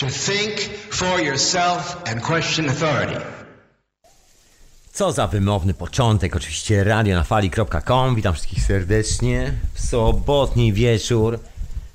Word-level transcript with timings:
to 0.00 0.06
think 0.06 0.60
for 0.90 1.20
yourself 1.20 2.02
and 2.06 2.22
question 2.22 2.68
authority. 2.68 3.20
Co 4.92 5.12
za 5.12 5.26
wymowny 5.26 5.74
początek, 5.74 6.36
oczywiście 6.36 6.84
radionafali.com. 6.84 8.14
Witam 8.14 8.34
wszystkich 8.34 8.62
serdecznie 8.62 9.52
w 9.74 9.80
sobotni 9.80 10.72
wieczór. 10.72 11.38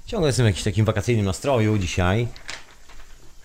Ciągle 0.06 0.30
jestem 0.30 0.46
w 0.46 0.48
jakimś 0.48 0.64
takim 0.64 0.86
wakacyjnym 0.86 1.26
nastroju 1.26 1.78
dzisiaj. 1.78 2.28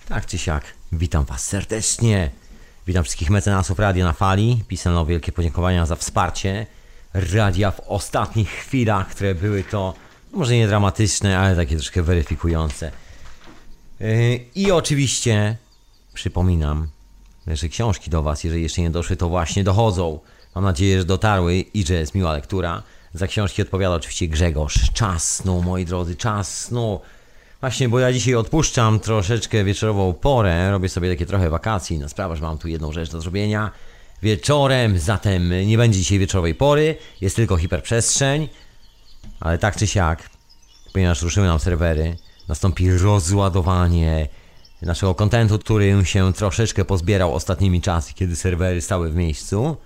Tak 0.09 0.27
czy 0.27 0.39
siak, 0.39 0.65
witam 0.93 1.25
Was 1.25 1.45
serdecznie. 1.45 2.31
Witam 2.87 3.05
wszystkich 3.05 3.31
mecenasów 3.31 3.79
Radio 3.79 4.05
na 4.05 4.13
Fali. 4.13 4.65
Pisano 4.69 5.07
wielkie 5.07 5.33
podziękowania 5.33 5.87
za 5.87 5.97
wsparcie 5.97 6.67
radia 7.15 7.71
w 7.71 7.81
ostatnich 7.81 8.51
chwilach, 8.51 9.09
które 9.09 9.35
były 9.35 9.65
to 9.65 9.95
może 10.33 10.55
nie 10.55 10.67
dramatyczne, 10.67 11.39
ale 11.39 11.57
takie 11.57 11.77
troszkę 11.77 12.03
weryfikujące. 12.03 12.93
Yy, 14.01 14.41
I 14.55 14.73
oczywiście 14.73 15.57
przypominam, 16.15 16.89
że 17.47 17.69
książki 17.69 18.11
do 18.11 18.23
Was, 18.23 18.45
jeżeli 18.45 18.63
jeszcze 18.63 18.83
nie 18.83 18.91
doszły, 18.91 19.17
to 19.17 19.29
właśnie 19.29 19.65
dochodzą. 19.65 20.19
Mam 20.55 20.65
nadzieję, 20.65 20.99
że 20.99 21.05
dotarły 21.05 21.55
i 21.55 21.87
że 21.87 21.95
jest 21.95 22.15
miła 22.15 22.33
lektura. 22.33 22.83
Za 23.15 23.27
książki 23.27 23.63
odpowiada 23.63 23.95
oczywiście 23.95 24.29
Grzegorz. 24.29 24.91
Czas 24.93 25.35
snu, 25.35 25.63
moi 25.63 25.85
drodzy, 25.85 26.17
czas 26.17 26.59
snu. 26.65 27.01
Właśnie, 27.61 27.89
bo 27.89 27.99
ja 27.99 28.13
dzisiaj 28.13 28.35
odpuszczam 28.35 29.01
troszeczkę 29.01 29.65
wieczorową 29.65 30.13
porę, 30.13 30.71
robię 30.71 30.89
sobie 30.89 31.11
takie 31.11 31.27
trochę 31.27 31.51
wakacji 31.51 31.99
na 31.99 32.09
sprawę, 32.09 32.37
że 32.37 32.43
mam 32.43 32.59
tu 32.59 32.69
jedną 32.69 32.93
rzecz 32.93 33.11
do 33.11 33.21
zrobienia 33.21 33.71
wieczorem, 34.23 34.99
zatem 34.99 35.67
nie 35.67 35.77
będzie 35.79 35.99
dzisiaj 35.99 36.19
wieczorowej 36.19 36.55
pory, 36.55 36.97
jest 37.21 37.37
tylko 37.37 37.57
hiperprzestrzeń, 37.57 38.49
ale 39.41 39.59
tak 39.59 39.77
czy 39.77 39.87
siak, 39.87 40.31
ponieważ 40.93 41.23
ruszyły 41.23 41.47
nam 41.47 41.59
serwery, 41.59 42.17
nastąpi 42.51 42.91
rozładowanie 42.91 44.29
naszego 44.83 45.15
kontentu, 45.15 45.59
który 45.59 46.05
się 46.05 46.33
troszeczkę 46.33 46.85
pozbierał 46.85 47.35
ostatnimi 47.35 47.81
czasy, 47.81 48.15
kiedy 48.15 48.37
serwery 48.37 48.81
stały 48.81 49.11
w 49.11 49.15
miejscu. 49.15 49.77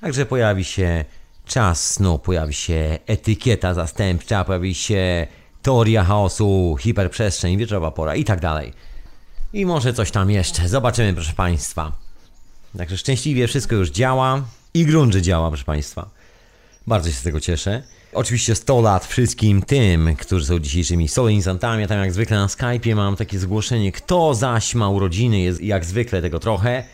Także 0.00 0.26
pojawi 0.26 0.64
się 0.64 1.04
czas 1.46 1.90
snu, 1.90 2.18
pojawi 2.18 2.54
się 2.54 2.98
etykieta 3.06 3.74
zastępcza, 3.74 4.44
pojawi 4.44 4.74
się 4.74 5.26
teoria 5.62 6.04
chaosu, 6.04 6.76
hiperprzestrzeń, 6.80 7.56
wieczorowa 7.56 7.90
pora 7.90 8.14
i 8.14 8.24
tak 8.24 8.40
dalej. 8.40 8.72
I 9.52 9.66
może 9.66 9.94
coś 9.94 10.10
tam 10.10 10.30
jeszcze. 10.30 10.68
Zobaczymy, 10.68 11.14
proszę 11.14 11.32
Państwa. 11.32 11.92
Także 12.78 12.98
szczęśliwie 12.98 13.48
wszystko 13.48 13.74
już 13.74 13.90
działa 13.90 14.42
i 14.74 14.86
grunży 14.86 15.22
działa, 15.22 15.48
proszę 15.48 15.64
Państwa. 15.64 16.10
Bardzo 16.86 17.08
się 17.08 17.16
z 17.16 17.22
tego 17.22 17.40
cieszę. 17.40 17.82
Oczywiście 18.12 18.54
100 18.54 18.80
lat 18.80 19.06
wszystkim 19.06 19.62
tym, 19.62 20.16
którzy 20.16 20.46
są 20.46 20.58
dzisiejszymi 20.58 21.08
solenizantami. 21.08 21.82
Ja 21.82 21.88
tam 21.88 21.98
jak 21.98 22.12
zwykle 22.12 22.36
na 22.36 22.46
Skype'ie 22.46 22.94
mam 22.94 23.16
takie 23.16 23.38
zgłoszenie, 23.38 23.92
kto 23.92 24.34
zaś 24.34 24.74
ma 24.74 24.88
urodziny, 24.88 25.40
jest 25.40 25.60
jak 25.60 25.84
zwykle 25.84 26.22
tego 26.22 26.38
trochę. 26.38 26.84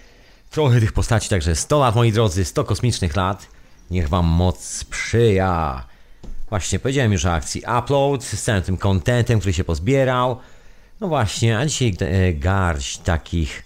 Trochę 0.50 0.80
tych 0.80 0.92
postaci, 0.92 1.28
także 1.28 1.56
100 1.56 1.78
lat 1.80 1.94
moi 1.94 2.12
drodzy, 2.12 2.44
100 2.44 2.64
kosmicznych 2.64 3.16
lat. 3.16 3.46
Niech 3.90 4.08
wam 4.08 4.26
moc 4.26 4.64
sprzyja. 4.64 5.84
Właśnie, 6.48 6.78
powiedziałem 6.78 7.12
już 7.12 7.24
o 7.24 7.32
akcji 7.32 7.62
Upload 7.78 8.24
z 8.24 8.42
całym 8.42 8.62
tym 8.62 8.76
contentem, 8.76 9.38
który 9.38 9.52
się 9.52 9.64
pozbierał. 9.64 10.36
No 11.00 11.08
właśnie, 11.08 11.58
a 11.58 11.66
dzisiaj 11.66 11.94
e, 12.00 12.32
garść 12.32 12.98
takich 12.98 13.64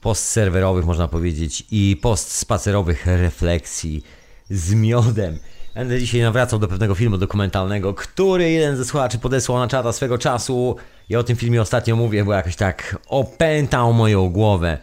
postserwerowych, 0.00 0.84
można 0.84 1.08
powiedzieć, 1.08 1.66
i 1.70 1.96
postspacerowych 2.02 3.06
refleksji 3.06 4.02
z 4.50 4.74
miodem. 4.74 5.38
Będę 5.74 6.00
dzisiaj 6.00 6.20
nawracał 6.20 6.58
do 6.58 6.68
pewnego 6.68 6.94
filmu 6.94 7.18
dokumentalnego, 7.18 7.94
który 7.94 8.50
jeden 8.50 8.76
ze 8.76 8.84
słuchaczy 8.84 9.18
podesłał 9.18 9.58
na 9.58 9.68
czata 9.68 9.92
swego 9.92 10.18
czasu. 10.18 10.76
Ja 11.08 11.18
o 11.18 11.22
tym 11.22 11.36
filmie 11.36 11.62
ostatnio 11.62 11.96
mówię, 11.96 12.24
bo 12.24 12.32
jakoś 12.32 12.56
tak 12.56 12.96
opętał 13.08 13.92
moją 13.92 14.30
głowę. 14.30 14.78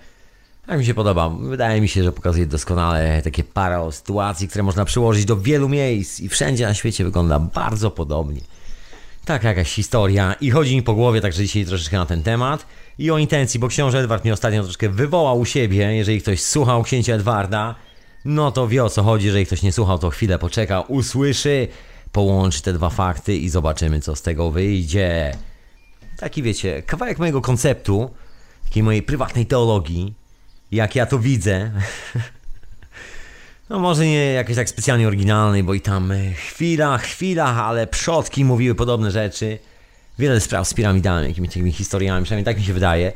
Tak 0.67 0.79
mi 0.79 0.85
się 0.85 0.93
podoba. 0.93 1.29
Wydaje 1.29 1.81
mi 1.81 1.87
się, 1.87 2.03
że 2.03 2.11
pokazuje 2.11 2.45
doskonale 2.45 3.21
takie 3.21 3.43
parę 3.43 3.91
sytuacji, 3.91 4.47
które 4.47 4.63
można 4.63 4.85
przyłożyć 4.85 5.25
do 5.25 5.37
wielu 5.37 5.69
miejsc 5.69 6.19
i 6.19 6.29
wszędzie 6.29 6.65
na 6.65 6.73
świecie 6.73 7.03
wygląda 7.03 7.39
bardzo 7.39 7.91
podobnie. 7.91 8.41
Taka 9.25 9.47
jakaś 9.47 9.73
historia 9.73 10.35
i 10.41 10.51
chodzi 10.51 10.75
mi 10.75 10.83
po 10.83 10.93
głowie 10.93 11.21
także 11.21 11.43
dzisiaj 11.43 11.65
troszeczkę 11.65 11.97
na 11.97 12.05
ten 12.05 12.23
temat 12.23 12.65
i 12.97 13.11
o 13.11 13.17
intencji, 13.17 13.59
bo 13.59 13.67
książę 13.67 13.99
Edward 13.99 14.23
mnie 14.23 14.33
ostatnio 14.33 14.61
troszeczkę 14.61 14.89
wywołał 14.89 15.39
u 15.39 15.45
siebie, 15.45 15.95
jeżeli 15.95 16.21
ktoś 16.21 16.41
słuchał 16.41 16.83
księcia 16.83 17.13
Edwarda, 17.13 17.75
no 18.25 18.51
to 18.51 18.67
wie 18.67 18.83
o 18.83 18.89
co 18.89 19.03
chodzi, 19.03 19.25
jeżeli 19.25 19.45
ktoś 19.45 19.61
nie 19.61 19.71
słuchał, 19.71 19.99
to 19.99 20.09
chwilę 20.09 20.39
poczeka, 20.39 20.81
usłyszy, 20.81 21.67
połączy 22.11 22.61
te 22.61 22.73
dwa 22.73 22.89
fakty 22.89 23.35
i 23.35 23.49
zobaczymy, 23.49 24.01
co 24.01 24.15
z 24.15 24.21
tego 24.21 24.51
wyjdzie. 24.51 25.37
Taki 26.17 26.43
wiecie, 26.43 26.83
kawałek 26.83 27.19
mojego 27.19 27.41
konceptu, 27.41 28.09
takiej 28.63 28.83
mojej 28.83 29.03
prywatnej 29.03 29.45
teologii, 29.45 30.13
jak 30.71 30.95
ja 30.95 31.05
to 31.05 31.19
widzę. 31.19 31.71
No 33.69 33.79
może 33.79 34.05
nie 34.05 34.33
jakiejś 34.33 34.55
tak 34.57 34.69
specjalnie 34.69 35.07
oryginalnej, 35.07 35.63
bo 35.63 35.73
i 35.73 35.81
tam 35.81 36.13
chwila, 36.35 36.97
chwila, 36.97 37.45
ale 37.45 37.87
przodki 37.87 38.45
mówiły 38.45 38.75
podobne 38.75 39.11
rzeczy. 39.11 39.59
Wiele 40.19 40.39
spraw 40.39 40.67
z 40.67 40.73
piramidami, 40.73 41.27
jakimiś 41.27 41.49
takimi 41.49 41.71
historiami, 41.71 42.23
przynajmniej 42.23 42.45
tak 42.45 42.57
mi 42.57 42.63
się 42.63 42.73
wydaje. 42.73 43.13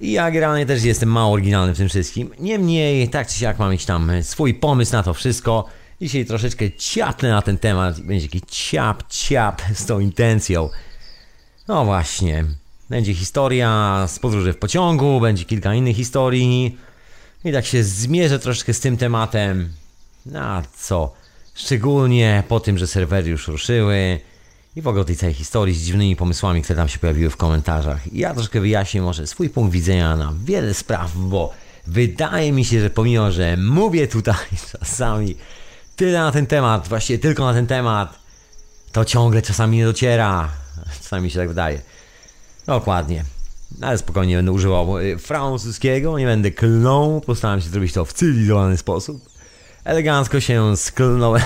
I 0.00 0.12
ja 0.12 0.30
generalnie 0.30 0.66
też 0.66 0.84
jestem 0.84 1.08
mało 1.08 1.32
oryginalny 1.32 1.74
w 1.74 1.78
tym 1.78 1.88
wszystkim. 1.88 2.30
Niemniej, 2.38 3.08
tak 3.08 3.28
czy 3.28 3.38
siak 3.38 3.58
mam 3.58 3.72
mieć 3.72 3.84
tam 3.84 4.10
swój 4.22 4.54
pomysł 4.54 4.92
na 4.92 5.02
to 5.02 5.14
wszystko. 5.14 5.64
Dzisiaj 6.00 6.26
troszeczkę 6.26 6.70
ciapnę 6.70 7.30
na 7.30 7.42
ten 7.42 7.58
temat. 7.58 8.00
Będzie 8.00 8.28
taki 8.28 8.42
ciap, 8.46 9.02
ciap 9.08 9.62
z 9.74 9.86
tą 9.86 10.00
intencją. 10.00 10.70
No 11.68 11.84
właśnie. 11.84 12.44
Będzie 12.90 13.14
historia 13.14 14.04
z 14.08 14.18
podróży 14.18 14.52
w 14.52 14.58
pociągu, 14.58 15.20
będzie 15.20 15.44
kilka 15.44 15.74
innych 15.74 15.96
historii. 15.96 16.78
I 17.44 17.52
tak 17.52 17.66
się 17.66 17.84
zmierzę 17.84 18.38
troszeczkę 18.38 18.74
z 18.74 18.80
tym 18.80 18.96
tematem. 18.96 19.72
Na 20.26 20.62
co? 20.76 21.14
Szczególnie 21.54 22.42
po 22.48 22.60
tym, 22.60 22.78
że 22.78 22.86
serwery 22.86 23.30
już 23.30 23.48
ruszyły 23.48 24.20
i 24.76 24.82
w 24.82 24.88
ogóle 24.88 25.04
tej 25.04 25.16
całej 25.16 25.34
historii 25.34 25.74
z 25.74 25.82
dziwnymi 25.82 26.16
pomysłami, 26.16 26.62
które 26.62 26.76
tam 26.76 26.88
się 26.88 26.98
pojawiły 26.98 27.30
w 27.30 27.36
komentarzach. 27.36 28.12
I 28.12 28.18
ja 28.18 28.34
troszkę 28.34 28.60
wyjaśnię 28.60 29.02
może 29.02 29.26
swój 29.26 29.50
punkt 29.50 29.72
widzenia 29.72 30.16
na 30.16 30.32
wiele 30.44 30.74
spraw, 30.74 31.16
bo 31.16 31.52
wydaje 31.86 32.52
mi 32.52 32.64
się, 32.64 32.80
że 32.80 32.90
pomimo, 32.90 33.32
że 33.32 33.56
mówię 33.56 34.08
tutaj 34.08 34.34
czasami 34.72 35.36
tyle 35.96 36.18
na 36.18 36.32
ten 36.32 36.46
temat, 36.46 36.88
właściwie 36.88 37.18
tylko 37.18 37.44
na 37.44 37.54
ten 37.54 37.66
temat, 37.66 38.18
to 38.92 39.04
ciągle 39.04 39.42
czasami 39.42 39.76
nie 39.76 39.84
dociera. 39.84 40.48
Czasami 41.02 41.22
mi 41.22 41.30
się 41.30 41.38
tak 41.38 41.48
wydaje. 41.48 41.80
Dokładnie. 42.66 43.24
Ale 43.80 43.98
spokojnie 43.98 44.36
będę 44.36 44.52
używał 44.52 44.98
y, 44.98 45.18
francuskiego, 45.18 46.18
nie 46.18 46.26
będę 46.26 46.50
klnął, 46.50 47.20
postaram 47.20 47.60
się 47.60 47.68
zrobić 47.68 47.92
to 47.92 48.04
w 48.04 48.12
cywilizowany 48.12 48.76
sposób. 48.76 49.28
Elegancko 49.84 50.40
się 50.40 50.76
sklnąłem 50.76 51.42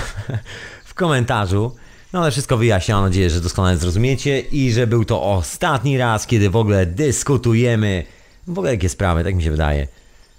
w 0.85 0.93
komentarzu. 0.93 1.75
No 2.13 2.21
ale 2.21 2.31
wszystko 2.31 2.57
wyjaśniam, 2.57 2.97
mam 2.97 3.09
nadzieję, 3.09 3.29
że 3.29 3.41
doskonale 3.41 3.77
zrozumiecie 3.77 4.39
i 4.39 4.71
że 4.71 4.87
był 4.87 5.05
to 5.05 5.23
ostatni 5.23 5.97
raz, 5.97 6.27
kiedy 6.27 6.49
w 6.49 6.55
ogóle 6.55 6.85
dyskutujemy 6.85 8.03
w 8.47 8.59
ogóle 8.59 8.71
jakie 8.71 8.89
sprawy, 8.89 9.23
tak 9.23 9.35
mi 9.35 9.43
się 9.43 9.51
wydaje. 9.51 9.87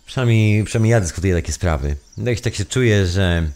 Przynajmniej, 0.07 0.65
przynajmniej 0.65 0.91
ja 0.91 1.01
dyskutuję 1.01 1.35
takie 1.35 1.53
sprawy. 1.53 1.97
No 2.17 2.31
i 2.31 2.37
tak 2.37 2.55
się 2.55 2.65
czuję, 2.65 3.07
że 3.07 3.51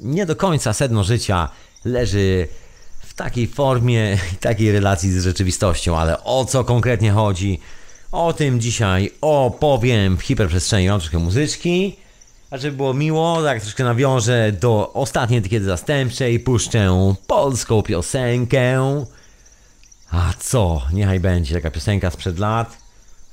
nie 0.00 0.26
do 0.26 0.36
końca 0.36 0.72
sedno 0.72 1.04
życia 1.04 1.48
leży 1.84 2.48
w 3.00 3.14
takiej 3.14 3.46
formie 3.46 4.18
i 4.34 4.36
takiej 4.36 4.72
relacji 4.72 5.12
z 5.12 5.24
rzeczywistością, 5.24 5.98
ale 5.98 6.24
o 6.24 6.44
co 6.44 6.64
konkretnie 6.64 7.10
chodzi? 7.12 7.60
O 8.12 8.32
tym 8.32 8.60
dzisiaj 8.60 9.10
opowiem 9.20 10.16
w 10.16 10.22
hiperprzestrzeni. 10.22 10.88
Mam 10.88 11.00
troszkę 11.00 11.18
muzyczki, 11.18 11.96
a 12.52 12.58
żeby 12.58 12.76
było 12.76 12.94
miło, 12.94 13.42
tak 13.42 13.60
troszkę 13.60 13.84
nawiążę 13.84 14.52
do 14.52 14.92
ostatniej 14.92 15.38
etykiety 15.38 15.64
zastępczej, 15.64 16.40
puszczę 16.40 17.14
polską 17.26 17.82
piosenkę. 17.82 18.78
A 20.10 20.32
co? 20.38 20.82
Niechaj 20.92 21.20
będzie 21.20 21.54
taka 21.54 21.70
piosenka 21.70 22.10
sprzed 22.10 22.38
lat. 22.38 22.78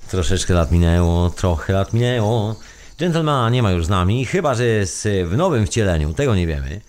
Troszeczkę 0.09 0.53
lat 0.53 0.71
minęło, 0.71 1.29
trochę 1.29 1.73
lat 1.73 1.93
minęło. 1.93 2.55
Gentlemana 2.99 3.49
nie 3.49 3.63
ma 3.63 3.71
już 3.71 3.85
z 3.85 3.89
nami, 3.89 4.25
chyba 4.25 4.55
że 4.55 4.65
jest 4.65 5.07
w 5.25 5.37
nowym 5.37 5.65
wcieleniu, 5.65 6.13
tego 6.13 6.35
nie 6.35 6.47
wiemy. 6.47 6.81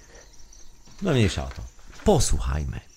No 1.02 1.12
mniejsza 1.12 1.44
o 1.44 1.48
to. 1.48 1.62
Posłuchajmy. 2.04 2.89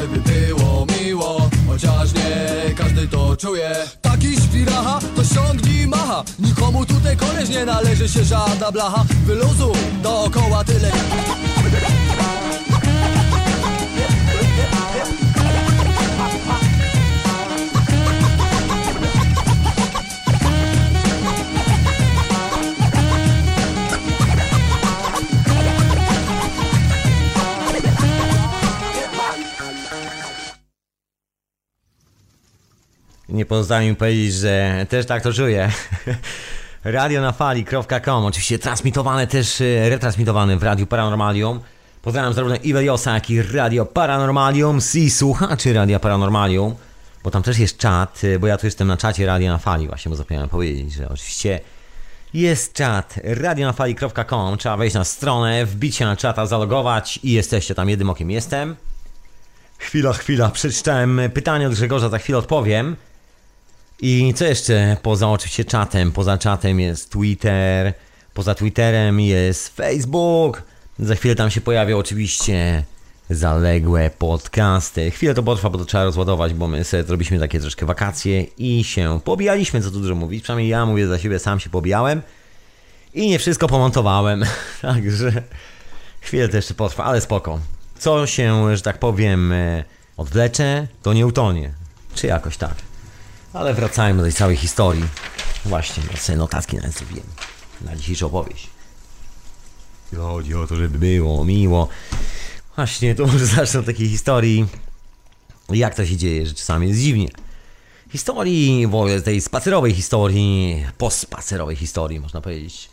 Żeby 0.00 0.20
było 0.20 0.86
miło 1.00 1.50
Chociaż 1.68 2.14
nie 2.14 2.74
każdy 2.74 3.08
to 3.08 3.36
czuje. 3.36 3.70
Taki 4.02 4.36
świracha 4.36 4.98
to 5.16 5.24
ściągnij 5.24 5.86
macha 5.86 6.24
Nikomu 6.38 6.86
tutaj 6.86 7.16
koleś 7.16 7.48
nie 7.48 7.64
należy 7.64 8.08
się 8.08 8.24
żadna 8.24 8.72
blacha. 8.72 9.04
Wyluzuj 9.26 9.76
dookoła 10.02 10.64
tyle 10.64 10.92
Nie 33.28 33.46
pozostaje 33.46 33.90
mi 33.90 33.96
powiedzieć, 33.96 34.34
że 34.34 34.86
też 34.88 35.06
tak 35.06 35.22
to 35.22 35.32
czuję. 35.32 35.72
Radionafali.com 36.84 38.24
Oczywiście 38.24 38.58
transmitowane 38.58 39.26
też, 39.26 39.60
e, 39.60 39.88
retransmitowane 39.88 40.56
w 40.56 40.62
Radiu 40.62 40.86
Paranormalium. 40.86 41.60
Pozdrawiam 42.02 42.32
zarówno 42.32 42.56
Iweliosa, 42.56 43.14
jak 43.14 43.30
i 43.30 43.42
Radio 43.42 43.86
Paranormalium 43.86 44.78
i 44.94 45.10
słuchaczy 45.10 45.72
Radia 45.72 45.98
Paranormalium, 45.98 46.74
bo 47.24 47.30
tam 47.30 47.42
też 47.42 47.58
jest 47.58 47.78
czat, 47.78 48.20
e, 48.24 48.38
bo 48.38 48.46
ja 48.46 48.58
tu 48.58 48.66
jestem 48.66 48.88
na 48.88 48.96
czacie 48.96 49.26
Radio 49.26 49.52
na 49.52 49.58
Fali, 49.58 49.88
właśnie, 49.88 50.10
bo 50.10 50.16
zapomniałem 50.16 50.48
powiedzieć, 50.48 50.92
że 50.92 51.08
oczywiście 51.08 51.60
jest 52.34 52.72
czat 52.72 53.14
radionafali.com, 53.24 54.58
trzeba 54.58 54.76
wejść 54.76 54.94
na 54.94 55.04
stronę, 55.04 55.66
wbić 55.66 55.96
się 55.96 56.04
na 56.04 56.16
czata, 56.16 56.46
zalogować 56.46 57.20
i 57.22 57.32
jesteście 57.32 57.74
tam 57.74 57.88
jednym 57.88 58.10
okiem. 58.10 58.30
Jestem. 58.30 58.76
Chwila, 59.78 60.12
chwila, 60.12 60.48
przeczytałem 60.48 61.20
pytanie 61.34 61.66
od 61.66 61.74
Grzegorza, 61.74 62.08
za 62.08 62.18
chwilę 62.18 62.38
odpowiem. 62.38 62.96
I 64.00 64.34
co 64.34 64.44
jeszcze 64.44 64.96
poza 65.02 65.28
oczywiście 65.28 65.64
czatem? 65.64 66.12
Poza 66.12 66.38
czatem 66.38 66.80
jest 66.80 67.10
Twitter, 67.10 67.94
poza 68.34 68.54
Twitterem 68.54 69.20
jest 69.20 69.76
Facebook. 69.76 70.62
Za 70.98 71.14
chwilę 71.14 71.34
tam 71.34 71.50
się 71.50 71.60
pojawią 71.60 71.98
oczywiście 71.98 72.84
zaległe 73.30 74.10
podcasty. 74.18 75.10
Chwilę 75.10 75.34
to 75.34 75.42
potrwa, 75.42 75.70
bo 75.70 75.78
to 75.78 75.84
trzeba 75.84 76.04
rozładować, 76.04 76.54
bo 76.54 76.68
my 76.68 76.84
sobie 76.84 77.02
zrobiliśmy 77.02 77.38
takie 77.38 77.60
troszkę 77.60 77.86
wakacje 77.86 78.42
i 78.42 78.84
się 78.84 79.20
pobijaliśmy, 79.24 79.82
co 79.82 79.90
tu 79.90 80.00
dużo 80.00 80.14
mówić. 80.14 80.42
Przynajmniej 80.42 80.68
ja 80.68 80.86
mówię 80.86 81.06
za 81.06 81.18
siebie, 81.18 81.38
sam 81.38 81.60
się 81.60 81.70
pobijałem 81.70 82.22
i 83.14 83.28
nie 83.28 83.38
wszystko 83.38 83.68
pomontowałem. 83.68 84.44
Także 84.82 85.42
chwilę 86.20 86.48
to 86.48 86.56
jeszcze 86.56 86.74
potrwa, 86.74 87.04
ale 87.04 87.20
spoko. 87.20 87.58
Co 87.98 88.26
się, 88.26 88.76
że 88.76 88.82
tak 88.82 88.98
powiem, 88.98 89.54
odwlecze, 90.16 90.86
to 91.02 91.12
nie 91.12 91.26
utonie. 91.26 91.72
Czy 92.14 92.26
jakoś 92.26 92.56
tak. 92.56 92.87
Ale 93.52 93.74
wracajmy 93.74 94.16
do 94.16 94.22
tej 94.22 94.32
całej 94.32 94.56
historii. 94.56 95.04
Właśnie, 95.64 96.02
ja 96.10 96.16
sobie 96.16 96.38
notatki 96.38 96.76
nawet 96.76 96.92
zrobiłem 96.92 97.26
na 97.80 97.96
dzisiejszą 97.96 98.26
opowieść. 98.26 98.68
Chodzi 100.16 100.54
o 100.54 100.66
to, 100.66 100.76
żeby 100.76 100.98
było 100.98 101.44
miło. 101.44 101.88
Właśnie, 102.76 103.14
to 103.14 103.26
może 103.26 103.46
zacznę 103.56 103.80
od 103.80 103.86
takiej 103.86 104.08
historii, 104.08 104.66
jak 105.68 105.94
to 105.94 106.06
się 106.06 106.16
dzieje, 106.16 106.46
że 106.46 106.54
czasami 106.54 106.88
jest 106.88 107.00
dziwnie. 107.00 107.28
Historii, 108.10 108.86
w 108.86 108.94
ogóle 108.94 109.22
tej 109.22 109.40
spacerowej 109.40 109.92
historii, 109.92 110.84
pospacerowej 110.98 111.76
historii, 111.76 112.20
można 112.20 112.40
powiedzieć. 112.40 112.90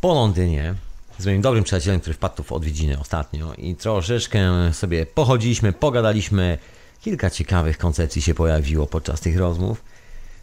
Po 0.00 0.14
Londynie, 0.14 0.74
z 1.18 1.26
moim 1.26 1.42
dobrym 1.42 1.64
przyjacielem, 1.64 2.00
który 2.00 2.14
wpadł 2.14 2.42
w 2.42 2.52
odwiedziny 2.52 3.00
ostatnio 3.00 3.54
i 3.54 3.74
troszeczkę 3.74 4.50
sobie 4.72 5.06
pochodziliśmy, 5.06 5.72
pogadaliśmy, 5.72 6.58
kilka 7.04 7.30
ciekawych 7.30 7.78
koncepcji 7.78 8.22
się 8.22 8.34
pojawiło 8.34 8.86
podczas 8.86 9.20
tych 9.20 9.38
rozmów. 9.38 9.82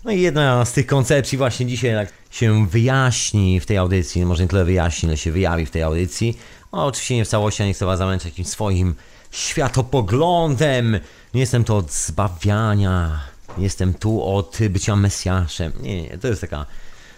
No 0.04 0.12
i 0.12 0.22
jedna 0.22 0.66
z 0.66 0.72
tych 0.72 0.86
koncepcji 0.86 1.38
właśnie 1.38 1.66
dzisiaj 1.66 1.94
tak 1.94 2.10
się 2.32 2.68
wyjaśni 2.68 3.60
w 3.60 3.66
tej 3.66 3.78
audycji, 3.78 4.26
może 4.26 4.44
nie 4.44 4.50
tyle 4.50 4.66
wyjaśni, 4.66 5.10
ale 5.10 5.18
się 5.18 5.32
wyjawi 5.32 5.66
w 5.66 5.72
tej 5.72 5.84
audycji. 5.84 6.38
No, 6.74 6.86
oczywiście 6.86 7.16
nie 7.16 7.26
w 7.26 7.28
całości, 7.28 7.62
ja 7.62 7.68
nie 7.68 7.74
chcę 7.74 7.86
was 7.86 7.98
zamęczyć 7.98 8.26
jakimś 8.26 8.48
swoim 8.48 8.96
światopoglądem. 9.32 11.00
Nie 11.34 11.42
jestem 11.42 11.64
tu 11.64 11.76
od 11.76 11.92
zbawiania, 11.92 13.20
jestem 13.58 13.94
tu 13.94 14.24
od 14.24 14.58
bycia 14.70 14.96
Mesjaszem. 14.96 15.72
Nie, 15.82 16.02
nie, 16.02 16.18
to 16.18 16.28
jest 16.28 16.42
taka 16.42 16.66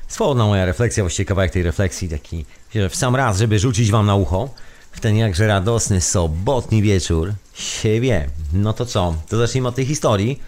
swobodna 0.07 0.45
moja 0.45 0.65
refleksja, 0.65 1.03
właściwie 1.03 1.25
kawałek 1.25 1.51
tej 1.51 1.63
refleksji, 1.63 2.09
taki 2.09 2.45
w 2.89 2.95
sam 2.95 3.15
raz, 3.15 3.37
żeby 3.37 3.59
rzucić 3.59 3.91
wam 3.91 4.05
na 4.05 4.15
ucho 4.15 4.49
w 4.91 4.99
ten 4.99 5.17
jakże 5.17 5.47
radosny 5.47 6.01
sobotni 6.01 6.81
wieczór. 6.81 7.33
Siebie. 7.53 8.29
No 8.53 8.73
to 8.73 8.85
co? 8.85 9.15
To 9.29 9.37
zacznijmy 9.37 9.67
od 9.67 9.75
tej 9.75 9.85
historii. 9.85 10.39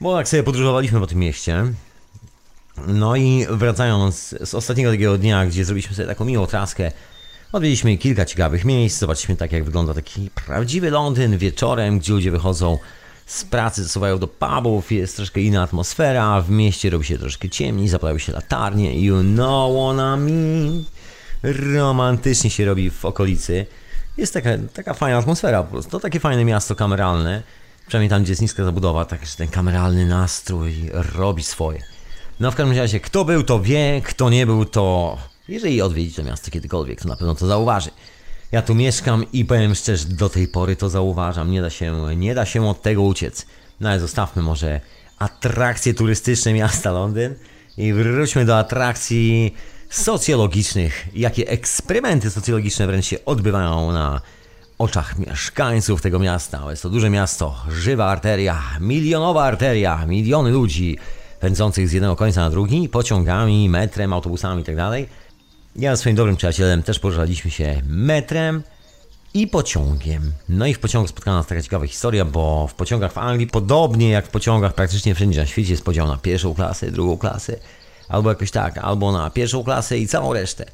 Bo 0.00 0.18
jak 0.18 0.28
sobie 0.28 0.42
podróżowaliśmy 0.42 1.00
po 1.00 1.06
tym 1.06 1.18
mieście, 1.18 1.64
no 2.86 3.16
i 3.16 3.46
wracając 3.50 4.34
z 4.44 4.54
ostatniego 4.54 4.90
takiego 4.90 5.18
dnia, 5.18 5.46
gdzie 5.46 5.64
zrobiliśmy 5.64 5.96
sobie 5.96 6.08
taką 6.08 6.24
miłą 6.24 6.46
traskę, 6.46 6.92
odwiedziliśmy 7.52 7.98
kilka 7.98 8.24
ciekawych 8.24 8.64
miejsc, 8.64 8.98
zobaczyliśmy 8.98 9.36
tak 9.36 9.52
jak 9.52 9.64
wygląda 9.64 9.94
taki 9.94 10.30
prawdziwy 10.30 10.90
Londyn 10.90 11.38
wieczorem, 11.38 11.98
gdzie 11.98 12.12
ludzie 12.12 12.30
wychodzą 12.30 12.78
z 13.26 13.44
pracy, 13.44 13.82
zasuwają 13.82 14.18
do 14.18 14.28
pubów, 14.28 14.92
jest 14.92 15.16
troszkę 15.16 15.40
inna 15.40 15.62
atmosfera, 15.62 16.40
w 16.40 16.50
mieście 16.50 16.90
robi 16.90 17.04
się 17.04 17.18
troszkę 17.18 17.48
ciemniej, 17.48 17.88
zapalają 17.88 18.18
się 18.18 18.32
latarnie, 18.32 19.00
you 19.00 19.22
know 19.22 19.72
what 19.72 19.96
I 19.96 20.20
mean. 20.20 20.84
Romantycznie 21.42 22.50
się 22.50 22.64
robi 22.64 22.90
w 22.90 23.04
okolicy. 23.04 23.66
Jest 24.16 24.34
taka, 24.34 24.50
taka 24.74 24.94
fajna 24.94 25.18
atmosfera 25.18 25.62
po 25.62 25.70
prostu. 25.70 25.90
To 25.90 26.00
takie 26.00 26.20
fajne 26.20 26.44
miasto 26.44 26.74
kameralne. 26.74 27.42
Przynajmniej 27.86 28.10
tam, 28.10 28.22
gdzie 28.22 28.32
jest 28.32 28.42
niska 28.42 28.64
zabudowa, 28.64 29.04
tak 29.04 29.26
że 29.26 29.36
ten 29.36 29.48
kameralny 29.48 30.06
nastrój 30.06 30.90
robi 30.92 31.42
swoje. 31.42 31.82
No 32.40 32.50
w 32.50 32.54
każdym 32.54 32.76
razie, 32.76 33.00
kto 33.00 33.24
był, 33.24 33.42
to 33.42 33.60
wie, 33.60 34.02
kto 34.04 34.30
nie 34.30 34.46
był, 34.46 34.64
to 34.64 35.18
jeżeli 35.48 35.82
odwiedzi 35.82 36.14
to 36.14 36.22
miasto 36.22 36.50
kiedykolwiek, 36.50 37.00
to 37.00 37.08
na 37.08 37.16
pewno 37.16 37.34
to 37.34 37.46
zauważy. 37.46 37.90
Ja 38.52 38.62
tu 38.62 38.74
mieszkam 38.74 39.24
i 39.32 39.44
powiem 39.44 39.74
szczerze, 39.74 40.04
do 40.08 40.28
tej 40.28 40.48
pory 40.48 40.76
to 40.76 40.88
zauważam. 40.88 41.50
Nie 41.50 41.62
da 41.62 41.70
się, 41.70 42.16
nie 42.16 42.34
da 42.34 42.46
się 42.46 42.68
od 42.68 42.82
tego 42.82 43.02
uciec. 43.02 43.46
No 43.80 43.88
ale 43.88 44.00
zostawmy 44.00 44.42
może 44.42 44.80
atrakcje 45.18 45.94
turystyczne 45.94 46.52
miasta 46.52 46.92
Londyn 46.92 47.34
i 47.76 47.92
wróćmy 47.92 48.44
do 48.44 48.58
atrakcji 48.58 49.54
socjologicznych. 49.92 51.08
Jakie 51.14 51.48
eksperymenty 51.48 52.30
socjologiczne 52.30 52.86
wręcz 52.86 53.06
się 53.06 53.24
odbywają 53.24 53.92
na 53.92 54.20
oczach 54.78 55.18
mieszkańców 55.18 56.02
tego 56.02 56.18
miasta. 56.18 56.70
Jest 56.70 56.82
to 56.82 56.90
duże 56.90 57.10
miasto, 57.10 57.56
żywa 57.70 58.06
arteria, 58.06 58.62
milionowa 58.80 59.44
arteria, 59.44 60.06
miliony 60.06 60.50
ludzi 60.50 60.98
pędzących 61.40 61.88
z 61.88 61.92
jednego 61.92 62.16
końca 62.16 62.40
na 62.40 62.50
drugi, 62.50 62.88
pociągami, 62.88 63.68
metrem, 63.68 64.12
autobusami 64.12 64.60
itd. 64.60 64.90
Tak 64.90 65.22
ja 65.76 65.96
z 65.96 66.00
swoim 66.00 66.16
dobrym 66.16 66.36
przyjacielem 66.36 66.82
też 66.82 66.98
poruszaliśmy 66.98 67.50
się 67.50 67.82
metrem 67.86 68.62
i 69.34 69.46
pociągiem. 69.46 70.32
No 70.48 70.66
i 70.66 70.74
w 70.74 70.78
pociągu 70.78 71.08
spotkała 71.08 71.36
nas 71.36 71.46
taka 71.46 71.62
ciekawa 71.62 71.86
historia, 71.86 72.24
bo 72.24 72.66
w 72.66 72.74
pociągach 72.74 73.12
w 73.12 73.18
Anglii, 73.18 73.46
podobnie 73.46 74.10
jak 74.10 74.26
w 74.26 74.30
pociągach 74.30 74.74
praktycznie 74.74 75.14
wszędzie 75.14 75.40
na 75.40 75.46
świecie, 75.46 75.70
jest 75.70 75.84
podział 75.84 76.08
na 76.08 76.16
pierwszą 76.16 76.54
klasę, 76.54 76.90
drugą 76.90 77.18
klasę, 77.18 77.56
albo 78.12 78.28
jakoś 78.28 78.50
tak, 78.50 78.78
albo 78.78 79.12
na 79.12 79.30
pierwszą 79.30 79.64
klasę 79.64 79.98
i 79.98 80.08
całą 80.08 80.32
resztę. 80.32 80.64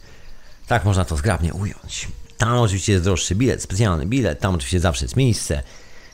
Tak 0.67 0.85
można 0.85 1.05
to 1.05 1.17
zgrabnie 1.17 1.55
ująć. 1.55 2.09
Tam 2.39 2.59
oczywiście 2.59 2.93
jest 2.93 3.05
droższy 3.05 3.35
bilet, 3.35 3.63
specjalny 3.63 4.07
bilet, 4.07 4.41
tam 4.41 4.55
oczywiście 4.55 4.81
zawsze 4.81 5.05
jest 5.05 5.17
miejsce. 5.17 5.63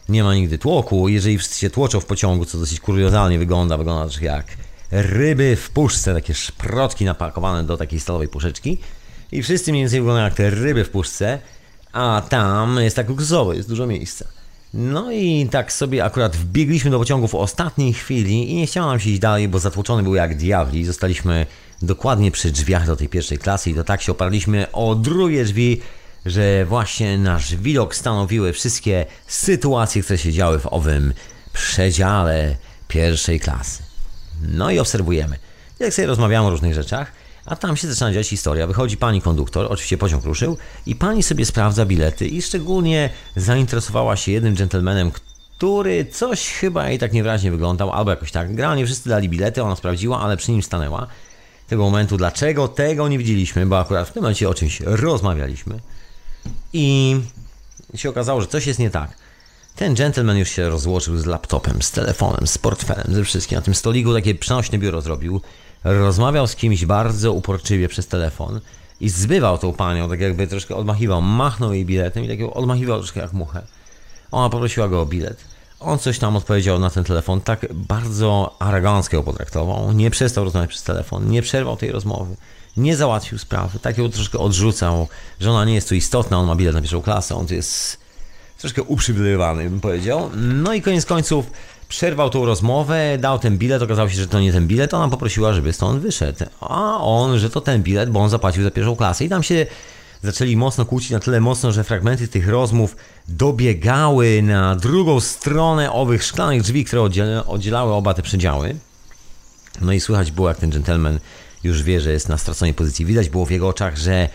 Nie 0.09 0.25
ma 0.25 0.35
nigdy 0.35 0.59
tłoku. 0.59 1.09
Jeżeli 1.09 1.39
wszyscy 1.39 1.59
się 1.59 1.71
tłoczą 1.71 2.01
w 2.01 2.05
pociągu, 2.05 2.45
co 2.45 2.59
dosyć 2.59 2.81
kuriozalnie 2.81 3.39
wygląda, 3.39 3.79
wygląda 3.79 4.05
troszkę 4.05 4.27
jak 4.27 4.47
ryby 4.91 5.57
w 5.57 5.71
puszce, 5.71 6.15
takie 6.15 6.35
szprotki 6.35 7.05
napakowane 7.05 7.65
do 7.65 7.77
takiej 7.77 8.01
stalowej 8.01 8.29
puszeczki. 8.29 8.79
I 9.33 9.43
wszyscy 9.43 9.71
mniej 9.71 9.83
więcej 9.85 10.01
wyglądają 10.01 10.25
jak 10.25 10.35
te 10.35 10.51
ryby 10.51 10.85
w 10.85 10.91
puszce, 10.91 11.39
a 11.93 12.23
tam 12.29 12.79
jest 12.81 12.97
tak 12.97 13.09
luksusowo, 13.09 13.53
jest 13.53 13.69
dużo 13.69 13.87
miejsca. 13.87 14.25
No 14.77 15.13
i 15.13 15.49
tak 15.51 15.73
sobie 15.73 16.05
akurat 16.05 16.37
wbiegliśmy 16.37 16.91
do 16.91 16.99
pociągu 16.99 17.29
w 17.29 17.35
ostatniej 17.35 17.93
chwili 17.93 18.51
i 18.51 18.55
nie 18.55 18.67
chciało 18.67 18.87
nam 18.87 19.01
się 19.01 19.11
iść 19.11 19.19
dalej, 19.19 19.49
bo 19.49 19.59
zatłoczony 19.59 20.03
był 20.03 20.15
jak 20.15 20.37
diabli. 20.37 20.85
Zostaliśmy 20.85 21.47
dokładnie 21.83 22.31
przy 22.31 22.51
drzwiach 22.51 22.87
do 22.87 22.97
tej 22.97 23.09
pierwszej 23.09 23.39
klasy 23.39 23.71
i 23.71 23.75
to 23.75 23.85
tak 23.85 24.03
się 24.03 24.13
oparliśmy 24.13 24.73
o 24.73 24.95
drugie 24.95 25.45
drzwi, 25.45 25.81
że 26.27 26.65
właśnie 26.65 27.19
nasz 27.19 27.57
widok 27.57 27.95
stanowiły 27.95 28.53
wszystkie 28.53 29.07
sytuacje, 29.27 30.03
które 30.03 30.19
się 30.19 30.33
działy 30.33 30.59
w 30.59 30.73
owym 30.73 31.15
przedziale 31.53 32.57
pierwszej 32.89 33.41
klasy. 33.41 33.83
No 34.43 34.71
i 34.71 34.79
obserwujemy. 34.79 35.39
Jak 35.79 35.95
sobie 35.95 36.07
rozmawiamy 36.07 36.47
o 36.47 36.51
różnych 36.51 36.75
rzeczach, 36.75 37.13
a 37.47 37.57
tam 37.57 37.77
się 37.77 37.89
zaczyna 37.89 38.13
dziać 38.13 38.29
historia. 38.29 38.67
Wychodzi 38.67 38.97
pani 38.97 39.23
konduktor, 39.23 39.67
oczywiście 39.73 39.99
pociąg 39.99 40.25
ruszył, 40.25 40.57
i 40.87 40.95
pani 40.95 41.23
sobie 41.23 41.47
sprawdza 41.47 41.87
bilety 41.87 42.27
i 42.27 42.43
szczególnie 42.43 43.11
zainteresowała 43.37 44.17
się 44.17 44.33
jednym 44.33 44.57
dżentelmenem, 44.57 45.11
który 45.57 46.05
coś 46.05 46.51
chyba 46.51 46.89
jej 46.89 46.99
tak 46.99 47.13
niewyraźnie 47.13 47.51
wyglądał, 47.51 47.93
albo 47.93 48.11
jakoś 48.11 48.33
tak. 48.33 48.49
Generalnie 48.49 48.87
wszyscy 48.87 49.09
dali 49.09 49.29
bilety, 49.29 49.63
ona 49.63 49.77
sprawdziła, 49.77 50.21
ale 50.21 50.37
przy 50.37 50.53
nim 50.53 50.63
stanęła. 50.63 51.07
Tego 51.69 51.83
momentu, 51.83 52.17
dlaczego 52.17 52.69
tego 52.69 53.09
nie 53.09 53.19
widzieliśmy, 53.19 53.67
bo 53.67 53.79
akurat 53.79 54.09
w 54.09 54.13
tym 54.13 54.23
momencie 54.23 54.49
o 54.49 54.55
czymś 54.55 54.81
rozmawialiśmy. 54.81 55.81
I 56.73 57.17
się 57.95 58.09
okazało, 58.11 58.41
że 58.41 58.47
coś 58.47 58.67
jest 58.67 58.79
nie 58.79 58.91
tak. 58.91 59.17
Ten 59.77 59.95
gentleman 59.95 60.39
już 60.39 60.49
się 60.49 60.69
rozłożył 60.69 61.19
z 61.19 61.27
laptopem, 61.27 61.83
z 61.83 61.91
telefonem, 61.91 62.47
z 62.47 62.59
portfelem, 62.59 63.15
ze 63.15 63.25
wszystkim. 63.25 63.57
Na 63.57 63.63
tym 63.63 63.75
stoliku 63.75 64.15
takie 64.15 64.35
przenośne 64.35 64.79
biuro 64.79 65.01
zrobił. 65.01 65.41
Rozmawiał 65.85 66.47
z 66.47 66.57
kimś 66.57 66.85
bardzo 66.85 67.33
uporczywie 67.33 67.89
przez 67.89 68.07
telefon 68.07 68.61
i 69.01 69.09
zbywał 69.09 69.59
tą 69.59 69.73
panią, 69.73 70.09
tak 70.09 70.21
jakby 70.21 70.47
troszkę 70.47 70.77
odmachiwał. 70.77 71.23
Machnął 71.23 71.73
jej 71.73 71.85
biletem 71.85 72.25
i 72.25 72.29
tak 72.29 72.57
odmachiwał 72.57 72.99
troszkę 72.99 73.21
jak 73.21 73.33
muchę. 73.33 73.63
Ona 74.31 74.51
poprosiła 74.51 74.89
go 74.89 75.01
o 75.01 75.07
bilet. 75.07 75.45
On 75.81 75.99
coś 75.99 76.19
tam 76.19 76.37
odpowiedział 76.37 76.79
na 76.79 76.91
ten 76.91 77.05
telefon, 77.05 77.41
tak 77.41 77.67
bardzo 77.75 78.57
arogancko 78.59 79.17
ją 79.17 79.23
potraktował. 79.23 79.93
Nie 79.93 80.11
przestał 80.11 80.45
rozmawiać 80.45 80.71
przez 80.71 80.83
telefon, 80.83 81.31
nie 81.31 81.43
przerwał 81.43 81.77
tej 81.77 81.93
rozmowy 81.93 82.37
nie 82.77 82.97
załatwił 82.97 83.39
sprawy, 83.39 83.79
tak 83.79 83.99
ją 83.99 84.11
troszkę 84.11 84.39
odrzucał, 84.39 85.09
że 85.41 85.51
ona 85.51 85.65
nie 85.65 85.75
jest 85.75 85.89
tu 85.89 85.95
istotna, 85.95 86.39
on 86.39 86.47
ma 86.47 86.55
bilet 86.55 86.75
na 86.75 86.81
pierwszą 86.81 87.03
klasę, 87.03 87.37
on 87.37 87.47
tu 87.47 87.55
jest 87.55 87.99
troszkę 88.59 88.83
uprzywilejowany, 88.83 89.71
bym 89.71 89.81
powiedział. 89.81 90.31
No 90.37 90.75
i 90.75 90.83
koniec 90.83 91.07
końców 91.07 91.51
Przerwał 91.95 92.31
tą 92.31 92.47
rozmowę, 92.47 93.19
dał 93.19 93.39
ten 93.39 93.59
bilet, 93.59 93.83
okazało 93.83 94.09
się, 94.09 94.17
że 94.17 94.27
to 94.27 94.41
nie 94.41 94.53
ten 94.53 94.67
bilet, 94.67 94.95
ona 94.95 95.09
poprosiła, 95.09 95.53
żeby 95.53 95.73
stąd 95.73 96.03
wyszedł. 96.03 96.45
A 96.61 97.01
on, 97.01 97.39
że 97.39 97.51
to 97.51 97.61
ten 97.61 97.83
bilet, 97.83 98.11
bo 98.11 98.21
on 98.21 98.31
zapłacił 98.31 98.65
za 98.65 98.71
pierwszą 98.71 98.97
klasę 98.97 99.25
i 99.25 99.29
tam 99.29 99.43
się 99.43 99.67
zaczęli 100.23 100.57
mocno 100.57 100.85
kłócić 100.85 101.11
na 101.11 101.21
tyle 101.21 101.41
mocno, 101.41 101.73
że 101.73 101.85
fragmenty 101.85 102.29
tych 102.29 102.49
rozmów 102.49 102.97
dobiegały 103.29 104.43
na 104.43 104.77
drugą 104.77 105.21
stronę 105.21 105.93
owych 105.93 106.25
szklanych 106.25 106.63
drzwi, 106.63 106.85
które 106.85 107.03
oddzielały 107.47 107.93
oba 107.93 108.15
te 108.15 108.23
przedziały. 108.23 108.77
No 109.81 109.93
i 109.93 110.01
słychać 110.01 110.31
było, 110.31 110.49
jak 110.49 110.59
ten 110.59 110.71
gentleman 110.71 111.19
już 111.65 111.83
wie, 111.83 112.01
że 112.01 112.13
jest 112.13 112.29
na 112.29 112.39
straconej 112.39 112.75
pozycji. 112.75 113.07
Widać 113.07 113.29
było 113.29 113.47
w 113.47 113.51
jego 113.51 113.69
oczach, 113.69 113.97
że 113.97 114.29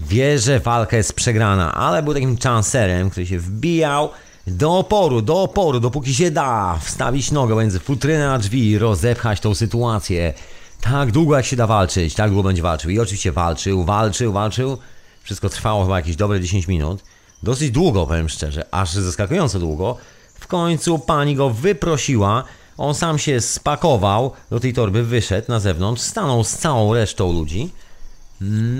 wie, 0.00 0.38
że 0.38 0.60
walka 0.60 0.96
jest 0.96 1.12
przegrana, 1.12 1.74
ale 1.74 2.02
był 2.02 2.14
takim 2.14 2.38
chancerem, 2.38 3.10
który 3.10 3.26
się 3.26 3.38
wbijał 3.38 4.10
do 4.50 4.78
oporu, 4.78 5.22
do 5.22 5.42
oporu, 5.42 5.80
dopóki 5.80 6.14
się 6.14 6.30
da, 6.30 6.78
wstawić 6.82 7.30
nogę 7.30 7.54
między 7.56 7.80
futrynę 7.80 8.32
a 8.32 8.38
drzwi 8.38 8.78
rozepchać 8.78 9.40
tą 9.40 9.54
sytuację. 9.54 10.34
Tak 10.80 11.12
długo 11.12 11.36
jak 11.36 11.46
się 11.46 11.56
da 11.56 11.66
walczyć, 11.66 12.14
tak 12.14 12.30
długo 12.30 12.48
będzie 12.48 12.62
walczył. 12.62 12.90
I 12.90 12.98
oczywiście 12.98 13.32
walczył, 13.32 13.84
walczył, 13.84 14.32
walczył. 14.32 14.78
Wszystko 15.22 15.48
trwało 15.48 15.84
chyba 15.84 15.96
jakieś 15.96 16.16
dobre 16.16 16.40
10 16.40 16.68
minut. 16.68 17.02
Dosyć 17.42 17.70
długo, 17.70 18.06
powiem 18.06 18.28
szczerze, 18.28 18.74
aż 18.74 18.92
zaskakująco 18.92 19.58
długo. 19.58 19.96
W 20.34 20.46
końcu 20.46 20.98
pani 20.98 21.36
go 21.36 21.50
wyprosiła. 21.50 22.44
On 22.78 22.94
sam 22.94 23.18
się 23.18 23.40
spakował 23.40 24.32
do 24.50 24.60
tej 24.60 24.72
torby, 24.72 25.02
wyszedł 25.02 25.48
na 25.48 25.60
zewnątrz, 25.60 26.02
stanął 26.02 26.44
z 26.44 26.52
całą 26.52 26.94
resztą 26.94 27.32
ludzi. 27.32 27.70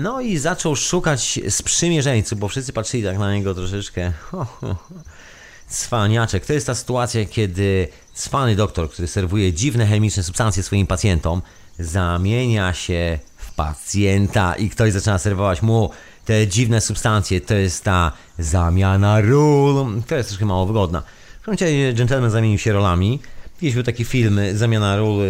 No 0.01 0.21
i 0.21 0.37
zaczął 0.37 0.75
szukać 0.75 1.39
sprzymierzeńców, 1.49 2.39
bo 2.39 2.47
wszyscy 2.47 2.73
patrzyli 2.73 3.03
tak 3.03 3.19
na 3.19 3.33
niego 3.33 3.55
troszeczkę. 3.55 4.11
Cwaniaczek. 5.69 6.45
To 6.45 6.53
jest 6.53 6.67
ta 6.67 6.75
sytuacja, 6.75 7.25
kiedy 7.25 7.87
cwany 8.13 8.55
doktor, 8.55 8.89
który 8.89 9.07
serwuje 9.07 9.53
dziwne 9.53 9.85
chemiczne 9.87 10.23
substancje 10.23 10.63
swoim 10.63 10.87
pacjentom, 10.87 11.41
zamienia 11.79 12.73
się 12.73 13.19
w 13.37 13.53
pacjenta 13.53 14.55
i 14.55 14.69
ktoś 14.69 14.93
zaczyna 14.93 15.17
serwować 15.17 15.61
mu 15.61 15.89
te 16.25 16.47
dziwne 16.47 16.81
substancje. 16.81 17.41
To 17.41 17.53
jest 17.53 17.83
ta 17.83 18.11
zamiana 18.39 19.21
ról. 19.21 20.01
To 20.07 20.15
jest 20.15 20.29
troszkę 20.29 20.45
mało 20.45 20.65
wygodna. 20.65 21.03
W 21.41 21.47
razie 21.47 21.93
gentleman 21.93 22.31
zamienił 22.31 22.57
się 22.57 22.73
rolami. 22.73 23.19
Kiedyś 23.59 23.75
był 23.75 23.83
taki 23.83 24.05
film 24.05 24.39
Zamiana 24.53 24.97
ról 24.97 25.21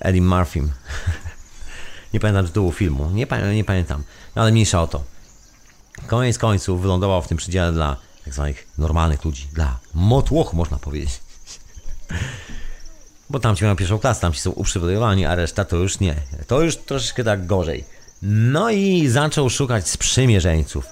Eddie 0.00 0.22
Murphy. 0.22 0.60
nie 2.14 2.20
pamiętam 2.20 2.46
tytułu 2.46 2.72
filmu. 2.72 3.10
Nie, 3.10 3.26
nie 3.54 3.64
pamiętam. 3.64 4.02
No 4.36 4.42
ale 4.42 4.52
mniejsza 4.52 4.82
o 4.82 4.86
to. 4.86 5.04
Koniec 6.06 6.38
końców 6.38 6.82
wylądował 6.82 7.22
w 7.22 7.28
tym 7.28 7.36
przedziale 7.36 7.72
dla 7.72 7.96
tak 8.26 8.34
zwanych 8.34 8.66
normalnych 8.78 9.24
ludzi, 9.24 9.48
dla 9.52 9.78
motłoch 9.94 10.52
można 10.52 10.78
powiedzieć. 10.78 11.20
Bo 13.30 13.40
tam 13.40 13.56
ci 13.56 13.64
mają 13.64 13.76
pierwszą 13.76 13.98
klasę, 13.98 14.20
tam 14.20 14.32
ci 14.32 14.40
są 14.40 14.50
uprzywilejowani, 14.50 15.26
a 15.26 15.34
reszta 15.34 15.64
to 15.64 15.76
już 15.76 16.00
nie. 16.00 16.14
To 16.46 16.62
już 16.62 16.76
troszeczkę 16.76 17.24
tak 17.24 17.46
gorzej. 17.46 17.84
No 18.22 18.70
i 18.70 19.08
zaczął 19.08 19.50
szukać 19.50 19.88
sprzymierzeńców. 19.88 20.86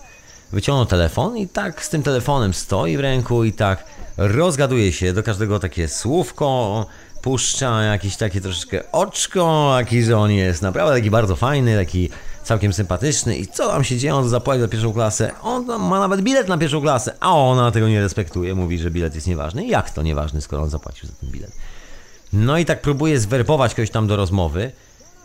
Wyciągnął 0.52 0.86
telefon 0.86 1.36
i 1.36 1.48
tak 1.48 1.84
z 1.84 1.88
tym 1.90 2.02
telefonem 2.02 2.54
stoi 2.54 2.96
w 2.96 3.00
ręku 3.00 3.44
i 3.44 3.52
tak 3.52 3.84
rozgaduje 4.16 4.92
się 4.92 5.12
do 5.12 5.22
każdego 5.22 5.60
takie 5.60 5.88
słówko, 5.88 6.86
puszcza 7.24 7.82
jakieś 7.82 8.16
takie 8.16 8.40
troszeczkę 8.40 8.92
oczko, 8.92 9.74
jaki 9.78 10.02
że 10.02 10.18
on 10.18 10.30
jest 10.30 10.62
naprawdę 10.62 10.94
taki 10.94 11.10
bardzo 11.10 11.36
fajny, 11.36 11.76
taki 11.76 12.10
całkiem 12.42 12.72
sympatyczny 12.72 13.36
i 13.36 13.46
co 13.46 13.68
tam 13.68 13.84
się 13.84 13.98
dzieje, 13.98 14.14
on 14.14 14.28
zapłaci 14.28 14.60
za 14.60 14.68
pierwszą 14.68 14.92
klasę, 14.92 15.30
on 15.42 15.66
ma 15.66 16.00
nawet 16.00 16.22
bilet 16.22 16.48
na 16.48 16.58
pierwszą 16.58 16.80
klasę, 16.80 17.14
a 17.20 17.34
ona 17.34 17.70
tego 17.70 17.88
nie 17.88 18.00
respektuje, 18.00 18.54
mówi, 18.54 18.78
że 18.78 18.90
bilet 18.90 19.14
jest 19.14 19.26
nieważny. 19.26 19.66
Jak 19.66 19.90
to 19.90 20.02
nieważny, 20.02 20.40
skoro 20.40 20.62
on 20.62 20.70
zapłacił 20.70 21.08
za 21.08 21.14
ten 21.20 21.30
bilet? 21.30 21.52
No 22.32 22.58
i 22.58 22.64
tak 22.64 22.82
próbuje 22.82 23.20
zwerbować 23.20 23.74
kogoś 23.74 23.90
tam 23.90 24.06
do 24.06 24.16
rozmowy. 24.16 24.72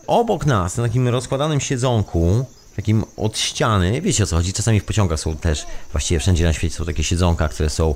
Obok 0.07 0.45
nas, 0.45 0.77
na 0.77 0.83
takim 0.83 1.07
rozkładanym 1.07 1.59
siedzonku, 1.59 2.45
takim 2.75 3.03
od 3.17 3.37
ściany, 3.37 4.01
wiecie 4.01 4.23
o 4.23 4.27
co 4.27 4.35
chodzi, 4.35 4.53
czasami 4.53 4.79
w 4.79 4.85
pociągach 4.85 5.19
są 5.19 5.37
też, 5.37 5.65
właściwie 5.91 6.19
wszędzie 6.19 6.43
na 6.43 6.53
świecie 6.53 6.75
są 6.75 6.85
takie 6.85 7.03
siedzonka, 7.03 7.49
które 7.49 7.69
są 7.69 7.95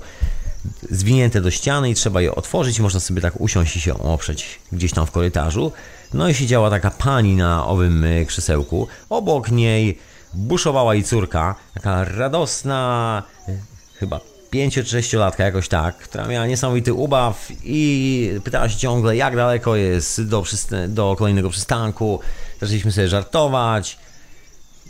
zwinięte 0.89 1.41
do 1.41 1.51
ściany 1.51 1.89
i 1.89 1.96
trzeba 1.96 2.22
je 2.22 2.36
otworzyć. 2.36 2.79
Można 2.79 3.00
sobie 3.00 3.22
tak 3.22 3.41
usiąść 3.41 3.75
i 3.75 3.82
się 3.82 4.00
oprzeć 4.00 4.60
gdzieś 4.72 4.91
tam 4.91 5.05
w 5.05 5.12
korytarzu. 5.12 5.72
No 6.13 6.29
i 6.29 6.34
siedziała 6.34 6.70
taka 6.70 6.91
pani 6.91 7.36
na 7.36 7.67
owym 7.67 8.03
e, 8.03 8.25
krzesełku. 8.25 8.88
Obok 9.10 9.51
niej 9.51 9.98
buszowała 10.34 10.93
jej 10.93 11.03
córka, 11.03 11.55
taka 11.74 12.03
radosna, 12.03 13.24
e, 13.48 13.58
chyba 14.00 14.20
5 14.50 14.74
czy 14.74 14.86
6 14.86 15.13
latka 15.13 15.43
jakoś 15.43 15.67
tak, 15.67 15.98
która 15.98 16.27
miała 16.27 16.48
niesamowity 16.48 16.93
ubaw 16.93 17.48
i 17.63 18.29
pytała 18.43 18.70
się 18.70 18.77
ciągle, 18.77 19.15
jak 19.15 19.36
daleko 19.36 19.75
jest 19.75 20.24
do, 20.24 20.43
do 20.88 21.15
kolejnego 21.17 21.50
przystanku. 21.50 22.20
Zaczęliśmy 22.62 22.91
sobie 22.91 23.08
żartować 23.08 23.98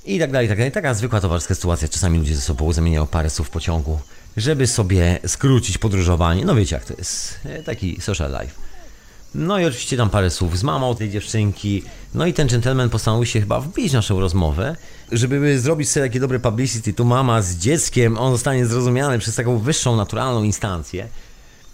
i 0.06 0.20
tak 0.20 0.32
dalej, 0.32 0.48
tak 0.48 0.58
dalej. 0.58 0.72
Taka 0.72 0.94
zwykła 0.94 1.22
towarzyska 1.22 1.56
sytuacja. 1.56 1.88
Czasami 1.88 2.20
ludzie 2.20 2.36
ze 2.36 2.42
sobą 2.42 2.74
zamieniają 2.74 3.08
parę 3.08 3.30
słów 3.30 3.48
w 3.48 3.52
pociągu, 3.52 4.00
żeby 4.38 4.68
sobie 4.68 5.20
skrócić 5.28 5.78
podróżowanie. 5.78 6.46
No 6.46 6.56
wiecie 6.56 6.76
jak 6.76 6.86
to 6.86 6.94
jest, 6.98 7.40
e, 7.46 7.64
taki 7.64 8.02
social 8.02 8.32
life. 8.42 8.64
No 9.36 9.60
i 9.60 9.66
oczywiście 9.66 9.98
tam 9.98 10.10
parę 10.10 10.30
słów 10.30 10.58
z 10.58 10.64
mamą 10.64 10.96
tej 10.96 11.10
dziewczynki. 11.10 11.84
No 12.14 12.26
i 12.26 12.34
ten 12.34 12.48
gentleman 12.48 12.90
postanowił 12.90 13.26
się 13.26 13.40
chyba 13.40 13.60
wbić 13.60 13.94
naszą 13.94 14.20
rozmowę, 14.20 14.76
żeby 15.12 15.60
zrobić 15.60 15.90
sobie 15.90 16.06
takie 16.06 16.20
dobre 16.20 16.40
publicity. 16.40 16.94
Tu 16.94 17.06
mama 17.06 17.42
z 17.42 17.56
dzieckiem, 17.56 18.18
on 18.18 18.32
zostanie 18.32 18.66
zrozumiany 18.66 19.20
przez 19.20 19.36
taką 19.36 19.58
wyższą, 19.60 19.96
naturalną 19.96 20.44
instancję. 20.44 21.08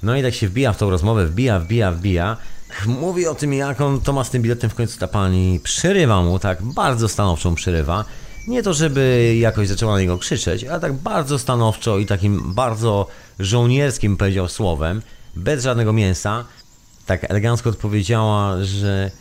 No 0.04 0.16
i 0.16 0.22
tak 0.22 0.34
się 0.34 0.48
wbija 0.48 0.74
w 0.74 0.78
tą 0.78 0.90
rozmowę, 0.90 1.26
wbija, 1.26 1.60
wbija, 1.60 1.92
wbija. 1.92 2.38
Mówi 2.86 3.28
o 3.28 3.36
tym, 3.36 3.54
jak 3.54 3.82
on 3.82 4.02
to 4.02 4.14
ma 4.14 4.24
z 4.24 4.30
tym 4.30 4.42
biletem 4.42 4.70
w 4.70 4.76
końcu 4.76 5.00
ta 5.00 5.08
pani 5.08 5.60
przerywa 5.64 6.22
mu, 6.22 6.40
tak 6.40 6.64
bardzo 6.64 7.10
stanowczą 7.10 7.56
przerywa. 7.56 8.06
Nie 8.48 8.64
to, 8.64 8.74
żeby 8.74 9.36
jakoś 9.40 9.68
zaczęła 9.68 9.94
na 9.94 10.00
niego 10.00 10.18
krzyczeć, 10.18 10.64
ale 10.64 10.80
tak 10.80 10.94
bardzo 10.94 11.40
stanowczo 11.40 11.98
i 11.98 12.06
takim 12.06 12.54
bardzo 12.54 13.08
żołnierskim 13.40 14.18
powiedział 14.18 14.48
słowem, 14.48 15.02
bez 15.36 15.64
żadnego 15.64 15.94
mięsa 15.94 16.46
tak 17.06 17.32
elegancko 17.32 17.70
odpowiedziała, 17.70 18.64
że 18.64 19.12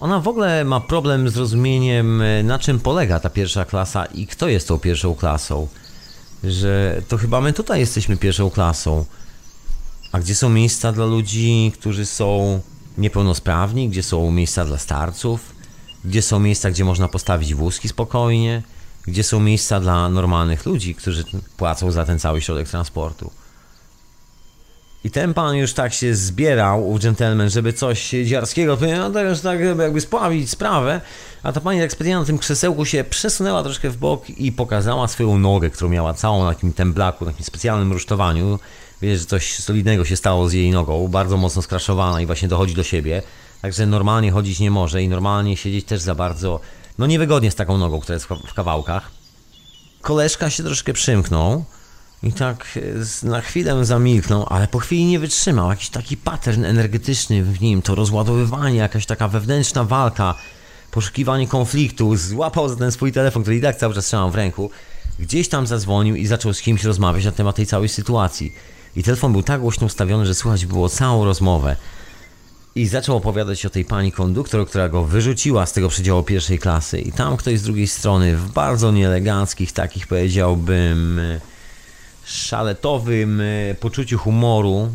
ona 0.00 0.20
w 0.20 0.28
ogóle 0.28 0.64
ma 0.64 0.80
problem 0.80 1.28
z 1.28 1.36
rozumieniem, 1.36 2.22
na 2.44 2.58
czym 2.58 2.80
polega 2.80 3.20
ta 3.20 3.30
pierwsza 3.30 3.64
klasa 3.64 4.04
i 4.04 4.26
kto 4.26 4.48
jest 4.48 4.68
tą 4.68 4.78
pierwszą 4.78 5.14
klasą. 5.14 5.68
Że 6.44 7.02
to 7.08 7.16
chyba 7.16 7.40
my 7.40 7.52
tutaj 7.52 7.80
jesteśmy 7.80 8.16
pierwszą 8.16 8.50
klasą. 8.50 9.04
A 10.12 10.20
gdzie 10.20 10.34
są 10.34 10.48
miejsca 10.48 10.92
dla 10.92 11.06
ludzi, 11.06 11.72
którzy 11.74 12.06
są 12.06 12.60
niepełnosprawni? 12.98 13.88
Gdzie 13.88 14.02
są 14.02 14.30
miejsca 14.30 14.64
dla 14.64 14.78
starców? 14.78 15.57
Gdzie 16.08 16.22
są 16.22 16.40
miejsca, 16.40 16.70
gdzie 16.70 16.84
można 16.84 17.08
postawić 17.08 17.54
wózki 17.54 17.88
spokojnie? 17.88 18.62
Gdzie 19.06 19.24
są 19.24 19.40
miejsca 19.40 19.80
dla 19.80 20.08
normalnych 20.08 20.66
ludzi, 20.66 20.94
którzy 20.94 21.24
płacą 21.56 21.90
za 21.90 22.04
ten 22.04 22.18
cały 22.18 22.42
środek 22.42 22.68
transportu? 22.68 23.30
I 25.04 25.10
ten 25.10 25.34
pan 25.34 25.56
już 25.56 25.72
tak 25.72 25.94
się 25.94 26.14
zbierał, 26.14 26.90
u 26.90 26.98
gentleman, 26.98 27.50
żeby 27.50 27.72
coś 27.72 28.10
dziarskiego, 28.24 28.78
no 28.98 29.10
teraz 29.10 29.42
tak 29.42 29.60
jakby 29.60 30.00
spławić 30.00 30.50
sprawę, 30.50 31.00
a 31.42 31.52
ta 31.52 31.60
pani 31.60 31.80
tak 31.80 32.00
na 32.00 32.24
tym 32.24 32.38
krzesełku 32.38 32.84
się 32.84 33.04
przesunęła 33.04 33.62
troszkę 33.62 33.90
w 33.90 33.96
bok 33.96 34.30
i 34.30 34.52
pokazała 34.52 35.08
swoją 35.08 35.38
nogę, 35.38 35.70
którą 35.70 35.90
miała 35.90 36.14
całą 36.14 36.44
na 36.44 36.54
takim 36.54 36.72
temblaku, 36.72 37.26
takim 37.26 37.44
specjalnym 37.44 37.92
rusztowaniu. 37.92 38.58
Wiesz, 39.02 39.18
że 39.18 39.26
coś 39.26 39.58
solidnego 39.58 40.04
się 40.04 40.16
stało 40.16 40.48
z 40.48 40.52
jej 40.52 40.70
nogą, 40.70 41.08
bardzo 41.08 41.36
mocno 41.36 41.62
skraszowana 41.62 42.20
i 42.20 42.26
właśnie 42.26 42.48
dochodzi 42.48 42.74
do 42.74 42.82
siebie. 42.82 43.22
Także 43.62 43.86
normalnie 43.86 44.30
chodzić 44.30 44.60
nie 44.60 44.70
może 44.70 45.02
i 45.02 45.08
normalnie 45.08 45.56
siedzieć 45.56 45.84
też 45.84 46.00
za 46.00 46.14
bardzo, 46.14 46.60
no 46.98 47.06
niewygodnie 47.06 47.50
z 47.50 47.54
taką 47.54 47.78
nogą, 47.78 48.00
która 48.00 48.14
jest 48.14 48.26
w 48.26 48.54
kawałkach. 48.54 49.10
Koleżka 50.00 50.50
się 50.50 50.62
troszkę 50.62 50.92
przymknął, 50.92 51.64
i 52.22 52.32
tak 52.32 52.78
e, 53.22 53.26
na 53.26 53.40
chwilę 53.40 53.84
zamilknął, 53.84 54.46
ale 54.50 54.68
po 54.68 54.78
chwili 54.78 55.04
nie 55.04 55.18
wytrzymał. 55.18 55.70
Jakiś 55.70 55.88
taki 55.88 56.16
pattern 56.16 56.64
energetyczny 56.64 57.42
w 57.42 57.60
nim, 57.60 57.82
to 57.82 57.94
rozładowywanie, 57.94 58.76
jakaś 58.76 59.06
taka 59.06 59.28
wewnętrzna 59.28 59.84
walka, 59.84 60.34
poszukiwanie 60.90 61.48
konfliktu. 61.48 62.16
Złapał 62.16 62.68
za 62.68 62.76
ten 62.76 62.92
swój 62.92 63.12
telefon, 63.12 63.42
który 63.42 63.56
i 63.56 63.60
tak 63.60 63.76
cały 63.76 63.94
czas 63.94 64.06
trzymał 64.06 64.30
w 64.30 64.34
ręku. 64.34 64.70
Gdzieś 65.18 65.48
tam 65.48 65.66
zadzwonił 65.66 66.16
i 66.16 66.26
zaczął 66.26 66.54
z 66.54 66.60
kimś 66.60 66.84
rozmawiać 66.84 67.24
na 67.24 67.32
temat 67.32 67.56
tej 67.56 67.66
całej 67.66 67.88
sytuacji. 67.88 68.54
I 68.96 69.02
telefon 69.02 69.32
był 69.32 69.42
tak 69.42 69.60
głośno 69.60 69.86
ustawiony, 69.86 70.26
że 70.26 70.34
słychać 70.34 70.66
było 70.66 70.88
całą 70.88 71.24
rozmowę. 71.24 71.76
I 72.78 72.86
zaczął 72.86 73.16
opowiadać 73.16 73.66
o 73.66 73.70
tej 73.70 73.84
pani 73.84 74.12
konduktor, 74.12 74.66
która 74.66 74.88
go 74.88 75.04
wyrzuciła 75.04 75.66
z 75.66 75.72
tego 75.72 75.88
przedziału 75.88 76.22
pierwszej 76.22 76.58
klasy. 76.58 77.00
I 77.00 77.12
tam 77.12 77.36
ktoś 77.36 77.58
z 77.58 77.62
drugiej 77.62 77.86
strony, 77.86 78.36
w 78.36 78.52
bardzo 78.52 78.92
nieeleganckich, 78.92 79.72
takich 79.72 80.06
powiedziałbym 80.06 81.20
szaletowym 82.24 83.40
e, 83.40 83.74
poczuciu 83.74 84.18
humoru 84.18 84.88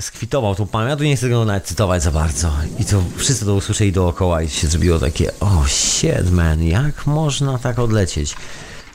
skwitował 0.00 0.54
tą 0.54 0.66
panią. 0.66 0.88
Ja 0.88 0.96
tu 0.96 1.04
nie 1.04 1.16
chcę 1.16 1.28
go 1.28 1.44
nawet 1.44 1.64
cytować 1.64 2.02
za 2.02 2.10
bardzo. 2.10 2.52
I 2.78 2.84
to 2.84 3.02
wszyscy 3.16 3.44
to 3.44 3.54
usłyszeli 3.54 3.92
dookoła 3.92 4.42
i 4.42 4.48
się 4.48 4.66
zrobiło 4.66 4.98
takie 4.98 5.32
o 5.40 5.46
oh, 5.46 5.68
shit 5.68 6.30
man, 6.30 6.62
jak 6.62 7.06
można 7.06 7.58
tak 7.58 7.78
odlecieć? 7.78 8.36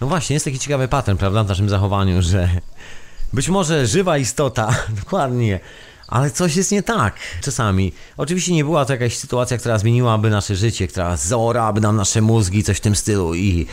No 0.02 0.08
właśnie, 0.08 0.34
jest 0.34 0.46
taki 0.46 0.60
ciekawy 0.60 0.88
pattern, 0.88 1.18
prawda, 1.18 1.44
w 1.44 1.48
naszym 1.48 1.70
zachowaniu, 1.70 2.22
że 2.22 2.50
być 3.34 3.50
może 3.50 3.88
żywa 3.88 4.18
istota, 4.18 4.76
dokładnie, 5.04 5.60
ale 6.10 6.32
coś 6.32 6.56
jest 6.56 6.72
nie 6.72 6.84
tak 6.84 7.16
czasami. 7.42 7.94
Oczywiście 8.18 8.54
nie 8.54 8.64
była 8.64 8.86
to 8.86 8.94
jakaś 8.94 9.18
sytuacja, 9.18 9.58
która 9.58 9.78
zmieniłaby 9.78 10.30
nasze 10.30 10.56
życie, 10.56 10.88
która 10.88 11.18
zaorałaby 11.18 11.82
nam 11.82 11.96
nasze 11.96 12.22
mózgi, 12.22 12.64
coś 12.64 12.78
w 12.78 12.82
tym 12.82 12.96
stylu 12.96 13.36
i 13.36 13.66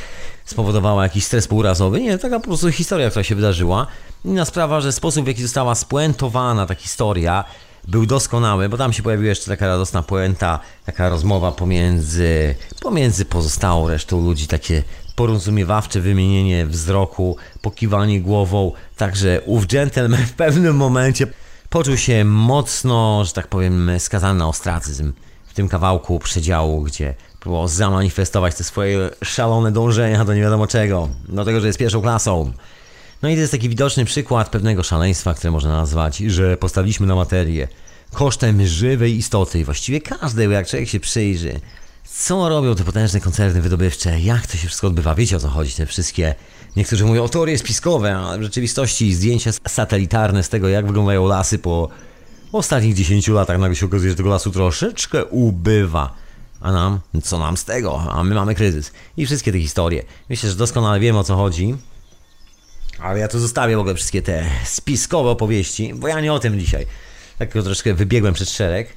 spowodowała 0.44 1.02
jakiś 1.02 1.24
stres 1.24 1.48
półrazowy. 1.48 2.00
Nie, 2.00 2.18
taka 2.18 2.40
po 2.40 2.46
prostu 2.46 2.72
historia, 2.72 3.10
która 3.10 3.22
się 3.22 3.34
wydarzyła. 3.34 3.86
Inna 4.24 4.44
sprawa, 4.44 4.80
że 4.80 4.92
sposób, 4.92 5.24
w 5.24 5.28
jaki 5.28 5.42
została 5.42 5.74
spuentowana 5.74 6.66
ta 6.66 6.74
historia, 6.74 7.44
był 7.88 8.06
doskonały, 8.06 8.68
bo 8.68 8.76
tam 8.76 8.92
się 8.92 9.02
pojawiła 9.02 9.28
jeszcze 9.28 9.46
taka 9.46 9.66
radosna 9.66 10.02
puenta, 10.02 10.60
taka 10.86 11.08
rozmowa 11.08 11.52
pomiędzy, 11.52 12.54
pomiędzy 12.80 13.24
pozostałą 13.24 13.88
resztą 13.88 14.20
ludzi, 14.24 14.46
takie 14.46 14.82
porozumiewawcze 15.16 16.00
wymienienie 16.00 16.66
wzroku, 16.66 17.36
pokiwanie 17.62 18.20
głową, 18.20 18.72
także 18.96 19.40
ów 19.46 19.66
gentleman 19.66 20.26
w 20.26 20.32
pewnym 20.32 20.76
momencie 20.76 21.26
poczuł 21.70 21.96
się 21.96 22.24
mocno, 22.24 23.24
że 23.24 23.32
tak 23.32 23.46
powiem, 23.46 23.90
skazany 23.98 24.38
na 24.38 24.48
ostracyzm 24.48 25.12
w 25.46 25.54
tym 25.54 25.68
kawałku 25.68 26.18
przedziału, 26.18 26.82
gdzie 26.82 27.14
próbował 27.40 27.68
zamanifestować 27.68 28.54
te 28.54 28.64
swoje 28.64 29.10
szalone 29.24 29.72
dążenia 29.72 30.24
do 30.24 30.34
nie 30.34 30.40
wiadomo 30.40 30.66
czego, 30.66 31.08
do 31.28 31.44
tego, 31.44 31.60
że 31.60 31.66
jest 31.66 31.78
pierwszą 31.78 32.02
klasą. 32.02 32.52
No 33.22 33.28
i 33.28 33.34
to 33.34 33.40
jest 33.40 33.52
taki 33.52 33.68
widoczny 33.68 34.04
przykład 34.04 34.48
pewnego 34.48 34.82
szaleństwa, 34.82 35.34
które 35.34 35.50
można 35.50 35.72
nazwać, 35.72 36.16
że 36.16 36.56
postawiliśmy 36.56 37.06
na 37.06 37.14
materię 37.14 37.68
kosztem 38.12 38.66
żywej 38.66 39.16
istoty 39.16 39.64
właściwie 39.64 40.00
każdej, 40.00 40.50
jak 40.50 40.68
człowiek 40.68 40.88
się 40.88 41.00
przyjrzy, 41.00 41.60
co 42.04 42.48
robią 42.48 42.74
te 42.74 42.84
potężne 42.84 43.20
koncerny 43.20 43.62
wydobywcze, 43.62 44.20
jak 44.20 44.46
to 44.46 44.56
się 44.56 44.66
wszystko 44.66 44.86
odbywa, 44.86 45.14
wiecie 45.14 45.36
o 45.36 45.40
co 45.40 45.48
chodzi, 45.48 45.72
te 45.72 45.86
wszystkie, 45.86 46.34
niektórzy 46.76 47.04
mówią 47.04 47.24
o 47.24 47.28
teorie 47.28 47.58
spiskowe, 47.58 48.16
a 48.16 48.38
w 48.38 48.42
rzeczywistości 48.42 49.14
zdjęcia 49.14 49.50
satelitarne 49.68 50.42
z 50.42 50.48
tego, 50.48 50.68
jak 50.68 50.86
wyglądają 50.86 51.26
lasy 51.26 51.58
po 51.58 51.88
ostatnich 52.52 52.94
10 52.94 53.28
latach, 53.28 53.58
nagle 53.58 53.76
się 53.76 53.86
okazuje, 53.86 54.10
że 54.10 54.16
tego 54.16 54.28
lasu 54.28 54.50
troszeczkę 54.50 55.24
ubywa. 55.24 56.14
A 56.60 56.72
nam, 56.72 57.00
co 57.22 57.38
nam 57.38 57.56
z 57.56 57.64
tego? 57.64 58.02
A 58.12 58.24
my 58.24 58.34
mamy 58.34 58.54
kryzys. 58.54 58.92
I 59.16 59.26
wszystkie 59.26 59.52
te 59.52 59.60
historie. 59.60 60.02
Myślę, 60.28 60.50
że 60.50 60.56
doskonale 60.56 61.00
wiemy 61.00 61.18
o 61.18 61.24
co 61.24 61.36
chodzi. 61.36 61.76
Ale 62.98 63.18
ja 63.18 63.28
tu 63.28 63.38
zostawię 63.38 63.76
w 63.76 63.80
ogóle 63.80 63.94
wszystkie 63.94 64.22
te 64.22 64.44
spiskowe 64.64 65.30
opowieści, 65.30 65.94
bo 65.94 66.08
ja 66.08 66.20
nie 66.20 66.32
o 66.32 66.38
tym 66.38 66.60
dzisiaj. 66.60 66.86
Tak 67.38 67.52
troszeczkę 67.52 67.94
wybiegłem 67.94 68.34
przed 68.34 68.50
szereg. 68.50 68.88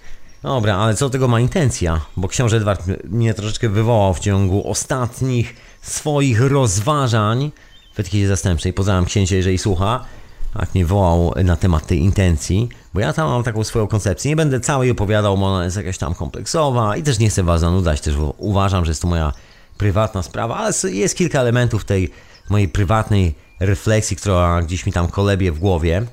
Dobra, 0.44 0.78
ale 0.78 0.96
co 0.96 1.06
do 1.06 1.10
tego 1.10 1.28
ma 1.28 1.40
intencja? 1.40 2.02
Bo 2.18 2.28
książę 2.28 2.58
Edward 2.58 2.84
mnie 3.04 3.34
troszeczkę 3.34 3.70
wywołał 3.70 4.14
w 4.14 4.20
ciągu 4.20 4.70
ostatnich 4.72 5.56
swoich 5.82 6.42
rozważań 6.42 7.52
etykiecie 7.98 8.28
zastępczej. 8.28 8.74
Pozdrawiam 8.74 9.06
księcia, 9.06 9.36
jeżeli 9.36 9.58
słucha. 9.58 10.06
Tak 10.54 10.76
mnie 10.76 10.86
wołał 10.86 11.34
na 11.44 11.56
temat 11.56 11.88
tej 11.88 12.00
intencji, 12.00 12.70
bo 12.94 13.00
ja 13.00 13.14
tam 13.14 13.30
mam 13.30 13.44
taką 13.44 13.64
swoją 13.64 13.88
koncepcję. 13.88 14.30
Nie 14.30 14.36
będę 14.36 14.60
całej 14.60 14.92
opowiadał, 14.92 15.38
bo 15.38 15.46
ona 15.46 15.66
jest 15.66 15.78
jakaś 15.78 15.98
tam 15.98 16.16
kompleksowa 16.16 16.98
i 16.98 17.04
też 17.04 17.20
nie 17.20 17.30
chcę 17.30 17.44
was 17.44 17.62
zanudzać. 17.62 18.02
Też 18.02 18.16
uważam, 18.38 18.86
że 18.86 18.92
jest 18.92 19.02
to 19.02 19.08
moja 19.08 19.34
prywatna 19.78 20.24
sprawa, 20.24 20.56
ale 20.56 20.74
jest 20.92 21.18
kilka 21.18 21.42
elementów 21.42 21.86
tej 21.86 22.12
mojej 22.50 22.68
prywatnej 22.68 23.36
refleksji, 23.60 24.18
która 24.18 24.62
gdzieś 24.62 24.86
mi 24.86 24.94
tam 24.94 25.08
kolebie 25.08 25.52
w 25.52 25.60
głowie, 25.60 26.06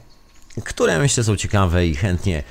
które 0.64 0.98
myślę 0.98 1.24
są 1.24 1.36
ciekawe 1.36 1.86
i 1.86 1.94
chętnie 1.94 2.42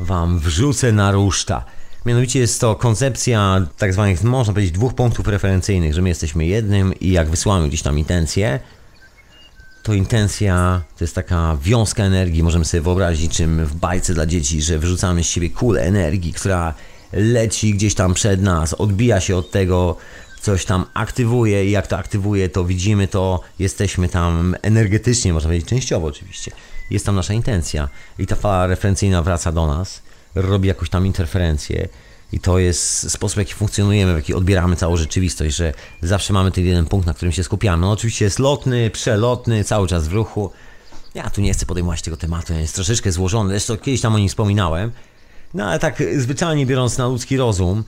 Wam 0.00 0.38
wrzucę 0.38 0.92
na 0.92 1.12
ruszta. 1.12 1.64
Mianowicie 2.06 2.40
jest 2.40 2.60
to 2.60 2.74
koncepcja 2.74 3.66
tak 3.78 3.92
zwanych, 3.92 4.24
można 4.24 4.52
powiedzieć, 4.52 4.74
dwóch 4.74 4.94
punktów 4.94 5.28
referencyjnych, 5.28 5.94
że 5.94 6.02
my 6.02 6.08
jesteśmy 6.08 6.46
jednym 6.46 7.00
i 7.00 7.10
jak 7.10 7.30
wysyłamy 7.30 7.68
gdzieś 7.68 7.82
tam 7.82 7.98
intencję, 7.98 8.60
to 9.82 9.94
intencja 9.94 10.82
to 10.98 11.04
jest 11.04 11.14
taka 11.14 11.58
wiązka 11.62 12.04
energii. 12.04 12.42
Możemy 12.42 12.64
sobie 12.64 12.80
wyobrazić, 12.80 13.36
czym 13.36 13.66
w 13.66 13.74
bajce 13.74 14.14
dla 14.14 14.26
dzieci, 14.26 14.62
że 14.62 14.78
wyrzucamy 14.78 15.24
z 15.24 15.26
siebie 15.26 15.50
kulę 15.50 15.82
energii, 15.82 16.32
która 16.32 16.74
leci 17.12 17.74
gdzieś 17.74 17.94
tam 17.94 18.14
przed 18.14 18.42
nas, 18.42 18.74
odbija 18.74 19.20
się 19.20 19.36
od 19.36 19.50
tego, 19.50 19.96
coś 20.40 20.64
tam 20.64 20.84
aktywuje 20.94 21.66
i 21.66 21.70
jak 21.70 21.86
to 21.86 21.98
aktywuje, 21.98 22.48
to 22.48 22.64
widzimy 22.64 23.08
to, 23.08 23.40
jesteśmy 23.58 24.08
tam 24.08 24.56
energetycznie, 24.62 25.32
można 25.32 25.48
powiedzieć 25.48 25.68
częściowo 25.68 26.06
oczywiście. 26.06 26.50
Jest 26.90 27.06
tam 27.06 27.14
nasza 27.14 27.34
intencja 27.34 27.88
i 28.18 28.26
ta 28.26 28.36
fala 28.36 28.66
referencyjna 28.66 29.22
wraca 29.22 29.52
do 29.52 29.66
nas, 29.66 30.02
robi 30.34 30.68
jakąś 30.68 30.90
tam 30.90 31.06
interferencję 31.06 31.88
i 32.32 32.40
to 32.40 32.58
jest 32.58 33.10
sposób, 33.10 33.34
w 33.34 33.38
jaki 33.38 33.54
funkcjonujemy, 33.54 34.12
w 34.12 34.16
jaki 34.16 34.34
odbieramy 34.34 34.76
całą 34.76 34.96
rzeczywistość, 34.96 35.56
że 35.56 35.74
zawsze 36.02 36.32
mamy 36.32 36.50
ten 36.50 36.64
jeden 36.64 36.86
punkt, 36.86 37.06
na 37.06 37.14
którym 37.14 37.32
się 37.32 37.44
skupiamy. 37.44 37.80
No 37.80 37.90
oczywiście 37.90 38.24
jest 38.24 38.38
lotny, 38.38 38.90
przelotny, 38.90 39.64
cały 39.64 39.88
czas 39.88 40.08
w 40.08 40.12
ruchu. 40.12 40.50
Ja 41.14 41.30
tu 41.30 41.40
nie 41.40 41.52
chcę 41.52 41.66
podejmować 41.66 42.02
tego 42.02 42.16
tematu, 42.16 42.52
jest 42.52 42.74
troszeczkę 42.74 43.12
złożony, 43.12 43.50
zresztą 43.50 43.76
kiedyś 43.76 44.00
tam 44.00 44.14
o 44.14 44.18
nim 44.18 44.28
wspominałem. 44.28 44.92
No 45.54 45.64
ale 45.64 45.78
tak 45.78 46.02
zwyczajnie 46.16 46.66
biorąc 46.66 46.98
na 46.98 47.06
ludzki 47.06 47.36
rozum, 47.36 47.84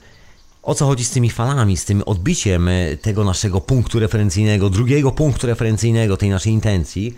o 0.63 0.75
co 0.75 0.85
chodzi 0.85 1.05
z 1.05 1.11
tymi 1.11 1.29
falami, 1.29 1.77
z 1.77 1.85
tym 1.85 2.03
odbiciem 2.05 2.67
e, 2.67 2.97
tego 2.97 3.23
naszego 3.23 3.61
punktu 3.61 3.99
referencyjnego, 3.99 4.69
drugiego 4.69 5.11
punktu 5.11 5.47
referencyjnego, 5.47 6.17
tej 6.17 6.29
naszej 6.29 6.53
intencji. 6.53 7.15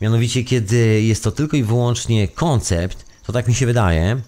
Mianowicie, 0.00 0.44
kiedy 0.44 1.02
jest 1.02 1.24
to 1.24 1.32
tylko 1.32 1.56
i 1.56 1.62
wyłącznie 1.62 2.28
koncept, 2.28 3.06
to 3.26 3.32
tak 3.32 3.48
mi 3.48 3.54
się 3.54 3.66
wydaje, 3.66 4.20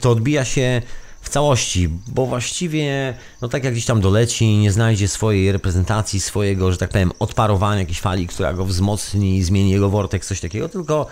to 0.00 0.10
odbija 0.10 0.44
się 0.44 0.82
w 1.22 1.28
całości, 1.28 1.88
bo 2.06 2.26
właściwie, 2.26 3.14
no 3.40 3.48
tak 3.48 3.64
jak 3.64 3.72
gdzieś 3.72 3.84
tam 3.84 4.00
doleci, 4.00 4.58
nie 4.58 4.72
znajdzie 4.72 5.08
swojej 5.08 5.52
reprezentacji, 5.52 6.20
swojego, 6.20 6.72
że 6.72 6.78
tak 6.78 6.90
powiem, 6.90 7.12
odparowania 7.18 7.80
jakiejś 7.80 8.00
fali, 8.00 8.26
która 8.26 8.52
go 8.52 8.64
wzmocni, 8.64 9.42
zmieni 9.42 9.70
jego 9.70 9.90
wortek, 9.90 10.24
coś 10.24 10.40
takiego, 10.40 10.68
tylko 10.68 11.06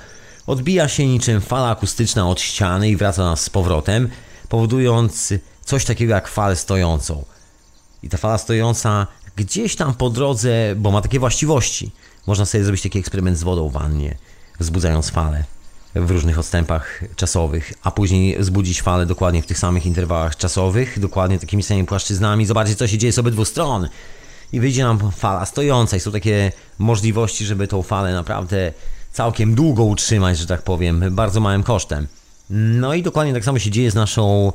odbija 0.47 0.89
się 0.89 1.07
niczym 1.07 1.41
fala 1.41 1.71
akustyczna 1.71 2.29
od 2.29 2.41
ściany 2.41 2.89
i 2.89 2.97
wraca 2.97 3.25
nas 3.25 3.43
z 3.43 3.51
powrotem, 3.51 4.09
powodując 4.49 5.33
coś 5.65 5.85
takiego 5.85 6.15
jak 6.15 6.29
falę 6.29 6.57
stojącą. 6.57 7.25
I 8.03 8.09
ta 8.09 8.17
fala 8.17 8.39
stojąca 8.39 9.07
gdzieś 9.37 9.77
tam 9.77 9.95
po 9.95 10.11
drodze, 10.11 10.75
bo 10.77 10.91
ma 10.91 11.01
takie 11.01 11.19
właściwości, 11.19 11.91
można 12.27 12.47
sobie 12.47 12.65
zrobić 12.65 12.83
taki 12.83 12.99
eksperyment 12.99 13.39
z 13.39 13.43
wodą 13.43 13.69
w 13.69 13.73
wannie, 13.73 14.17
wzbudzając 14.59 15.11
falę 15.11 15.45
w 15.95 16.11
różnych 16.11 16.39
odstępach 16.39 17.05
czasowych, 17.17 17.73
a 17.83 17.91
później 17.91 18.39
wzbudzić 18.39 18.83
falę 18.83 19.07
dokładnie 19.07 19.43
w 19.43 19.47
tych 19.47 19.59
samych 19.59 19.87
interwałach 19.87 20.37
czasowych, 20.37 20.99
dokładnie 20.99 21.39
takimi 21.39 21.63
samymi 21.63 21.87
płaszczyznami, 21.87 22.47
zobaczyć 22.47 22.79
co 22.79 22.87
się 22.87 22.99
dzieje 22.99 23.13
z 23.13 23.19
obydwu 23.19 23.45
stron. 23.45 23.89
I 24.53 24.61
wyjdzie 24.61 24.85
nam 24.85 25.11
fala 25.11 25.47
stojąca. 25.47 25.97
I 25.97 26.01
są 26.01 26.13
takie 26.13 26.53
możliwości, 26.79 27.47
żeby 27.47 27.69
tą 27.69 27.83
falę 27.83 28.15
naprawdę 28.15 28.73
całkiem 29.13 29.55
długo 29.55 29.85
utrzymać, 29.85 30.39
że 30.39 30.47
tak 30.47 30.63
powiem, 30.63 31.05
bardzo 31.11 31.41
małym 31.41 31.63
kosztem. 31.63 32.07
No 32.51 32.95
i 32.95 33.03
dokładnie 33.03 33.33
tak 33.33 33.45
samo 33.45 33.59
się 33.59 33.71
dzieje 33.71 33.91
z 33.91 33.95
naszą 33.95 34.53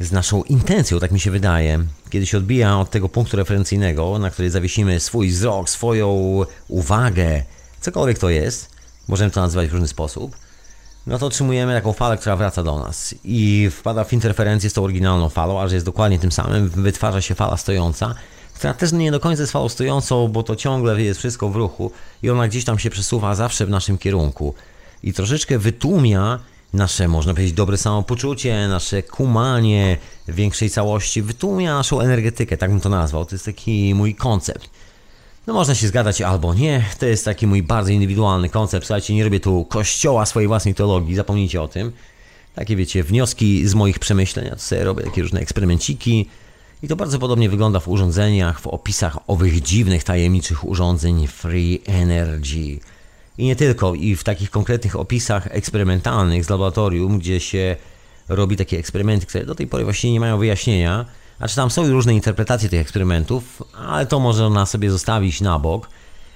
z 0.00 0.12
naszą 0.12 0.42
intencją, 0.42 1.00
tak 1.00 1.10
mi 1.10 1.20
się 1.20 1.30
wydaje, 1.30 1.84
kiedy 2.10 2.26
się 2.26 2.38
odbija 2.38 2.78
od 2.78 2.90
tego 2.90 3.08
punktu 3.08 3.36
referencyjnego, 3.36 4.18
na 4.18 4.30
który 4.30 4.50
zawiesimy 4.50 5.00
swój 5.00 5.28
wzrok, 5.28 5.70
swoją 5.70 6.40
uwagę, 6.68 7.42
cokolwiek 7.80 8.18
to 8.18 8.30
jest, 8.30 8.70
możemy 9.08 9.30
to 9.30 9.40
nazywać 9.40 9.68
w 9.68 9.72
różny 9.72 9.88
sposób, 9.88 10.36
no 11.06 11.18
to 11.18 11.26
otrzymujemy 11.26 11.74
taką 11.74 11.92
falę, 11.92 12.16
która 12.16 12.36
wraca 12.36 12.62
do 12.62 12.78
nas 12.78 13.14
i 13.24 13.68
wpada 13.70 14.04
w 14.04 14.12
interferencję 14.12 14.70
z 14.70 14.72
tą 14.72 14.84
oryginalną 14.84 15.28
falą, 15.28 15.60
a 15.60 15.68
że 15.68 15.74
jest 15.74 15.86
dokładnie 15.86 16.18
tym 16.18 16.32
samym, 16.32 16.68
wytwarza 16.68 17.20
się 17.20 17.34
fala 17.34 17.56
stojąca, 17.56 18.14
która 18.54 18.74
też 18.74 18.92
nie 18.92 19.10
do 19.10 19.20
końca 19.20 19.42
jest 19.42 19.52
falą 19.52 19.68
stojącą, 19.68 20.28
bo 20.28 20.42
to 20.42 20.56
ciągle 20.56 21.02
jest 21.02 21.18
wszystko 21.18 21.48
w 21.48 21.56
ruchu 21.56 21.90
i 22.22 22.30
ona 22.30 22.48
gdzieś 22.48 22.64
tam 22.64 22.78
się 22.78 22.90
przesuwa 22.90 23.34
zawsze 23.34 23.66
w 23.66 23.70
naszym 23.70 23.98
kierunku 23.98 24.54
i 25.02 25.12
troszeczkę 25.12 25.58
wytłumia 25.58 26.38
nasze, 26.72 27.08
można 27.08 27.34
powiedzieć, 27.34 27.54
dobre 27.54 27.76
samopoczucie, 27.76 28.68
nasze 28.68 29.02
kumanie 29.02 29.96
większej 30.28 30.70
całości, 30.70 31.22
wytłumia 31.22 31.74
naszą 31.74 32.00
energetykę, 32.00 32.56
tak 32.56 32.70
bym 32.70 32.80
to 32.80 32.88
nazwał. 32.88 33.24
To 33.24 33.34
jest 33.34 33.44
taki 33.44 33.94
mój 33.94 34.14
koncept. 34.14 34.70
No 35.46 35.54
można 35.54 35.74
się 35.74 35.88
zgadzać 35.88 36.20
albo 36.20 36.54
nie, 36.54 36.84
to 36.98 37.06
jest 37.06 37.24
taki 37.24 37.46
mój 37.46 37.62
bardzo 37.62 37.90
indywidualny 37.90 38.48
koncept. 38.48 38.86
Słuchajcie, 38.86 39.14
nie 39.14 39.24
robię 39.24 39.40
tu 39.40 39.64
kościoła 39.64 40.26
swojej 40.26 40.48
własnej 40.48 40.74
teologii, 40.74 41.14
zapomnijcie 41.14 41.62
o 41.62 41.68
tym. 41.68 41.92
Takie 42.54 42.76
wiecie, 42.76 43.04
wnioski 43.04 43.68
z 43.68 43.74
moich 43.74 43.98
przemyśleń, 43.98 44.50
sobie 44.56 44.84
robię 44.84 45.04
takie 45.04 45.22
różne 45.22 45.40
eksperymenciki 45.40 46.28
i 46.82 46.88
to 46.88 46.96
bardzo 46.96 47.18
podobnie 47.18 47.48
wygląda 47.48 47.80
w 47.80 47.88
urządzeniach, 47.88 48.60
w 48.60 48.66
opisach 48.66 49.18
owych 49.26 49.62
dziwnych, 49.62 50.04
tajemniczych 50.04 50.68
urządzeń 50.68 51.26
Free 51.26 51.82
Energy. 51.86 52.80
I 53.38 53.44
nie 53.44 53.56
tylko, 53.56 53.94
i 53.94 54.16
w 54.16 54.24
takich 54.24 54.50
konkretnych 54.50 54.96
opisach 54.96 55.48
eksperymentalnych 55.50 56.44
z 56.44 56.50
laboratorium, 56.50 57.18
gdzie 57.18 57.40
się 57.40 57.76
robi 58.28 58.56
takie 58.56 58.78
eksperymenty, 58.78 59.26
które 59.26 59.44
do 59.44 59.54
tej 59.54 59.66
pory 59.66 59.84
właściwie 59.84 60.12
nie 60.12 60.20
mają 60.20 60.38
wyjaśnienia. 60.38 61.06
Znaczy 61.42 61.56
tam 61.56 61.70
są 61.70 61.88
różne 61.88 62.14
interpretacje 62.14 62.68
tych 62.68 62.80
eksperymentów, 62.80 63.62
ale 63.86 64.06
to 64.06 64.20
można 64.20 64.66
sobie 64.66 64.90
zostawić 64.90 65.40
na 65.40 65.58
bok. 65.58 65.88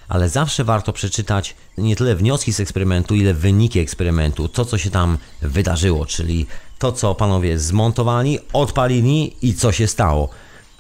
Ale 0.09 0.29
zawsze 0.29 0.65
warto 0.65 0.93
przeczytać 0.93 1.55
nie 1.79 1.97
tyle 1.97 2.17
wnioski 2.17 2.53
z 2.53 2.61
eksperymentu, 2.61 3.15
ile 3.15 3.35
wyniki 3.35 3.79
eksperymentu, 3.79 4.49
to 4.49 4.65
co 4.65 4.79
się 4.79 4.91
tam 4.91 5.19
wydarzyło, 5.43 6.07
czyli 6.07 6.47
to 6.79 6.93
co 6.93 7.15
panowie 7.15 7.59
zmontowali, 7.59 8.39
odpalili 8.53 9.37
i 9.43 9.55
co 9.55 9.73
się 9.73 9.87
stało. 9.87 10.29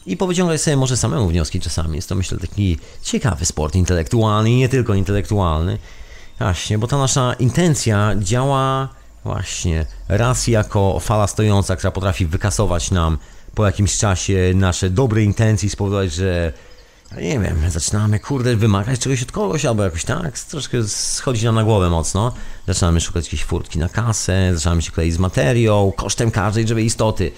I 0.06 0.16
powyciągać 0.16 0.60
sobie 0.60 0.76
może 0.76 0.96
samemu 0.96 1.28
wnioski 1.28 1.60
czasami. 1.60 1.96
Jest 1.96 2.08
to 2.08 2.14
myślę 2.14 2.38
taki 2.38 2.78
ciekawy 3.02 3.46
sport 3.46 3.74
intelektualny 3.74 4.50
i 4.50 4.56
nie 4.56 4.68
tylko 4.68 4.94
intelektualny. 4.94 5.78
Właśnie, 6.38 6.78
bo 6.78 6.86
ta 6.86 6.98
nasza 6.98 7.34
intencja 7.34 8.14
działa 8.18 8.88
Właśnie, 9.26 9.86
raz 10.08 10.46
jako 10.46 11.00
fala 11.00 11.26
stojąca, 11.26 11.76
która 11.76 11.90
potrafi 11.90 12.26
wykasować 12.26 12.90
nam 12.90 13.18
po 13.56 13.66
jakimś 13.66 13.98
czasie 13.98 14.52
nasze 14.54 14.90
dobre 14.90 15.22
intencje 15.22 15.70
spowodować, 15.70 16.12
że 16.12 16.52
nie 17.16 17.38
wiem, 17.40 17.70
zaczynamy 17.70 18.20
kurde 18.20 18.56
wymagać 18.56 19.00
czegoś 19.00 19.22
od 19.22 19.32
kogoś 19.32 19.64
albo 19.64 19.84
jakoś 19.84 20.04
tak, 20.04 20.38
troszkę 20.38 20.84
schodzi 20.88 21.44
nam 21.44 21.54
na 21.54 21.64
głowę 21.64 21.90
mocno. 21.90 22.34
Zaczynamy 22.66 23.00
szukać 23.00 23.24
jakiejś 23.24 23.44
furtki 23.44 23.78
na 23.78 23.88
kasę, 23.88 24.50
zaczynamy 24.54 24.82
się 24.82 24.92
kleić 24.92 25.14
z 25.14 25.18
materią, 25.18 25.92
kosztem 25.96 26.30
każdej 26.30 26.68
żywej 26.68 26.84
istoty. 26.84 27.32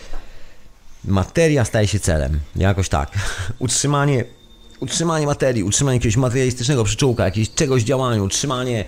Materia 1.04 1.64
staje 1.64 1.88
się 1.88 2.00
celem, 2.00 2.40
jakoś 2.56 2.88
tak. 2.88 3.10
Utrzymanie, 3.58 4.24
utrzymanie 4.80 5.26
materii, 5.26 5.62
utrzymanie 5.62 5.96
jakiegoś 5.96 6.16
materialistycznego 6.16 6.84
przyczółka, 6.84 7.24
jakiegoś 7.24 7.54
czegoś 7.54 7.82
działania, 7.82 8.22
utrzymanie 8.22 8.84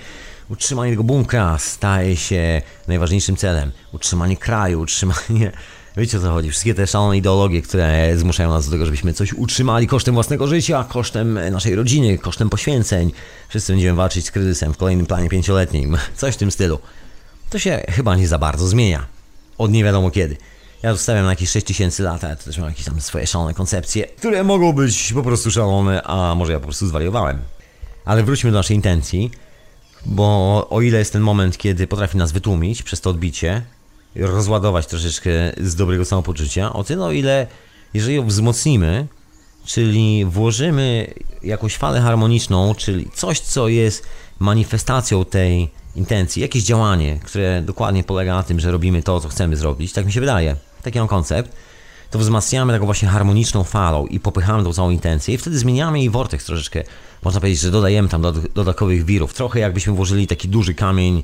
utrzymanie 0.48 0.92
tego 0.92 1.04
bunkra 1.04 1.58
staje 1.58 2.16
się 2.16 2.62
najważniejszym 2.88 3.36
celem. 3.36 3.70
Utrzymanie 3.92 4.36
kraju, 4.36 4.80
utrzymanie 4.80 5.52
Wiecie 5.96 6.18
o 6.18 6.20
co 6.20 6.30
chodzi? 6.30 6.50
Wszystkie 6.50 6.74
te 6.74 6.86
szalone 6.86 7.16
ideologie, 7.16 7.62
które 7.62 8.18
zmuszają 8.18 8.50
nas 8.50 8.66
do 8.66 8.72
tego, 8.72 8.84
żebyśmy 8.84 9.14
coś 9.14 9.32
utrzymali 9.32 9.86
kosztem 9.86 10.14
własnego 10.14 10.46
życia, 10.46 10.86
kosztem 10.88 11.38
naszej 11.50 11.74
rodziny, 11.74 12.18
kosztem 12.18 12.50
poświęceń. 12.50 13.12
Wszyscy 13.48 13.72
będziemy 13.72 13.96
walczyć 13.96 14.26
z 14.26 14.30
kryzysem 14.30 14.72
w 14.72 14.76
kolejnym 14.76 15.06
planie 15.06 15.28
pięcioletnim. 15.28 15.96
Coś 16.16 16.34
w 16.34 16.38
tym 16.38 16.50
stylu. 16.50 16.78
To 17.50 17.58
się 17.58 17.84
chyba 17.88 18.16
nie 18.16 18.28
za 18.28 18.38
bardzo 18.38 18.68
zmienia. 18.68 19.06
Od 19.58 19.72
nie 19.72 19.84
wiadomo 19.84 20.10
kiedy. 20.10 20.36
Ja 20.82 20.92
zostawiam 20.92 21.24
na 21.24 21.30
jakieś 21.30 21.50
6000 21.50 22.02
lat, 22.02 22.24
ale 22.24 22.36
to 22.36 22.44
też 22.44 22.58
mam 22.58 22.68
jakieś 22.68 22.84
tam 22.84 23.00
swoje 23.00 23.26
szalone 23.26 23.54
koncepcje, 23.54 24.06
które 24.06 24.44
mogą 24.44 24.72
być 24.72 25.12
po 25.12 25.22
prostu 25.22 25.50
szalone, 25.50 26.02
a 26.02 26.34
może 26.34 26.52
ja 26.52 26.58
po 26.58 26.64
prostu 26.64 26.86
zwariowałem. 26.86 27.38
Ale 28.04 28.22
wróćmy 28.22 28.50
do 28.50 28.56
naszej 28.56 28.76
intencji, 28.76 29.30
bo 30.06 30.66
o 30.70 30.80
ile 30.80 30.98
jest 30.98 31.12
ten 31.12 31.22
moment, 31.22 31.58
kiedy 31.58 31.86
potrafi 31.86 32.18
nas 32.18 32.32
wytłumić 32.32 32.82
przez 32.82 33.00
to 33.00 33.10
odbicie, 33.10 33.62
rozładować 34.16 34.86
troszeczkę 34.86 35.30
z 35.60 35.74
dobrego 35.74 36.04
samopoczucia, 36.04 36.72
o 36.72 36.84
tyle 36.84 37.04
o 37.04 37.12
ile, 37.12 37.46
jeżeli 37.94 38.16
ją 38.16 38.26
wzmocnimy, 38.26 39.06
czyli 39.64 40.24
włożymy 40.24 41.14
jakąś 41.42 41.76
falę 41.76 42.00
harmoniczną, 42.00 42.74
czyli 42.74 43.10
coś, 43.14 43.40
co 43.40 43.68
jest 43.68 44.06
manifestacją 44.38 45.24
tej 45.24 45.70
intencji, 45.96 46.42
jakieś 46.42 46.62
działanie, 46.62 47.18
które 47.24 47.62
dokładnie 47.62 48.04
polega 48.04 48.34
na 48.34 48.42
tym, 48.42 48.60
że 48.60 48.70
robimy 48.70 49.02
to, 49.02 49.20
co 49.20 49.28
chcemy 49.28 49.56
zrobić, 49.56 49.92
tak 49.92 50.06
mi 50.06 50.12
się 50.12 50.20
wydaje, 50.20 50.56
taki 50.82 50.98
mam 50.98 51.08
koncept, 51.08 51.56
to 52.10 52.18
wzmacniamy 52.18 52.72
taką 52.72 52.84
właśnie 52.84 53.08
harmoniczną 53.08 53.64
falą 53.64 54.06
i 54.06 54.20
popychamy 54.20 54.64
tą 54.64 54.72
całą 54.72 54.90
intencję 54.90 55.34
i 55.34 55.38
wtedy 55.38 55.58
zmieniamy 55.58 55.98
jej 55.98 56.10
vortex 56.10 56.44
troszeczkę. 56.44 56.84
Można 57.22 57.40
powiedzieć, 57.40 57.60
że 57.60 57.70
dodajemy 57.70 58.08
tam 58.08 58.22
dodatkowych 58.54 59.04
wirów, 59.04 59.34
trochę 59.34 59.60
jakbyśmy 59.60 59.92
włożyli 59.92 60.26
taki 60.26 60.48
duży 60.48 60.74
kamień 60.74 61.22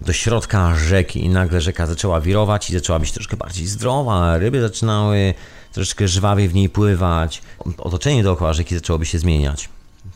do 0.00 0.12
środka 0.12 0.74
rzeki 0.76 1.24
i 1.24 1.28
nagle 1.28 1.60
rzeka 1.60 1.86
zaczęła 1.86 2.20
wirować 2.20 2.70
i 2.70 2.72
zaczęła 2.72 2.98
być 2.98 3.12
troszkę 3.12 3.36
bardziej 3.36 3.66
zdrowa, 3.66 4.38
ryby 4.38 4.60
zaczynały 4.60 5.34
troszkę 5.72 6.08
żwawiej 6.08 6.48
w 6.48 6.54
niej 6.54 6.68
pływać, 6.68 7.42
otoczenie 7.78 8.22
dookoła 8.22 8.52
rzeki 8.52 8.74
zaczęłoby 8.74 9.06
się 9.06 9.18
zmieniać. 9.18 9.68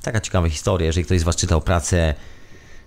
Taka 0.02 0.20
ciekawa 0.20 0.48
historia, 0.48 0.86
jeżeli 0.86 1.04
ktoś 1.04 1.20
z 1.20 1.22
Was 1.22 1.36
czytał 1.36 1.60
pracę 1.60 2.14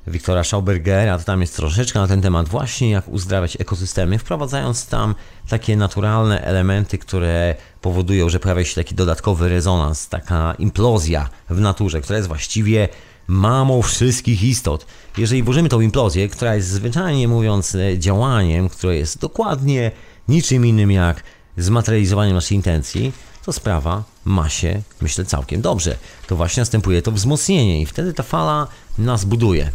Wiktora 0.08 0.43
Schaubergera, 0.43 1.17
to 1.17 1.23
tam 1.23 1.41
jest 1.41 1.56
troszeczkę 1.56 1.99
na 1.99 2.08
ten 2.08 2.21
temat 2.21 2.49
właśnie 2.49 2.91
jak 2.91 3.08
uzdrawiać 3.08 3.58
ekosystemy, 3.62 4.17
wprowadzając 4.17 4.88
tam 4.88 5.15
takie 5.49 5.77
naturalne 5.77 6.41
elementy, 6.41 6.97
które 6.97 7.56
powodują, 7.82 8.30
że 8.30 8.39
pojawia 8.39 8.65
się 8.65 8.75
taki 8.75 8.95
dodatkowy 8.95 9.49
rezonans, 9.49 10.10
taka 10.10 10.54
implozja 10.60 11.30
w 11.49 11.60
naturze, 11.60 12.01
która 12.01 12.17
jest 12.17 12.27
właściwie 12.27 12.89
mamą 13.32 13.82
wszystkich 13.82 14.44
istot. 14.44 14.86
Jeżeli 15.17 15.44
włożymy 15.44 15.70
tą 15.70 15.82
implozję, 15.82 16.30
która 16.30 16.56
jest 16.56 16.67
zwyczajnie 16.67 17.28
mówiąc 17.28 17.76
e, 17.76 18.00
działaniem, 18.00 18.70
które 18.70 18.96
jest 18.96 19.20
dokładnie 19.20 19.91
niczym 20.28 20.65
innym 20.65 20.91
jak 20.91 21.24
zmaterializowaniem 21.58 22.36
naszej 22.36 22.56
intencji, 22.56 23.13
to 23.46 23.54
sprawa 23.54 24.04
ma 24.26 24.50
się, 24.50 24.82
myślę, 25.02 25.26
całkiem 25.26 25.62
dobrze. 25.62 25.98
To 26.28 26.36
właśnie 26.36 26.62
następuje 26.62 27.02
to 27.02 27.12
wzmocnienie 27.12 27.82
i 27.82 27.86
wtedy 27.86 28.13
ta 28.13 28.24
fala 28.24 28.67
nas 28.98 29.26
buduje. 29.26 29.72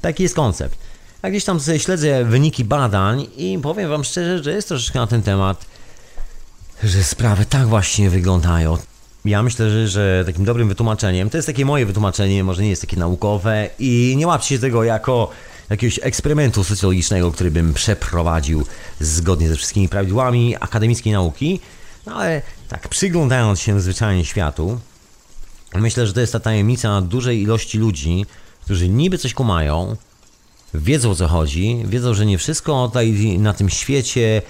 Taki 0.00 0.22
jest 0.22 0.34
koncept. 0.34 0.78
Ja 1.22 1.30
gdzieś 1.30 1.44
tam 1.44 1.60
śledzę 1.78 2.24
wyniki 2.24 2.64
badań 2.64 3.26
i 3.36 3.58
powiem 3.62 3.90
Wam 3.90 4.04
szczerze, 4.04 4.42
że 4.42 4.52
jest 4.52 4.68
troszeczkę 4.68 4.98
na 4.98 5.06
ten 5.06 5.22
temat, 5.22 5.66
że 6.82 7.04
sprawy 7.04 7.44
tak 7.44 7.66
właśnie 7.66 8.10
wyglądają. 8.10 8.78
Ja 9.24 9.42
myślę, 9.42 9.70
że, 9.70 9.88
że 9.88 10.22
takim 10.26 10.44
dobrym 10.44 10.68
wytłumaczeniem, 10.68 11.30
to 11.30 11.38
jest 11.38 11.46
takie 11.46 11.64
moje 11.64 11.86
wytłumaczenie, 11.86 12.44
może 12.44 12.62
nie 12.62 12.70
jest 12.70 12.82
takie 12.82 12.96
naukowe 12.96 13.70
i 13.78 14.14
nie 14.16 14.26
łapcie 14.26 14.48
się 14.48 14.58
tego 14.58 14.84
jako 14.84 15.30
jakiegoś 15.70 16.00
eksperymentu 16.02 16.64
socjologicznego, 16.64 17.32
który 17.32 17.50
bym 17.50 17.74
przeprowadził 17.74 18.66
zgodnie 19.00 19.48
ze 19.48 19.56
wszystkimi 19.56 19.88
prawidłami 19.88 20.56
akademickiej 20.60 21.12
nauki, 21.12 21.60
no 22.06 22.14
ale 22.14 22.42
tak 22.68 22.88
przyglądając 22.88 23.60
się 23.60 23.80
zwyczajnie 23.80 24.24
światu, 24.24 24.80
myślę, 25.74 26.06
że 26.06 26.12
to 26.12 26.20
jest 26.20 26.32
ta 26.32 26.40
tajemnica 26.40 27.00
dużej 27.00 27.42
ilości 27.42 27.78
ludzi, 27.78 28.26
którzy 28.64 28.88
niby 28.88 29.18
coś 29.18 29.34
kumają, 29.34 29.96
wiedzą 30.74 31.10
o 31.10 31.14
co 31.14 31.28
chodzi, 31.28 31.82
wiedzą, 31.84 32.14
że 32.14 32.26
nie 32.26 32.38
wszystko 32.38 32.88
tutaj 32.88 33.38
na 33.38 33.52
tym 33.54 33.70
świecie 33.70 34.42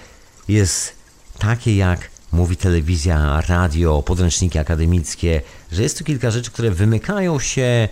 jest 0.47 0.93
takie 1.39 1.75
jak 1.75 2.09
mówi 2.31 2.57
telewizja, 2.57 3.41
radio, 3.47 4.03
podręczniki 4.03 4.59
akademickie, 4.59 5.41
że 5.71 5.83
jest 5.83 5.97
tu 5.97 6.03
kilka 6.03 6.31
rzeczy, 6.31 6.51
które 6.51 6.71
wymykają 6.71 7.39
się, 7.39 7.89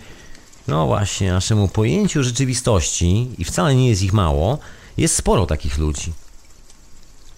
no 0.68 0.86
właśnie, 0.86 1.32
naszemu 1.32 1.68
pojęciu 1.68 2.22
rzeczywistości 2.22 3.30
i 3.38 3.44
wcale 3.44 3.74
nie 3.74 3.88
jest 3.88 4.02
ich 4.02 4.12
mało. 4.12 4.58
Jest 4.96 5.16
sporo 5.16 5.46
takich 5.46 5.78
ludzi. 5.78 6.12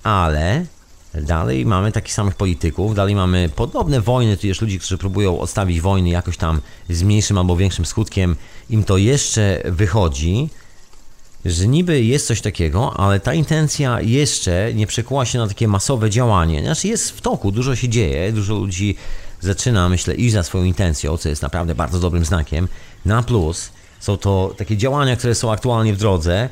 Ale 0.02 0.66
dalej 1.14 1.66
mamy 1.66 1.92
takich 1.92 2.14
samych 2.14 2.34
polityków, 2.34 2.94
dalej 2.94 3.14
mamy 3.14 3.48
podobne 3.48 4.00
wojny, 4.00 4.36
tu 4.36 4.46
jest 4.46 4.60
ludzi, 4.60 4.78
którzy 4.78 4.98
próbują 4.98 5.40
odstawić 5.40 5.80
wojny 5.80 6.08
jakoś 6.08 6.36
tam 6.36 6.60
z 6.88 7.02
mniejszym 7.02 7.38
albo 7.38 7.56
większym 7.56 7.86
skutkiem. 7.86 8.36
Im 8.70 8.84
to 8.84 8.96
jeszcze 8.96 9.62
wychodzi, 9.64 10.48
że 11.44 11.68
niby 11.68 12.04
jest 12.04 12.26
coś 12.26 12.40
takiego, 12.40 12.94
ale 12.96 13.20
ta 13.20 13.34
intencja 13.34 14.00
jeszcze 14.00 14.74
nie 14.74 14.86
przekuła 14.86 15.24
się 15.26 15.38
na 15.38 15.48
takie 15.48 15.68
masowe 15.68 16.10
działanie. 16.10 16.62
Znaczy 16.62 16.88
jest 16.88 17.10
w 17.10 17.20
toku, 17.20 17.52
dużo 17.52 17.76
się 17.76 17.88
dzieje, 17.88 18.32
dużo 18.32 18.54
ludzi 18.54 18.96
zaczyna, 19.40 19.88
myślę, 19.88 20.14
iść 20.14 20.32
za 20.32 20.42
swoją 20.42 20.64
intencją, 20.64 21.16
co 21.16 21.28
jest 21.28 21.42
naprawdę 21.42 21.74
bardzo 21.74 21.98
dobrym 21.98 22.24
znakiem. 22.24 22.68
Na 23.04 23.22
plus 23.22 23.70
są 24.00 24.16
to 24.16 24.54
takie 24.56 24.76
działania, 24.76 25.16
które 25.16 25.34
są 25.34 25.52
aktualnie 25.52 25.94
w 25.94 25.96
drodze, 25.96 26.48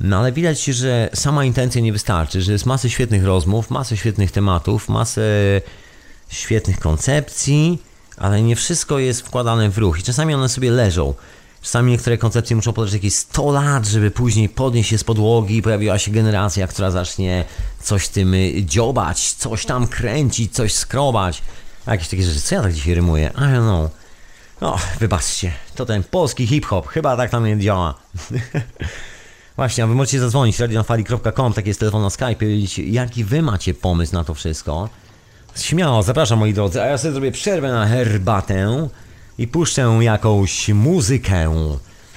no 0.00 0.18
ale 0.18 0.32
widać, 0.32 0.64
że 0.64 1.10
sama 1.14 1.44
intencja 1.44 1.80
nie 1.80 1.92
wystarczy, 1.92 2.42
że 2.42 2.52
jest 2.52 2.66
masę 2.66 2.90
świetnych 2.90 3.24
rozmów, 3.24 3.70
masę 3.70 3.96
świetnych 3.96 4.32
tematów, 4.32 4.88
masę 4.88 5.22
świetnych 6.28 6.78
koncepcji, 6.80 7.78
ale 8.16 8.42
nie 8.42 8.56
wszystko 8.56 8.98
jest 8.98 9.20
wkładane 9.20 9.70
w 9.70 9.78
ruch 9.78 9.98
i 9.98 10.02
czasami 10.02 10.34
one 10.34 10.48
sobie 10.48 10.70
leżą. 10.70 11.14
Czasami 11.64 11.92
niektóre 11.92 12.18
koncepcje 12.18 12.56
muszą 12.56 12.72
podać 12.72 12.92
jakieś 12.92 13.14
100 13.14 13.52
lat, 13.52 13.86
żeby 13.86 14.10
później 14.10 14.48
podnieść 14.48 14.90
się 14.90 14.98
z 14.98 15.04
podłogi 15.04 15.56
i 15.56 15.62
pojawiła 15.62 15.98
się 15.98 16.10
generacja, 16.10 16.66
która 16.66 16.90
zacznie 16.90 17.44
coś 17.82 18.08
tym 18.08 18.34
dziobać, 18.60 19.32
coś 19.32 19.66
tam 19.66 19.86
kręcić, 19.86 20.52
coś 20.52 20.74
skrobać. 20.74 21.42
A 21.86 21.92
jakieś 21.92 22.08
takie 22.08 22.22
rzeczy. 22.22 22.40
Co 22.40 22.54
ja 22.54 22.62
tak 22.62 22.72
dzisiaj 22.72 22.94
rymuję? 22.94 23.30
I 23.34 23.40
don't 23.40 23.62
know. 23.62 23.90
No, 24.60 24.78
wybaczcie, 25.00 25.52
to 25.74 25.86
ten 25.86 26.04
polski 26.04 26.46
hip-hop, 26.46 26.86
chyba 26.86 27.16
tak 27.16 27.30
tam 27.30 27.46
nie 27.46 27.58
działa. 27.58 27.94
Właśnie, 29.56 29.84
a 29.84 29.86
wy 29.86 29.94
możecie 29.94 30.20
zadzwonić 30.20 30.58
radionafali.com, 30.58 31.52
taki 31.52 31.68
jest 31.68 31.80
telefon 31.80 32.02
na 32.02 32.10
Skype, 32.10 32.36
powiedzieć, 32.36 32.78
jaki 32.78 33.24
wy 33.24 33.42
macie 33.42 33.74
pomysł 33.74 34.12
na 34.12 34.24
to 34.24 34.34
wszystko. 34.34 34.88
Śmiało, 35.56 36.02
zapraszam 36.02 36.38
moi 36.38 36.54
drodzy, 36.54 36.82
a 36.82 36.86
ja 36.86 36.98
sobie 36.98 37.12
zrobię 37.12 37.32
przerwę 37.32 37.72
na 37.72 37.86
herbatę 37.86 38.88
i 39.38 39.48
puszczę 39.48 39.98
jakąś 40.00 40.68
muzykę 40.68 41.54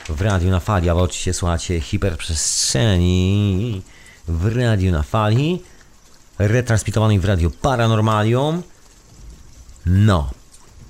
w 0.09 0.21
radiu 0.21 0.49
na 0.49 0.59
fali, 0.59 0.89
ale 0.89 1.01
oczywiście 1.01 1.33
słuchacie 1.33 1.81
hiperprzestrzeni 1.81 3.81
w 4.27 4.55
radiu 4.55 4.91
na 4.91 5.03
fali, 5.03 5.63
retransmitowanej 6.39 7.19
w 7.19 7.25
radiu 7.25 7.51
Paranormalium. 7.51 8.63
No, 9.85 10.29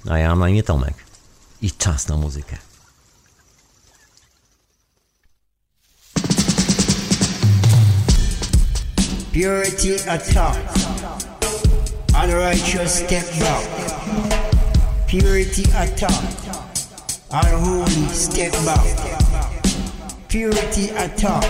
a 0.09 0.17
ja 0.17 0.29
mam 0.29 0.39
na 0.39 0.49
imię 0.49 0.63
Tomek 0.63 0.93
i 1.61 1.71
czas 1.71 2.07
na 2.07 2.17
muzykę. 2.17 2.57
Purity 9.33 10.09
attack, 10.09 10.57
unrighteous 12.23 12.91
step 12.91 13.39
back. 13.39 13.87
Purity 15.07 15.63
attack. 15.71 16.11
Unholy 17.31 18.07
step 18.09 18.51
back. 18.65 18.85
Purity 20.27 20.89
attack. 20.89 21.43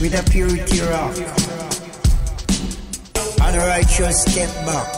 With 0.00 0.18
a 0.18 0.28
purity 0.28 0.80
rock. 0.80 1.16
Unrighteous 3.40 4.22
step 4.22 4.50
back. 4.66 4.88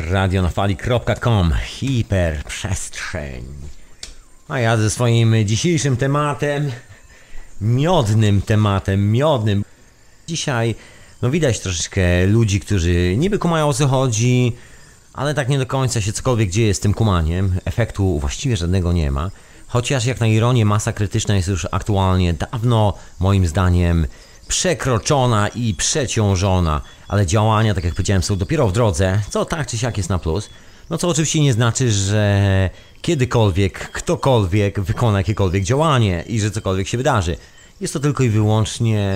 radionafali.com 0.00 1.52
Hiperprzestrzeń. 1.64 3.44
A 4.48 4.58
ja 4.60 4.76
ze 4.76 4.90
swoim 4.90 5.34
dzisiejszym 5.44 5.96
tematem, 5.96 6.70
miodnym 7.60 8.42
tematem, 8.42 9.12
miodnym. 9.12 9.64
Dzisiaj, 10.26 10.74
no 11.22 11.30
widać 11.30 11.60
troszeczkę 11.60 12.26
ludzi, 12.26 12.60
którzy 12.60 13.16
niby 13.16 13.38
kumają 13.38 13.68
o 13.68 13.74
co 13.74 13.88
chodzi, 13.88 14.52
ale 15.12 15.34
tak 15.34 15.48
nie 15.48 15.58
do 15.58 15.66
końca 15.66 16.00
się 16.00 16.12
cokolwiek 16.12 16.50
dzieje 16.50 16.74
z 16.74 16.80
tym 16.80 16.94
kumaniem. 16.94 17.60
Efektu 17.64 18.18
właściwie 18.18 18.56
żadnego 18.56 18.92
nie 18.92 19.10
ma. 19.10 19.30
Chociaż 19.68 20.06
jak 20.06 20.20
na 20.20 20.26
ironię 20.26 20.64
masa 20.64 20.92
krytyczna 20.92 21.36
jest 21.36 21.48
już 21.48 21.66
aktualnie 21.70 22.34
dawno, 22.34 22.94
moim 23.20 23.46
zdaniem, 23.46 24.06
przekroczona 24.48 25.48
i 25.48 25.74
przeciążona, 25.74 26.80
ale 27.08 27.26
działania, 27.26 27.74
tak 27.74 27.84
jak 27.84 27.94
powiedziałem, 27.94 28.22
są 28.22 28.36
dopiero 28.36 28.68
w 28.68 28.72
drodze, 28.72 29.20
co 29.30 29.44
tak 29.44 29.66
czy 29.66 29.78
siak 29.78 29.96
jest 29.96 30.08
na 30.08 30.18
plus. 30.18 30.50
No 30.90 30.98
co 30.98 31.08
oczywiście 31.08 31.40
nie 31.40 31.52
znaczy, 31.52 31.90
że 31.90 32.70
kiedykolwiek, 33.02 33.78
ktokolwiek 33.78 34.80
wykona 34.80 35.18
jakiekolwiek 35.18 35.64
działanie 35.64 36.24
i 36.26 36.40
że 36.40 36.50
cokolwiek 36.50 36.88
się 36.88 36.98
wydarzy. 36.98 37.36
Jest 37.80 37.92
to 37.92 38.00
tylko 38.00 38.22
i 38.22 38.28
wyłącznie 38.28 39.06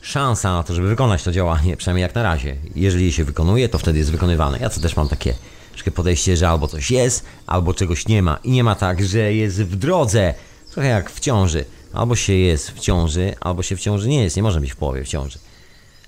szansa 0.00 0.52
na 0.52 0.62
to, 0.62 0.74
żeby 0.74 0.88
wykonać 0.88 1.22
to 1.22 1.32
działanie, 1.32 1.76
przynajmniej 1.76 2.02
jak 2.02 2.14
na 2.14 2.22
razie. 2.22 2.56
Jeżeli 2.74 3.06
je 3.06 3.12
się 3.12 3.24
wykonuje, 3.24 3.68
to 3.68 3.78
wtedy 3.78 3.98
jest 3.98 4.10
wykonywane. 4.10 4.58
Ja 4.58 4.70
to 4.70 4.80
też 4.80 4.96
mam 4.96 5.08
takie 5.08 5.34
troszkę 5.70 5.90
podejście, 5.90 6.36
że 6.36 6.48
albo 6.48 6.68
coś 6.68 6.90
jest, 6.90 7.24
albo 7.46 7.74
czegoś 7.74 8.08
nie 8.08 8.22
ma. 8.22 8.38
I 8.44 8.50
nie 8.50 8.64
ma 8.64 8.74
tak, 8.74 9.04
że 9.04 9.34
jest 9.34 9.62
w 9.62 9.76
drodze, 9.76 10.34
trochę 10.70 10.88
jak 10.88 11.10
w 11.10 11.20
ciąży. 11.20 11.64
Albo 11.92 12.16
się 12.16 12.32
jest 12.32 12.70
w 12.70 12.80
ciąży, 12.80 13.34
albo 13.40 13.62
się 13.62 13.76
w 13.76 13.80
ciąży 13.80 14.08
nie 14.08 14.22
jest. 14.22 14.36
Nie 14.36 14.42
może 14.42 14.60
być 14.60 14.72
w 14.72 14.76
połowie 14.76 15.04
w 15.04 15.08
ciąży. 15.08 15.38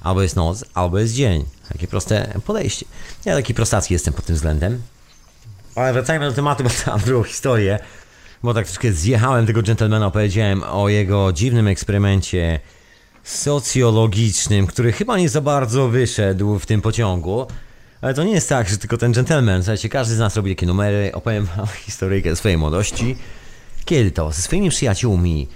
Albo 0.00 0.22
jest 0.22 0.36
noc, 0.36 0.64
albo 0.74 0.98
jest 0.98 1.14
dzień. 1.14 1.44
Takie 1.72 1.86
proste 1.86 2.40
podejście. 2.46 2.86
Ja 3.24 3.34
taki 3.34 3.54
prostacki 3.54 3.94
jestem 3.94 4.14
pod 4.14 4.24
tym 4.24 4.34
względem. 4.34 4.82
Ale 5.74 5.92
wracajmy 5.92 6.26
do 6.26 6.32
tematu, 6.32 6.64
bo 6.64 6.70
tam 6.84 7.00
drugą 7.00 7.24
historię. 7.24 7.78
Bo 8.42 8.54
tak 8.54 8.66
troszkę 8.66 8.92
zjechałem 8.92 9.46
tego 9.46 9.62
gentlemana, 9.62 10.06
opowiedziałem 10.06 10.62
o 10.62 10.88
jego 10.88 11.32
dziwnym 11.32 11.68
eksperymencie 11.68 12.60
socjologicznym, 13.24 14.66
który 14.66 14.92
chyba 14.92 15.18
nie 15.18 15.28
za 15.28 15.40
bardzo 15.40 15.88
wyszedł 15.88 16.58
w 16.58 16.66
tym 16.66 16.80
pociągu. 16.80 17.46
Ale 18.00 18.14
to 18.14 18.24
nie 18.24 18.32
jest 18.32 18.48
tak, 18.48 18.68
że 18.68 18.78
tylko 18.78 18.96
ten 18.96 19.12
gentleman. 19.12 19.62
Słuchajcie, 19.62 19.88
każdy 19.88 20.14
z 20.14 20.18
nas 20.18 20.36
robi 20.36 20.56
takie 20.56 20.66
numery. 20.66 21.10
Opowiem 21.14 21.44
wam 21.44 21.66
historyjkę 21.86 22.36
swojej 22.36 22.58
młodości. 22.58 23.16
Kiedy 23.84 24.10
to 24.10 24.32
ze 24.32 24.42
swoimi 24.42 24.70
przyjaciółmi 24.70 25.48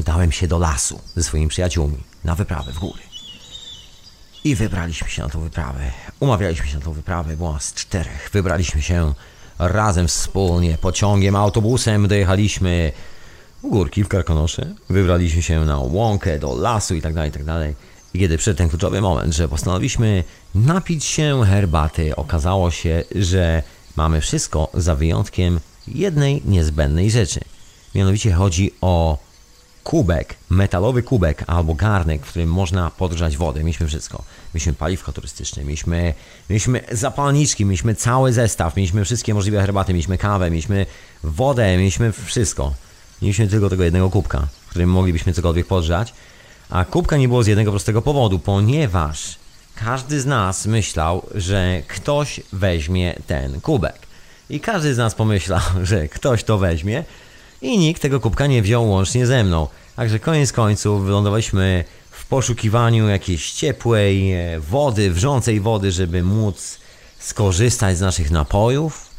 udałem 0.00 0.32
się 0.32 0.48
do 0.48 0.58
lasu 0.58 1.00
ze 1.16 1.22
swoimi 1.22 1.48
przyjaciółmi 1.48 1.98
na 2.24 2.34
wyprawę 2.34 2.72
w 2.72 2.78
góry. 2.78 3.02
I 4.44 4.54
wybraliśmy 4.54 5.08
się 5.08 5.22
na 5.22 5.28
tą 5.28 5.40
wyprawę. 5.40 5.92
Umawialiśmy 6.20 6.66
się 6.66 6.78
na 6.78 6.84
tą 6.84 6.92
wyprawę, 6.92 7.36
była 7.36 7.60
z 7.60 7.74
czterech. 7.74 8.30
Wybraliśmy 8.32 8.82
się 8.82 9.14
razem 9.58 10.08
wspólnie, 10.08 10.78
pociągiem, 10.78 11.36
autobusem, 11.36 12.08
dojechaliśmy 12.08 12.92
górki 13.62 14.04
w 14.04 14.08
Karkonosze. 14.08 14.74
Wybraliśmy 14.88 15.42
się 15.42 15.64
na 15.64 15.78
łąkę, 15.78 16.38
do 16.38 16.54
lasu 16.54 16.94
i 16.94 17.02
tak 17.02 17.14
tak. 17.14 17.32
I 18.14 18.18
kiedy 18.18 18.36
przyszedł 18.38 18.58
ten 18.58 18.68
kluczowy 18.68 19.00
moment, 19.00 19.34
że 19.34 19.48
postanowiliśmy 19.48 20.24
napić 20.54 21.04
się 21.04 21.44
herbaty, 21.44 22.16
okazało 22.16 22.70
się, 22.70 23.04
że 23.14 23.62
mamy 23.96 24.20
wszystko 24.20 24.70
za 24.74 24.94
wyjątkiem 24.94 25.60
jednej 25.88 26.42
niezbędnej 26.44 27.10
rzeczy. 27.10 27.40
Mianowicie 27.94 28.32
chodzi 28.32 28.74
o 28.80 29.18
kubek, 29.84 30.34
metalowy 30.50 31.02
kubek 31.02 31.44
albo 31.46 31.74
garnek, 31.74 32.26
w 32.26 32.28
którym 32.28 32.52
można 32.52 32.90
podgrzać 32.90 33.36
wodę. 33.36 33.60
Mieliśmy 33.60 33.86
wszystko. 33.86 34.22
Mieliśmy 34.54 34.72
paliwko 34.72 35.12
turystyczne, 35.12 35.64
mieliśmy, 35.64 36.14
mieliśmy 36.50 36.80
zapalniczki, 36.92 37.64
mieliśmy 37.64 37.94
cały 37.94 38.32
zestaw, 38.32 38.76
mieliśmy 38.76 39.04
wszystkie 39.04 39.34
możliwe 39.34 39.60
herbaty, 39.60 39.92
mieliśmy 39.92 40.18
kawę, 40.18 40.50
mieliśmy 40.50 40.86
wodę, 41.22 41.76
mieliśmy 41.76 42.12
wszystko. 42.12 42.74
Mieliśmy 43.22 43.48
tylko 43.48 43.70
tego 43.70 43.84
jednego 43.84 44.10
kubka, 44.10 44.46
w 44.66 44.70
którym 44.70 44.90
moglibyśmy 44.90 45.32
cokolwiek 45.32 45.66
podgrzać. 45.66 46.14
A 46.70 46.84
kubka 46.84 47.16
nie 47.16 47.28
było 47.28 47.42
z 47.42 47.46
jednego 47.46 47.70
prostego 47.70 48.02
powodu, 48.02 48.38
ponieważ 48.38 49.38
każdy 49.74 50.20
z 50.20 50.26
nas 50.26 50.66
myślał, 50.66 51.26
że 51.34 51.82
ktoś 51.88 52.40
weźmie 52.52 53.14
ten 53.26 53.60
kubek. 53.60 53.98
I 54.50 54.60
każdy 54.60 54.94
z 54.94 54.98
nas 54.98 55.14
pomyślał, 55.14 55.60
że 55.82 56.08
ktoś 56.08 56.44
to 56.44 56.58
weźmie 56.58 57.04
i 57.62 57.78
nikt 57.78 58.02
tego 58.02 58.20
kubka 58.20 58.46
nie 58.46 58.62
wziął 58.62 58.88
łącznie 58.88 59.26
ze 59.26 59.44
mną. 59.44 59.68
Także 59.96 60.18
koniec 60.18 60.52
końców 60.52 61.04
wylądowaliśmy 61.04 61.84
w 62.10 62.26
poszukiwaniu 62.26 63.08
jakiejś 63.08 63.52
ciepłej 63.52 64.32
e, 64.32 64.60
wody, 64.60 65.10
wrzącej 65.10 65.60
wody, 65.60 65.92
żeby 65.92 66.22
móc 66.22 66.78
skorzystać 67.18 67.98
z 67.98 68.00
naszych 68.00 68.30
napojów. 68.30 69.10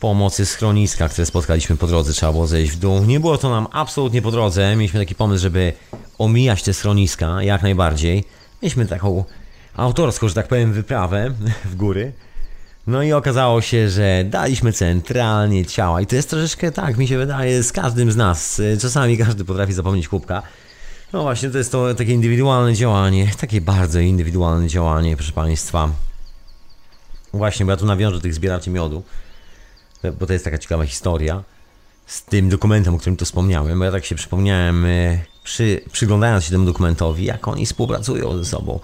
Pomocy 0.00 0.46
schroniska, 0.46 1.08
które 1.08 1.26
spotkaliśmy 1.26 1.76
po 1.76 1.86
drodze, 1.86 2.12
trzeba 2.12 2.32
było 2.32 2.46
zejść 2.46 2.72
w 2.72 2.78
dół. 2.78 3.04
Nie 3.04 3.20
było 3.20 3.38
to 3.38 3.50
nam 3.50 3.66
absolutnie 3.72 4.22
po 4.22 4.30
drodze. 4.30 4.76
Mieliśmy 4.76 5.00
taki 5.00 5.14
pomysł, 5.14 5.42
żeby 5.42 5.72
omijać 6.18 6.62
te 6.62 6.74
schroniska 6.74 7.42
jak 7.42 7.62
najbardziej. 7.62 8.24
Mieliśmy 8.62 8.86
taką 8.86 9.24
autorską, 9.76 10.28
że 10.28 10.34
tak 10.34 10.48
powiem, 10.48 10.72
wyprawę 10.72 11.34
w 11.70 11.76
góry. 11.76 12.12
No 12.86 13.02
i 13.02 13.12
okazało 13.12 13.60
się, 13.60 13.90
że 13.90 14.24
daliśmy 14.24 14.72
centralnie 14.72 15.66
ciała. 15.66 16.00
I 16.00 16.06
to 16.06 16.16
jest 16.16 16.30
troszeczkę 16.30 16.72
tak, 16.72 16.96
mi 16.96 17.08
się 17.08 17.18
wydaje, 17.18 17.62
z 17.62 17.72
każdym 17.72 18.12
z 18.12 18.16
nas. 18.16 18.62
Czasami 18.80 19.18
każdy 19.18 19.44
potrafi 19.44 19.72
zapomnieć 19.72 20.08
kubka. 20.08 20.42
No 21.12 21.22
właśnie, 21.22 21.50
to 21.50 21.58
jest 21.58 21.72
to 21.72 21.94
takie 21.94 22.12
indywidualne 22.12 22.74
działanie. 22.74 23.30
Takie 23.40 23.60
bardzo 23.60 24.00
indywidualne 24.00 24.68
działanie, 24.68 25.16
proszę 25.16 25.32
Państwa. 25.32 25.90
Właśnie, 27.32 27.66
bo 27.66 27.72
ja 27.72 27.76
tu 27.76 27.86
nawiążę 27.86 28.16
do 28.16 28.22
tych 28.22 28.34
zbieraczy 28.34 28.70
miodu. 28.70 29.02
Bo 30.20 30.26
to 30.26 30.32
jest 30.32 30.44
taka 30.44 30.58
ciekawa 30.58 30.86
historia. 30.86 31.42
Z 32.06 32.22
tym 32.22 32.48
dokumentem, 32.48 32.94
o 32.94 32.98
którym 32.98 33.16
tu 33.16 33.24
wspomniałem. 33.24 33.78
Bo 33.78 33.84
ja 33.84 33.92
tak 33.92 34.04
się 34.04 34.14
przypomniałem, 34.14 34.84
e, 34.84 35.18
przy, 35.44 35.80
przyglądając 35.92 36.44
się 36.44 36.50
temu 36.50 36.64
dokumentowi, 36.64 37.24
jak 37.24 37.48
oni 37.48 37.66
współpracują 37.66 38.38
ze 38.38 38.44
sobą. 38.44 38.80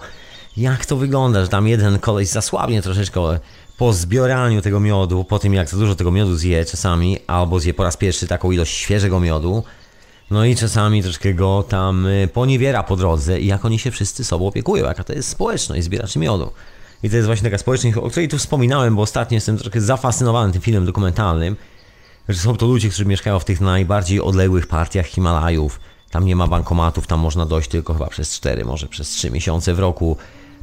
Jak 0.57 0.85
to 0.85 0.97
wygląda, 0.97 1.41
że 1.41 1.47
tam 1.47 1.67
jeden 1.67 1.99
koleś 1.99 2.27
zasłabnie 2.27 2.81
troszeczkę 2.81 3.39
po 3.77 3.93
zbieraniu 3.93 4.61
tego 4.61 4.79
miodu, 4.79 5.23
po 5.23 5.39
tym 5.39 5.53
jak 5.53 5.69
za 5.69 5.77
dużo 5.77 5.95
tego 5.95 6.11
miodu 6.11 6.35
zje 6.35 6.65
czasami, 6.65 7.17
albo 7.27 7.59
zje 7.59 7.73
po 7.73 7.83
raz 7.83 7.97
pierwszy 7.97 8.27
taką 8.27 8.51
ilość 8.51 8.77
świeżego 8.77 9.19
miodu, 9.19 9.63
no 10.31 10.45
i 10.45 10.55
czasami 10.55 11.03
troszkę 11.03 11.33
go 11.33 11.63
tam 11.69 12.05
y, 12.05 12.29
poniewiera 12.33 12.83
po 12.83 12.95
drodze 12.95 13.39
i 13.39 13.45
jak 13.45 13.65
oni 13.65 13.79
się 13.79 13.91
wszyscy 13.91 14.23
sobą 14.23 14.47
opiekują, 14.47 14.85
jaka 14.85 15.03
to 15.03 15.13
jest 15.13 15.29
społeczność 15.29 15.83
zbieraczy 15.83 16.19
miodu. 16.19 16.51
I 17.03 17.09
to 17.09 17.15
jest 17.15 17.25
właśnie 17.25 17.43
taka 17.43 17.57
społeczność, 17.57 17.97
o 17.97 18.09
której 18.09 18.29
tu 18.29 18.37
wspominałem, 18.37 18.95
bo 18.95 19.01
ostatnio 19.01 19.35
jestem 19.35 19.57
trochę 19.57 19.81
zafascynowany 19.81 20.53
tym 20.53 20.61
filmem 20.61 20.85
dokumentalnym, 20.85 21.55
że 22.29 22.39
są 22.39 22.55
to 22.55 22.65
ludzie, 22.65 22.89
którzy 22.89 23.05
mieszkają 23.05 23.39
w 23.39 23.45
tych 23.45 23.61
najbardziej 23.61 24.21
odległych 24.21 24.67
partiach 24.67 25.05
Himalajów. 25.05 25.79
Tam 26.11 26.25
nie 26.25 26.35
ma 26.35 26.47
bankomatów, 26.47 27.07
tam 27.07 27.19
można 27.19 27.45
dojść 27.45 27.69
tylko 27.69 27.93
chyba 27.93 28.07
przez 28.07 28.35
4, 28.35 28.65
może 28.65 28.87
przez 28.87 29.09
3 29.09 29.31
miesiące 29.31 29.73
w 29.73 29.79
roku 29.79 30.17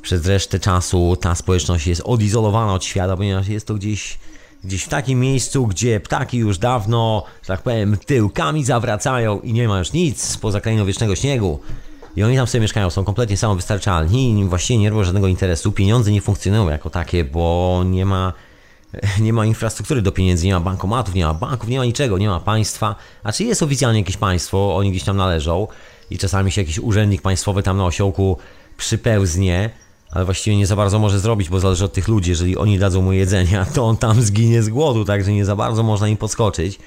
przez 0.04 0.26
resztę 0.26 0.60
czasu 0.60 1.16
ta 1.20 1.34
społeczność 1.34 1.86
jest 1.86 2.02
odizolowana 2.04 2.74
od 2.74 2.84
świata, 2.84 3.16
ponieważ 3.16 3.48
jest 3.48 3.66
to 3.66 3.74
gdzieś, 3.74 4.18
gdzieś 4.64 4.84
w 4.84 4.88
takim 4.88 5.20
miejscu, 5.20 5.66
gdzie 5.66 6.00
ptaki 6.00 6.38
już 6.38 6.58
dawno, 6.58 7.24
że 7.42 7.46
tak 7.46 7.62
powiem, 7.62 7.96
tyłkami 8.06 8.64
zawracają 8.64 9.40
i 9.40 9.52
nie 9.52 9.68
ma 9.68 9.78
już 9.78 9.92
nic 9.92 10.36
poza 10.36 10.60
krainą 10.60 10.84
wiecznego 10.84 11.16
śniegu. 11.16 11.60
I 12.16 12.22
oni 12.22 12.36
tam 12.36 12.46
sobie 12.46 12.62
mieszkają, 12.62 12.90
są 12.90 13.04
kompletnie 13.04 13.36
samowystarczalni 13.36 14.40
i 14.40 14.44
właściwie 14.44 14.78
nie 14.78 14.90
robią 14.90 15.04
żadnego 15.04 15.26
interesu. 15.26 15.72
Pieniądze 15.72 16.12
nie 16.12 16.20
funkcjonują 16.20 16.68
jako 16.68 16.90
takie, 16.90 17.24
bo 17.24 17.82
nie 17.86 18.06
ma, 18.06 18.32
nie 19.20 19.32
ma 19.32 19.46
infrastruktury 19.46 20.02
do 20.02 20.12
pieniędzy, 20.12 20.46
nie 20.46 20.54
ma 20.54 20.60
bankomatów, 20.60 21.14
nie 21.14 21.24
ma 21.24 21.34
banków, 21.34 21.68
nie 21.68 21.78
ma 21.78 21.84
niczego, 21.84 22.18
nie 22.18 22.28
ma 22.28 22.40
państwa. 22.40 22.96
A 23.22 23.32
czy 23.32 23.44
jest 23.44 23.62
oficjalnie 23.62 23.98
jakieś 23.98 24.16
państwo, 24.16 24.76
oni 24.76 24.90
gdzieś 24.90 25.02
tam 25.04 25.16
należą 25.16 25.68
i 26.10 26.18
czasami 26.18 26.52
się 26.52 26.60
jakiś 26.60 26.78
urzędnik 26.78 27.22
państwowy 27.22 27.62
tam 27.62 27.76
na 27.76 27.84
osiołku 27.84 28.38
przypełznie, 28.76 29.70
ale 30.14 30.24
właściwie 30.24 30.56
nie 30.56 30.66
za 30.66 30.76
bardzo 30.76 30.98
może 30.98 31.20
zrobić, 31.20 31.48
bo 31.48 31.60
zależy 31.60 31.84
od 31.84 31.92
tych 31.92 32.08
ludzi. 32.08 32.30
Jeżeli 32.30 32.56
oni 32.56 32.78
dadzą 32.78 33.02
mu 33.02 33.12
jedzenia, 33.12 33.66
to 33.74 33.84
on 33.84 33.96
tam 33.96 34.22
zginie 34.22 34.62
z 34.62 34.68
głodu, 34.68 35.04
także 35.04 35.32
nie 35.32 35.44
za 35.44 35.56
bardzo 35.56 35.82
można 35.82 36.08
im 36.08 36.16
podskoczyć, 36.16 36.78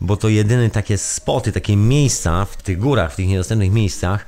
bo 0.00 0.16
to 0.16 0.28
jedyne 0.28 0.70
takie 0.70 0.98
spoty, 0.98 1.52
takie 1.52 1.76
miejsca 1.76 2.44
w 2.44 2.62
tych 2.62 2.78
górach, 2.78 3.12
w 3.12 3.16
tych 3.16 3.26
niedostępnych 3.26 3.72
miejscach, 3.72 4.26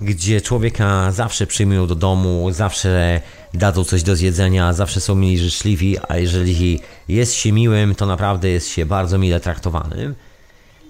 gdzie 0.00 0.40
człowieka 0.40 1.12
zawsze 1.12 1.46
przyjmują 1.46 1.86
do 1.86 1.94
domu, 1.94 2.48
zawsze 2.50 3.20
dadzą 3.54 3.84
coś 3.84 4.02
do 4.02 4.16
zjedzenia, 4.16 4.72
zawsze 4.72 5.00
są 5.00 5.14
mili 5.14 5.38
życzliwi, 5.38 5.96
a 6.08 6.16
jeżeli 6.16 6.80
jest 7.08 7.34
się 7.34 7.52
miłym, 7.52 7.94
to 7.94 8.06
naprawdę 8.06 8.48
jest 8.48 8.68
się 8.68 8.86
bardzo 8.86 9.18
mile 9.18 9.40
traktowanym. 9.40 10.14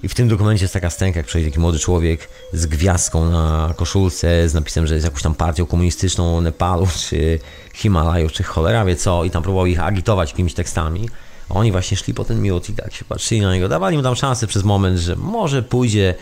I 0.03 0.09
w 0.09 0.15
tym 0.15 0.29
dokumencie 0.29 0.65
jest 0.65 0.75
taka 0.75 0.91
scenka, 0.91 1.19
jak 1.19 1.27
przejdzie 1.27 1.51
taki 1.51 1.61
młody 1.61 1.79
człowiek 1.79 2.29
z 2.53 2.67
gwiazdką 2.67 3.31
na 3.31 3.75
koszulce, 3.77 4.49
z 4.49 4.55
napisem, 4.55 4.87
że 4.87 4.95
jest 4.95 5.05
jakąś 5.05 5.23
tam 5.23 5.35
partią 5.35 5.67
komunistyczną 5.67 6.41
Nepalu, 6.41 6.87
czy 7.09 7.39
Himalaju, 7.75 8.31
czy 8.31 8.43
cholera 8.43 8.85
wie 8.85 8.97
co, 8.97 9.25
i 9.25 9.31
tam 9.31 9.43
próbował 9.43 9.67
ich 9.67 9.81
agitować 9.81 10.31
jakimiś 10.31 10.55
tekstami. 10.55 11.09
A 11.51 11.55
oni 11.55 11.73
właśnie 11.73 11.97
szli 11.97 12.15
po 12.15 12.25
ten 12.25 12.43
miód 12.43 12.71
i 12.71 12.73
tak 12.73 12.95
się 12.95 13.05
patrzyli 13.05 13.41
na 13.41 13.55
niego, 13.55 13.69
dawali 13.69 13.97
mu 13.97 14.03
tam 14.03 14.17
szansę 14.17 14.47
przez 14.47 14.65
moment, 14.65 14.99
że 14.99 15.17
może 15.17 15.63
pójdzie 15.63 16.15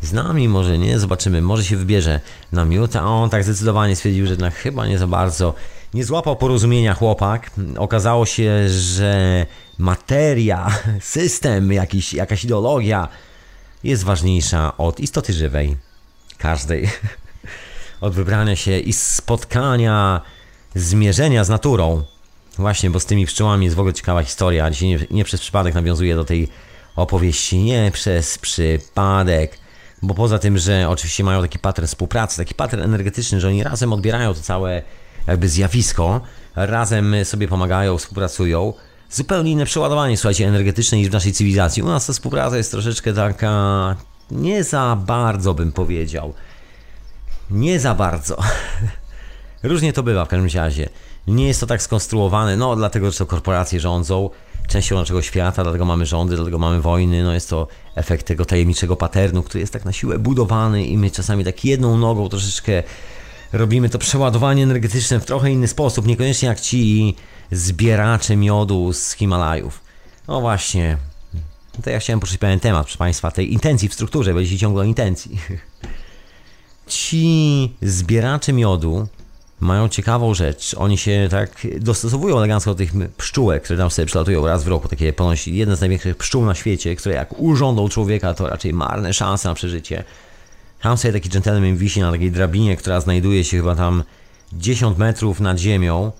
z 0.00 0.12
nami, 0.12 0.48
może 0.48 0.78
nie, 0.78 0.98
zobaczymy, 0.98 1.42
może 1.42 1.64
się 1.64 1.76
wybierze 1.76 2.20
na 2.52 2.64
miód, 2.64 2.96
a 2.96 3.04
on 3.04 3.30
tak 3.30 3.44
zdecydowanie 3.44 3.96
stwierdził, 3.96 4.26
że 4.26 4.32
jednak 4.32 4.54
chyba 4.54 4.86
nie 4.86 4.98
za 4.98 5.06
bardzo 5.06 5.54
Nie 5.94 6.04
złapał 6.04 6.36
porozumienia 6.36 6.94
chłopak. 6.94 7.50
Okazało 7.78 8.26
się, 8.26 8.68
że 8.68 9.46
materia, 9.78 10.78
system, 11.00 11.72
jakiś, 11.72 12.14
jakaś 12.14 12.44
ideologia 12.44 13.08
jest 13.84 14.04
ważniejsza 14.04 14.76
od 14.76 15.00
istoty 15.00 15.32
żywej. 15.32 15.76
Każdej. 16.38 16.90
Od 18.00 18.14
wybrania 18.14 18.56
się 18.56 18.78
i 18.78 18.92
spotkania, 18.92 20.20
zmierzenia 20.74 21.44
z 21.44 21.48
naturą. 21.48 22.02
Właśnie, 22.58 22.90
bo 22.90 23.00
z 23.00 23.06
tymi 23.06 23.26
pszczołami 23.26 23.64
jest 23.64 23.76
w 23.76 23.80
ogóle 23.80 23.94
ciekawa 23.94 24.22
historia. 24.22 24.70
Dzisiaj 24.70 24.88
nie, 24.88 24.98
nie 25.10 25.24
przez 25.24 25.40
przypadek 25.40 25.74
nawiązuję 25.74 26.14
do 26.14 26.24
tej 26.24 26.48
opowieści. 26.96 27.58
Nie 27.58 27.90
przez 27.92 28.38
przypadek. 28.38 29.58
Bo 30.02 30.14
poza 30.14 30.38
tym, 30.38 30.58
że 30.58 30.88
oczywiście 30.88 31.24
mają 31.24 31.42
taki 31.42 31.58
pattern 31.58 31.86
współpracy, 31.86 32.36
taki 32.36 32.54
pattern 32.54 32.82
energetyczny, 32.82 33.40
że 33.40 33.48
oni 33.48 33.62
razem 33.62 33.92
odbierają 33.92 34.34
to 34.34 34.40
całe 34.40 34.82
jakby 35.26 35.48
zjawisko, 35.48 36.20
razem 36.56 37.14
sobie 37.24 37.48
pomagają, 37.48 37.98
współpracują. 37.98 38.74
Zupełnie 39.12 39.52
inne 39.52 39.64
przeładowanie, 39.64 40.16
słuchajcie, 40.16 40.48
energetyczne 40.48 40.98
niż 40.98 41.08
w 41.08 41.12
naszej 41.12 41.32
cywilizacji. 41.32 41.82
U 41.82 41.86
nas 41.86 42.06
ta 42.06 42.12
współpraca 42.12 42.56
jest 42.56 42.70
troszeczkę 42.70 43.12
taka 43.12 43.96
nie 44.30 44.64
za 44.64 44.98
bardzo 45.06 45.54
bym 45.54 45.72
powiedział. 45.72 46.34
Nie 47.50 47.80
za 47.80 47.94
bardzo. 47.94 48.36
Różnie 49.62 49.92
to 49.92 50.02
bywa 50.02 50.24
w 50.24 50.28
każdym 50.28 50.60
razie. 50.60 50.88
Nie 51.26 51.46
jest 51.48 51.60
to 51.60 51.66
tak 51.66 51.82
skonstruowane, 51.82 52.56
no 52.56 52.76
dlatego, 52.76 53.10
że 53.10 53.18
to 53.18 53.26
korporacje 53.26 53.80
rządzą 53.80 54.30
częścią 54.68 54.96
naszego 54.96 55.22
świata, 55.22 55.62
dlatego 55.62 55.84
mamy 55.84 56.06
rządy, 56.06 56.36
dlatego 56.36 56.58
mamy 56.58 56.80
wojny, 56.80 57.24
no 57.24 57.34
jest 57.34 57.50
to 57.50 57.68
efekt 57.94 58.26
tego 58.26 58.44
tajemniczego 58.44 58.96
paternu, 58.96 59.42
który 59.42 59.60
jest 59.60 59.72
tak 59.72 59.84
na 59.84 59.92
siłę 59.92 60.18
budowany 60.18 60.84
i 60.84 60.98
my 60.98 61.10
czasami 61.10 61.44
tak 61.44 61.64
jedną 61.64 61.98
nogą 61.98 62.28
troszeczkę 62.28 62.82
robimy 63.52 63.88
to 63.88 63.98
przeładowanie 63.98 64.62
energetyczne 64.62 65.20
w 65.20 65.24
trochę 65.24 65.50
inny 65.50 65.68
sposób, 65.68 66.06
niekoniecznie 66.06 66.48
jak 66.48 66.60
ci 66.60 67.14
zbieracze 67.52 68.36
miodu 68.36 68.92
z 68.92 69.12
Himalajów. 69.12 69.80
No 70.28 70.40
właśnie, 70.40 70.96
to 71.84 71.90
ja 71.90 71.98
chciałem 71.98 72.20
poruszyć 72.20 72.38
pewien 72.38 72.60
temat, 72.60 72.86
proszę 72.86 72.98
Państwa, 72.98 73.30
tej 73.30 73.52
intencji 73.52 73.88
w 73.88 73.94
strukturze, 73.94 74.34
będzie 74.34 74.58
ciągle 74.58 74.82
o 74.82 74.84
intencji. 74.84 75.38
Ci 76.86 77.74
zbieracze 77.82 78.52
miodu 78.52 79.08
mają 79.60 79.88
ciekawą 79.88 80.34
rzecz. 80.34 80.74
Oni 80.78 80.98
się 80.98 81.28
tak 81.30 81.66
dostosowują 81.80 82.38
elegancko 82.38 82.70
do 82.70 82.78
tych 82.78 82.92
pszczółek, 83.16 83.62
które 83.62 83.78
tam 83.78 83.90
sobie 83.90 84.06
przylatują 84.06 84.46
raz 84.46 84.64
w 84.64 84.68
roku. 84.68 84.88
Takie 84.88 85.12
ponoć 85.12 85.48
jeden 85.48 85.76
z 85.76 85.80
największych 85.80 86.16
pszczół 86.16 86.44
na 86.44 86.54
świecie, 86.54 86.96
które 86.96 87.14
jak 87.14 87.40
urządzą 87.40 87.88
człowieka, 87.88 88.34
to 88.34 88.48
raczej 88.48 88.72
marne 88.72 89.12
szanse 89.12 89.48
na 89.48 89.54
przeżycie. 89.54 90.04
Sobie 90.96 91.12
taki 91.12 91.28
gentleman 91.28 91.76
wisi 91.76 92.00
na 92.00 92.12
takiej 92.12 92.30
drabinie, 92.30 92.76
która 92.76 93.00
znajduje 93.00 93.44
się 93.44 93.56
chyba 93.56 93.76
tam 93.76 94.04
10 94.52 94.98
metrów 94.98 95.40
nad 95.40 95.58
ziemią, 95.58 96.12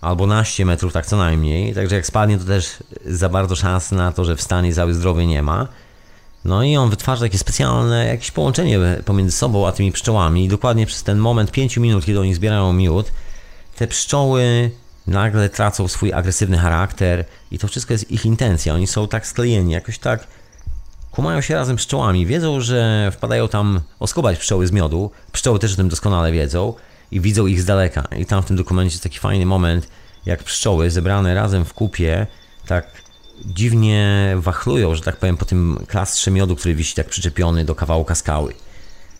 albo 0.00 0.26
naście 0.26 0.64
metrów, 0.64 0.92
tak 0.92 1.06
co 1.06 1.16
najmniej. 1.16 1.74
Także 1.74 1.96
jak 1.96 2.06
spadnie, 2.06 2.38
to 2.38 2.44
też 2.44 2.76
za 3.06 3.28
bardzo 3.28 3.56
szans 3.56 3.92
na 3.92 4.12
to, 4.12 4.24
że 4.24 4.36
wstanie 4.36 4.74
cały 4.74 4.94
zdrowy 4.94 5.26
nie 5.26 5.42
ma. 5.42 5.68
No 6.44 6.62
i 6.62 6.76
on 6.76 6.90
wytwarza 6.90 7.24
takie 7.24 7.38
specjalne 7.38 8.06
jakieś 8.06 8.30
połączenie 8.30 8.78
pomiędzy 9.04 9.36
sobą 9.36 9.66
a 9.66 9.72
tymi 9.72 9.92
pszczołami. 9.92 10.44
I 10.44 10.48
dokładnie 10.48 10.86
przez 10.86 11.02
ten 11.02 11.18
moment 11.18 11.52
5 11.52 11.76
minut, 11.76 12.04
kiedy 12.04 12.20
oni 12.20 12.34
zbierają 12.34 12.72
miód, 12.72 13.12
te 13.76 13.86
pszczoły 13.86 14.70
nagle 15.06 15.48
tracą 15.48 15.88
swój 15.88 16.12
agresywny 16.12 16.58
charakter 16.58 17.24
i 17.50 17.58
to 17.58 17.68
wszystko 17.68 17.94
jest 17.94 18.10
ich 18.10 18.26
intencja. 18.26 18.74
Oni 18.74 18.86
są 18.86 19.08
tak 19.08 19.26
sklejeni, 19.26 19.72
jakoś 19.72 19.98
tak 19.98 20.26
kumają 21.14 21.40
się 21.40 21.54
razem 21.54 21.76
z 21.76 21.78
pszczołami. 21.78 22.26
Wiedzą, 22.26 22.60
że 22.60 23.10
wpadają 23.12 23.48
tam 23.48 23.80
oskubać 24.00 24.38
pszczoły 24.38 24.66
z 24.66 24.72
miodu. 24.72 25.10
Pszczoły 25.32 25.58
też 25.58 25.72
o 25.72 25.76
tym 25.76 25.88
doskonale 25.88 26.32
wiedzą 26.32 26.74
i 27.10 27.20
widzą 27.20 27.46
ich 27.46 27.62
z 27.62 27.64
daleka. 27.64 28.04
I 28.18 28.26
tam 28.26 28.42
w 28.42 28.46
tym 28.46 28.56
dokumencie 28.56 28.94
jest 28.94 29.02
taki 29.02 29.18
fajny 29.18 29.46
moment, 29.46 29.88
jak 30.26 30.42
pszczoły 30.42 30.90
zebrane 30.90 31.34
razem 31.34 31.64
w 31.64 31.74
kupie, 31.74 32.26
tak 32.66 32.86
dziwnie 33.44 34.34
wachlują, 34.36 34.94
że 34.94 35.02
tak 35.02 35.16
powiem, 35.16 35.36
po 35.36 35.44
tym 35.44 35.84
klastrze 35.88 36.30
miodu, 36.30 36.56
który 36.56 36.74
wisi 36.74 36.94
tak 36.94 37.08
przyczepiony 37.08 37.64
do 37.64 37.74
kawałka 37.74 38.14
skały. 38.14 38.54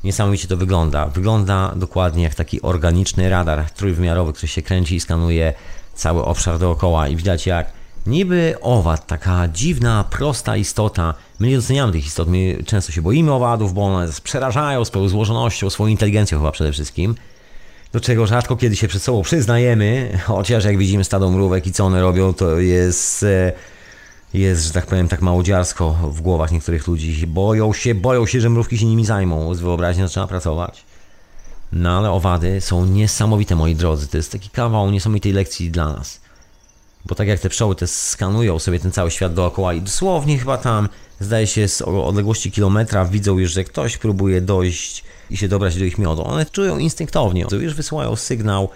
Niesamowicie 0.04 0.48
to 0.48 0.56
wygląda. 0.56 1.06
Wygląda 1.06 1.72
dokładnie 1.76 2.22
jak 2.22 2.34
taki 2.34 2.62
organiczny 2.62 3.30
radar 3.30 3.70
trójwymiarowy, 3.70 4.32
który 4.32 4.48
się 4.48 4.62
kręci 4.62 4.94
i 4.94 5.00
skanuje 5.00 5.54
cały 5.94 6.24
obszar 6.24 6.58
dookoła 6.58 7.08
i 7.08 7.16
widać 7.16 7.46
jak 7.46 7.72
niby 8.06 8.54
owad, 8.60 9.06
taka 9.06 9.48
dziwna, 9.48 10.04
prosta 10.10 10.56
istota. 10.56 11.14
My 11.38 11.48
nie 11.48 11.56
doceniamy 11.56 11.92
tych 11.92 12.06
istot, 12.06 12.28
my 12.28 12.62
często 12.66 12.92
się 12.92 13.02
boimy 13.02 13.32
owadów, 13.32 13.74
bo 13.74 13.84
one 13.84 14.08
przerażają 14.24 14.84
swoją 14.84 15.08
złożonością, 15.08 15.70
swoją 15.70 15.88
inteligencją 15.88 16.38
chyba 16.38 16.52
przede 16.52 16.72
wszystkim. 16.72 17.14
Do 17.92 18.00
czego 18.00 18.26
rzadko 18.26 18.56
kiedy 18.56 18.76
się 18.76 18.88
przed 18.88 19.02
sobą 19.02 19.22
przyznajemy, 19.22 20.18
chociaż 20.24 20.64
jak 20.64 20.78
widzimy 20.78 21.04
stado 21.04 21.30
mrówek 21.30 21.66
i 21.66 21.72
co 21.72 21.84
one 21.84 22.00
robią, 22.00 22.34
to 22.34 22.58
jest 22.58 23.22
e, 23.22 23.52
jest, 24.34 24.64
że 24.66 24.72
tak 24.72 24.86
powiem, 24.86 25.08
tak 25.08 25.22
małodziarsko 25.22 25.92
w 25.92 26.20
głowach 26.20 26.52
niektórych 26.52 26.86
ludzi. 26.86 27.26
Boją 27.26 27.72
się, 27.72 27.94
boją 27.94 28.26
się, 28.26 28.40
że 28.40 28.50
mrówki 28.50 28.78
się 28.78 28.86
nimi 28.86 29.04
zajmą. 29.04 29.54
Z 29.54 29.60
wyobraźnią 29.60 30.08
zaczyna 30.08 30.26
pracować. 30.26 30.84
No 31.72 31.98
ale 31.98 32.10
owady 32.10 32.60
są 32.60 32.86
niesamowite, 32.86 33.56
moi 33.56 33.74
drodzy. 33.74 34.08
To 34.08 34.16
jest 34.16 34.32
taki 34.32 34.50
kawał 34.50 34.90
niesamowitej 34.90 35.32
lekcji 35.32 35.70
dla 35.70 35.92
nas. 35.92 36.20
Bo 37.06 37.14
tak 37.14 37.28
jak 37.28 37.40
te 37.40 37.48
pszczoły 37.48 37.74
te 37.74 37.86
skanują 37.86 38.58
sobie 38.58 38.78
ten 38.78 38.92
cały 38.92 39.10
świat 39.10 39.34
dookoła 39.34 39.74
i 39.74 39.80
dosłownie 39.80 40.38
chyba 40.38 40.58
tam, 40.58 40.88
zdaje 41.20 41.46
się, 41.46 41.68
z 41.68 41.82
odległości 41.82 42.52
kilometra 42.52 43.04
widzą 43.04 43.38
już, 43.38 43.52
że 43.52 43.64
ktoś 43.64 43.98
próbuje 43.98 44.40
dojść 44.40 45.04
i 45.30 45.36
się 45.36 45.48
dobrać 45.48 45.78
do 45.78 45.84
ich 45.84 45.98
miodu. 45.98 46.24
One 46.24 46.46
czują 46.46 46.78
instynktownie. 46.78 47.46
Już 47.60 47.74
wysyłają 47.74 48.16
sygnał 48.16 48.68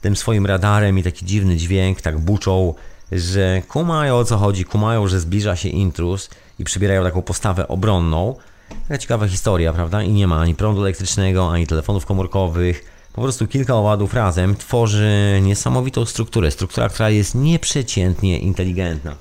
tym 0.00 0.16
swoim 0.16 0.46
radarem 0.46 0.98
i 0.98 1.02
taki 1.02 1.26
dziwny 1.26 1.56
dźwięk, 1.56 2.00
tak 2.00 2.18
buczą 2.18 2.74
że 3.12 3.62
kumają 3.68 4.16
o 4.16 4.24
co 4.24 4.36
chodzi, 4.36 4.64
kumają, 4.64 5.08
że 5.08 5.20
zbliża 5.20 5.56
się 5.56 5.68
intruz 5.68 6.30
i 6.58 6.64
przybierają 6.64 7.02
taką 7.02 7.22
postawę 7.22 7.68
obronną. 7.68 8.34
Taka 8.82 8.98
ciekawa 8.98 9.28
historia, 9.28 9.72
prawda? 9.72 10.02
I 10.02 10.12
nie 10.12 10.26
ma 10.26 10.40
ani 10.40 10.54
prądu 10.54 10.82
elektrycznego, 10.82 11.52
ani 11.52 11.66
telefonów 11.66 12.06
komórkowych. 12.06 12.95
Po 13.16 13.22
prostu 13.22 13.46
kilka 13.46 13.74
owadów 13.74 14.14
razem 14.14 14.56
tworzy 14.56 15.40
niesamowitą 15.42 16.06
strukturę. 16.06 16.50
Struktura, 16.50 16.88
która 16.88 17.10
jest 17.10 17.34
nieprzeciętnie 17.34 18.38
inteligentna. 18.38 19.16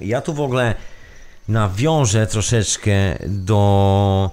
Ja 0.00 0.20
tu 0.20 0.34
w 0.34 0.40
ogóle 0.40 0.74
nawiążę 1.48 2.26
troszeczkę 2.26 3.18
do, 3.28 4.30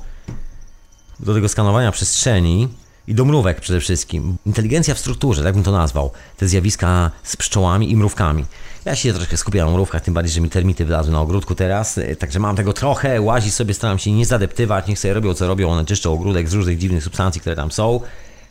do 1.19 1.33
tego 1.33 1.49
skanowania 1.49 1.91
przestrzeni 1.91 2.67
i 3.07 3.15
do 3.15 3.25
mrówek 3.25 3.61
przede 3.61 3.79
wszystkim. 3.79 4.37
Inteligencja 4.45 4.95
w 4.95 4.99
strukturze, 4.99 5.43
tak 5.43 5.53
bym 5.53 5.63
to 5.63 5.71
nazwał. 5.71 6.11
Te 6.37 6.47
zjawiska 6.47 7.11
z 7.23 7.35
pszczołami 7.35 7.91
i 7.91 7.97
mrówkami. 7.97 8.45
Ja 8.85 8.95
się 8.95 9.13
troszkę 9.13 9.37
skupiam 9.37 9.67
na 9.67 9.73
mrówkach, 9.73 10.01
tym 10.01 10.13
bardziej, 10.13 10.33
że 10.33 10.41
mi 10.41 10.49
termity 10.49 10.85
wlazły 10.85 11.13
na 11.13 11.21
ogródku 11.21 11.55
teraz, 11.55 11.99
także 12.19 12.39
mam 12.39 12.55
tego 12.55 12.73
trochę, 12.73 13.21
łazić 13.21 13.53
sobie, 13.53 13.73
staram 13.73 13.99
się 13.99 14.11
nie 14.11 14.25
zadeptywać, 14.25 14.87
niech 14.87 14.99
sobie 14.99 15.13
robią 15.13 15.33
co 15.33 15.47
robią, 15.47 15.69
one 15.69 15.85
czyszczą 15.85 16.13
ogródek 16.13 16.49
z 16.49 16.53
różnych 16.53 16.77
dziwnych 16.77 17.03
substancji, 17.03 17.41
które 17.41 17.55
tam 17.55 17.71
są, 17.71 17.99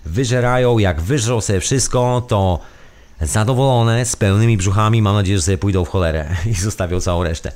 wyżerają, 0.05 0.79
jak 0.79 1.01
wyżrą 1.01 1.41
sobie 1.41 1.61
wszystko, 1.61 2.23
to 2.29 2.61
zadowolone, 3.21 4.05
z 4.05 4.17
pełnymi 4.17 4.57
brzuchami, 4.57 5.03
mam 5.03 5.15
nadzieję, 5.15 5.39
że 5.39 5.43
sobie 5.43 5.59
pójdą 5.59 5.85
w 5.85 5.89
cholerę 5.89 6.29
i 6.51 6.55
zostawią 6.55 7.01
całą 7.01 7.23
resztę. 7.23 7.53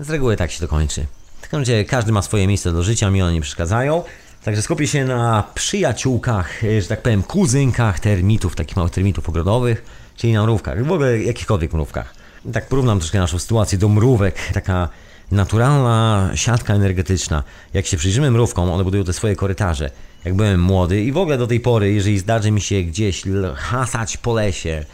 Z 0.00 0.10
reguły 0.10 0.36
tak 0.36 0.50
się 0.50 0.60
to 0.60 0.68
kończy. 0.68 1.06
W 1.38 1.42
każdym 1.42 1.60
razie 1.60 1.84
każdy 1.84 2.12
ma 2.12 2.22
swoje 2.22 2.46
miejsce 2.46 2.72
do 2.72 2.82
życia, 2.82 3.10
mi 3.10 3.22
one 3.22 3.32
nie 3.32 3.40
przeszkadzają. 3.40 4.02
Także 4.44 4.62
skupię 4.62 4.86
się 4.86 5.04
na 5.04 5.44
przyjaciółkach, 5.54 6.64
e, 6.64 6.82
że 6.82 6.88
tak 6.88 7.02
powiem, 7.02 7.22
kuzynkach 7.22 8.00
termitów, 8.00 8.56
takich 8.56 8.76
małych 8.76 8.92
termitów 8.92 9.28
ogrodowych 9.28 10.04
czyli 10.16 10.32
na 10.32 10.42
mrówkach, 10.42 10.84
w 10.84 10.92
ogóle 10.92 11.22
jakichkolwiek 11.22 11.72
mrówkach. 11.72 12.14
Tak 12.52 12.68
porównam 12.68 12.98
troszkę 12.98 13.18
naszą 13.18 13.38
sytuację 13.38 13.78
do 13.78 13.88
mrówek, 13.88 14.52
taka 14.52 14.88
naturalna 15.30 16.30
siatka 16.34 16.74
energetyczna. 16.74 17.42
Jak 17.74 17.86
się 17.86 17.96
przyjrzymy 17.96 18.30
mrówkom, 18.30 18.70
one 18.70 18.84
budują 18.84 19.04
te 19.04 19.12
swoje 19.12 19.36
korytarze. 19.36 19.90
Jak 20.24 20.34
byłem 20.34 20.60
młody 20.60 21.04
i 21.04 21.12
w 21.12 21.16
ogóle 21.16 21.38
do 21.38 21.46
tej 21.46 21.60
pory, 21.60 21.92
jeżeli 21.92 22.18
zdarzy 22.18 22.50
mi 22.50 22.60
się 22.60 22.82
gdzieś 22.82 23.22
hasać 23.54 24.16
po 24.16 24.34
lesie 24.34 24.84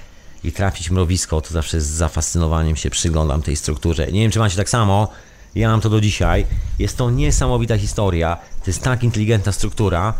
i 0.45 0.53
trafić 0.53 0.91
mrowisko, 0.91 1.41
to 1.41 1.53
zawsze 1.53 1.81
z 1.81 1.87
zafascynowaniem 1.87 2.76
się 2.76 2.91
przyglądam 2.91 3.43
tej 3.43 3.57
strukturze. 3.57 4.07
Nie 4.07 4.20
wiem, 4.20 4.31
czy 4.31 4.39
macie 4.39 4.57
tak 4.57 4.68
samo, 4.68 5.09
ja 5.55 5.70
mam 5.70 5.81
to 5.81 5.91
do 5.91 6.01
dzisiaj. 6.01 6.47
Jest 6.78 6.97
to 6.97 7.11
niesamowita 7.11 7.78
historia, 7.78 8.37
to 8.37 8.70
jest 8.70 8.83
tak 8.83 9.05
inteligentna 9.05 9.53
struktura, 9.53 10.14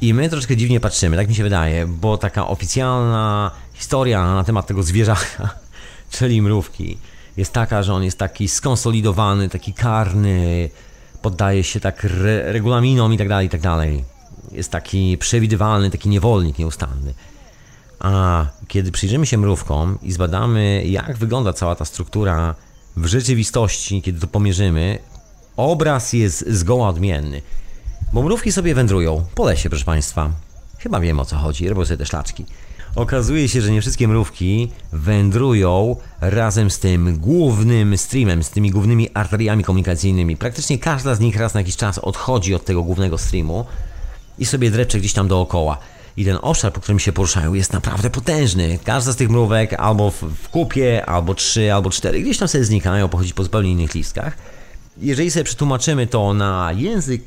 i 0.00 0.14
my 0.14 0.28
troszkę 0.28 0.56
dziwnie 0.56 0.80
patrzymy, 0.80 1.16
tak 1.16 1.28
mi 1.28 1.34
się 1.34 1.42
wydaje, 1.42 1.86
bo 1.86 2.18
taka 2.18 2.48
oficjalna 2.48 3.50
historia 3.74 4.24
na 4.24 4.44
temat 4.44 4.66
tego 4.66 4.82
zwierzaka, 4.82 5.50
czyli 6.10 6.42
mrówki, 6.42 6.98
jest 7.36 7.52
taka, 7.52 7.82
że 7.82 7.94
on 7.94 8.04
jest 8.04 8.18
taki 8.18 8.48
skonsolidowany, 8.48 9.48
taki 9.48 9.74
karny, 9.74 10.70
poddaje 11.22 11.64
się 11.64 11.80
tak 11.80 12.04
re 12.04 12.52
regulaminom 12.52 13.12
i 13.12 13.18
tak 13.18 13.28
dalej, 13.28 13.46
i 13.46 13.50
tak 13.50 13.60
dalej. 13.60 14.04
Jest 14.52 14.70
taki 14.70 15.18
przewidywalny, 15.18 15.90
taki 15.90 16.08
niewolnik 16.08 16.58
nieustanny. 16.58 17.14
A 17.98 18.46
kiedy 18.68 18.92
przyjrzymy 18.92 19.26
się 19.26 19.38
mrówkom 19.38 19.98
i 20.02 20.12
zbadamy, 20.12 20.84
jak 20.86 21.16
wygląda 21.16 21.52
cała 21.52 21.74
ta 21.74 21.84
struktura 21.84 22.54
w 22.96 23.06
rzeczywistości, 23.06 24.02
kiedy 24.02 24.20
to 24.20 24.26
pomierzymy, 24.26 24.98
obraz 25.56 26.12
jest 26.12 26.48
zgoła 26.48 26.88
odmienny. 26.88 27.42
Bo 28.12 28.22
mrówki 28.22 28.52
sobie 28.52 28.74
wędrują 28.74 29.24
po 29.34 29.44
lesie, 29.44 29.70
proszę 29.70 29.84
Państwa. 29.84 30.30
Chyba 30.78 31.00
wiem 31.00 31.20
o 31.20 31.24
co 31.24 31.36
chodzi, 31.36 31.68
robią 31.68 31.84
sobie 31.84 31.96
te 31.96 32.06
szlaczki. 32.06 32.46
Okazuje 32.94 33.48
się, 33.48 33.60
że 33.60 33.70
nie 33.70 33.80
wszystkie 33.80 34.08
mrówki 34.08 34.70
wędrują 34.92 35.96
razem 36.20 36.70
z 36.70 36.78
tym 36.78 37.18
głównym 37.18 37.98
streamem, 37.98 38.42
z 38.42 38.50
tymi 38.50 38.70
głównymi 38.70 39.08
arteriami 39.14 39.64
komunikacyjnymi. 39.64 40.36
Praktycznie 40.36 40.78
każda 40.78 41.14
z 41.14 41.20
nich 41.20 41.36
raz 41.36 41.54
na 41.54 41.60
jakiś 41.60 41.76
czas 41.76 41.98
odchodzi 41.98 42.54
od 42.54 42.64
tego 42.64 42.82
głównego 42.82 43.18
streamu 43.18 43.64
i 44.38 44.46
sobie 44.46 44.70
drecze 44.70 44.98
gdzieś 44.98 45.12
tam 45.12 45.28
dookoła. 45.28 45.78
I 46.16 46.24
ten 46.24 46.38
obszar, 46.42 46.72
po 46.72 46.80
którym 46.80 46.98
się 46.98 47.12
poruszają, 47.12 47.54
jest 47.54 47.72
naprawdę 47.72 48.10
potężny. 48.10 48.78
Każda 48.84 49.12
z 49.12 49.16
tych 49.16 49.30
mrówek 49.30 49.72
albo 49.72 50.10
w, 50.10 50.48
kupie, 50.48 51.06
albo 51.06 51.34
trzy, 51.34 51.74
albo 51.74 51.90
cztery, 51.90 52.20
gdzieś 52.20 52.38
tam 52.38 52.48
sobie 52.48 52.64
znikają, 52.64 53.08
pochodzi 53.08 53.34
po 53.34 53.42
zupełnie 53.42 53.72
innych 53.72 53.94
listkach. 53.94 54.36
Jeżeli 54.98 55.30
sobie 55.30 55.44
przetłumaczymy 55.44 56.06
to 56.06 56.34
na 56.34 56.72
język 56.72 57.22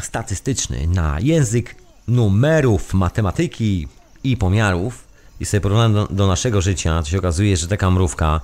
statystyczny, 0.00 0.86
na 0.86 1.20
język 1.20 1.74
numerów, 2.08 2.94
matematyki 2.94 3.88
i 4.24 4.36
pomiarów 4.36 5.04
i 5.40 5.44
sobie 5.44 5.60
porównamy 5.60 5.94
do, 5.94 6.06
do 6.06 6.26
naszego 6.26 6.60
życia, 6.60 7.02
to 7.02 7.08
się 7.08 7.18
okazuje, 7.18 7.56
że 7.56 7.68
taka 7.68 7.90
mrówka 7.90 8.40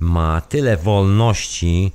ma 0.00 0.40
tyle 0.40 0.76
wolności, 0.76 1.92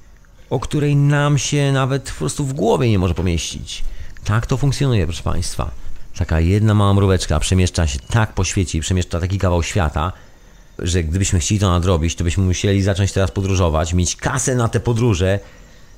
o 0.50 0.60
której 0.60 0.96
nam 0.96 1.38
się 1.38 1.72
nawet 1.72 2.12
po 2.12 2.18
prostu 2.18 2.46
w 2.46 2.54
głowie 2.54 2.90
nie 2.90 3.00
może 3.00 3.14
pomieścić. 3.14 3.84
Tak 4.24 4.46
to 4.46 4.58
funkcjonuje, 4.58 5.06
proszę 5.06 5.24
Państwa. 5.24 5.72
Taka 6.18 6.40
jedna 6.40 6.74
mała 6.74 6.94
mróweczka 6.94 7.40
przemieszcza 7.40 7.88
się 7.88 8.00
tak 8.00 8.34
po 8.34 8.44
świecie 8.44 8.78
i 8.78 8.82
przemieszcza 8.82 9.20
taki 9.20 9.38
kawał 9.38 9.64
świata, 9.64 10.12
że 10.80 11.04
gdybyśmy 11.04 11.40
chcieli 11.40 11.60
to 11.60 11.70
nadrobić, 11.70 12.16
to 12.16 12.24
byśmy 12.24 12.44
musieli 12.44 12.82
zacząć 12.82 13.12
teraz 13.12 13.32
podróżować, 13.32 13.94
mieć 13.94 14.16
kasę 14.16 14.56
na 14.56 14.68
te 14.68 14.80
podróże 14.80 15.40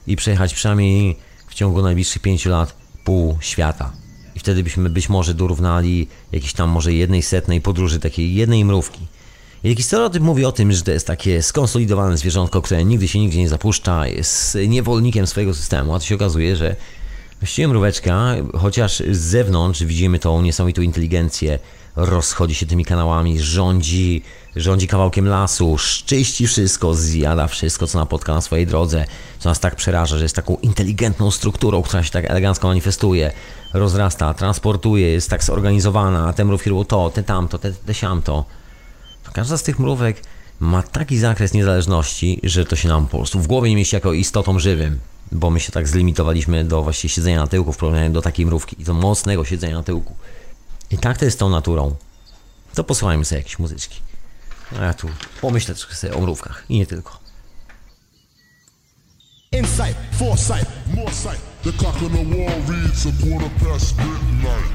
i 0.08 0.16
przejechać 0.16 0.54
przynajmniej 0.54 1.18
w 1.48 1.54
ciągu 1.54 1.82
najbliższych 1.82 2.22
pięciu 2.22 2.50
lat 2.50 2.74
pół 3.04 3.38
świata. 3.42 3.92
I 4.36 4.40
wtedy 4.40 4.64
byśmy 4.64 4.90
być 4.90 5.10
może 5.10 5.34
dorównali 5.34 6.08
jakiejś 6.32 6.54
tam 6.54 6.70
może 6.70 6.94
jednej 6.94 7.22
setnej 7.22 7.62
podróży 7.62 8.00
takiej 8.00 8.36
jednej 8.36 8.66
mrówki. 8.66 9.00
I 9.64 9.84
stereotyp 9.84 10.24
mówi 10.24 10.46
o 10.46 10.52
tym, 10.52 10.72
że 10.72 10.82
to 10.82 10.92
jest 10.92 11.08
takie 11.08 11.42
skonsolidowane 11.42 12.18
zwierzątko, 12.18 12.62
które 12.62 12.86
nigdy 12.86 13.08
się 13.08 13.20
nigdzie 13.20 13.40
nie 13.40 13.50
zapuszcza, 13.50 14.08
jest 14.08 14.58
niewolnikiem 14.68 15.28
swojego 15.28 15.54
systemu, 15.54 15.96
a 15.96 16.00
to 16.00 16.06
się 16.06 16.16
okazuje, 16.16 16.56
że 16.56 16.76
właściwie 17.40 17.68
mróweczka, 17.68 18.36
chociaż 18.54 19.04
z 19.12 19.20
zewnątrz 19.20 19.84
widzimy 19.84 20.20
tą 20.20 20.42
niesamowitą 20.42 20.82
inteligencję, 20.82 21.60
rozchodzi 21.96 22.56
się 22.56 22.66
tymi 22.66 22.86
kanałami, 22.86 23.40
rządzi, 23.40 24.24
rządzi 24.56 24.88
kawałkiem 24.88 25.28
lasu, 25.28 25.78
szczyści 25.78 26.48
wszystko, 26.48 26.94
zjada 26.94 27.48
wszystko, 27.48 27.88
co 27.88 28.00
napotka 28.00 28.34
na 28.34 28.42
swojej 28.42 28.68
drodze, 28.68 29.06
co 29.40 29.50
nas 29.50 29.60
tak 29.60 29.76
przeraża, 29.76 30.18
że 30.18 30.24
jest 30.24 30.36
taką 30.36 30.58
inteligentną 30.62 31.32
strukturą, 31.32 31.82
która 31.82 32.04
się 32.04 32.12
tak 32.12 32.26
elegancko 32.26 32.68
manifestuje, 32.68 33.32
rozrasta, 33.74 34.34
transportuje, 34.34 35.12
jest 35.12 35.30
tak 35.30 35.44
zorganizowana, 35.44 36.28
a 36.28 36.34
te 36.34 36.46
mrówki 36.46 36.70
robią 36.70 36.86
to, 36.86 37.10
te 37.10 37.24
tamto, 37.24 37.58
te, 37.58 37.72
te 37.72 37.94
siamto. 37.94 38.46
Każda 39.34 39.58
z 39.58 39.64
tych 39.64 39.80
mrówek 39.80 40.22
ma 40.60 40.84
taki 40.84 41.18
zakres 41.18 41.54
niezależności, 41.54 42.40
że 42.44 42.66
to 42.66 42.76
się 42.76 42.88
nam 42.88 43.08
po 43.08 43.18
prostu 43.18 43.40
w 43.40 43.48
głowie 43.48 43.70
nie 43.70 43.76
mieści 43.76 43.96
jako 43.96 44.14
istotą 44.14 44.60
żywym, 44.60 45.00
bo 45.32 45.50
my 45.50 45.60
się 45.60 45.72
tak 45.72 45.88
zlimitowaliśmy 45.88 46.64
do 46.64 46.84
właściwie 46.84 47.14
siedzenia 47.14 47.40
na 47.40 47.48
tyłku 47.48 47.74
w 47.74 47.78
porównaniu 47.78 48.14
do 48.14 48.22
takiej 48.22 48.46
mrówki 48.46 48.82
i 48.82 48.84
do 48.84 48.94
mocnego 48.94 49.46
siedzenia 49.46 49.76
na 49.76 49.84
tyłku. 49.84 50.16
I 50.92 50.98
tak 50.98 51.18
to 51.18 51.26
jest 51.26 51.38
z 51.38 51.40
tą 51.40 51.50
naturą. 51.50 51.96
To 52.74 52.84
posłuchajmy 52.84 53.26
sobie 53.26 53.40
jakieś 53.40 53.60
muzyczki. 53.60 54.00
A 54.80 54.84
ja 54.84 54.94
tu 54.94 55.08
pomyślę 55.42 55.76
trochę 55.76 55.96
sobie 55.96 56.14
o 56.14 56.22
mrówkach 56.22 56.66
i 56.70 56.78
nie 56.78 56.86
tylko. 56.86 57.20
Insight, 59.52 59.98
foresight, 60.12 60.72
more 60.96 61.14
sight. 61.14 61.42
The 61.64 61.74
clock 61.74 62.02
on 62.02 62.12
the 62.12 62.24
wall 62.24 62.62
reads 62.68 63.06
a 63.06 63.12
quarter 63.12 63.50
past 63.60 63.98
midnight. 63.98 64.74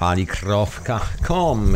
fali.com 0.00 1.74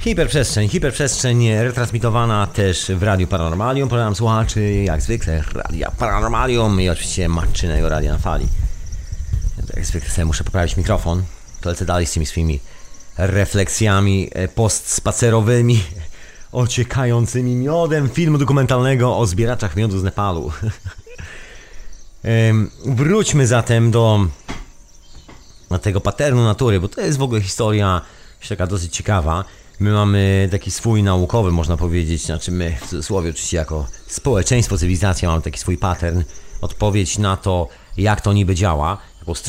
Hiperprzestrzeń, 0.00 0.68
hiperprzestrzeń 0.68 1.48
retransmitowana 1.54 2.46
też 2.46 2.90
w 2.94 3.02
Radiu 3.02 3.26
Paranormalium. 3.26 3.88
Program 3.88 4.14
słuchaczy, 4.14 4.72
jak 4.72 5.02
zwykle, 5.02 5.44
Radia 5.54 5.90
Paranormalium 5.90 6.80
i 6.80 6.88
oczywiście 6.88 7.28
matczynego 7.28 7.88
Radia 7.88 8.12
na 8.12 8.18
Fali. 8.18 8.46
Jak 9.76 9.86
zwykle 9.86 10.10
sobie 10.10 10.24
muszę 10.24 10.44
poprawić 10.44 10.76
mikrofon, 10.76 11.22
to 11.60 11.68
lecę 11.68 11.84
dalej 11.84 12.06
z 12.06 12.12
tymi 12.12 12.26
swoimi 12.26 12.60
refleksjami 13.18 14.30
e, 14.32 14.48
postspacerowymi, 14.48 15.82
ociekającymi 16.52 17.54
miodem 17.54 18.08
filmu 18.08 18.38
dokumentalnego 18.38 19.18
o 19.18 19.26
zbieraczach 19.26 19.76
miodu 19.76 19.98
z 19.98 20.02
Nepalu. 20.02 20.52
Wróćmy 22.86 23.46
zatem 23.46 23.90
do 23.90 24.26
tego 25.82 26.00
paternu 26.00 26.44
natury, 26.44 26.80
bo 26.80 26.88
to 26.88 27.00
jest 27.00 27.18
w 27.18 27.22
ogóle 27.22 27.40
historia 27.40 28.02
taka 28.48 28.66
dosyć 28.66 28.96
ciekawa. 28.96 29.44
My 29.80 29.90
mamy 29.90 30.48
taki 30.50 30.70
swój 30.70 31.02
naukowy, 31.02 31.52
można 31.52 31.76
powiedzieć, 31.76 32.24
znaczy 32.24 32.52
my 32.52 32.76
w 32.80 32.88
cudzysłowie 32.90 33.30
oczywiście 33.30 33.56
jako 33.56 33.86
społeczeństwo, 34.06 34.78
cywilizacja 34.78 35.28
mamy 35.28 35.42
taki 35.42 35.58
swój 35.58 35.78
pattern, 35.78 36.22
odpowiedź 36.60 37.18
na 37.18 37.36
to, 37.36 37.68
jak 37.96 38.20
to 38.20 38.32
niby 38.32 38.54
działa, 38.54 38.98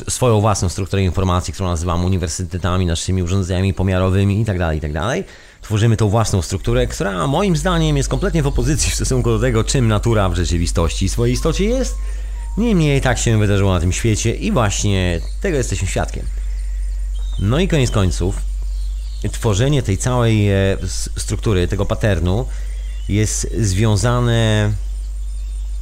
swoją 0.09 0.41
własną 0.41 0.69
strukturę 0.69 1.03
informacji, 1.03 1.53
którą 1.53 1.69
nazywamy 1.69 2.05
uniwersytetami, 2.05 2.85
naszymi 2.85 3.23
urządzeniami 3.23 3.73
pomiarowymi 3.73 4.39
itd., 4.39 4.59
tak 4.59 4.75
itd. 4.75 4.99
Tak 4.99 5.23
Tworzymy 5.61 5.97
tą 5.97 6.09
własną 6.09 6.41
strukturę, 6.41 6.87
która 6.87 7.27
moim 7.27 7.57
zdaniem 7.57 7.97
jest 7.97 8.09
kompletnie 8.09 8.43
w 8.43 8.47
opozycji 8.47 8.91
w 8.91 8.95
stosunku 8.95 9.29
do 9.29 9.39
tego, 9.39 9.63
czym 9.63 9.87
natura 9.87 10.29
w 10.29 10.35
rzeczywistości 10.35 11.09
swojej 11.09 11.33
istocie 11.33 11.65
jest. 11.65 11.95
Niemniej 12.57 13.01
tak 13.01 13.17
się 13.17 13.39
wydarzyło 13.39 13.73
na 13.73 13.79
tym 13.79 13.91
świecie 13.91 14.35
i 14.35 14.51
właśnie 14.51 15.21
tego 15.41 15.57
jesteśmy 15.57 15.87
świadkiem. 15.87 16.25
No 17.39 17.59
i 17.59 17.67
koniec 17.67 17.91
końców, 17.91 18.41
tworzenie 19.31 19.83
tej 19.83 19.97
całej 19.97 20.49
e, 20.49 20.77
struktury, 21.17 21.67
tego 21.67 21.85
paternu 21.85 22.45
jest 23.09 23.47
związane 23.57 24.71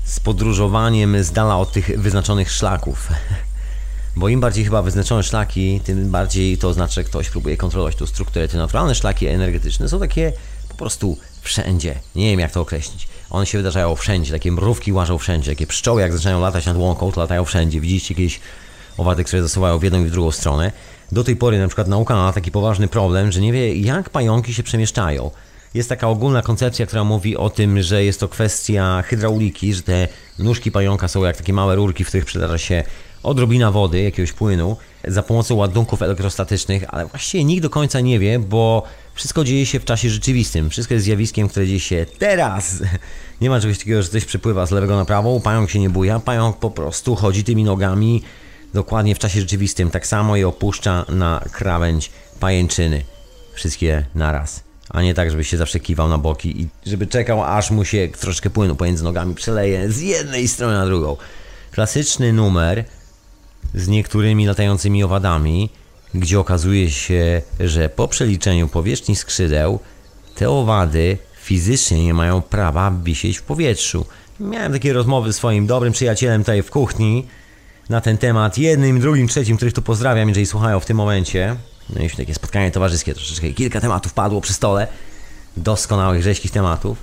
z 0.03 0.19
podróżowaniem 0.19 1.23
z 1.23 1.31
dala 1.31 1.57
od 1.57 1.71
tych 1.71 2.01
wyznaczonych 2.01 2.51
szlaków. 2.51 3.07
Bo 4.15 4.29
im 4.29 4.39
bardziej 4.39 4.65
chyba 4.65 4.81
wyznaczone 4.81 5.23
szlaki, 5.23 5.81
tym 5.83 6.11
bardziej 6.11 6.57
to 6.57 6.69
oznacza, 6.69 6.93
że 6.93 7.03
ktoś 7.03 7.29
próbuje 7.29 7.57
kontrolować 7.57 7.95
tą 7.95 8.05
strukturę. 8.05 8.47
Te 8.47 8.57
naturalne 8.57 8.95
szlaki 8.95 9.27
energetyczne 9.27 9.89
są 9.89 9.99
takie 9.99 10.33
po 10.69 10.75
prostu 10.75 11.17
wszędzie. 11.41 11.99
Nie 12.15 12.31
wiem 12.31 12.39
jak 12.39 12.51
to 12.51 12.61
określić. 12.61 13.07
One 13.35 13.45
się 13.45 13.57
wydarzają 13.57 13.95
wszędzie, 13.95 14.31
takie 14.31 14.51
mrówki 14.51 14.93
łażą 14.93 15.17
wszędzie, 15.17 15.51
takie 15.51 15.67
pszczoły 15.67 16.01
jak 16.01 16.13
zaczynają 16.13 16.41
latać 16.41 16.65
nad 16.65 16.77
łąką, 16.77 17.11
to 17.11 17.21
latają 17.21 17.45
wszędzie. 17.45 17.81
Widzicie 17.81 18.13
jakieś 18.13 18.39
owady, 18.97 19.23
które 19.23 19.41
zasuwają 19.41 19.79
w 19.79 19.83
jedną 19.83 20.01
i 20.01 20.05
w 20.05 20.11
drugą 20.11 20.31
stronę. 20.31 20.71
Do 21.11 21.23
tej 21.23 21.35
pory 21.35 21.59
na 21.59 21.67
przykład 21.67 21.87
nauka 21.87 22.15
ma 22.15 22.33
taki 22.33 22.51
poważny 22.51 22.87
problem, 22.87 23.31
że 23.31 23.41
nie 23.41 23.53
wie 23.53 23.75
jak 23.75 24.09
pająki 24.09 24.53
się 24.53 24.63
przemieszczają. 24.63 25.31
Jest 25.73 25.89
taka 25.89 26.07
ogólna 26.07 26.41
koncepcja, 26.41 26.85
która 26.85 27.03
mówi 27.03 27.37
o 27.37 27.49
tym, 27.49 27.81
że 27.81 28.03
jest 28.03 28.19
to 28.19 28.27
kwestia 28.27 29.03
hydrauliki, 29.07 29.73
że 29.73 29.81
te 29.81 30.07
nóżki 30.39 30.71
pająka 30.71 31.07
są 31.07 31.23
jak 31.23 31.37
takie 31.37 31.53
małe 31.53 31.75
rurki, 31.75 32.03
w 32.03 32.07
których 32.07 32.25
przedarza 32.25 32.57
się 32.57 32.83
odrobina 33.23 33.71
wody, 33.71 34.01
jakiegoś 34.01 34.33
płynu, 34.33 34.77
za 35.07 35.23
pomocą 35.23 35.55
ładunków 35.55 36.01
elektrostatycznych, 36.01 36.83
ale 36.87 37.05
właściwie 37.05 37.43
nikt 37.43 37.63
do 37.63 37.69
końca 37.69 37.99
nie 37.99 38.19
wie, 38.19 38.39
bo 38.39 38.83
wszystko 39.15 39.43
dzieje 39.43 39.65
się 39.65 39.79
w 39.79 39.85
czasie 39.85 40.09
rzeczywistym. 40.09 40.69
Wszystko 40.69 40.93
jest 40.93 41.03
zjawiskiem, 41.03 41.47
które 41.49 41.67
dzieje 41.67 41.79
się 41.79 42.05
teraz. 42.19 42.75
Nie 43.41 43.49
ma 43.49 43.59
czegoś 43.59 43.77
takiego, 43.77 44.03
że 44.03 44.09
coś 44.09 44.25
przepływa 44.25 44.65
z 44.65 44.71
lewego 44.71 44.95
na 44.95 45.05
prawo, 45.05 45.39
pająk 45.39 45.69
się 45.69 45.79
nie 45.79 45.89
buja, 45.89 46.19
pająk 46.19 46.57
po 46.57 46.71
prostu 46.71 47.15
chodzi 47.15 47.43
tymi 47.43 47.63
nogami 47.63 48.23
dokładnie 48.73 49.15
w 49.15 49.19
czasie 49.19 49.39
rzeczywistym, 49.39 49.91
tak 49.91 50.07
samo 50.07 50.35
je 50.35 50.47
opuszcza 50.47 51.05
na 51.09 51.41
krawędź 51.51 52.11
pajęczyny. 52.39 53.03
Wszystkie 53.53 54.05
naraz. 54.15 54.63
A 54.89 55.01
nie 55.01 55.13
tak, 55.13 55.31
żeby 55.31 55.43
się 55.43 55.57
zawsze 55.57 55.79
kiwał 55.79 56.09
na 56.09 56.17
boki 56.17 56.61
i 56.61 56.67
żeby 56.85 57.07
czekał, 57.07 57.43
aż 57.43 57.71
mu 57.71 57.85
się 57.85 58.09
troszeczkę 58.19 58.49
płynu 58.49 58.75
pomiędzy 58.75 59.03
nogami 59.03 59.35
przeleje 59.35 59.91
z 59.91 60.01
jednej 60.01 60.47
strony 60.47 60.73
na 60.73 60.85
drugą. 60.85 61.17
Klasyczny 61.71 62.33
numer 62.33 62.85
z 63.73 63.87
niektórymi 63.87 64.45
latającymi 64.45 65.03
owadami, 65.03 65.69
gdzie 66.19 66.39
okazuje 66.39 66.91
się, 66.91 67.41
że 67.59 67.89
po 67.89 68.07
przeliczeniu 68.07 68.67
powierzchni 68.67 69.15
skrzydeł 69.15 69.79
te 70.35 70.49
owady 70.49 71.17
fizycznie 71.41 72.03
nie 72.03 72.13
mają 72.13 72.41
prawa 72.41 72.91
wisieć 73.03 73.37
w 73.37 73.41
powietrzu. 73.41 74.05
Miałem 74.39 74.73
takie 74.73 74.93
rozmowy 74.93 75.33
z 75.33 75.35
swoim 75.35 75.67
dobrym 75.67 75.93
przyjacielem 75.93 76.41
tutaj 76.41 76.63
w 76.63 76.71
kuchni 76.71 77.27
na 77.89 78.01
ten 78.01 78.17
temat, 78.17 78.57
jednym, 78.57 78.99
drugim, 78.99 79.27
trzecim, 79.27 79.57
których 79.57 79.73
tu 79.73 79.81
pozdrawiam, 79.81 80.27
jeżeli 80.27 80.45
słuchają 80.45 80.79
w 80.79 80.85
tym 80.85 80.97
momencie. 80.97 81.55
Mieliśmy 81.95 82.17
takie 82.17 82.35
spotkanie 82.35 82.71
towarzyskie, 82.71 83.13
troszeczkę 83.13 83.49
kilka 83.49 83.81
tematów 83.81 84.13
padło 84.13 84.41
przy 84.41 84.53
stole, 84.53 84.87
doskonałych, 85.57 86.23
rzeźkich 86.23 86.51
tematów, 86.51 86.97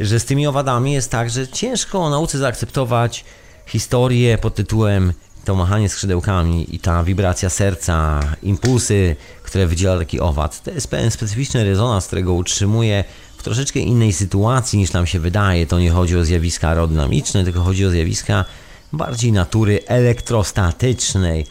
że 0.00 0.20
z 0.20 0.24
tymi 0.24 0.46
owadami 0.46 0.92
jest 0.92 1.10
tak, 1.10 1.30
że 1.30 1.48
ciężko 1.48 2.10
nauce 2.10 2.38
zaakceptować 2.38 3.24
historię 3.66 4.38
pod 4.38 4.54
tytułem 4.54 5.12
to 5.44 5.54
machanie 5.54 5.88
skrzydełkami 5.88 6.74
i 6.74 6.78
ta 6.78 7.04
wibracja 7.04 7.50
serca, 7.50 8.20
impulsy, 8.42 9.16
które 9.42 9.66
wydziela 9.66 9.98
taki 9.98 10.20
owad. 10.20 10.62
To 10.62 10.70
jest 10.70 10.88
pewien 10.88 11.10
specyficzny 11.10 11.64
rezonans, 11.64 12.06
którego 12.06 12.32
utrzymuje 12.32 13.04
w 13.36 13.42
troszeczkę 13.42 13.80
innej 13.80 14.12
sytuacji 14.12 14.78
niż 14.78 14.92
nam 14.92 15.06
się 15.06 15.20
wydaje. 15.20 15.66
To 15.66 15.80
nie 15.80 15.90
chodzi 15.90 16.16
o 16.16 16.24
zjawiska 16.24 16.68
aerodynamiczne, 16.68 17.44
tylko 17.44 17.60
chodzi 17.60 17.86
o 17.86 17.90
zjawiska 17.90 18.44
bardziej 18.92 19.32
natury 19.32 19.80
elektrostatycznej. 19.86 21.46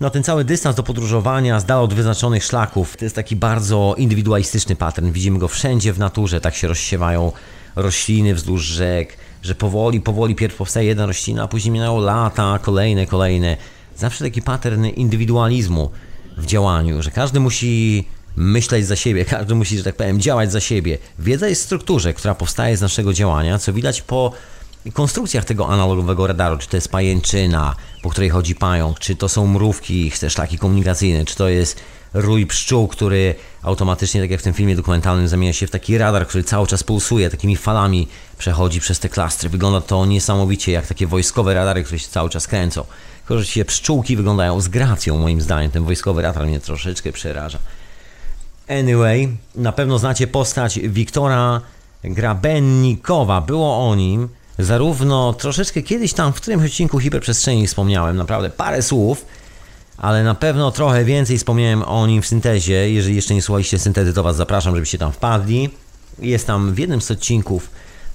No 0.00 0.10
ten 0.10 0.22
cały 0.22 0.44
dystans 0.44 0.76
do 0.76 0.82
podróżowania 0.82 1.60
z 1.60 1.64
dala 1.64 1.80
od 1.80 1.94
wyznaczonych 1.94 2.44
szlaków 2.44 2.96
to 2.96 3.04
jest 3.04 3.16
taki 3.16 3.36
bardzo 3.36 3.94
indywidualistyczny 3.98 4.76
pattern. 4.76 5.12
Widzimy 5.12 5.38
go 5.38 5.48
wszędzie 5.48 5.92
w 5.92 5.98
naturze, 5.98 6.40
tak 6.40 6.54
się 6.54 6.68
rozsiewają 6.68 7.32
rośliny 7.76 8.34
wzdłuż 8.34 8.62
rzek, 8.62 9.16
że 9.42 9.54
powoli, 9.54 10.00
powoli 10.00 10.34
pierw 10.34 10.56
powstaje 10.56 10.86
jedna 10.86 11.06
roślina, 11.06 11.42
a 11.42 11.48
później 11.48 11.72
minęło 11.72 12.00
lata, 12.00 12.58
kolejne, 12.62 13.06
kolejne. 13.06 13.56
Zawsze 13.96 14.24
taki 14.24 14.42
pattern 14.42 14.84
indywidualizmu 14.84 15.90
w 16.36 16.46
działaniu, 16.46 17.02
że 17.02 17.10
każdy 17.10 17.40
musi 17.40 18.04
myśleć 18.36 18.86
za 18.86 18.96
siebie, 18.96 19.24
każdy 19.34 19.54
musi, 19.54 19.78
że 19.78 19.84
tak 19.84 19.96
powiem, 19.96 20.20
działać 20.20 20.52
za 20.52 20.60
siebie. 20.60 20.98
Wiedza 21.18 21.48
jest 21.48 21.62
w 21.62 21.64
strukturze, 21.64 22.14
która 22.14 22.34
powstaje 22.34 22.76
z 22.76 22.80
naszego 22.80 23.12
działania, 23.12 23.58
co 23.58 23.72
widać 23.72 24.02
po 24.02 24.32
konstrukcjach 24.92 25.44
tego 25.44 25.68
analogowego 25.68 26.26
radaru, 26.26 26.58
czy 26.58 26.68
to 26.68 26.76
jest 26.76 26.88
pajęczyna, 26.88 27.76
po 28.02 28.10
której 28.10 28.30
chodzi 28.30 28.54
pająk, 28.54 28.98
czy 28.98 29.16
to 29.16 29.28
są 29.28 29.46
mrówki, 29.46 30.10
te 30.20 30.30
szlaki 30.30 30.58
komunikacyjne, 30.58 31.24
czy 31.24 31.36
to 31.36 31.48
jest 31.48 31.80
rój 32.14 32.46
pszczół, 32.46 32.88
który 32.88 33.34
automatycznie, 33.62 34.20
tak 34.20 34.30
jak 34.30 34.40
w 34.40 34.42
tym 34.42 34.54
filmie 34.54 34.76
dokumentalnym, 34.76 35.28
zamienia 35.28 35.52
się 35.52 35.66
w 35.66 35.70
taki 35.70 35.98
radar, 35.98 36.26
który 36.26 36.44
cały 36.44 36.66
czas 36.66 36.82
pulsuje, 36.82 37.30
takimi 37.30 37.56
falami 37.56 38.08
przechodzi 38.38 38.80
przez 38.80 39.00
te 39.00 39.08
klastry. 39.08 39.48
Wygląda 39.48 39.80
to 39.80 40.06
niesamowicie 40.06 40.72
jak 40.72 40.86
takie 40.86 41.06
wojskowe 41.06 41.54
radary, 41.54 41.84
które 41.84 41.98
się 41.98 42.08
cały 42.08 42.30
czas 42.30 42.46
kręcą. 42.46 42.84
Tylko, 43.18 43.38
że 43.38 43.46
się 43.46 43.64
pszczółki 43.64 44.16
wyglądają 44.16 44.60
z 44.60 44.68
gracją, 44.68 45.18
moim 45.18 45.40
zdaniem. 45.40 45.70
Ten 45.70 45.84
wojskowy 45.84 46.22
radar 46.22 46.46
mnie 46.46 46.60
troszeczkę 46.60 47.12
przeraża. 47.12 47.58
Anyway, 48.68 49.36
na 49.54 49.72
pewno 49.72 49.98
znacie 49.98 50.26
postać 50.26 50.78
Wiktora 50.78 51.60
Grabennikowa. 52.04 53.40
Było 53.40 53.90
o 53.90 53.94
nim 53.94 54.28
zarówno 54.58 55.32
troszeczkę 55.32 55.82
kiedyś 55.82 56.12
tam 56.12 56.32
w 56.32 56.36
którymś 56.36 56.66
odcinku 56.66 56.98
hiperprzestrzeni 56.98 57.66
wspomniałem, 57.66 58.16
naprawdę 58.16 58.50
parę 58.50 58.82
słów, 58.82 59.24
ale 60.02 60.24
na 60.24 60.34
pewno 60.34 60.70
trochę 60.70 61.04
więcej 61.04 61.38
wspomniałem 61.38 61.82
o 61.82 62.06
nim 62.06 62.22
w 62.22 62.26
syntezie. 62.26 62.90
Jeżeli 62.90 63.16
jeszcze 63.16 63.34
nie 63.34 63.42
słuchaliście 63.42 63.78
syntezy, 63.78 64.12
to 64.12 64.22
Was 64.22 64.36
zapraszam, 64.36 64.74
żebyście 64.74 64.98
tam 64.98 65.12
wpadli. 65.12 65.70
Jest 66.18 66.46
tam 66.46 66.74
w 66.74 66.78
jednym 66.78 67.00
z 67.00 67.10
odcinków 67.10 67.70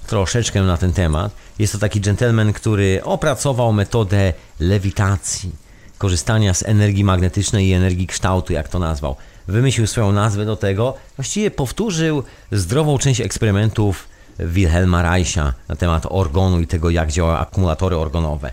troszeczkę 0.06 0.62
na 0.62 0.76
ten 0.76 0.92
temat. 0.92 1.32
Jest 1.58 1.72
to 1.72 1.78
taki 1.78 2.00
gentleman, 2.00 2.52
który 2.52 3.00
opracował 3.04 3.72
metodę 3.72 4.32
lewitacji, 4.60 5.52
korzystania 5.98 6.54
z 6.54 6.62
energii 6.62 7.04
magnetycznej 7.04 7.66
i 7.66 7.72
energii 7.72 8.06
kształtu, 8.06 8.52
jak 8.52 8.68
to 8.68 8.78
nazwał. 8.78 9.16
Wymyślił 9.48 9.86
swoją 9.86 10.12
nazwę 10.12 10.44
do 10.44 10.56
tego, 10.56 10.94
właściwie 11.16 11.50
powtórzył 11.50 12.22
zdrową 12.52 12.98
część 12.98 13.20
eksperymentów 13.20 14.08
Wilhelma 14.38 15.02
Reicha 15.02 15.52
na 15.68 15.76
temat 15.76 16.06
organu 16.10 16.60
i 16.60 16.66
tego, 16.66 16.90
jak 16.90 17.12
działają 17.12 17.38
akumulatory 17.38 17.96
organowe. 17.96 18.52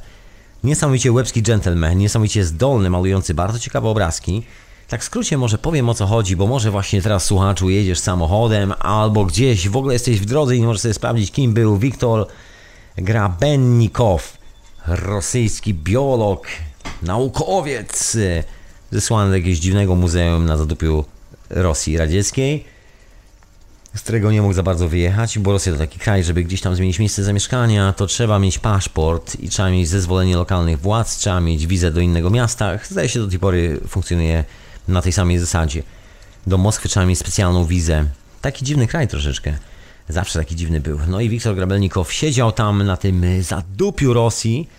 Niesamowicie 0.65 1.11
łebski 1.11 1.41
gentleman, 1.41 1.97
niesamowicie 1.97 2.45
zdolny, 2.45 2.89
malujący 2.89 3.33
bardzo 3.33 3.59
ciekawe 3.59 3.89
obrazki. 3.89 4.43
Tak 4.87 5.01
w 5.01 5.03
skrócie 5.03 5.37
może 5.37 5.57
powiem 5.57 5.89
o 5.89 5.93
co 5.93 6.05
chodzi, 6.05 6.35
bo 6.35 6.47
może 6.47 6.71
właśnie 6.71 7.01
teraz 7.01 7.25
słuchaczu 7.25 7.69
jedziesz 7.69 7.99
samochodem 7.99 8.73
albo 8.79 9.25
gdzieś 9.25 9.69
w 9.69 9.77
ogóle 9.77 9.93
jesteś 9.93 10.19
w 10.19 10.25
drodze 10.25 10.55
i 10.55 10.59
nie 10.61 10.67
możesz 10.67 10.81
sobie 10.81 10.93
sprawdzić 10.93 11.31
kim 11.31 11.53
był 11.53 11.77
Wiktor 11.77 12.27
Grabennikow, 12.97 14.37
rosyjski 14.87 15.73
biolog, 15.73 16.47
naukowiec 17.01 18.17
zesłany 18.91 19.29
do 19.29 19.35
jakiegoś 19.35 19.59
dziwnego 19.59 19.95
muzeum 19.95 20.45
na 20.45 20.57
zadupiu 20.57 21.05
Rosji 21.49 21.97
Radzieckiej 21.97 22.65
z 23.95 24.01
którego 24.01 24.31
nie 24.31 24.41
mógł 24.41 24.53
za 24.53 24.63
bardzo 24.63 24.89
wyjechać, 24.89 25.39
bo 25.39 25.51
Rosja 25.51 25.73
to 25.73 25.77
taki 25.79 25.99
kraj, 25.99 26.23
żeby 26.23 26.43
gdzieś 26.43 26.61
tam 26.61 26.75
zmienić 26.75 26.99
miejsce 26.99 27.23
zamieszkania, 27.23 27.93
to 27.93 28.07
trzeba 28.07 28.39
mieć 28.39 28.59
paszport 28.59 29.39
i 29.39 29.49
trzeba 29.49 29.69
mieć 29.69 29.89
zezwolenie 29.89 30.35
lokalnych 30.35 30.79
władz, 30.79 31.17
trzeba 31.17 31.41
mieć 31.41 31.67
wizę 31.67 31.91
do 31.91 31.99
innego 31.99 32.29
miasta. 32.29 32.79
Zdaje 32.89 33.09
się, 33.09 33.19
do 33.19 33.27
tej 33.27 33.39
pory 33.39 33.79
funkcjonuje 33.87 34.43
na 34.87 35.01
tej 35.01 35.11
samej 35.11 35.39
zasadzie. 35.39 35.83
Do 36.47 36.57
Moskwy 36.57 36.89
trzeba 36.89 37.05
mieć 37.05 37.19
specjalną 37.19 37.65
wizę. 37.65 38.05
Taki 38.41 38.65
dziwny 38.65 38.87
kraj 38.87 39.07
troszeczkę. 39.07 39.53
Zawsze 40.09 40.39
taki 40.39 40.55
dziwny 40.55 40.79
był. 40.79 40.99
No 41.07 41.21
i 41.21 41.29
Wiktor 41.29 41.55
Grabelnikow 41.55 42.13
siedział 42.13 42.51
tam 42.51 42.83
na 42.83 42.97
tym 42.97 43.43
zadupiu 43.43 44.13
Rosji 44.13 44.69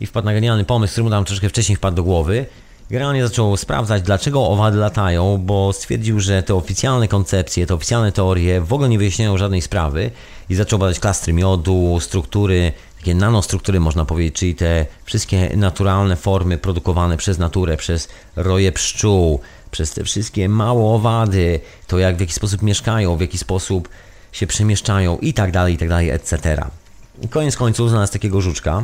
i 0.00 0.06
wpadł 0.06 0.24
na 0.24 0.32
genialny 0.32 0.64
pomysł, 0.64 0.92
który 0.92 1.04
mu 1.04 1.10
tam 1.10 1.24
troszeczkę 1.24 1.48
wcześniej 1.48 1.76
wpadł 1.76 1.96
do 1.96 2.02
głowy. 2.02 2.46
Generalnie 2.90 3.28
zaczął 3.28 3.56
sprawdzać, 3.56 4.02
dlaczego 4.02 4.48
owady 4.48 4.78
latają, 4.78 5.38
bo 5.44 5.72
stwierdził, 5.72 6.20
że 6.20 6.42
te 6.42 6.54
oficjalne 6.54 7.08
koncepcje, 7.08 7.66
te 7.66 7.74
oficjalne 7.74 8.12
teorie 8.12 8.60
w 8.60 8.72
ogóle 8.72 8.88
nie 8.88 8.98
wyjaśniają 8.98 9.38
żadnej 9.38 9.62
sprawy 9.62 10.10
i 10.50 10.54
zaczął 10.54 10.78
badać 10.78 11.00
klastry 11.00 11.32
miodu, 11.32 11.98
struktury, 12.00 12.72
takie 12.98 13.14
nanostruktury 13.14 13.80
można 13.80 14.04
powiedzieć, 14.04 14.34
czyli 14.34 14.54
te 14.54 14.86
wszystkie 15.04 15.56
naturalne 15.56 16.16
formy 16.16 16.58
produkowane 16.58 17.16
przez 17.16 17.38
naturę, 17.38 17.76
przez 17.76 18.08
roje 18.36 18.72
pszczół, 18.72 19.40
przez 19.70 19.92
te 19.92 20.04
wszystkie 20.04 20.48
małe 20.48 20.84
owady, 20.84 21.60
to 21.86 21.98
jak 21.98 22.16
w 22.16 22.20
jaki 22.20 22.32
sposób 22.32 22.62
mieszkają, 22.62 23.16
w 23.16 23.20
jaki 23.20 23.38
sposób 23.38 23.88
się 24.32 24.46
przemieszczają 24.46 25.18
i 25.18 25.34
tak 25.34 25.52
dalej, 25.52 25.74
i 25.74 25.78
tak 25.78 25.88
dalej, 25.88 26.10
etc. 26.10 26.64
I 27.22 27.28
koniec 27.28 27.56
końców 27.56 27.90
znalazł 27.90 28.12
takiego 28.12 28.40
żuczka, 28.40 28.82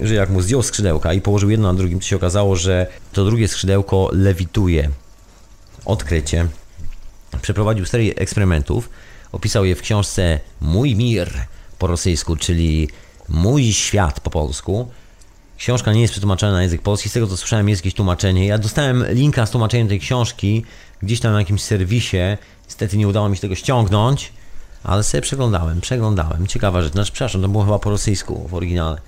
że 0.00 0.14
jak 0.14 0.30
mu 0.30 0.40
zdjął 0.40 0.62
skrzydełka 0.62 1.12
i 1.12 1.20
położył 1.20 1.50
jedno 1.50 1.72
na 1.72 1.78
drugim, 1.78 2.00
to 2.00 2.06
się 2.06 2.16
okazało, 2.16 2.56
że 2.56 2.86
to 3.12 3.24
drugie 3.24 3.48
skrzydełko 3.48 4.10
lewituje. 4.12 4.90
Odkrycie. 5.84 6.46
Przeprowadził 7.42 7.86
serię 7.86 8.14
eksperymentów, 8.16 8.90
opisał 9.32 9.64
je 9.64 9.74
w 9.74 9.82
książce 9.82 10.40
Mój 10.60 10.96
Mir 10.96 11.32
po 11.78 11.86
rosyjsku, 11.86 12.36
czyli 12.36 12.88
Mój 13.28 13.72
Świat 13.72 14.20
po 14.20 14.30
polsku. 14.30 14.88
Książka 15.58 15.92
nie 15.92 16.00
jest 16.00 16.12
przetłumaczona 16.12 16.52
na 16.52 16.62
język 16.62 16.82
polski, 16.82 17.08
z 17.08 17.12
tego 17.12 17.26
co 17.26 17.36
słyszałem 17.36 17.68
jest 17.68 17.82
jakieś 17.82 17.94
tłumaczenie. 17.94 18.46
Ja 18.46 18.58
dostałem 18.58 19.04
linka 19.08 19.46
z 19.46 19.50
tłumaczeniem 19.50 19.88
tej 19.88 20.00
książki 20.00 20.64
gdzieś 21.02 21.20
tam 21.20 21.32
na 21.32 21.38
jakimś 21.38 21.62
serwisie. 21.62 22.16
Niestety 22.64 22.96
nie 22.96 23.08
udało 23.08 23.28
mi 23.28 23.36
się 23.36 23.40
tego 23.40 23.54
ściągnąć, 23.54 24.32
ale 24.84 25.02
sobie 25.04 25.20
przeglądałem, 25.20 25.80
przeglądałem. 25.80 26.46
Ciekawa 26.46 26.82
rzecz, 26.82 26.92
znaczy 26.92 27.12
przepraszam, 27.12 27.42
to 27.42 27.48
było 27.48 27.64
chyba 27.64 27.78
po 27.78 27.90
rosyjsku 27.90 28.48
w 28.48 28.54
oryginale. 28.54 29.00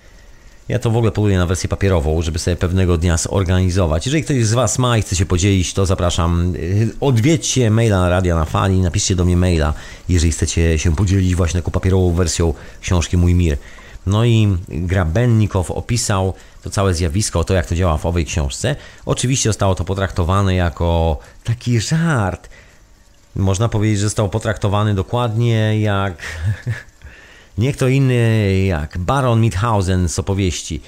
Ja 0.68 0.78
to 0.78 0.90
w 0.90 0.96
ogóle 0.96 1.12
poluję 1.12 1.38
na 1.38 1.46
wersję 1.46 1.68
papierową, 1.68 2.22
żeby 2.22 2.38
sobie 2.38 2.56
pewnego 2.56 2.98
dnia 2.98 3.16
zorganizować. 3.16 4.06
Jeżeli 4.06 4.24
ktoś 4.24 4.44
z 4.44 4.52
Was 4.52 4.78
ma 4.78 4.98
i 4.98 5.02
chce 5.02 5.16
się 5.16 5.26
podzielić, 5.26 5.74
to 5.74 5.86
zapraszam. 5.86 6.54
Odwiedźcie 7.00 7.70
maila 7.70 8.00
na 8.00 8.08
Radia 8.08 8.34
na 8.34 8.44
Fali, 8.44 8.80
napiszcie 8.80 9.16
do 9.16 9.24
mnie 9.24 9.36
maila, 9.36 9.74
jeżeli 10.08 10.32
chcecie 10.32 10.78
się 10.78 10.96
podzielić 10.96 11.34
właśnie 11.34 11.60
taką 11.60 11.70
papierową 11.72 12.12
wersją 12.12 12.54
książki 12.80 13.16
Mój 13.16 13.34
Mir. 13.34 13.56
No 14.06 14.24
i 14.24 14.56
Grabennikow 14.68 15.70
opisał 15.70 16.34
to 16.62 16.70
całe 16.70 16.94
zjawisko, 16.94 17.44
to 17.44 17.54
jak 17.54 17.66
to 17.66 17.74
działa 17.74 17.98
w 17.98 18.06
owej 18.06 18.24
książce. 18.24 18.76
Oczywiście 19.06 19.48
zostało 19.48 19.74
to 19.74 19.84
potraktowane 19.84 20.54
jako 20.54 21.18
taki 21.44 21.80
żart. 21.80 22.48
Można 23.36 23.68
powiedzieć, 23.68 23.98
że 23.98 24.04
został 24.04 24.28
potraktowany 24.28 24.94
dokładnie 24.94 25.80
jak 25.80 26.22
Nie 27.58 27.72
kto 27.72 27.88
inny 27.88 28.64
jak 28.66 28.98
Baron 28.98 29.40
Mithausen 29.40 30.08
z 30.08 30.18
opowieści, 30.18 30.80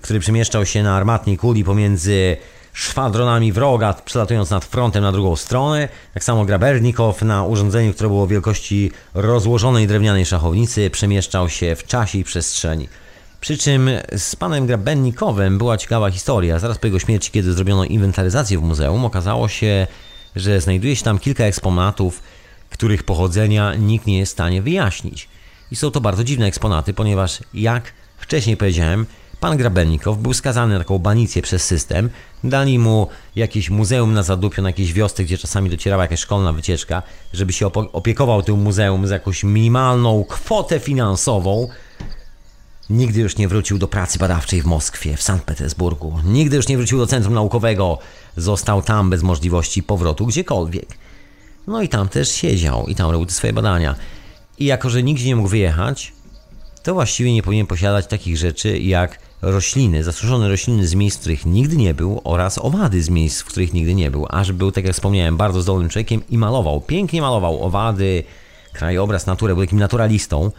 który 0.00 0.20
przemieszczał 0.20 0.66
się 0.66 0.82
na 0.82 0.96
armatniej 0.96 1.36
kuli 1.36 1.64
pomiędzy 1.64 2.36
szwadronami 2.72 3.52
wroga, 3.52 3.92
przelatując 3.92 4.50
nad 4.50 4.64
frontem 4.64 5.02
na 5.02 5.12
drugą 5.12 5.36
stronę. 5.36 5.88
Tak 6.14 6.24
samo 6.24 6.44
Grabernikow 6.44 7.22
na 7.22 7.44
urządzeniu, 7.44 7.94
które 7.94 8.08
było 8.08 8.26
wielkości 8.26 8.92
rozłożonej 9.14 9.86
drewnianej 9.86 10.26
szachownicy, 10.26 10.90
przemieszczał 10.90 11.48
się 11.48 11.76
w 11.76 11.86
czasie 11.86 12.18
i 12.18 12.24
przestrzeni. 12.24 12.88
Przy 13.40 13.58
czym 13.58 13.90
z 14.16 14.36
panem 14.36 14.66
Grabennikowem 14.66 15.58
była 15.58 15.76
ciekawa 15.76 16.10
historia. 16.10 16.58
Zaraz 16.58 16.78
po 16.78 16.86
jego 16.86 16.98
śmierci, 16.98 17.30
kiedy 17.30 17.52
zrobiono 17.52 17.84
inwentaryzację 17.84 18.58
w 18.58 18.62
muzeum, 18.62 19.04
okazało 19.04 19.48
się, 19.48 19.86
że 20.36 20.60
znajduje 20.60 20.96
się 20.96 21.04
tam 21.04 21.18
kilka 21.18 21.44
eksponatów, 21.44 22.22
których 22.70 23.02
pochodzenia 23.02 23.74
nikt 23.74 24.06
nie 24.06 24.18
jest 24.18 24.32
w 24.32 24.36
stanie 24.36 24.62
wyjaśnić. 24.62 25.28
I 25.70 25.76
są 25.76 25.90
to 25.90 26.00
bardzo 26.00 26.24
dziwne 26.24 26.46
eksponaty, 26.46 26.94
ponieważ 26.94 27.38
jak 27.54 27.92
wcześniej 28.18 28.56
powiedziałem, 28.56 29.06
pan 29.40 29.56
Grabennikow 29.56 30.18
był 30.18 30.34
skazany 30.34 30.72
na 30.74 30.78
taką 30.78 30.98
banicję 30.98 31.42
przez 31.42 31.64
system. 31.64 32.10
Dali 32.44 32.78
mu 32.78 33.08
jakieś 33.36 33.70
muzeum 33.70 34.12
na 34.12 34.22
zadupiu, 34.22 34.62
na 34.62 34.68
jakiejś 34.68 34.92
wiosce, 34.92 35.24
gdzie 35.24 35.38
czasami 35.38 35.70
docierała 35.70 36.04
jakaś 36.04 36.20
szkolna 36.20 36.52
wycieczka, 36.52 37.02
żeby 37.32 37.52
się 37.52 37.72
opiekował 37.72 38.42
tym 38.42 38.62
muzeum 38.62 39.06
za 39.06 39.14
jakąś 39.14 39.44
minimalną 39.44 40.24
kwotę 40.24 40.80
finansową. 40.80 41.68
Nigdy 42.90 43.20
już 43.20 43.36
nie 43.36 43.48
wrócił 43.48 43.78
do 43.78 43.88
pracy 43.88 44.18
badawczej 44.18 44.62
w 44.62 44.66
Moskwie, 44.66 45.16
w 45.16 45.22
Sankt 45.22 45.44
Petersburgu. 45.44 46.18
Nigdy 46.24 46.56
już 46.56 46.68
nie 46.68 46.76
wrócił 46.76 46.98
do 46.98 47.06
centrum 47.06 47.34
naukowego. 47.34 47.98
Został 48.36 48.82
tam 48.82 49.10
bez 49.10 49.22
możliwości 49.22 49.82
powrotu 49.82 50.26
gdziekolwiek. 50.26 50.88
No 51.66 51.82
i 51.82 51.88
tam 51.88 52.08
też 52.08 52.32
siedział 52.32 52.86
i 52.86 52.94
tam 52.94 53.10
robił 53.10 53.30
swoje 53.30 53.52
badania. 53.52 53.94
I 54.60 54.64
jako, 54.64 54.90
że 54.90 55.02
nigdzie 55.02 55.26
nie 55.26 55.36
mógł 55.36 55.48
wyjechać, 55.48 56.12
to 56.82 56.94
właściwie 56.94 57.32
nie 57.32 57.42
powinien 57.42 57.66
posiadać 57.66 58.06
takich 58.06 58.36
rzeczy 58.36 58.78
jak 58.78 59.18
rośliny, 59.42 60.04
zasuszone 60.04 60.48
rośliny 60.48 60.86
z 60.86 60.94
miejsc, 60.94 61.16
w 61.16 61.20
których 61.20 61.46
nigdy 61.46 61.76
nie 61.76 61.94
był 61.94 62.20
oraz 62.24 62.58
owady 62.58 63.02
z 63.02 63.08
miejsc, 63.08 63.40
w 63.40 63.44
których 63.44 63.72
nigdy 63.72 63.94
nie 63.94 64.10
był. 64.10 64.26
Aż 64.28 64.52
był, 64.52 64.72
tak 64.72 64.84
jak 64.84 64.94
wspomniałem, 64.94 65.36
bardzo 65.36 65.62
zdolnym 65.62 65.88
człowiekiem 65.88 66.22
i 66.28 66.38
malował. 66.38 66.80
Pięknie 66.80 67.22
malował 67.22 67.62
owady, 67.62 68.24
krajobraz, 68.72 69.26
naturę, 69.26 69.54
był 69.54 69.64
takim 69.64 69.78
naturalistą. 69.78 70.50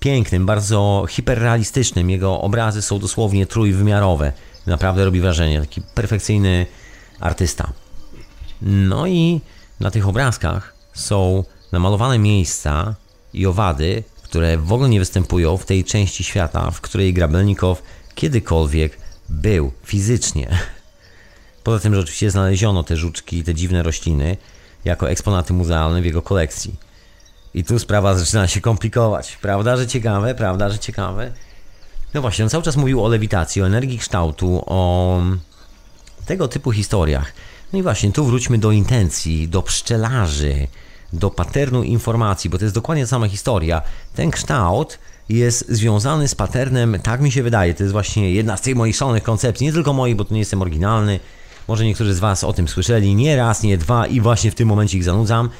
Pięknym, 0.00 0.46
bardzo 0.46 1.06
hiperrealistycznym. 1.08 2.10
Jego 2.10 2.40
obrazy 2.40 2.82
są 2.82 2.98
dosłownie 2.98 3.46
trójwymiarowe. 3.46 4.32
Naprawdę 4.66 5.04
robi 5.04 5.20
wrażenie. 5.20 5.60
Taki 5.60 5.82
perfekcyjny 5.94 6.66
artysta. 7.20 7.72
No 8.62 9.06
i 9.06 9.40
na 9.80 9.90
tych 9.90 10.08
obrazkach 10.08 10.74
są 10.94 11.44
namalowane 11.72 12.18
miejsca 12.18 12.94
i 13.34 13.46
owady, 13.46 14.02
które 14.22 14.58
w 14.58 14.72
ogóle 14.72 14.88
nie 14.88 14.98
występują 14.98 15.56
w 15.56 15.66
tej 15.66 15.84
części 15.84 16.24
świata, 16.24 16.70
w 16.70 16.80
której 16.80 17.14
Grabelnikow 17.14 17.82
kiedykolwiek 18.14 18.98
był 19.28 19.72
fizycznie. 19.84 20.58
Poza 21.64 21.78
tym, 21.78 21.94
że 21.94 22.00
oczywiście 22.00 22.30
znaleziono 22.30 22.84
te 22.84 22.96
żuczki, 22.96 23.44
te 23.44 23.54
dziwne 23.54 23.82
rośliny 23.82 24.36
jako 24.84 25.10
eksponaty 25.10 25.52
muzealne 25.52 26.02
w 26.02 26.04
jego 26.04 26.22
kolekcji. 26.22 26.74
I 27.54 27.64
tu 27.64 27.78
sprawa 27.78 28.14
zaczyna 28.14 28.48
się 28.48 28.60
komplikować. 28.60 29.38
Prawda, 29.42 29.76
że 29.76 29.86
ciekawe? 29.86 30.34
Prawda, 30.34 30.70
że 30.70 30.78
ciekawe? 30.78 31.32
No 32.14 32.20
właśnie, 32.20 32.44
on 32.44 32.50
cały 32.50 32.64
czas 32.64 32.76
mówił 32.76 33.04
o 33.04 33.08
lewitacji, 33.08 33.62
o 33.62 33.66
energii 33.66 33.98
kształtu, 33.98 34.64
o 34.66 35.20
tego 36.26 36.48
typu 36.48 36.72
historiach. 36.72 37.32
No 37.72 37.78
i 37.78 37.82
właśnie, 37.82 38.12
tu 38.12 38.24
wróćmy 38.24 38.58
do 38.58 38.72
intencji, 38.72 39.48
do 39.48 39.62
pszczelarzy, 39.62 40.68
do 41.18 41.30
paternu 41.30 41.82
informacji, 41.82 42.50
bo 42.50 42.58
to 42.58 42.64
jest 42.64 42.74
dokładnie 42.74 43.04
ta 43.04 43.10
sama 43.10 43.28
historia. 43.28 43.82
Ten 44.14 44.30
kształt 44.30 44.98
jest 45.28 45.68
związany 45.68 46.28
z 46.28 46.34
paternem, 46.34 46.98
tak 47.02 47.20
mi 47.20 47.32
się 47.32 47.42
wydaje, 47.42 47.74
to 47.74 47.82
jest 47.82 47.92
właśnie 47.92 48.32
jedna 48.32 48.56
z 48.56 48.60
tych 48.60 48.76
moich 48.76 48.96
szalonych 48.96 49.22
koncepcji, 49.22 49.66
nie 49.66 49.72
tylko 49.72 49.92
moich, 49.92 50.16
bo 50.16 50.24
tu 50.24 50.34
nie 50.34 50.40
jestem 50.40 50.62
oryginalny. 50.62 51.20
Może 51.68 51.84
niektórzy 51.84 52.14
z 52.14 52.18
Was 52.18 52.44
o 52.44 52.52
tym 52.52 52.68
słyszeli 52.68 53.14
nie 53.14 53.36
raz, 53.36 53.62
nie 53.62 53.78
dwa 53.78 54.06
i 54.06 54.20
właśnie 54.20 54.50
w 54.50 54.54
tym 54.54 54.68
momencie 54.68 54.98
ich 54.98 55.04
zanudzam, 55.04 55.50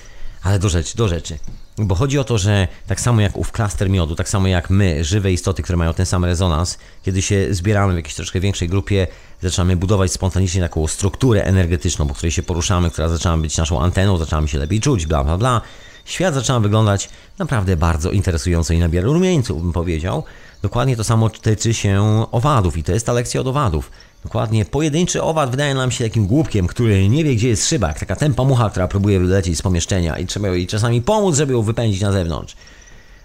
ale 0.42 0.58
do 0.58 0.68
rzeczy, 0.68 0.96
do 0.96 1.08
rzeczy. 1.08 1.38
Bo 1.78 1.94
chodzi 1.94 2.18
o 2.18 2.24
to, 2.24 2.38
że 2.38 2.68
tak 2.86 3.00
samo 3.00 3.20
jak 3.20 3.36
ów 3.36 3.52
klaster 3.52 3.90
miodu, 3.90 4.14
tak 4.14 4.28
samo 4.28 4.48
jak 4.48 4.70
my, 4.70 5.04
żywe 5.04 5.32
istoty, 5.32 5.62
które 5.62 5.76
mają 5.76 5.94
ten 5.94 6.06
sam 6.06 6.24
rezonans, 6.24 6.78
kiedy 7.02 7.22
się 7.22 7.54
zbieramy 7.54 7.92
w 7.92 7.96
jakiejś 7.96 8.14
troszkę 8.14 8.40
większej 8.40 8.68
grupie, 8.68 9.06
zaczynamy 9.42 9.76
budować 9.76 10.12
spontanicznie 10.12 10.60
taką 10.60 10.86
strukturę 10.86 11.44
energetyczną, 11.44 12.06
po 12.08 12.14
której 12.14 12.30
się 12.32 12.42
poruszamy, 12.42 12.90
która 12.90 13.08
zaczyna 13.08 13.38
być 13.38 13.56
naszą 13.56 13.80
anteną, 13.80 14.16
zaczynamy 14.16 14.48
się 14.48 14.58
lepiej 14.58 14.80
czuć, 14.80 15.06
bla 15.06 15.24
bla 15.24 15.38
bla. 15.38 15.60
Świat 16.04 16.34
zaczyna 16.34 16.60
wyglądać 16.60 17.08
naprawdę 17.38 17.76
bardzo 17.76 18.10
interesująco 18.10 18.74
i 18.74 18.78
nabiera 18.78 19.06
rumieńców, 19.06 19.62
bym 19.62 19.72
powiedział. 19.72 20.24
Dokładnie 20.62 20.96
to 20.96 21.04
samo 21.04 21.30
tyczy 21.30 21.74
się 21.74 22.26
owadów 22.32 22.76
i 22.76 22.82
to 22.82 22.92
jest 22.92 23.06
ta 23.06 23.12
lekcja 23.12 23.40
od 23.40 23.46
owadów. 23.46 23.90
Dokładnie, 24.24 24.64
pojedynczy 24.64 25.22
owad 25.22 25.50
wydaje 25.50 25.74
nam 25.74 25.90
się 25.90 26.04
takim 26.04 26.26
głupkiem, 26.26 26.66
który 26.66 27.08
nie 27.08 27.24
wie, 27.24 27.34
gdzie 27.34 27.48
jest 27.48 27.68
szyba, 27.68 27.88
jak 27.88 27.98
taka 27.98 28.16
tempa 28.16 28.44
mucha, 28.44 28.70
która 28.70 28.88
próbuje 28.88 29.20
wylecieć 29.20 29.58
z 29.58 29.62
pomieszczenia 29.62 30.18
i 30.18 30.26
trzeba 30.26 30.48
jej 30.48 30.66
czasami 30.66 31.02
pomóc, 31.02 31.36
żeby 31.36 31.52
ją 31.52 31.62
wypędzić 31.62 32.00
na 32.00 32.12
zewnątrz. 32.12 32.56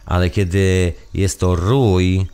Ale 0.06 0.30
kiedy 0.30 0.94
jest 1.14 1.40
to 1.40 1.56
rój 1.56 2.28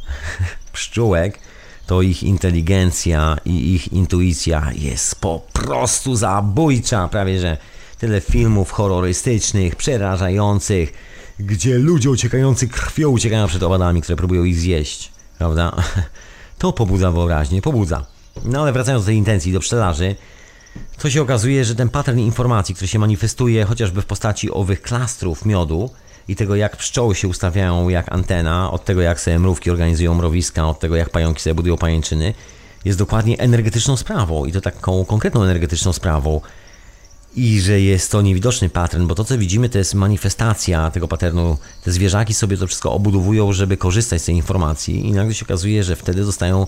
pszczółek, 0.72 1.38
to 1.86 2.02
ich 2.02 2.22
inteligencja 2.22 3.36
i 3.44 3.74
ich 3.74 3.92
intuicja 3.92 4.72
jest 4.74 5.20
po 5.20 5.42
prostu 5.52 6.16
zabójcza. 6.16 7.08
Prawie 7.08 7.40
że 7.40 7.56
tyle 7.98 8.20
filmów 8.20 8.70
horrorystycznych, 8.70 9.76
przerażających, 9.76 10.92
gdzie 11.38 11.78
ludzie 11.78 12.10
uciekający 12.10 12.68
krwią 12.68 13.08
uciekają 13.08 13.46
przed 13.46 13.62
owadami, 13.62 14.02
które 14.02 14.16
próbują 14.16 14.44
ich 14.44 14.56
zjeść. 14.56 15.12
Prawda? 15.38 15.72
To 16.58 16.72
pobudza 16.72 17.10
wyobraźnię, 17.10 17.62
pobudza. 17.62 18.06
No 18.44 18.62
ale 18.62 18.72
wracając 18.72 19.04
do 19.04 19.06
tej 19.06 19.16
intencji, 19.16 19.52
do 19.52 19.60
pszczelarzy, 19.60 20.16
to 20.98 21.10
się 21.10 21.22
okazuje, 21.22 21.64
że 21.64 21.74
ten 21.74 21.88
pattern 21.88 22.18
informacji, 22.18 22.74
który 22.74 22.88
się 22.88 22.98
manifestuje 22.98 23.64
chociażby 23.64 24.02
w 24.02 24.06
postaci 24.06 24.50
owych 24.50 24.82
klastrów 24.82 25.44
miodu 25.44 25.90
i 26.28 26.36
tego, 26.36 26.56
jak 26.56 26.76
pszczoły 26.76 27.14
się 27.14 27.28
ustawiają 27.28 27.88
jak 27.88 28.12
antena, 28.12 28.70
od 28.70 28.84
tego, 28.84 29.00
jak 29.00 29.20
sobie 29.20 29.38
mrówki 29.38 29.70
organizują 29.70 30.14
mrowiska, 30.14 30.68
od 30.68 30.80
tego, 30.80 30.96
jak 30.96 31.10
pająki 31.10 31.42
sobie 31.42 31.54
budują 31.54 31.76
pajęczyny, 31.76 32.34
jest 32.84 32.98
dokładnie 32.98 33.38
energetyczną 33.38 33.96
sprawą 33.96 34.44
i 34.44 34.52
to 34.52 34.60
taką 34.60 35.04
konkretną 35.04 35.42
energetyczną 35.42 35.92
sprawą. 35.92 36.40
I 37.36 37.60
że 37.60 37.80
jest 37.80 38.10
to 38.10 38.22
niewidoczny 38.22 38.68
pattern, 38.68 39.06
bo 39.06 39.14
to, 39.14 39.24
co 39.24 39.38
widzimy, 39.38 39.68
to 39.68 39.78
jest 39.78 39.94
manifestacja 39.94 40.90
tego 40.90 41.08
patternu. 41.08 41.58
Te 41.84 41.92
zwierzaki 41.92 42.34
sobie 42.34 42.56
to 42.56 42.66
wszystko 42.66 42.92
obudowują, 42.92 43.52
żeby 43.52 43.76
korzystać 43.76 44.22
z 44.22 44.24
tej 44.24 44.34
informacji, 44.34 45.06
i 45.06 45.12
nagle 45.12 45.34
się 45.34 45.44
okazuje, 45.44 45.84
że 45.84 45.96
wtedy 45.96 46.24
dostają 46.24 46.66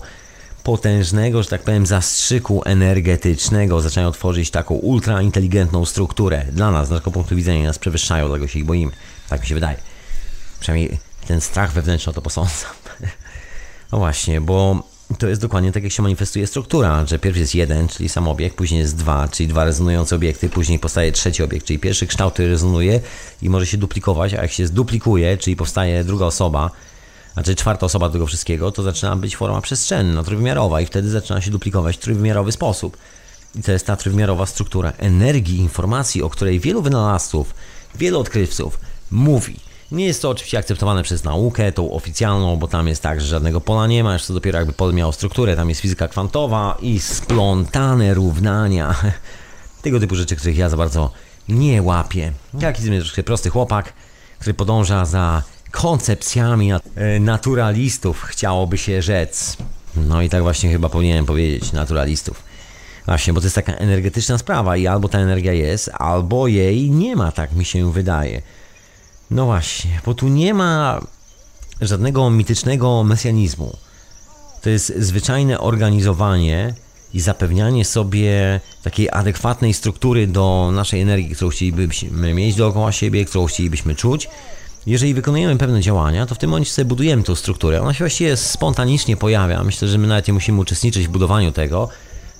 potężnego, 0.63 1.43
że 1.43 1.49
tak 1.49 1.61
powiem, 1.61 1.85
zastrzyku 1.85 2.61
energetycznego, 2.65 3.81
zaczynają 3.81 4.11
tworzyć 4.11 4.51
taką 4.51 4.75
ultrainteligentną 4.75 5.85
strukturę. 5.85 6.45
Dla 6.51 6.71
nas, 6.71 6.87
z 6.87 6.91
naszego 6.91 7.11
punktu 7.11 7.35
widzenia, 7.35 7.63
nas 7.63 7.79
przewyższają, 7.79 8.27
dlatego 8.27 8.47
się 8.47 8.59
ich 8.59 8.65
boimy. 8.65 8.91
Tak 9.29 9.41
mi 9.41 9.47
się 9.47 9.55
wydaje. 9.55 9.77
Przynajmniej 10.59 10.97
ten 11.27 11.41
strach 11.41 11.71
wewnętrzny 11.71 12.09
o 12.09 12.13
to 12.13 12.21
posądzam. 12.21 12.71
No 13.91 13.97
właśnie, 13.97 14.41
bo 14.41 14.83
to 15.17 15.27
jest 15.27 15.41
dokładnie 15.41 15.71
tak, 15.71 15.83
jak 15.83 15.91
się 15.91 16.03
manifestuje 16.03 16.47
struktura, 16.47 17.05
że 17.05 17.19
pierw 17.19 17.37
jest 17.37 17.55
jeden, 17.55 17.87
czyli 17.87 18.09
sam 18.09 18.27
obiekt, 18.27 18.55
później 18.55 18.79
jest 18.79 18.95
dwa, 18.95 19.27
czyli 19.27 19.49
dwa 19.49 19.65
rezonujące 19.65 20.15
obiekty, 20.15 20.49
później 20.49 20.79
powstaje 20.79 21.11
trzeci 21.11 21.43
obiekt, 21.43 21.65
czyli 21.65 21.79
pierwszy 21.79 22.07
kształt, 22.07 22.33
który 22.33 22.49
rezonuje 22.49 22.99
i 23.41 23.49
może 23.49 23.65
się 23.65 23.77
duplikować, 23.77 24.33
a 24.33 24.41
jak 24.41 24.51
się 24.51 24.67
zduplikuje, 24.67 25.37
czyli 25.37 25.55
powstaje 25.55 26.03
druga 26.03 26.25
osoba, 26.25 26.71
znaczy 27.33 27.55
czwarta 27.55 27.85
osoba 27.85 28.09
tego 28.09 28.25
wszystkiego, 28.25 28.71
to 28.71 28.83
zaczyna 28.83 29.15
być 29.15 29.35
forma 29.35 29.61
przestrzenna, 29.61 30.23
trójwymiarowa 30.23 30.81
i 30.81 30.85
wtedy 30.85 31.09
zaczyna 31.09 31.41
się 31.41 31.51
duplikować 31.51 31.95
w 31.95 31.99
trójwymiarowy 31.99 32.51
sposób. 32.51 32.97
I 33.55 33.63
to 33.63 33.71
jest 33.71 33.85
ta 33.85 33.95
trójwymiarowa 33.95 34.45
struktura 34.45 34.91
energii, 34.97 35.57
informacji, 35.57 36.23
o 36.23 36.29
której 36.29 36.59
wielu 36.59 36.81
wynalazców, 36.81 37.53
wielu 37.95 38.19
odkrywców 38.19 38.79
mówi. 39.11 39.68
Nie 39.91 40.05
jest 40.05 40.21
to 40.21 40.29
oczywiście 40.29 40.57
akceptowane 40.57 41.03
przez 41.03 41.23
naukę, 41.23 41.71
tą 41.71 41.91
oficjalną, 41.91 42.57
bo 42.57 42.67
tam 42.67 42.87
jest 42.87 43.01
tak, 43.01 43.21
że 43.21 43.27
żadnego 43.27 43.61
pola 43.61 43.87
nie 43.87 44.03
ma, 44.03 44.13
jeszcze 44.13 44.33
dopiero 44.33 44.59
jakby 44.59 44.73
pole 44.73 44.93
miało 44.93 45.11
strukturę, 45.11 45.55
tam 45.55 45.69
jest 45.69 45.81
fizyka 45.81 46.07
kwantowa 46.07 46.77
i 46.81 46.99
splątane 46.99 48.13
równania. 48.13 48.95
Tego 49.81 49.99
typu 49.99 50.15
rzeczy, 50.15 50.35
których 50.35 50.57
ja 50.57 50.69
za 50.69 50.77
bardzo 50.77 51.11
nie 51.47 51.81
łapię. 51.81 52.33
Jaki 52.59 52.81
z 52.81 52.89
mnie 52.89 52.99
troszkę 52.99 53.23
prosty 53.23 53.49
chłopak, 53.49 53.93
który 54.39 54.53
podąża 54.53 55.05
za 55.05 55.43
koncepcjami 55.71 56.71
e, 56.73 56.79
naturalistów, 57.19 58.21
chciałoby 58.21 58.77
się 58.77 59.01
rzec. 59.01 59.57
No 59.95 60.21
i 60.21 60.29
tak 60.29 60.43
właśnie 60.43 60.71
chyba 60.71 60.89
powinienem 60.89 61.25
powiedzieć, 61.25 61.71
naturalistów. 61.71 62.43
Właśnie, 63.05 63.33
bo 63.33 63.41
to 63.41 63.45
jest 63.45 63.55
taka 63.55 63.73
energetyczna 63.73 64.37
sprawa 64.37 64.77
i 64.77 64.87
albo 64.87 65.09
ta 65.09 65.19
energia 65.19 65.53
jest, 65.53 65.89
albo 65.93 66.47
jej 66.47 66.91
nie 66.91 67.15
ma, 67.15 67.31
tak 67.31 67.51
mi 67.51 67.65
się 67.65 67.91
wydaje. 67.91 68.41
No 69.31 69.45
właśnie, 69.45 70.01
bo 70.05 70.13
tu 70.13 70.27
nie 70.27 70.53
ma 70.53 71.01
żadnego 71.81 72.29
mitycznego 72.29 73.03
mesjanizmu. 73.03 73.77
To 74.61 74.69
jest 74.69 74.93
zwyczajne 74.97 75.59
organizowanie 75.59 76.73
i 77.13 77.19
zapewnianie 77.19 77.85
sobie 77.85 78.59
takiej 78.83 79.09
adekwatnej 79.09 79.73
struktury 79.73 80.27
do 80.27 80.71
naszej 80.73 81.01
energii, 81.01 81.35
którą 81.35 81.51
chcielibyśmy 81.51 82.33
mieć 82.33 82.55
dookoła 82.55 82.91
siebie, 82.91 83.25
którą 83.25 83.45
chcielibyśmy 83.45 83.95
czuć. 83.95 84.29
Jeżeli 84.85 85.13
wykonujemy 85.13 85.57
pewne 85.57 85.81
działania, 85.81 86.25
to 86.25 86.35
w 86.35 86.37
tym 86.37 86.49
momencie 86.49 86.71
sobie 86.71 86.85
budujemy 86.85 87.23
tą 87.23 87.35
strukturę. 87.35 87.81
Ona 87.81 87.93
się 87.93 87.99
właściwie 87.99 88.37
spontanicznie 88.37 89.17
pojawia. 89.17 89.63
Myślę, 89.63 89.87
że 89.87 89.97
my 89.97 90.07
nawet 90.07 90.27
nie 90.27 90.33
musimy 90.33 90.59
uczestniczyć 90.61 91.07
w 91.07 91.11
budowaniu 91.11 91.51
tego. 91.51 91.89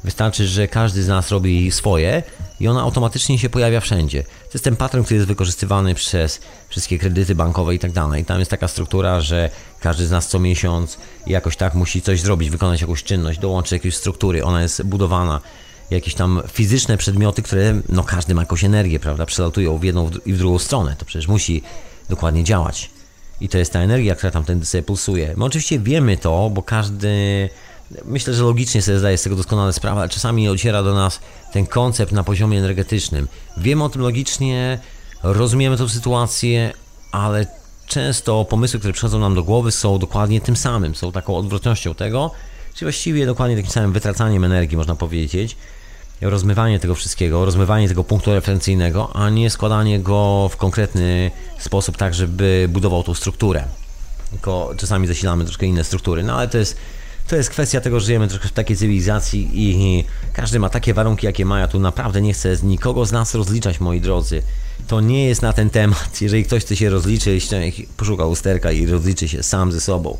Wystarczy, 0.04 0.48
że 0.48 0.68
każdy 0.68 1.04
z 1.04 1.08
nas 1.08 1.30
robi 1.30 1.72
swoje 1.72 2.24
i 2.60 2.68
ona 2.68 2.82
automatycznie 2.82 3.40
się 3.40 3.50
pojawia 3.50 3.80
wszędzie. 3.80 4.24
To 4.50 4.54
jest 4.54 4.64
ten 4.64 4.76
pattern, 4.76 5.04
który 5.04 5.16
jest 5.16 5.28
wykorzystywany 5.28 5.96
przez 5.96 6.40
wszystkie 6.70 7.00
kredyty 7.00 7.36
bankowe 7.36 7.76
i 7.76 7.80
tak 7.80 7.92
dalej. 7.92 8.26
Tam 8.26 8.40
jest 8.40 8.52
taka 8.52 8.68
struktura, 8.68 9.22
że 9.22 9.50
każdy 9.80 10.06
z 10.06 10.12
nas 10.12 10.28
co 10.28 10.40
miesiąc 10.40 10.98
jakoś 11.28 11.58
tak 11.58 11.74
musi 11.74 12.02
coś 12.02 12.22
zrobić, 12.22 12.50
wykonać 12.50 12.82
jakąś 12.82 13.04
czynność, 13.04 13.40
dołączyć 13.40 13.72
jakieś 13.72 13.96
struktury. 13.96 14.44
Ona 14.44 14.62
jest 14.62 14.84
budowana 14.84 15.42
jakieś 15.90 16.14
tam 16.14 16.42
fizyczne 16.52 16.98
przedmioty, 16.98 17.42
które 17.42 17.82
no 17.90 18.04
każdy 18.04 18.36
ma 18.36 18.42
jakąś 18.42 18.64
energię, 18.64 19.00
prawda, 19.00 19.26
przelatują 19.26 19.78
w 19.78 19.84
jedną 19.84 20.10
i 20.26 20.34
w 20.34 20.38
drugą 20.38 20.60
stronę. 20.60 20.96
To 20.98 21.06
przecież 21.06 21.28
musi 21.28 21.64
dokładnie 22.10 22.44
działać. 22.44 22.90
I 23.42 23.50
to 23.50 23.58
jest 23.58 23.74
ta 23.74 23.80
energia, 23.80 24.16
która 24.16 24.32
tam 24.32 24.66
sobie 24.66 24.84
pulsuje. 24.84 25.34
My 25.38 25.46
oczywiście 25.46 25.80
wiemy 25.80 26.18
to, 26.18 26.50
bo 26.54 26.64
każdy 26.64 27.50
myślę, 28.06 28.34
że 28.34 28.44
logicznie 28.44 28.82
sobie 28.82 29.00
zdaje 29.00 29.18
z 29.18 29.22
tego 29.22 29.36
doskonale 29.36 29.74
sprawę, 29.74 30.00
ale 30.00 30.10
czasami 30.10 30.46
dociera 30.46 30.84
do 30.84 30.94
nas 30.94 31.20
ten 31.54 31.66
koncept 31.66 32.12
na 32.12 32.24
poziomie 32.24 32.60
energetycznym. 32.60 33.28
Wiemy 33.58 33.84
o 33.84 33.90
tym 33.90 34.02
logicznie, 34.02 34.80
rozumiemy 35.24 35.78
tę 35.78 35.90
sytuację, 35.90 36.74
ale 37.12 37.48
często 37.88 38.46
pomysły, 38.46 38.80
które 38.80 38.94
przychodzą 38.94 39.20
nam 39.20 39.36
do 39.36 39.44
głowy 39.44 39.72
są 39.72 40.00
dokładnie 40.00 40.42
tym 40.42 40.56
samym, 40.56 40.96
są 40.96 41.12
taką 41.12 41.38
odwrotnością 41.38 41.96
tego, 41.96 42.32
czy 42.74 42.86
właściwie 42.86 43.26
dokładnie 43.26 43.56
takim 43.56 43.72
samym 43.72 43.94
wytracaniem 43.94 44.44
energii, 44.44 44.78
można 44.78 44.96
powiedzieć. 44.96 45.58
Rozmywanie 46.22 46.80
tego 46.80 46.96
wszystkiego, 46.96 47.46
rozmywanie 47.46 47.88
tego 47.88 48.04
punktu 48.04 48.34
referencyjnego, 48.34 49.16
a 49.16 49.30
nie 49.30 49.50
składanie 49.50 50.00
go 50.00 50.50
w 50.52 50.58
konkretny 50.58 51.32
sposób, 51.60 51.98
tak 51.98 52.14
żeby 52.14 52.68
budował 52.70 53.04
tą 53.04 53.14
strukturę. 53.14 53.64
Tylko 54.32 54.72
czasami 54.78 55.08
zasilamy 55.08 55.46
troszkę 55.46 55.66
inne 55.66 55.84
struktury, 55.84 56.24
no 56.24 56.38
ale 56.38 56.48
to 56.48 56.58
jest 56.58 56.78
to 57.30 57.36
jest 57.36 57.50
kwestia 57.50 57.82
tego, 57.82 58.00
że 58.00 58.06
żyjemy 58.06 58.28
troszkę 58.28 58.48
w 58.48 58.52
takiej 58.52 58.78
cywilizacji 58.78 59.50
i 59.54 60.06
każdy 60.34 60.60
ma 60.60 60.70
takie 60.70 60.94
warunki, 60.94 61.26
jakie 61.26 61.46
ma. 61.46 61.60
Ja 61.60 61.68
tu 61.68 61.80
naprawdę 61.80 62.22
nie 62.22 62.34
chcę 62.34 62.56
nikogo 62.64 63.06
z 63.06 63.12
nas 63.12 63.36
rozliczać, 63.36 63.80
moi 63.80 64.02
drodzy. 64.02 64.42
To 64.88 65.02
nie 65.02 65.26
jest 65.26 65.42
na 65.42 65.54
ten 65.54 65.70
temat. 65.70 66.22
Jeżeli 66.22 66.44
ktoś 66.44 66.64
chce 66.64 66.76
się 66.76 66.90
rozliczyć, 66.90 67.48
to 67.48 67.60
niech 67.60 67.76
poszuka 67.98 68.26
usterka 68.26 68.72
i 68.72 68.86
rozliczy 68.86 69.28
się 69.28 69.44
sam 69.44 69.72
ze 69.72 69.82
sobą. 69.82 70.18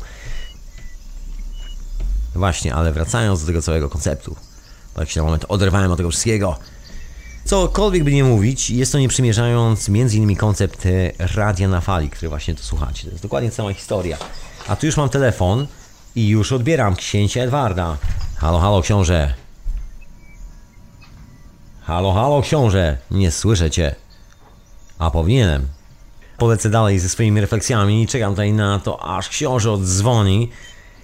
Właśnie, 2.34 2.74
ale 2.74 2.92
wracając 2.92 3.40
do 3.40 3.46
tego 3.46 3.62
całego 3.62 3.88
konceptu. 3.88 4.36
Bo 4.94 5.00
jakiś 5.00 5.16
moment 5.16 5.44
oderwałem 5.48 5.90
od 5.90 5.96
tego 5.96 6.10
wszystkiego. 6.10 6.58
Cokolwiek 7.44 8.04
by 8.04 8.12
nie 8.12 8.24
mówić, 8.24 8.70
jest 8.70 8.92
to 8.92 8.98
nie 8.98 9.08
przymierzając 9.08 9.88
między 9.88 10.16
innymi 10.16 10.36
koncept 10.36 10.88
radia 11.18 11.68
na 11.68 11.80
fali, 11.80 12.10
który 12.10 12.28
właśnie 12.28 12.54
tu 12.54 12.62
słuchacie. 12.62 13.04
To 13.04 13.10
jest 13.10 13.22
dokładnie 13.22 13.50
cała 13.50 13.74
historia. 13.74 14.18
A 14.68 14.76
tu 14.76 14.86
już 14.86 14.96
mam 14.96 15.08
telefon 15.08 15.66
i 16.16 16.28
już 16.28 16.52
odbieram 16.52 16.96
księcia 16.96 17.42
Edwarda. 17.42 17.96
Halo, 18.36 18.58
halo, 18.58 18.82
książę. 18.82 19.34
Halo, 21.82 22.12
halo, 22.12 22.42
książę. 22.42 22.98
Nie 23.10 23.30
słyszę 23.30 23.70
cię. 23.70 23.94
A 24.98 25.10
powinienem. 25.10 25.66
Polecę 26.38 26.70
dalej 26.70 26.98
ze 26.98 27.08
swoimi 27.08 27.40
refleksjami 27.40 28.02
i 28.02 28.06
czekam 28.06 28.32
tutaj 28.32 28.52
na 28.52 28.78
to, 28.78 29.16
aż 29.16 29.28
książę 29.28 29.72
odzwoni. 29.72 30.50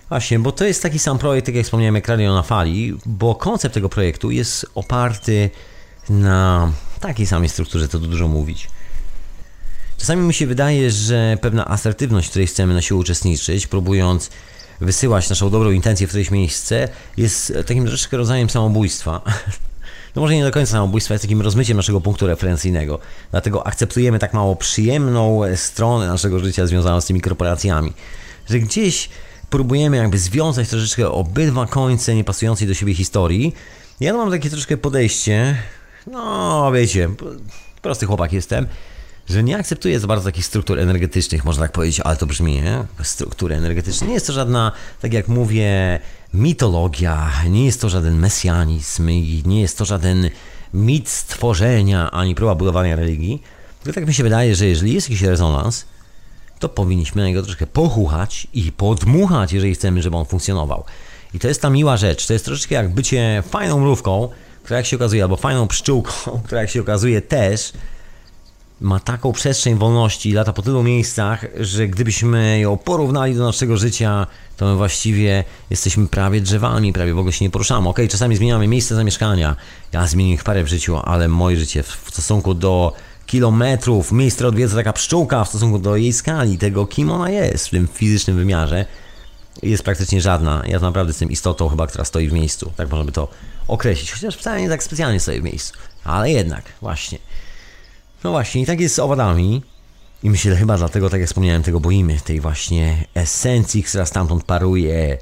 Właśnie, 0.09 0.39
bo 0.39 0.53
to 0.53 0.65
jest 0.65 0.83
taki 0.83 0.99
sam 0.99 1.19
projekt, 1.19 1.47
tak 1.47 1.55
jak 1.55 1.65
wspomniałem, 1.65 1.95
jak 1.95 2.09
Radio 2.09 2.35
na 2.35 2.43
Fali, 2.43 2.99
bo 3.07 3.35
koncept 3.35 3.75
tego 3.75 3.89
projektu 3.89 4.31
jest 4.31 4.67
oparty 4.75 5.51
na 6.09 6.73
takiej 7.01 7.27
samej 7.27 7.49
strukturze, 7.49 7.89
to 7.89 7.99
dużo 7.99 8.29
mówić. 8.29 8.69
Czasami 9.99 10.23
mi 10.23 10.35
się 10.35 10.47
wydaje, 10.47 10.91
że 10.91 11.39
pewna 11.41 11.69
asertywność, 11.69 12.27
w 12.27 12.31
której 12.31 12.47
chcemy 12.47 12.75
na 12.75 12.83
siłę 12.83 13.01
uczestniczyć, 13.01 13.67
próbując 13.67 14.31
wysyłać 14.81 15.29
naszą 15.29 15.51
dobrą 15.51 15.71
intencję 15.71 16.07
w 16.07 16.11
któreś 16.11 16.31
miejsce, 16.31 16.89
jest 17.17 17.53
takim 17.67 17.87
troszeczkę 17.87 18.17
rodzajem 18.17 18.51
samobójstwa. 18.51 19.21
No 20.17 20.23
może 20.23 20.35
nie 20.35 20.45
do 20.45 20.51
końca 20.51 20.73
samobójstwa, 20.73 21.15
jest 21.15 21.25
takim 21.25 21.43
rozmyciem 21.43 21.77
naszego 21.77 22.01
punktu 22.01 22.27
referencyjnego. 22.27 22.99
Dlatego 23.31 23.67
akceptujemy 23.67 24.19
tak 24.19 24.35
mało 24.35 24.57
przyjemną 24.57 25.41
stronę 25.57 26.07
naszego 26.09 26.39
życia 26.39 26.67
związaną 26.67 27.01
z 27.01 27.07
tymi 27.07 27.21
korporacjami, 27.21 27.93
że 28.51 28.59
gdzieś 28.59 29.09
próbujemy 29.51 29.97
jakby 29.97 30.19
związać 30.19 30.69
troszeczkę 30.69 31.11
obydwa 31.11 31.67
końce 31.67 32.15
niepasującej 32.15 32.69
do 32.69 32.75
siebie 32.75 32.95
historii. 32.95 33.55
Ja 34.01 34.13
mam 34.13 34.31
takie 34.31 34.51
troszkę 34.51 34.77
podejście, 34.77 35.57
no 36.07 36.73
wiecie, 36.73 37.09
prosty 37.83 38.07
chłopak 38.07 38.33
jestem, 38.33 38.67
że 39.29 39.43
nie 39.43 39.59
akceptuje 39.59 40.01
za 40.01 40.07
bardzo 40.07 40.25
takich 40.25 40.47
struktur 40.47 40.79
energetycznych, 40.79 41.45
można 41.45 41.63
tak 41.63 41.73
powiedzieć, 41.73 42.01
ale 42.01 42.17
to 42.17 42.27
brzmi, 42.27 42.55
nie? 42.55 42.85
Struktury 43.03 43.55
energetyczne. 43.55 44.07
Nie 44.07 44.15
jest 44.15 44.27
to 44.27 44.33
żadna, 44.33 44.73
tak 45.01 45.13
jak 45.13 45.29
mówię, 45.29 46.01
mitologia, 46.35 47.33
nie 47.49 47.65
jest 47.67 47.81
to 47.81 47.89
żaden 47.89 48.19
mesjanizm 48.19 49.11
i 49.11 49.43
nie 49.47 49.61
jest 49.61 49.79
to 49.79 49.85
żaden 49.85 50.31
mit 50.75 51.09
stworzenia, 51.09 52.11
ani 52.11 52.35
próba 52.35 52.55
budowania 52.55 52.97
religii. 52.97 53.43
Tylko 53.83 54.01
tak 54.01 54.09
mi 54.09 54.15
się 54.15 54.23
wydaje, 54.23 54.55
że 54.55 54.67
jeżeli 54.67 54.95
jest 54.95 55.11
jakiś 55.11 55.23
rezonans, 55.23 55.85
to 56.59 56.69
powinniśmy 56.69 57.23
na 57.23 57.29
niego 57.29 57.43
troszkę 57.43 57.67
pochuchać 57.67 58.47
i 58.55 58.73
podmuchać, 58.73 59.53
jeżeli 59.53 59.75
chcemy, 59.75 60.03
żeby 60.03 60.17
on 60.17 60.27
funkcjonował. 60.27 60.85
I 61.35 61.39
to 61.39 61.49
jest 61.49 61.63
ta 61.63 61.71
miła 61.71 61.97
rzecz. 61.97 62.27
To 62.27 62.33
jest 62.33 62.45
troszeczkę 62.45 62.75
jak 62.75 62.95
bycie 62.95 63.43
fajną 63.51 63.81
mrówką, 63.81 64.29
która 64.63 64.77
jak 64.77 64.87
się 64.87 64.97
okazuje, 64.97 65.23
albo 65.23 65.37
fajną 65.37 65.69
pszczółką, 65.69 66.13
która 66.45 66.61
jak 66.61 66.71
się 66.71 66.81
okazuje 66.81 67.23
też 67.23 67.73
ma 68.81 69.01
taką 69.01 69.33
przestrzeń 69.33 69.75
wolności, 69.75 70.33
lata 70.33 70.53
po 70.53 70.63
tylu 70.63 70.83
miejscach, 70.83 71.45
że 71.61 71.89
gdybyśmy 71.89 72.61
ją 72.61 72.77
porównali 72.77 73.35
do 73.35 73.45
naszego 73.45 73.77
życia, 73.77 74.27
to 74.57 74.67
my 74.67 74.77
właściwie 74.77 75.45
jesteśmy 75.71 76.07
prawie 76.07 76.41
drzewami, 76.41 76.93
prawie 76.93 77.15
w 77.15 77.19
ogóle 77.19 77.33
się 77.33 77.45
nie 77.45 77.51
poruszamy. 77.51 77.89
Ok, 77.89 77.99
czasami 78.11 78.37
zmieniamy 78.37 78.69
miejsce 78.69 78.95
zamieszkania. 78.95 79.57
Ja 79.93 80.07
zmieniłem 80.07 80.35
ich 80.35 80.45
parę 80.45 80.65
w 80.65 80.69
życiu, 80.69 80.97
ale 80.97 81.29
moje 81.29 81.57
życie 81.57 81.83
w 81.83 82.11
stosunku 82.11 82.55
do 82.55 82.93
kilometrów, 83.27 84.13
miejsc, 84.13 84.43
odwiedza 84.43 84.77
taka 84.77 84.93
pszczółka 84.93 85.45
w 85.45 85.49
stosunku 85.49 85.79
do 85.79 85.97
jej 85.97 86.13
skali, 86.13 86.59
tego 86.59 86.87
kim 86.87 87.11
ona 87.11 87.31
jest 87.31 87.67
w 87.67 87.71
tym 87.71 87.89
fizycznym 87.89 88.37
wymiarze, 88.37 88.87
jest 89.63 89.83
praktycznie 89.83 90.21
żadna. 90.21 90.63
Ja 90.67 90.81
naprawdę 90.81 91.11
jestem 91.11 91.31
istotą 91.31 91.69
chyba, 91.69 91.87
która 91.87 92.05
stoi 92.05 92.29
w 92.29 92.33
miejscu. 92.33 92.73
Tak 92.77 92.91
można 92.91 93.05
by 93.05 93.13
to 93.13 93.29
określić. 93.69 94.13
Chociaż 94.13 94.37
wcale 94.37 94.61
nie 94.61 94.69
tak 94.69 94.83
specjalnie 94.83 95.21
stoi 95.21 95.41
w 95.41 95.45
miejscu. 95.45 95.73
Ale 96.05 96.31
jednak, 96.31 96.63
właśnie. 96.81 97.19
No 98.25 98.31
właśnie, 98.31 98.63
i 98.63 98.67
tak 98.67 98.81
jest 98.81 98.95
z 98.95 98.99
owadami. 98.99 99.63
I 100.23 100.31
myślę, 100.31 100.57
chyba 100.57 100.77
dlatego, 100.77 101.11
tak 101.11 101.21
jak 101.21 101.29
wspomniałem, 101.29 101.63
tego 101.63 101.81
boimy, 101.81 102.19
tej 102.25 102.41
właśnie 102.41 103.05
esencji, 103.15 103.83
która 103.83 104.07
stamtąd 104.07 104.45
paruje, 104.45 105.19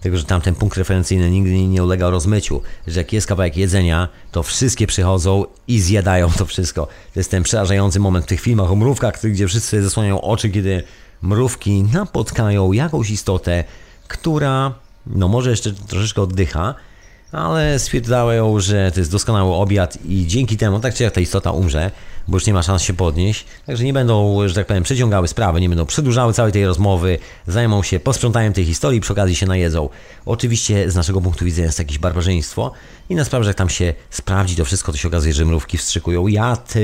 tego, 0.00 0.16
że 0.18 0.24
tamten 0.24 0.54
punkt 0.54 0.76
referencyjny 0.76 1.30
nigdy 1.30 1.50
nie 1.50 1.82
ulega 1.82 2.10
rozmyciu, 2.10 2.62
że 2.86 3.00
jak 3.00 3.12
jest 3.12 3.26
kawałek 3.26 3.56
jedzenia, 3.56 4.08
to 4.32 4.42
wszystkie 4.42 4.86
przychodzą 4.86 5.44
i 5.68 5.80
zjadają 5.80 6.30
to 6.30 6.46
wszystko. 6.46 6.86
To 6.86 7.20
jest 7.20 7.30
ten 7.30 7.42
przerażający 7.42 8.00
moment 8.00 8.24
w 8.24 8.28
tych 8.28 8.40
filmach 8.40 8.70
o 8.70 8.76
mrówkach, 8.76 9.20
gdzie 9.22 9.48
wszyscy 9.48 9.82
zasłaniają 9.82 10.20
oczy, 10.20 10.50
kiedy 10.50 10.82
mrówki 11.22 11.82
napotkają 11.82 12.72
jakąś 12.72 13.10
istotę, 13.10 13.64
która, 14.08 14.74
no 15.06 15.28
może 15.28 15.50
jeszcze 15.50 15.72
troszeczkę 15.72 16.22
oddycha, 16.22 16.74
ale 17.32 17.78
stwierdzają, 17.78 18.60
że 18.60 18.92
to 18.92 19.00
jest 19.00 19.12
doskonały 19.12 19.54
obiad 19.54 19.98
i 20.04 20.26
dzięki 20.26 20.56
temu, 20.56 20.80
tak 20.80 20.94
czy 20.94 21.02
jak 21.02 21.12
ta 21.12 21.20
istota 21.20 21.50
umrze, 21.50 21.90
bo 22.28 22.36
już 22.36 22.46
nie 22.46 22.52
ma 22.52 22.62
szans 22.62 22.82
się 22.82 22.94
podnieść, 22.94 23.44
także 23.66 23.84
nie 23.84 23.92
będą, 23.92 24.48
że 24.48 24.54
tak 24.54 24.66
powiem, 24.66 24.82
przeciągały 24.82 25.28
sprawy, 25.28 25.60
nie 25.60 25.68
będą 25.68 25.86
przedłużały 25.86 26.32
całej 26.32 26.52
tej 26.52 26.66
rozmowy, 26.66 27.18
zajmą 27.46 27.82
się 27.82 28.00
posprzątaniem 28.00 28.52
tej 28.52 28.64
historii, 28.64 29.00
przy 29.00 29.12
okazji 29.12 29.36
się 29.36 29.46
najedzą. 29.46 29.88
Oczywiście 30.26 30.90
z 30.90 30.94
naszego 30.94 31.20
punktu 31.20 31.44
widzenia 31.44 31.66
jest 31.66 31.78
jakieś 31.78 31.98
barbarzyństwo 31.98 32.72
i 33.08 33.14
na 33.14 33.24
sprawę, 33.24 33.44
że 33.44 33.50
jak 33.50 33.56
tam 33.56 33.68
się 33.68 33.94
sprawdzi 34.10 34.56
to 34.56 34.64
wszystko, 34.64 34.92
to 34.92 34.98
się 34.98 35.08
okazuje, 35.08 35.34
że 35.34 35.44
mrówki 35.44 35.78
wstrzykują 35.78 36.26
jad 36.26 36.74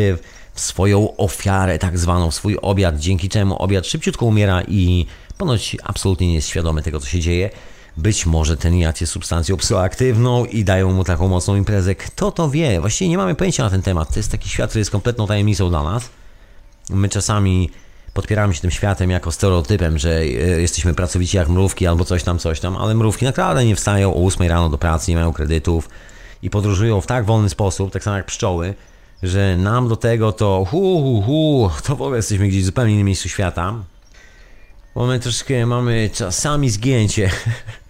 w 0.55 0.61
swoją 0.61 1.17
ofiarę, 1.17 1.79
tak 1.79 1.99
zwaną, 1.99 2.31
swój 2.31 2.59
obiad, 2.63 2.99
dzięki 2.99 3.29
czemu 3.29 3.63
obiad 3.63 3.87
szybciutko 3.87 4.27
umiera 4.27 4.63
i 4.69 5.07
ponoć 5.39 5.77
absolutnie 5.85 6.29
nie 6.29 6.35
jest 6.35 6.49
świadomy 6.49 6.83
tego, 6.83 7.01
co 7.01 7.07
się 7.07 7.21
dzieje. 7.21 7.51
Być 7.97 8.27
może 8.27 8.57
ten 8.57 8.77
jad 8.77 9.01
jest 9.01 9.13
substancją 9.13 9.57
psychoaktywną 9.57 10.45
i 10.45 10.65
dają 10.65 10.93
mu 10.93 11.05
taką 11.05 11.29
mocną 11.29 11.57
imprezę. 11.57 11.95
Kto 11.95 12.33
to 12.33 12.51
wie? 12.51 12.81
Właściwie 12.81 13.09
nie 13.09 13.17
mamy 13.17 13.35
pojęcia 13.35 13.65
na 13.65 13.71
ten 13.71 13.83
temat. 13.83 14.09
To 14.09 14.19
jest 14.19 14.31
taki 14.31 14.49
świat, 14.49 14.71
który 14.71 14.81
jest 14.81 14.91
kompletną 14.91 15.27
tajemnicą 15.27 15.69
dla 15.69 15.83
nas. 15.83 16.11
My 16.91 17.09
czasami 17.09 17.71
podpieramy 18.15 18.55
się 18.55 18.61
tym 18.61 18.71
światem 18.71 19.11
jako 19.11 19.33
stereotypem, 19.33 19.99
że 19.99 20.21
e, 20.21 20.25
jesteśmy 20.61 20.95
pracowici 20.95 21.37
jak 21.37 21.49
mrówki 21.49 21.87
albo 21.87 22.05
coś 22.05 22.23
tam, 22.23 22.39
coś 22.39 22.61
tam, 22.61 22.77
ale 22.77 22.95
mrówki 22.95 23.25
naprawdę 23.25 23.65
nie 23.65 23.77
wstają 23.77 24.15
o 24.15 24.27
8 24.27 24.49
rano 24.49 24.69
do 24.69 24.79
pracy, 24.79 25.11
nie 25.11 25.17
mają 25.17 25.33
kredytów 25.33 25.89
i 26.43 26.51
podróżują 26.51 27.01
w 27.01 27.07
tak 27.07 27.25
wolny 27.25 27.49
sposób, 27.49 27.93
tak 27.93 28.05
samo 28.05 28.17
jak 28.17 28.27
pszczoły, 28.27 28.75
że 29.23 29.57
nam 29.57 29.89
do 29.89 29.97
tego 29.97 30.33
to 30.33 30.67
hu, 30.71 31.03
hu, 31.03 31.23
hu, 31.23 31.71
to 31.85 31.97
w 31.97 32.03
ogóle 32.03 32.17
jesteśmy 32.17 32.49
gdzieś 32.49 32.63
w 32.63 32.67
zupełnie 32.67 32.95
innym 32.95 33.07
miejscu 33.07 33.29
świata. 33.29 33.75
Bo 34.95 35.07
my 35.07 35.21
troszkę 35.21 35.67
mamy 35.67 36.11
czasami 36.15 36.71
zgięcie 36.71 37.31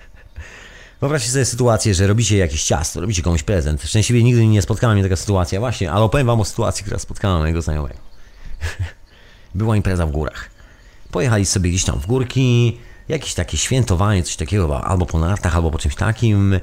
Wyobraźcie 1.02 1.30
sobie 1.30 1.44
sytuację, 1.44 1.94
że 1.94 2.06
robicie 2.06 2.36
jakieś 2.36 2.64
ciasto, 2.64 3.00
robicie 3.00 3.22
komuś 3.22 3.42
prezent. 3.42 3.82
Szczęśliwie 3.82 4.22
nigdy 4.22 4.46
nie 4.46 4.62
spotkała 4.62 4.94
mnie 4.94 5.02
taka 5.02 5.16
sytuacja, 5.16 5.60
właśnie, 5.60 5.92
ale 5.92 6.04
opowiem 6.04 6.26
wam 6.26 6.40
o 6.40 6.44
sytuacji, 6.44 6.84
która 6.84 6.98
spotkała 6.98 7.38
mojego 7.38 7.62
znajomego. 7.62 7.98
Była 9.54 9.76
impreza 9.76 10.06
w 10.06 10.10
górach. 10.10 10.50
Pojechali 11.10 11.46
sobie 11.46 11.70
gdzieś 11.70 11.84
tam 11.84 12.00
w 12.00 12.06
górki, 12.06 12.78
jakieś 13.08 13.34
takie 13.34 13.56
świętowanie, 13.56 14.22
coś 14.22 14.36
takiego, 14.36 14.84
albo 14.84 15.06
po 15.06 15.18
nartach, 15.18 15.56
albo 15.56 15.70
po 15.70 15.78
czymś 15.78 15.94
takim. 15.94 16.60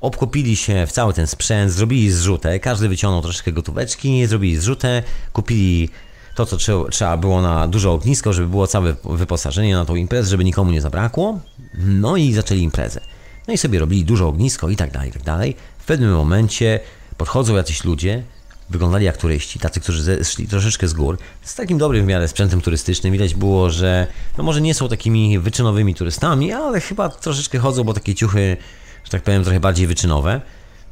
obkupili 0.00 0.56
się 0.56 0.86
w 0.86 0.92
cały 0.92 1.12
ten 1.12 1.26
sprzęt, 1.26 1.72
zrobili 1.72 2.10
zrzutę, 2.10 2.60
każdy 2.60 2.88
wyciągnął 2.88 3.22
troszeczkę 3.22 3.52
gotóweczki, 3.52 4.26
zrobili 4.26 4.56
zrzutę, 4.56 5.02
kupili 5.32 5.88
to, 6.34 6.46
co 6.46 6.56
trzeba 6.90 7.16
było 7.16 7.42
na 7.42 7.68
duże 7.68 7.90
ognisko, 7.90 8.32
żeby 8.32 8.48
było 8.48 8.66
całe 8.66 8.96
wyposażenie 9.04 9.74
na 9.74 9.84
tą 9.84 9.94
imprezę, 9.94 10.30
żeby 10.30 10.44
nikomu 10.44 10.70
nie 10.70 10.80
zabrakło. 10.80 11.38
No 11.78 12.16
i 12.16 12.32
zaczęli 12.32 12.62
imprezę. 12.62 13.15
No 13.48 13.54
i 13.54 13.58
sobie 13.58 13.78
robili 13.78 14.04
duże 14.04 14.26
ognisko 14.26 14.68
i 14.68 14.76
tak 14.76 14.90
dalej, 14.90 15.08
i 15.08 15.12
tak 15.12 15.22
dalej. 15.22 15.56
W 15.78 15.84
pewnym 15.84 16.12
momencie 16.12 16.80
podchodzą 17.16 17.56
jacyś 17.56 17.84
ludzie, 17.84 18.22
wyglądali 18.70 19.04
jak 19.04 19.16
turyści, 19.16 19.58
tacy, 19.58 19.80
którzy 19.80 20.02
zeszli 20.02 20.48
troszeczkę 20.48 20.88
z 20.88 20.92
gór, 20.92 21.18
z 21.42 21.54
takim 21.54 21.78
dobrym 21.78 22.04
w 22.04 22.08
miarę 22.08 22.28
sprzętem 22.28 22.60
turystycznym. 22.60 23.12
Widać 23.12 23.34
było, 23.34 23.70
że 23.70 24.06
no 24.38 24.44
może 24.44 24.60
nie 24.60 24.74
są 24.74 24.88
takimi 24.88 25.38
wyczynowymi 25.38 25.94
turystami, 25.94 26.52
ale 26.52 26.80
chyba 26.80 27.08
troszeczkę 27.08 27.58
chodzą, 27.58 27.84
bo 27.84 27.94
takie 27.94 28.14
ciuchy, 28.14 28.56
że 29.04 29.10
tak 29.10 29.22
powiem, 29.22 29.42
trochę 29.42 29.60
bardziej 29.60 29.86
wyczynowe. 29.86 30.40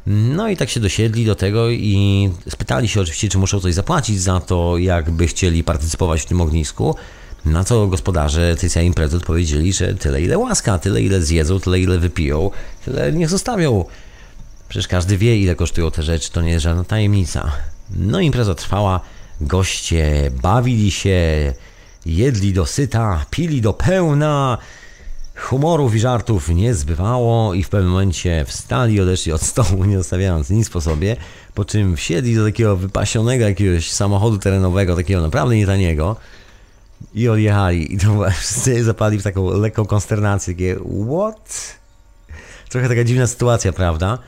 No 0.07 0.49
i 0.49 0.57
tak 0.57 0.71
się 0.71 0.81
dosiedli 0.81 1.25
do 1.25 1.35
tego 1.35 1.71
i 1.71 2.31
spytali 2.49 2.89
się 2.89 3.01
oczywiście, 3.01 3.29
czy 3.29 3.39
muszą 3.39 3.61
coś 3.61 3.75
zapłacić 3.75 4.21
za 4.21 4.41
to, 4.41 4.79
jakby 4.79 5.27
chcieli 5.27 5.65
partycypować 5.65 6.23
w 6.23 6.27
tym 6.27 6.41
ognisku. 6.41 6.97
Na 7.47 7.65
co 7.65 7.87
gospodarze 7.87 8.57
tej 8.57 8.87
imprezy 8.87 9.17
odpowiedzieli, 9.17 9.73
że 9.73 9.95
tyle 9.95 10.23
ile 10.23 10.39
łaska, 10.39 10.79
tyle 10.79 11.03
ile 11.03 11.23
zjedzą, 11.23 11.61
tyle 11.61 11.81
ile 11.81 11.99
wypiją, 11.99 12.51
tyle 12.85 13.13
niech 13.13 13.29
zostawią. 13.29 13.85
Przecież 14.69 14.89
każdy 14.89 15.19
wie, 15.19 15.39
ile 15.39 15.55
kosztują 15.55 15.91
te 15.91 16.03
rzeczy, 16.03 16.33
to 16.33 16.43
nie 16.43 16.51
jest 16.51 16.63
żadna 16.63 16.85
tajemnica. 16.85 17.53
No 17.97 18.21
impreza 18.21 18.55
trwała, 18.55 19.01
goście 19.41 20.31
bawili 20.43 20.91
się, 20.91 21.53
jedli 22.07 22.53
do 22.53 22.67
syta, 22.67 23.27
pili 23.31 23.61
do 23.61 23.73
pełna, 23.73 24.59
humorów 25.37 25.95
i 25.95 26.01
żartów 26.01 26.49
nie 26.49 26.75
zbywało 26.75 27.55
i 27.55 27.63
w 27.63 27.69
pewnym 27.69 27.91
momencie 27.91 28.45
wstali, 28.45 29.01
odeszli 29.01 29.33
od 29.33 29.43
stołu, 29.43 29.85
nie 29.85 29.99
zostawiając 29.99 30.51
nic 30.51 30.71
po 30.71 30.81
sobie, 30.81 31.17
po 31.55 31.65
czym 31.65 31.97
wsiedli 31.97 32.35
do 32.35 32.45
takiego 32.45 32.77
wypasionego 32.77 33.45
jakiegoś 33.45 33.91
samochodu 33.91 34.39
terenowego, 34.39 34.97
takiego 34.97 35.21
naprawdę 35.21 35.57
nietaniego 35.57 36.17
i 37.15 37.29
odjechali. 37.29 37.95
I 37.95 37.99
to 37.99 38.25
wszyscy 38.39 38.85
zapadli 38.85 39.19
w 39.19 39.23
taką 39.23 39.51
lekką 39.51 39.87
konsternację, 39.87 40.55
takie 40.55 40.77
what? 41.09 41.79
Trochę 42.69 42.89
taka 42.89 43.05
dziwna 43.05 43.27
sytuacja, 43.27 43.73
prawda? 43.73 44.19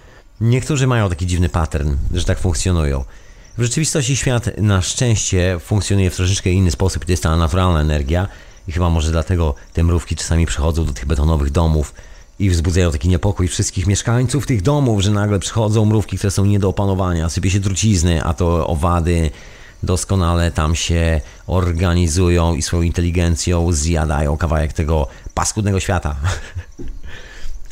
Niektórzy 0.41 0.87
mają 0.87 1.09
taki 1.09 1.27
dziwny 1.27 1.49
pattern, 1.49 1.97
że 2.15 2.25
tak 2.25 2.39
funkcjonują. 2.39 3.05
W 3.59 3.63
rzeczywistości 3.63 4.17
świat 4.17 4.59
na 4.59 4.83
szczęście 4.83 5.59
funkcjonuje 5.61 6.11
w 6.11 6.17
troszeczkę 6.17 6.51
inny 6.51 6.71
sposób 6.71 7.05
to 7.05 7.13
jest 7.13 7.23
ta 7.23 7.37
naturalna 7.37 7.81
energia 7.81 8.29
i 8.69 8.73
chyba 8.73 8.91
może 8.91 9.13
dlatego 9.13 9.55
te 9.73 9.85
mrówki 9.85 10.17
czasami 10.17 10.47
przychodzą 10.47 10.85
do 10.85 10.93
tych 10.93 11.07
betonowych 11.07 11.51
domów 11.51 11.95
i 12.39 12.51
wzbudzają 12.51 12.93
taki 12.93 13.09
niepokój 13.09 13.49
wszystkich 13.49 13.87
mieszkańców 13.87 14.47
tych 14.47 14.63
domów, 14.63 15.03
że 15.03 15.11
nagle 15.11 15.39
przychodzą 15.39 15.85
mrówki, 15.85 16.17
które 16.17 16.31
są 16.31 16.45
nie 16.45 16.59
do 16.59 16.69
opanowania, 16.69 17.29
sypie 17.29 17.51
się 17.51 17.61
trucizny, 17.61 18.25
a 18.25 18.35
to 18.35 18.67
owady 18.67 19.31
doskonale 19.83 20.51
tam 20.51 20.75
się 20.75 21.21
organizują 21.47 22.55
i 22.55 22.63
swoją 22.63 22.83
inteligencją 22.83 23.73
zjadają 23.73 24.37
kawałek 24.37 24.73
tego 24.73 25.09
paskudnego 25.35 25.81
świata. 25.81 26.17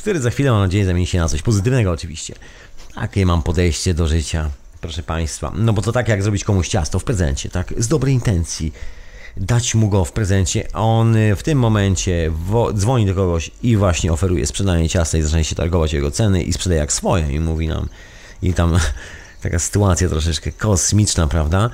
który 0.05 0.21
za 0.21 0.29
chwilę 0.29 0.51
mam 0.51 0.61
nadzieję 0.61 0.85
zamieni 0.85 1.07
się 1.07 1.17
na 1.17 1.29
coś 1.29 1.41
pozytywnego 1.41 1.91
oczywiście. 1.91 2.35
Takie 2.95 3.25
mam 3.25 3.43
podejście 3.43 3.93
do 3.93 4.07
życia, 4.07 4.49
proszę 4.81 5.03
Państwa. 5.03 5.51
No 5.55 5.73
bo 5.73 5.81
to 5.81 5.91
tak 5.91 6.07
jak 6.07 6.23
zrobić 6.23 6.43
komuś 6.43 6.67
ciasto 6.67 6.99
w 6.99 7.03
prezencie, 7.03 7.49
tak? 7.49 7.73
Z 7.77 7.87
dobrej 7.87 8.13
intencji. 8.13 8.73
Dać 9.37 9.75
mu 9.75 9.89
go 9.89 10.05
w 10.05 10.11
prezencie, 10.11 10.73
on 10.73 11.15
w 11.35 11.43
tym 11.43 11.59
momencie 11.59 12.31
dzwoni 12.73 13.05
do 13.05 13.15
kogoś 13.15 13.51
i 13.63 13.77
właśnie 13.77 14.13
oferuje 14.13 14.45
sprzedanie 14.47 14.89
ciasta 14.89 15.17
i 15.17 15.21
zaczyna 15.21 15.43
się 15.43 15.55
targować 15.55 15.93
jego 15.93 16.11
ceny 16.11 16.43
i 16.43 16.53
sprzedaje 16.53 16.81
jak 16.81 16.93
swoje 16.93 17.31
i 17.31 17.39
mówi 17.39 17.67
nam 17.67 17.89
i 18.41 18.53
tam 18.53 18.79
taka 19.43 19.59
sytuacja 19.59 20.09
troszeczkę 20.09 20.51
kosmiczna, 20.51 21.27
prawda? 21.27 21.69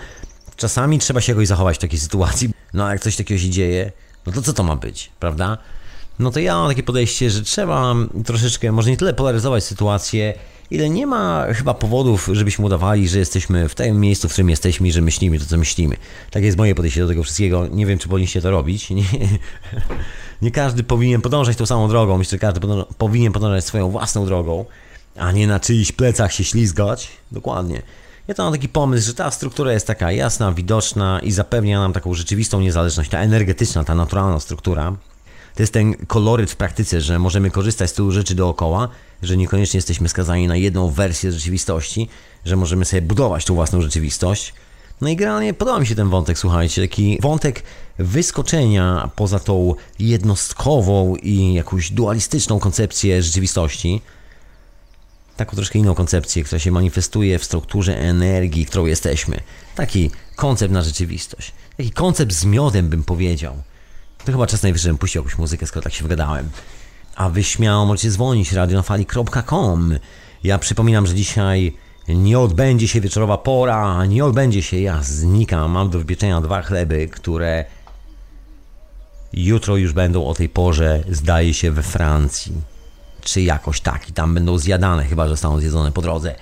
Czasami 0.62 1.00
trzeba 1.00 1.22
się 1.22 1.32
jakoś 1.32 1.48
zachować 1.48 1.78
w 1.78 1.80
takiej 1.80 2.00
sytuacji, 2.00 2.50
no 2.74 2.86
a 2.86 2.92
jak 2.92 3.02
coś 3.02 3.16
takiego 3.16 3.42
się 3.42 3.50
dzieje, 3.50 3.92
no 4.26 4.32
to 4.32 4.42
co 4.42 4.54
to 4.54 4.64
ma 4.64 4.76
być, 4.76 5.12
prawda? 5.20 5.58
no 6.22 6.32
to 6.32 6.40
ja 6.40 6.56
mam 6.56 6.70
takie 6.70 6.84
podejście, 6.84 7.30
że 7.30 7.42
trzeba 7.42 7.96
troszeczkę, 8.26 8.72
może 8.72 8.90
nie 8.90 8.98
tyle 8.98 9.14
polaryzować 9.14 9.64
sytuację, 9.64 10.34
ile 10.72 10.90
nie 10.90 11.08
ma 11.08 11.46
chyba 11.54 11.74
powodów, 11.74 12.30
żebyśmy 12.32 12.66
udawali, 12.66 13.08
że 13.08 13.20
jesteśmy 13.20 13.70
w 13.70 13.76
tym 13.76 14.00
miejscu, 14.00 14.30
w 14.30 14.32
którym 14.32 14.50
jesteśmy 14.50 14.88
i 14.88 14.92
że 14.92 15.02
myślimy 15.02 15.40
to, 15.40 15.46
co 15.46 15.58
myślimy. 15.58 15.96
Tak 16.32 16.44
jest 16.44 16.58
moje 16.58 16.76
podejście 16.76 17.02
do 17.02 17.08
tego 17.08 17.24
wszystkiego. 17.24 17.68
Nie 17.68 17.86
wiem, 17.86 18.00
czy 18.00 18.10
powinniście 18.10 18.42
to 18.42 18.52
robić. 18.52 18.90
Nie, 18.90 19.04
nie 20.42 20.52
każdy 20.52 20.84
powinien 20.84 21.22
podążać 21.22 21.58
tą 21.58 21.66
samą 21.66 21.88
drogą. 21.90 22.18
Myślę, 22.18 22.32
że 22.32 22.40
każdy 22.40 22.60
powinien 22.98 23.34
podążać 23.34 23.66
swoją 23.66 23.90
własną 23.90 24.26
drogą, 24.26 24.66
a 25.16 25.32
nie 25.32 25.48
na 25.48 25.60
czyichś 25.60 25.92
plecach 25.92 26.34
się 26.34 26.44
ślizgać. 26.44 27.10
Dokładnie. 27.32 27.82
Ja 28.32 28.36
to 28.36 28.44
mam 28.44 28.54
taki 28.54 28.70
pomysł, 28.70 29.08
że 29.08 29.14
ta 29.14 29.32
struktura 29.32 29.74
jest 29.74 29.88
taka 29.88 30.12
jasna, 30.12 30.52
widoczna 30.52 31.20
i 31.24 31.32
zapewnia 31.32 31.80
nam 31.80 31.94
taką 31.94 32.14
rzeczywistą 32.14 32.62
niezależność, 32.62 33.10
ta 33.10 33.20
energetyczna, 33.20 33.84
ta 33.84 33.96
naturalna 33.96 34.40
struktura, 34.40 34.96
to 35.56 35.64
jest 35.64 35.74
ten 35.74 35.94
koloryt 36.08 36.52
w 36.52 36.56
praktyce, 36.56 37.02
że 37.02 37.20
możemy 37.20 37.52
korzystać 37.52 37.90
z 37.90 37.94
tylu 37.94 38.12
rzeczy 38.12 38.36
dookoła, 38.36 38.90
że 39.22 39.38
niekoniecznie 39.38 39.78
jesteśmy 39.78 40.10
skazani 40.10 40.48
na 40.48 40.56
jedną 40.56 40.90
wersję 40.90 41.32
rzeczywistości, 41.32 42.10
że 42.46 42.56
możemy 42.56 42.86
sobie 42.86 43.02
budować 43.02 43.46
tą 43.46 43.56
własną 43.56 43.82
rzeczywistość. 43.82 44.54
No 45.02 45.10
i 45.10 45.16
generalnie 45.16 45.54
podoba 45.54 45.80
mi 45.80 45.88
się 45.88 45.96
ten 45.96 46.10
wątek, 46.10 46.40
słuchajcie, 46.40 46.82
taki 46.82 47.18
wątek 47.22 47.64
wyskoczenia 47.98 49.10
poza 49.16 49.40
tą 49.40 49.76
jednostkową 50.00 51.16
i 51.16 51.54
jakąś 51.54 51.92
dualistyczną 51.92 52.60
koncepcję 52.60 53.24
rzeczywistości. 53.24 54.02
Taką 55.42 55.56
troszkę 55.56 55.80
inną 55.80 55.96
koncepcję, 55.96 56.44
która 56.44 56.60
się 56.60 56.72
manifestuje 56.72 57.40
w 57.40 57.44
strukturze 57.44 57.98
energii, 57.98 58.66
którą 58.66 58.86
jesteśmy. 58.86 59.40
Taki 59.76 60.12
koncept 60.36 60.74
na 60.74 60.82
rzeczywistość. 60.82 61.52
Taki 61.78 61.92
koncept 61.92 62.34
z 62.34 62.46
miodem, 62.46 62.90
bym 62.90 63.04
powiedział. 63.04 63.64
To 64.26 64.32
chyba 64.32 64.48
czas 64.48 64.64
najwyższy, 64.64 64.84
żebym 64.84 64.98
puścił 64.98 65.22
jakąś 65.22 65.38
muzykę, 65.38 65.68
skoro 65.68 65.84
tak 65.84 65.94
się 65.94 66.04
wygadałem. 66.04 66.50
A 67.16 67.30
wy 67.30 67.44
śmiało 67.44 67.86
możecie 67.86 68.12
dzwonić 68.12 68.52
radionafali.com. 68.52 69.96
Ja 70.44 70.60
przypominam, 70.60 71.08
że 71.08 71.16
dzisiaj 71.16 71.74
nie 72.08 72.40
odbędzie 72.40 72.88
się 72.88 73.02
wieczorowa 73.02 73.38
pora, 73.38 74.06
nie 74.06 74.26
odbędzie 74.26 74.64
się, 74.64 74.80
ja 74.80 75.04
znikam, 75.04 75.72
mam 75.72 75.90
do 75.90 76.00
wypieczenia 76.00 76.42
dwa 76.42 76.62
chleby, 76.62 77.08
które 77.08 77.66
jutro 79.34 79.78
już 79.78 79.94
będą 79.94 80.26
o 80.26 80.34
tej 80.34 80.50
porze, 80.50 81.04
zdaje 81.10 81.54
się, 81.54 81.72
we 81.72 81.84
Francji. 81.84 82.71
Czy 83.22 83.42
jakoś 83.42 83.82
tak 83.82 84.10
i 84.10 84.14
tam 84.14 84.34
będą 84.34 84.58
zjadane, 84.58 85.06
chyba 85.06 85.24
że 85.24 85.30
zostaną 85.30 85.60
zjedzone 85.60 85.92
po 85.92 86.02
drodze. 86.02 86.36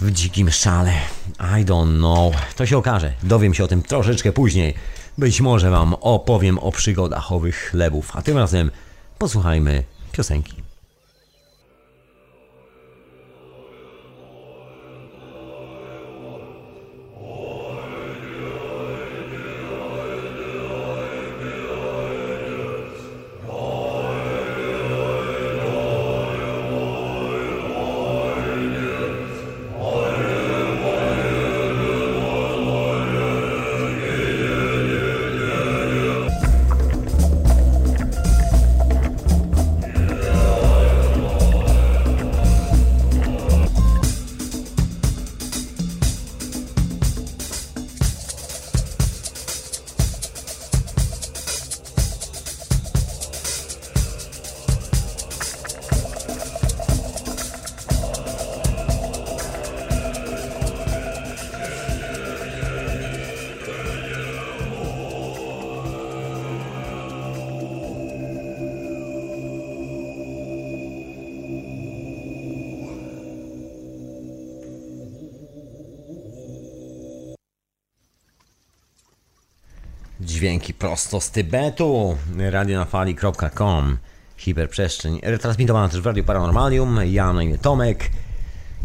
W 0.00 0.10
dzikim 0.10 0.50
szale. 0.50 0.92
I 1.38 1.64
don't 1.64 1.96
know. 1.96 2.34
To 2.56 2.66
się 2.66 2.78
okaże. 2.78 3.12
Dowiem 3.22 3.54
się 3.54 3.64
o 3.64 3.68
tym 3.68 3.82
troszeczkę 3.82 4.32
później. 4.32 4.74
Być 5.18 5.40
może 5.40 5.70
Wam 5.70 5.94
opowiem 5.94 6.58
o 6.58 6.72
przygodach 6.72 7.32
owych 7.32 7.68
chlebów, 7.70 8.16
a 8.16 8.22
tym 8.22 8.36
razem 8.36 8.70
posłuchajmy 9.18 9.84
piosenki. 10.12 10.69
Prosto 81.10 81.28
z 81.28 81.30
Tybetu. 81.30 82.16
Radionafali.com 82.38 83.98
hiperprzestrzeń. 84.36 85.20
Retransmitowana 85.22 85.88
też 85.88 86.00
w 86.00 86.06
Radio 86.06 86.24
Paranormalium. 86.24 87.00
Ja 87.06 87.32
na 87.32 87.42
imię 87.42 87.58
Tomek. 87.58 88.10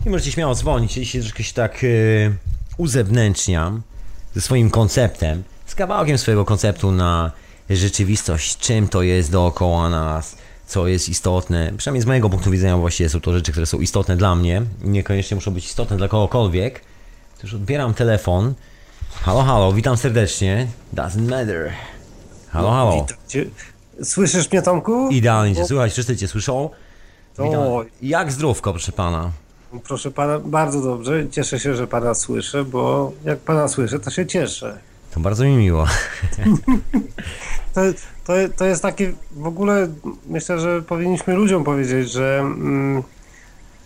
I 0.06 0.10
możecie 0.10 0.32
śmiało 0.32 0.56
dzwonić. 0.56 0.94
Dzisiaj 0.94 1.22
troszkę 1.22 1.44
się 1.44 1.54
tak 1.54 1.84
yy, 1.84 2.36
uzewnętrzniam 2.78 3.82
ze 4.36 4.42
swoim 4.42 4.70
konceptem, 4.70 5.44
z 5.66 5.76
kawałkiem 5.76 6.18
swojego 6.18 6.46
konceptu 6.46 6.92
na 6.92 7.32
rzeczywistość, 7.70 8.58
czym 8.58 8.88
to 8.88 9.02
jest 9.02 9.32
dookoła 9.32 9.90
nas, 9.90 10.36
co 10.68 10.88
jest 10.88 11.10
istotne. 11.10 11.74
Przynajmniej 11.78 12.02
z 12.02 12.06
mojego 12.06 12.30
punktu 12.30 12.52
widzenia 12.52 12.78
właściwie 12.78 13.10
są 13.10 13.22
to 13.22 13.34
rzeczy, 13.34 13.52
które 13.52 13.66
są 13.66 13.80
istotne 13.80 14.18
dla 14.18 14.36
mnie. 14.36 14.62
Niekoniecznie 14.84 15.36
muszą 15.36 15.52
być 15.52 15.66
istotne 15.66 15.98
dla 15.98 16.08
kogokolwiek. 16.08 16.80
To 17.38 17.44
już 17.44 17.54
odbieram 17.54 17.94
telefon. 17.94 18.54
Halo, 19.12 19.44
halo, 19.44 19.74
witam 19.74 19.98
serdecznie. 19.98 20.68
Doesn't 20.94 21.30
matter. 21.30 21.74
Halo, 22.56 22.72
halo. 22.72 23.06
Słyszysz 24.04 24.52
mnie, 24.52 24.62
Tomku? 24.62 25.10
Idealnie 25.10 25.56
cię 25.56 25.66
słychać, 25.66 25.92
wszyscy 25.92 26.18
cię 26.18 26.28
słyszą. 26.28 26.70
Witam. 27.40 27.60
O, 27.60 27.86
Jak 28.02 28.32
zdrówko, 28.32 28.72
proszę 28.72 28.92
pana? 28.92 29.32
proszę 29.84 30.12
pana, 30.12 30.40
bardzo 30.40 30.82
dobrze. 30.82 31.30
Cieszę 31.32 31.60
się, 31.60 31.76
że 31.76 31.88
pana 31.88 32.14
słyszę, 32.14 32.64
bo 32.64 33.12
jak 33.26 33.40
pana 33.40 33.68
słyszę, 33.68 34.00
to 34.00 34.10
się 34.10 34.26
cieszę. 34.26 34.78
To 35.14 35.20
bardzo 35.20 35.44
mi 35.44 35.56
miło. 35.56 35.86
To, 37.74 37.82
to, 38.26 38.34
to 38.58 38.66
jest 38.66 38.82
takie, 38.82 39.14
w 39.32 39.48
ogóle 39.48 39.88
myślę, 40.28 40.60
że 40.60 40.82
powinniśmy 40.82 41.34
ludziom 41.34 41.64
powiedzieć, 41.64 42.12
że, 42.12 42.40
mm, 42.40 43.04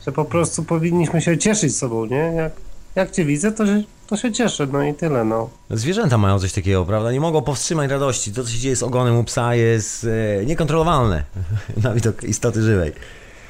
że 0.06 0.12
po 0.12 0.26
prostu 0.26 0.64
powinniśmy 0.64 1.22
się 1.22 1.38
cieszyć 1.38 1.78
sobą, 1.78 2.06
nie? 2.06 2.18
Jak, 2.36 2.52
jak 3.00 3.12
cię 3.12 3.26
widzę, 3.26 3.52
to 3.52 3.66
się, 3.66 3.84
to 4.08 4.18
się 4.18 4.32
cieszę, 4.32 4.68
no 4.72 4.84
i 4.84 4.94
tyle, 4.94 5.26
no. 5.26 5.50
Zwierzęta 5.70 6.18
mają 6.18 6.40
coś 6.40 6.54
takiego, 6.54 6.86
prawda? 6.86 7.12
Nie 7.12 7.20
mogą 7.20 7.42
powstrzymać 7.42 7.92
radości. 7.92 8.34
To, 8.34 8.44
co 8.44 8.50
się 8.50 8.58
dzieje 8.58 8.76
z 8.76 8.84
ogonem 8.84 9.18
u 9.18 9.24
psa 9.24 9.56
jest 9.56 10.08
e, 10.42 10.46
niekontrolowalne 10.46 11.24
na 11.84 11.94
widok 11.94 12.24
istoty 12.24 12.62
żywej. 12.62 12.92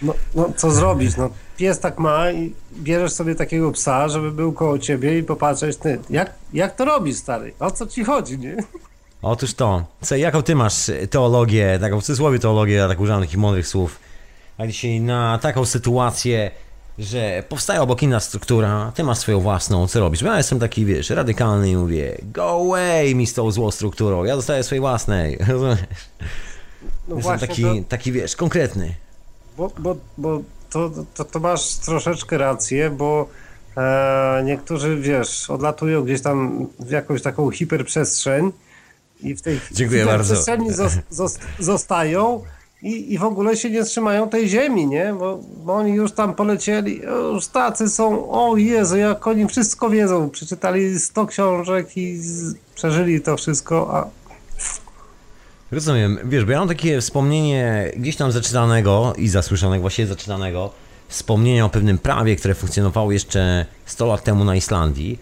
No, 0.02 0.14
no 0.36 0.52
co 0.56 0.72
zrobić, 0.72 1.18
no 1.18 1.30
pies 1.58 1.80
tak 1.80 2.00
ma 2.00 2.32
i 2.32 2.54
bierzesz 2.74 3.12
sobie 3.12 3.36
takiego 3.36 3.72
psa, 3.72 4.08
żeby 4.08 4.32
był 4.32 4.54
koło 4.54 4.80
ciebie 4.80 5.18
i 5.18 5.24
popatrzeć, 5.24 5.78
ty, 5.78 6.00
jak, 6.10 6.34
jak 6.54 6.76
to 6.76 6.86
robisz, 6.86 7.16
stary? 7.16 7.54
O 7.60 7.72
co 7.72 7.88
ci 7.88 8.04
chodzi, 8.04 8.38
nie? 8.38 8.58
Otóż 9.22 9.54
to. 9.54 9.86
Co, 10.02 10.16
jaką 10.16 10.44
ty 10.44 10.56
masz 10.56 10.92
teologię, 11.10 11.78
taką 11.82 12.02
w 12.02 12.04
cudzysłowie 12.04 12.40
teologię, 12.40 12.86
tak 12.88 13.00
używam 13.00 13.22
takich 13.22 13.38
mądrych 13.38 13.68
słów, 13.68 14.00
a 14.58 14.68
dzisiaj 14.68 15.02
na 15.02 15.40
taką 15.42 15.66
sytuację, 15.66 16.52
że 17.00 17.44
powstaje 17.50 17.82
obok 17.82 18.04
inna 18.04 18.20
struktura, 18.20 18.92
ty 18.96 19.04
masz 19.04 19.18
swoją 19.18 19.40
własną, 19.40 19.88
co 19.88 20.00
robisz? 20.00 20.22
Ja 20.22 20.38
jestem 20.38 20.60
taki, 20.60 20.86
wiesz, 20.86 21.10
radykalny 21.10 21.70
i 21.70 21.76
mówię, 21.76 22.18
go 22.24 22.50
away 22.50 23.16
mi 23.16 23.28
z 23.28 23.34
tą 23.34 23.52
złą 23.52 23.72
strukturą, 23.72 24.24
ja 24.24 24.36
dostaję 24.36 24.64
swojej 24.64 24.80
własnej, 24.80 25.38
rozumiesz? 25.48 25.80
No 27.08 27.16
Jestem 27.16 27.40
taki, 27.40 27.84
taki, 27.84 28.12
wiesz, 28.12 28.36
konkretny. 28.36 28.96
Bo, 29.58 29.72
bo, 29.78 29.96
bo 30.18 30.42
to, 30.70 30.92
to, 31.14 31.26
to 31.26 31.40
masz 31.40 31.76
troszeczkę 31.76 32.38
rację, 32.38 32.90
bo 32.90 33.28
e, 33.78 34.42
niektórzy, 34.46 34.98
wiesz, 34.98 35.50
odlatują 35.50 36.04
gdzieś 36.04 36.22
tam 36.22 36.68
w 36.80 36.92
jakąś 36.92 37.22
taką 37.22 37.52
hiperprzestrzeń 37.52 38.52
i 39.22 39.36
w 39.36 39.42
tej 39.42 39.60
Dziękuję 39.72 40.06
bardzo. 40.06 40.24
hiperprzestrzeni 40.24 40.74
zos, 40.74 40.94
zos, 41.10 41.40
zostają 41.60 42.44
i, 42.82 43.14
i 43.14 43.18
w 43.18 43.24
ogóle 43.24 43.58
się 43.58 43.70
nie 43.70 43.84
trzymają 43.84 44.30
tej 44.30 44.50
ziemi, 44.50 44.88
nie? 44.88 45.16
Bo, 45.20 45.40
bo 45.66 45.74
oni 45.74 45.94
już 45.94 46.12
tam 46.12 46.36
polecieli, 46.36 47.02
już 47.34 47.48
tacy 47.48 47.90
są, 47.90 48.32
o 48.32 48.58
Jezu, 48.58 48.98
jak 48.98 49.28
oni 49.28 49.48
wszystko 49.48 49.90
wiedzą, 49.90 50.30
przeczytali 50.30 51.00
100 51.00 51.26
książek 51.26 51.98
i 51.98 52.18
z, 52.18 52.56
przeżyli 52.76 53.22
to 53.22 53.38
wszystko, 53.38 53.96
a 53.96 54.08
Rozumiem, 55.72 56.20
wiesz, 56.24 56.46
bo 56.46 56.52
ja 56.52 56.60
mam 56.60 56.68
takie 56.68 57.02
wspomnienie 57.02 57.92
gdzieś 57.98 58.16
tam 58.16 58.32
zaczytanego 58.32 59.14
i 59.18 59.28
zasłyszanego, 59.28 59.82
właściwie 59.82 60.08
zaczytanego, 60.08 60.72
wspomnienia 61.08 61.66
o 61.66 61.70
pewnym 61.70 61.98
prawie, 61.98 62.36
które 62.36 62.56
funkcjonowało 62.56 63.12
jeszcze 63.12 63.66
100 63.86 64.06
lat 64.06 64.24
temu 64.24 64.44
na 64.44 64.56
Islandii, 64.56 65.20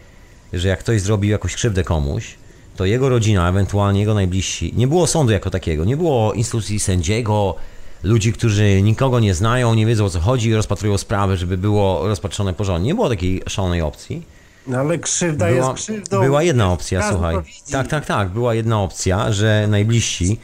że 0.53 0.68
jak 0.68 0.80
ktoś 0.80 1.01
zrobił 1.01 1.32
jakąś 1.32 1.55
krzywdę 1.55 1.84
komuś, 1.84 2.36
to 2.78 2.86
jego 2.86 3.09
rodzina, 3.09 3.49
ewentualnie 3.49 3.99
jego 3.99 4.13
najbliżsi, 4.13 4.73
nie 4.78 4.88
było 4.88 5.07
sądu 5.07 5.32
jako 5.34 5.49
takiego, 5.49 5.86
nie 5.86 5.97
było 5.97 6.34
instytucji 6.34 6.80
sędziego, 6.80 7.55
ludzi, 8.03 8.34
którzy 8.34 8.82
nikogo 8.82 9.19
nie 9.19 9.34
znają, 9.34 9.73
nie 9.73 9.86
wiedzą 9.86 10.05
o 10.05 10.09
co 10.09 10.19
chodzi 10.19 10.49
i 10.49 10.55
rozpatrują 10.55 10.97
sprawy, 10.97 11.38
żeby 11.38 11.57
było 11.57 12.07
rozpatrzone 12.07 12.53
porządnie. 12.53 12.88
Nie 12.88 12.95
było 12.95 13.09
takiej 13.09 13.41
szalonej 13.47 13.82
opcji. 13.82 14.23
no 14.67 14.78
ale 14.78 14.97
krzywda 14.97 15.45
Była, 15.47 15.57
jest 15.69 15.84
krzywdą. 15.84 16.21
była 16.21 16.43
jedna 16.43 16.71
opcja, 16.71 17.09
słuchaj. 17.11 17.36
Tak, 17.71 17.88
tak, 17.88 18.05
tak. 18.05 18.30
Była 18.30 18.53
jedna 18.53 18.82
opcja, 18.82 19.32
że 19.32 19.65
najbliżsi, 19.69 20.39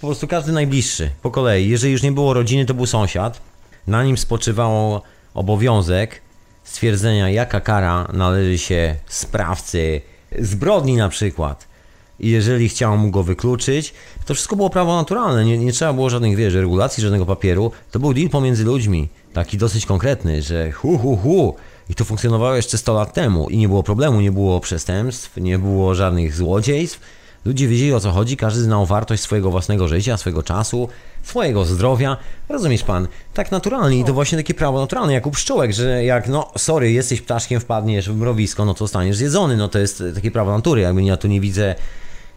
po 0.00 0.06
prostu 0.06 0.26
każdy 0.28 0.52
najbliższy, 0.52 1.10
po 1.22 1.30
kolei, 1.30 1.68
jeżeli 1.68 1.92
już 1.92 2.02
nie 2.02 2.12
było 2.12 2.34
rodziny, 2.34 2.66
to 2.66 2.74
był 2.74 2.86
sąsiad. 2.86 3.40
Na 3.86 4.04
nim 4.04 4.18
spoczywało 4.18 5.02
obowiązek 5.34 6.20
stwierdzenia, 6.64 7.30
jaka 7.30 7.60
kara 7.60 8.08
należy 8.12 8.58
się 8.58 8.96
sprawcy 9.06 10.00
zbrodni 10.38 10.96
na 10.96 11.08
przykład. 11.08 11.70
I 12.20 12.28
jeżeli 12.28 12.68
chciał 12.68 12.98
mu 12.98 13.10
go 13.10 13.22
wykluczyć, 13.22 13.94
to 14.26 14.34
wszystko 14.34 14.56
było 14.56 14.70
prawo 14.70 14.96
naturalne, 14.96 15.44
nie, 15.44 15.58
nie 15.58 15.72
trzeba 15.72 15.92
było 15.92 16.10
żadnych, 16.10 16.36
wiesz, 16.36 16.54
regulacji, 16.54 17.02
żadnego 17.02 17.26
papieru. 17.26 17.72
To 17.90 17.98
był 17.98 18.14
deal 18.14 18.28
pomiędzy 18.28 18.64
ludźmi, 18.64 19.08
taki 19.32 19.58
dosyć 19.58 19.86
konkretny, 19.86 20.42
że 20.42 20.72
hu, 20.72 20.98
hu, 20.98 21.16
hu. 21.16 21.54
I 21.90 21.94
to 21.94 22.04
funkcjonowało 22.04 22.54
jeszcze 22.54 22.78
100 22.78 22.94
lat 22.94 23.14
temu 23.14 23.50
i 23.50 23.56
nie 23.56 23.68
było 23.68 23.82
problemu, 23.82 24.20
nie 24.20 24.32
było 24.32 24.60
przestępstw, 24.60 25.36
nie 25.36 25.58
było 25.58 25.94
żadnych 25.94 26.34
złodziejstw. 26.34 27.00
Ludzie 27.44 27.68
wiedzieli 27.68 27.94
o 27.94 28.00
co 28.00 28.10
chodzi, 28.10 28.36
każdy 28.36 28.62
znał 28.62 28.86
wartość 28.86 29.22
swojego 29.22 29.50
własnego 29.50 29.88
życia, 29.88 30.16
swojego 30.16 30.42
czasu, 30.42 30.88
swojego 31.22 31.64
zdrowia. 31.64 32.16
Rozumiesz 32.48 32.82
pan? 32.82 33.08
Tak 33.34 33.50
naturalnie 33.50 34.00
i 34.00 34.04
to 34.04 34.14
właśnie 34.14 34.38
takie 34.38 34.54
prawo 34.54 34.80
naturalne, 34.80 35.12
jak 35.12 35.26
u 35.26 35.30
pszczółek, 35.30 35.72
że 35.72 36.04
jak 36.04 36.28
no, 36.28 36.52
sorry, 36.58 36.92
jesteś 36.92 37.20
ptaszkiem, 37.20 37.60
wpadniesz 37.60 38.10
w 38.10 38.16
mrowisko, 38.16 38.64
no 38.64 38.74
to 38.74 38.78
zostaniesz 38.78 39.16
zjedzony, 39.16 39.56
no 39.56 39.68
to 39.68 39.78
jest 39.78 40.02
takie 40.14 40.30
prawo 40.30 40.56
natury, 40.56 40.80
jakby 40.80 41.02
ja 41.02 41.16
tu 41.16 41.28
nie 41.28 41.40
widzę 41.40 41.74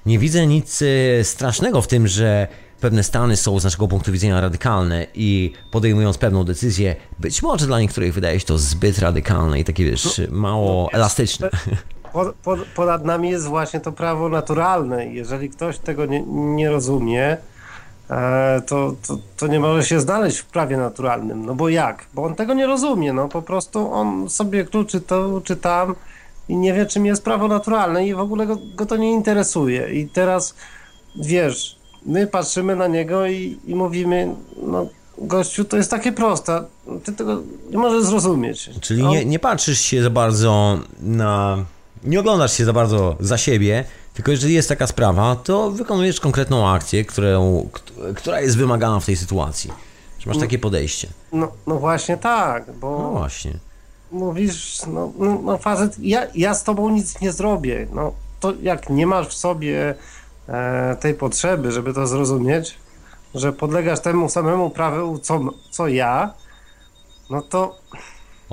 nie 0.06 0.20
widzę 0.20 0.48
nic 0.48 0.82
e, 0.82 1.24
strasznego 1.24 1.82
w 1.82 1.88
tym, 1.88 2.08
że 2.08 2.48
pewne 2.82 3.04
stany 3.04 3.38
są 3.38 3.60
z 3.60 3.64
naszego 3.64 3.88
punktu 3.88 4.12
widzenia 4.12 4.42
radykalne 4.42 5.08
i 5.16 5.54
podejmując 5.72 6.18
pewną 6.18 6.44
decyzję, 6.44 6.96
być 7.20 7.42
może 7.42 7.68
dla 7.68 7.80
niektórych 7.80 8.14
wydaje 8.14 8.40
się 8.40 8.46
to 8.46 8.58
zbyt 8.58 9.00
radykalne 9.00 9.60
i 9.60 9.64
takie 9.64 9.86
wiesz, 9.86 10.22
mało 10.30 10.90
elastyczne. 10.94 11.50
Pod, 12.14 12.36
pod, 12.36 12.60
ponad 12.76 13.06
nami 13.06 13.30
jest 13.30 13.46
właśnie 13.46 13.80
to 13.80 13.92
prawo 13.92 14.30
naturalne. 14.30 15.06
Jeżeli 15.06 15.50
ktoś 15.50 15.78
tego 15.80 16.06
nie, 16.06 16.22
nie 16.28 16.70
rozumie, 16.70 17.38
e, 18.10 18.62
to, 18.68 18.96
to, 19.08 19.18
to 19.38 19.48
nie 19.48 19.60
może 19.60 19.84
się 19.84 20.00
znaleźć 20.00 20.38
w 20.38 20.46
prawie 20.46 20.78
naturalnym. 20.78 21.46
No 21.46 21.56
bo 21.56 21.70
jak? 21.70 22.06
Bo 22.14 22.24
on 22.24 22.36
tego 22.36 22.54
nie 22.54 22.66
rozumie. 22.68 23.14
No 23.14 23.28
po 23.28 23.42
prostu 23.42 23.94
on 23.94 24.30
sobie 24.30 24.66
kluczy 24.66 25.02
to 25.02 25.42
czy 25.44 25.56
tam 25.56 25.96
i 26.50 26.56
nie 26.56 26.74
wie, 26.74 26.86
czym 26.86 27.06
jest 27.06 27.24
prawo 27.24 27.48
naturalne 27.48 28.08
i 28.08 28.14
w 28.14 28.20
ogóle 28.20 28.48
go, 28.48 28.58
go 28.76 28.86
to 28.86 28.98
nie 28.98 29.12
interesuje. 29.12 29.94
I 29.94 30.08
teraz 30.08 30.56
wiesz, 31.22 31.76
my 32.06 32.28
patrzymy 32.28 32.76
na 32.76 32.88
niego 32.88 33.28
i, 33.28 33.58
i 33.66 33.76
mówimy, 33.76 34.36
no 34.64 34.88
gościu, 35.18 35.66
to 35.66 35.78
jest 35.78 35.92
takie 35.92 36.12
proste. 36.12 36.64
Ty 37.04 37.14
tego 37.14 37.42
nie 37.70 37.78
możesz 37.78 38.04
zrozumieć. 38.04 38.70
Czyli 38.82 39.04
On- 39.04 39.10
nie, 39.10 39.26
nie 39.26 39.40
patrzysz 39.40 39.80
się 39.80 40.04
za 40.04 40.10
bardzo 40.10 40.80
na... 41.02 41.58
nie 42.04 42.20
oglądasz 42.20 42.54
się 42.58 42.66
za 42.66 42.74
bardzo 42.74 43.16
za 43.20 43.38
siebie, 43.38 43.86
tylko 44.14 44.32
jeżeli 44.32 44.54
jest 44.54 44.70
taka 44.70 44.88
sprawa, 44.88 45.36
to 45.36 45.72
wykonujesz 45.72 46.20
konkretną 46.20 46.70
akcję, 46.70 47.06
którą, 47.06 47.70
kt- 47.74 47.92
która 48.16 48.42
jest 48.42 48.58
wymagana 48.58 49.00
w 49.00 49.06
tej 49.06 49.16
sytuacji. 49.16 49.72
Czy 50.20 50.30
masz 50.30 50.38
takie 50.38 50.60
podejście? 50.60 51.08
No, 51.32 51.52
no 51.68 51.76
właśnie 51.80 52.18
tak, 52.18 52.72
bo 52.74 53.00
No 53.00 53.12
właśnie. 53.12 53.54
mówisz, 54.12 54.82
no, 54.88 55.12
no, 55.20 55.40
no 55.44 55.58
facet, 55.58 56.00
ja, 56.00 56.28
ja 56.36 56.54
z 56.54 56.64
tobą 56.64 56.90
nic 56.90 57.22
nie 57.22 57.32
zrobię. 57.32 57.88
No 57.94 58.14
to 58.40 58.54
jak 58.62 58.90
nie 58.90 59.08
masz 59.08 59.28
w 59.28 59.34
sobie 59.34 59.96
e, 60.50 60.96
tej 61.00 61.14
potrzeby, 61.14 61.72
żeby 61.72 61.94
to 61.94 62.08
zrozumieć, 62.08 62.76
że 63.36 63.54
podlegasz 63.54 64.00
temu 64.00 64.30
samemu 64.30 64.70
prawu, 64.70 65.20
co, 65.20 65.40
co 65.72 65.88
ja, 65.88 66.34
no 67.30 67.42
to, 67.42 67.76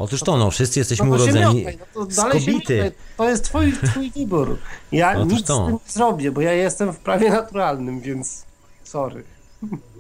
Otóż 0.01 0.21
to, 0.21 0.37
no, 0.37 0.51
wszyscy 0.51 0.79
jesteśmy 0.79 1.07
no 1.07 1.15
urodzeni 1.15 1.67
no 1.97 2.07
to 2.07 2.07
dalej 2.07 2.41
się 2.41 2.47
kobity. 2.53 2.75
miotaj. 2.75 2.93
To 3.17 3.29
jest 3.29 3.45
twój, 3.45 3.73
twój 3.73 4.11
wybór. 4.11 4.59
Ja 4.93 5.19
Otóż 5.19 5.33
nic 5.33 5.47
to. 5.47 5.55
z 5.55 5.67
tym 5.67 5.75
nie 5.75 5.93
zrobię, 5.93 6.31
bo 6.33 6.41
ja 6.41 6.53
jestem 6.53 6.93
w 6.93 6.99
prawie 6.99 7.31
naturalnym, 7.31 8.01
więc 8.01 8.45
sorry. 8.85 9.25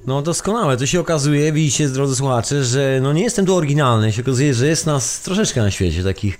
No 0.06 0.22
doskonałe, 0.22 0.76
to 0.76 0.86
się 0.86 1.00
okazuje, 1.00 1.52
widzicie 1.52 1.88
drodzy 1.88 2.16
słuchacze, 2.16 2.64
że 2.64 2.98
no 3.02 3.12
nie 3.12 3.22
jestem 3.22 3.46
tu 3.46 3.56
oryginalny, 3.56 4.12
się 4.12 4.22
okazuje, 4.22 4.54
że 4.54 4.66
jest 4.66 4.86
nas 4.86 5.20
troszeczkę 5.20 5.62
na 5.62 5.70
świecie, 5.70 6.04
takich 6.04 6.38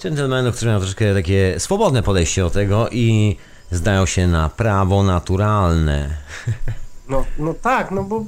dżentelmenów, 0.00 0.54
którzy 0.54 0.66
mają 0.66 0.78
troszeczkę 0.78 1.14
takie 1.14 1.54
swobodne 1.58 2.02
podejście 2.02 2.42
do 2.42 2.50
tego 2.50 2.88
i 2.90 3.36
zdają 3.70 4.06
się 4.06 4.26
na 4.26 4.48
prawo 4.48 5.02
naturalne. 5.02 6.16
No, 7.08 7.24
no 7.38 7.54
tak, 7.54 7.90
no 7.90 8.04
bo 8.04 8.24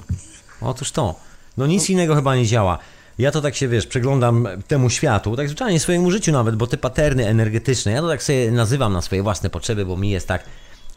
Otóż 0.60 0.90
to, 0.92 1.14
no 1.56 1.66
nic 1.66 1.90
innego 1.90 2.14
chyba 2.14 2.36
nie 2.36 2.46
działa. 2.46 2.78
Ja 3.18 3.30
to 3.30 3.40
tak 3.40 3.56
się, 3.56 3.68
wiesz, 3.68 3.86
przeglądam 3.86 4.48
temu 4.68 4.90
światu, 4.90 5.36
tak 5.36 5.48
zwyczajnie 5.48 5.80
swojemu 5.80 6.10
życiu 6.10 6.32
nawet, 6.32 6.56
bo 6.56 6.66
te 6.66 6.76
paterny 6.76 7.26
energetyczne, 7.26 7.92
ja 7.92 8.00
to 8.00 8.08
tak 8.08 8.22
sobie 8.22 8.50
nazywam 8.50 8.92
na 8.92 9.02
swoje 9.02 9.22
własne 9.22 9.50
potrzeby, 9.50 9.86
bo 9.86 9.96
mi 9.96 10.10
jest 10.10 10.28
tak 10.28 10.44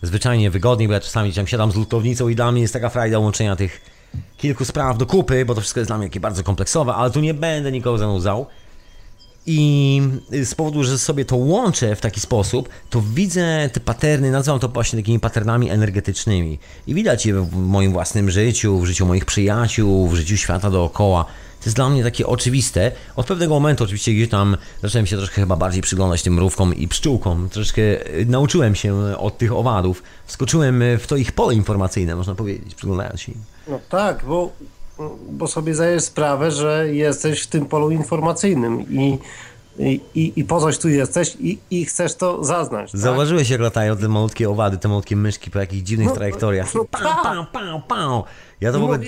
zwyczajnie 0.01 0.51
wygodniej, 0.51 0.87
bo 0.87 0.93
ja 0.93 0.99
czasami 0.99 1.33
tam 1.33 1.47
siadam 1.47 1.71
z 1.71 1.75
lutownicą 1.75 2.29
i 2.29 2.35
dla 2.35 2.51
mnie 2.51 2.61
jest 2.61 2.73
taka 2.73 2.89
frajda 2.89 3.19
łączenia 3.19 3.55
tych 3.55 3.81
kilku 4.37 4.65
spraw 4.65 4.97
do 4.97 5.05
kupy, 5.05 5.45
bo 5.45 5.55
to 5.55 5.61
wszystko 5.61 5.79
jest 5.79 5.89
dla 5.89 5.97
mnie 5.97 6.07
takie 6.07 6.19
bardzo 6.19 6.43
kompleksowe, 6.43 6.93
ale 6.93 7.11
tu 7.11 7.19
nie 7.19 7.33
będę 7.33 7.71
nikogo 7.71 7.97
zanudzał. 7.97 8.45
I 9.45 10.01
z 10.31 10.55
powodu, 10.55 10.83
że 10.83 10.97
sobie 10.97 11.25
to 11.25 11.35
łączę 11.35 11.95
w 11.95 12.01
taki 12.01 12.19
sposób, 12.19 12.69
to 12.89 13.01
widzę 13.13 13.69
te 13.73 13.79
paterny, 13.79 14.31
nazywam 14.31 14.59
to 14.59 14.67
właśnie 14.67 14.99
takimi 14.99 15.19
patternami 15.19 15.69
energetycznymi. 15.69 16.59
I 16.87 16.93
widać 16.93 17.25
je 17.25 17.33
w 17.33 17.55
moim 17.55 17.91
własnym 17.91 18.31
życiu, 18.31 18.79
w 18.79 18.85
życiu 18.85 19.05
moich 19.05 19.25
przyjaciół, 19.25 20.07
w 20.07 20.15
życiu 20.15 20.37
świata 20.37 20.69
dookoła. 20.69 21.25
To 21.59 21.65
jest 21.65 21.75
dla 21.75 21.89
mnie 21.89 22.03
takie 22.03 22.27
oczywiste. 22.27 22.91
Od 23.15 23.25
pewnego 23.25 23.53
momentu 23.53 23.83
oczywiście 23.83 24.13
gdzieś 24.13 24.29
tam 24.29 24.57
zacząłem 24.81 25.05
się 25.05 25.17
troszkę 25.17 25.35
chyba 25.35 25.55
bardziej 25.55 25.81
przyglądać 25.81 26.21
tym 26.23 26.33
mrówkom 26.33 26.75
i 26.75 26.87
pszczółkom. 26.87 27.49
Troszkę 27.49 27.81
y, 27.81 28.25
nauczyłem 28.25 28.75
się 28.75 28.95
od 29.17 29.37
tych 29.37 29.53
owadów. 29.53 30.03
Wskoczyłem 30.25 30.83
w 30.99 31.07
to 31.07 31.15
ich 31.15 31.31
pole 31.31 31.53
informacyjne, 31.55 32.15
można 32.15 32.35
powiedzieć, 32.35 32.75
przyglądając 32.75 33.21
się 33.21 33.31
im. 33.31 33.37
No 33.67 33.79
tak, 33.89 34.25
bo, 34.25 34.51
bo 35.31 35.47
sobie 35.47 35.75
zdajesz 35.75 36.03
sprawę, 36.03 36.51
że 36.51 36.87
jesteś 36.93 37.41
w 37.41 37.47
tym 37.47 37.65
polu 37.65 37.91
informacyjnym 37.91 38.81
i, 38.91 39.17
i, 39.79 40.01
i, 40.15 40.33
i 40.35 40.43
po 40.43 40.59
coś 40.61 40.77
tu 40.77 40.89
jesteś 40.89 41.37
i, 41.39 41.59
i 41.71 41.85
chcesz 41.85 42.15
to 42.15 42.43
zaznać. 42.43 42.91
Tak? 42.91 43.01
Zauważyłeś, 43.01 43.49
jak 43.49 43.61
latają 43.61 43.97
te 43.97 44.07
malutkie 44.07 44.49
owady, 44.49 44.77
te 44.77 44.87
malutkie 44.87 45.15
myszki 45.15 45.51
po 45.51 45.59
jakichś 45.59 45.81
dziwnych 45.83 46.07
No, 46.07 46.15
trajektoriach. 46.15 46.75
no 46.75 46.85
Pał, 46.85 47.01
tak. 47.01 47.23
pał, 47.23 47.45
pał, 47.53 47.81
pał. 47.87 48.23
Ja 48.61 48.71
to 48.71 48.77
w 48.77 48.81
No 48.81 48.85
ogóle... 48.87 48.99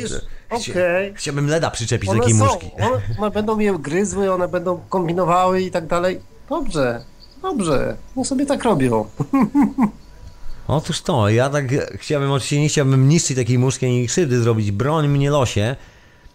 okej. 0.51 1.13
Chciałbym 1.15 1.47
leda 1.47 1.71
przyczepić 1.71 2.09
do 2.09 2.19
takiej 2.19 2.33
muszki. 2.33 2.71
one, 2.81 3.01
one 3.19 3.31
będą 3.31 3.59
je 3.59 3.79
gryzły, 3.79 4.33
one 4.33 4.47
będą 4.47 4.79
kombinowały 4.89 5.61
i 5.61 5.71
tak 5.71 5.87
dalej. 5.87 6.19
Dobrze, 6.49 7.03
dobrze, 7.41 7.95
no 8.15 8.25
sobie 8.25 8.45
tak 8.45 8.63
robią. 8.63 9.05
Otóż 10.67 11.01
to, 11.01 11.29
ja 11.29 11.49
tak 11.49 11.65
chciałbym, 11.95 12.31
oczywiście 12.31 12.61
nie 12.61 12.69
chciałbym 12.69 13.09
niszczyć 13.09 13.37
takiej 13.37 13.59
muszki 13.59 13.85
ani 13.85 14.07
krzywdy 14.07 14.41
zrobić, 14.41 14.71
broń 14.71 15.07
mnie 15.07 15.29
losie. 15.29 15.75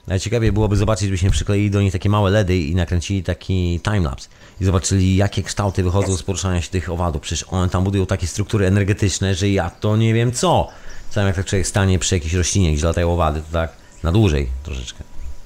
Najciekawiej 0.06 0.52
byłoby 0.52 0.76
zobaczyć, 0.76 1.10
byśmy 1.10 1.30
przykleili 1.30 1.70
do 1.70 1.80
nich 1.80 1.92
takie 1.92 2.08
małe 2.08 2.30
LEDy 2.30 2.56
i 2.58 2.74
nakręcili 2.74 3.22
taki 3.22 3.80
timelapse 3.80 4.28
i 4.60 4.64
zobaczyli, 4.64 5.16
jakie 5.16 5.42
kształty 5.42 5.82
wychodzą 5.82 6.16
z 6.16 6.22
poruszania 6.22 6.62
się 6.62 6.70
tych 6.70 6.90
owadów. 6.90 7.22
Przecież 7.22 7.48
one 7.50 7.68
tam 7.68 7.84
budują 7.84 8.06
takie 8.06 8.26
struktury 8.26 8.66
energetyczne, 8.66 9.34
że 9.34 9.48
ja 9.48 9.70
to 9.70 9.96
nie 9.96 10.14
wiem 10.14 10.32
co. 10.32 10.68
Sam 11.10 11.26
jak 11.26 11.36
tak 11.36 11.46
człowiek 11.46 11.66
stanie 11.66 11.98
przy 11.98 12.14
jakiejś 12.14 12.34
roślinie, 12.34 12.74
gdzie 12.74 12.86
latają 12.86 13.12
owady, 13.12 13.40
to 13.40 13.52
tak 13.52 13.72
na 14.06 14.12
dłużej 14.12 14.48
troszeczkę. 14.62 15.04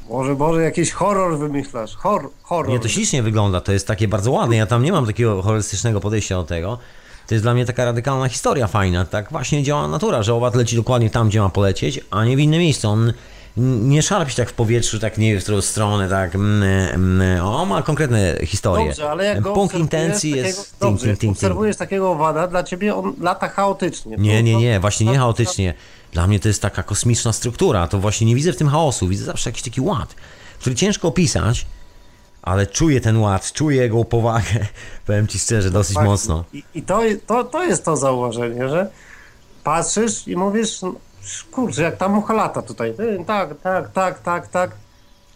Może, 0.09 0.35
może 0.35 0.63
jakiś 0.63 0.91
horror 0.91 1.39
wymyślasz, 1.39 1.97
Hor, 1.97 2.31
horror. 2.43 2.73
Nie, 2.73 2.81
to 2.81 2.89
ślicznie 2.89 3.23
wygląda, 3.23 3.61
to 3.61 3.73
jest 3.73 3.87
takie 3.87 4.09
bardzo 4.09 4.31
ładne. 4.31 4.57
Ja 4.57 4.67
tam 4.67 4.83
nie 4.83 4.93
mam 4.93 5.07
takiego 5.07 5.43
horrorystycznego 5.43 6.01
podejścia 6.01 6.35
do 6.35 6.45
tego. 6.45 6.79
To 7.27 7.35
jest 7.35 7.45
dla 7.45 7.55
mnie 7.55 7.67
taka 7.67 7.85
radykalna 7.85 8.29
historia 8.29 8.67
fajna. 8.67 9.05
Tak 9.05 9.31
właśnie 9.31 9.63
działa 9.63 9.89
natura, 9.89 10.23
że 10.23 10.35
owad 10.35 10.55
leci 10.55 10.77
dokładnie 10.77 11.11
tam, 11.11 11.29
gdzie 11.29 11.41
ma 11.41 11.49
polecieć, 11.49 12.01
a 12.11 12.25
nie 12.25 12.37
w 12.37 12.41
inne 12.41 12.59
miejsce. 12.59 12.89
On 12.89 13.13
nie 13.57 14.03
szarpi 14.03 14.31
się 14.31 14.37
tak 14.37 14.51
w 14.51 14.53
powietrzu, 14.53 14.99
tak 14.99 15.19
nie 15.19 15.41
w 15.41 15.43
którą 15.43 15.61
stronę, 15.61 16.09
tak. 16.09 16.35
Mm, 16.35 16.63
mm, 16.63 17.47
on 17.47 17.69
ma 17.69 17.83
konkretne 17.83 18.37
historie. 18.45 18.87
Dobrze, 18.87 19.11
ale 19.11 19.25
jak 19.25 19.41
go 19.41 19.53
Punkt 19.53 19.75
intencji 19.75 20.31
takiego, 20.31 20.49
jest. 20.49 20.77
Dobrze, 20.81 21.07
ting, 21.07 21.07
ting, 21.07 21.21
ting, 21.21 21.33
obserwujesz 21.33 21.77
takiego 21.77 22.11
owada, 22.11 22.47
dla 22.47 22.63
ciebie 22.63 22.95
on 22.95 23.15
lata 23.21 23.49
chaotycznie. 23.49 24.17
Nie, 24.17 24.43
nie, 24.43 24.57
nie, 24.57 24.81
właśnie 24.81 25.07
nie 25.07 25.19
chaotycznie. 25.19 25.75
Dla 26.13 26.27
mnie 26.27 26.41
to 26.41 26.49
jest 26.49 26.63
taka 26.63 26.83
kosmiczna 26.83 27.33
struktura. 27.33 27.89
To 27.89 27.99
właśnie 27.99 28.27
nie 28.27 28.35
widzę 28.35 28.53
w 28.53 28.57
tym 28.57 28.69
chaosu. 28.69 29.09
Widzę 29.09 29.25
zawsze 29.25 29.51
jakiś 29.51 29.63
taki 29.63 29.81
ład, 29.81 30.15
który 30.59 30.77
ciężko 30.77 31.09
opisać, 31.09 31.67
ale 32.43 32.67
czuję 32.67 33.01
ten 33.01 33.17
ład, 33.17 33.53
czuję 33.53 33.83
jego 33.83 34.05
powagę. 34.05 34.67
Powiem 35.07 35.27
ci 35.27 35.39
szczerze, 35.39 35.71
dosyć 35.71 35.97
Tak. 35.97 36.05
mocno. 36.05 36.45
I, 36.53 36.65
i 36.75 36.83
to, 36.83 37.01
to, 37.27 37.45
to 37.45 37.65
jest 37.65 37.85
to 37.85 37.97
zauważenie, 37.97 38.69
że 38.69 38.91
patrzysz 39.65 40.29
i 40.29 40.37
mówisz, 40.37 40.83
no, 40.83 40.95
kurczę, 41.51 41.83
jak 41.83 41.97
ta 41.97 42.09
mucha 42.09 42.35
lata 42.35 42.63
tutaj. 42.63 42.95
Tak, 43.27 43.61
tak, 43.63 43.93
tak, 43.93 44.19
tak, 44.19 44.49
tak. 44.49 44.71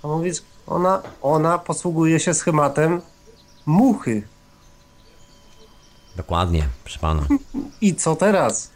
A 0.03 0.09
mówisz, 0.09 0.37
ona, 0.67 1.03
ona 1.23 1.59
posługuje 1.59 2.21
się 2.21 2.35
schematem 2.35 3.01
muchy. 3.67 4.23
Dokładnie, 6.17 6.69
proszę 6.85 6.99
pana. 6.99 7.23
I 7.81 7.95
co 7.95 8.17
teraz? 8.17 8.71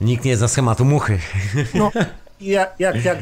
Nikt 0.00 0.24
nie 0.24 0.36
zna 0.36 0.48
schematu 0.48 0.84
muchy. 0.84 1.18
No, 1.74 1.90
i 2.40 2.46
jak, 2.46 2.74
jak, 2.78 3.04
jak 3.04 3.18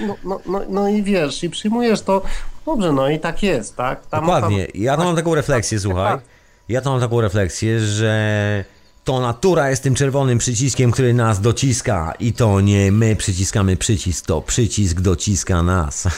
no, 0.00 0.16
no, 0.24 0.40
no, 0.46 0.62
no 0.68 0.88
i 0.88 1.02
wiesz, 1.02 1.44
i 1.44 1.50
przyjmujesz 1.50 2.02
to, 2.02 2.22
dobrze, 2.66 2.92
no 2.92 3.08
i 3.08 3.18
tak 3.18 3.42
jest, 3.42 3.76
tak? 3.76 4.06
Ta 4.06 4.20
Dokładnie. 4.20 4.66
Ja 4.74 4.96
to 4.96 5.04
mam 5.04 5.16
taką 5.16 5.34
refleksję, 5.34 5.80
słuchaj. 5.80 6.18
Ja 6.68 6.80
to 6.80 6.90
mam 6.90 7.00
taką 7.00 7.20
refleksję, 7.20 7.80
że 7.80 8.64
to 9.04 9.20
natura 9.20 9.70
jest 9.70 9.82
tym 9.82 9.94
czerwonym 9.94 10.38
przyciskiem, 10.38 10.90
który 10.90 11.14
nas 11.14 11.40
dociska 11.40 12.12
i 12.18 12.32
to 12.32 12.60
nie 12.60 12.92
my 12.92 13.16
przyciskamy 13.16 13.76
przycisk, 13.76 14.26
to 14.26 14.40
przycisk 14.40 15.00
dociska 15.00 15.62
nas. 15.62 16.08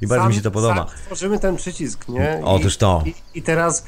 I 0.00 0.06
bardzo 0.06 0.22
Sam- 0.22 0.28
mi 0.28 0.34
się 0.34 0.42
to 0.42 0.50
podoba. 0.50 0.86
Tworzymy 1.06 1.38
ten 1.38 1.56
przycisk, 1.56 2.08
nie? 2.08 2.38
I, 2.40 2.44
Otóż 2.44 2.76
to. 2.76 3.02
I, 3.06 3.14
I 3.34 3.42
teraz 3.42 3.84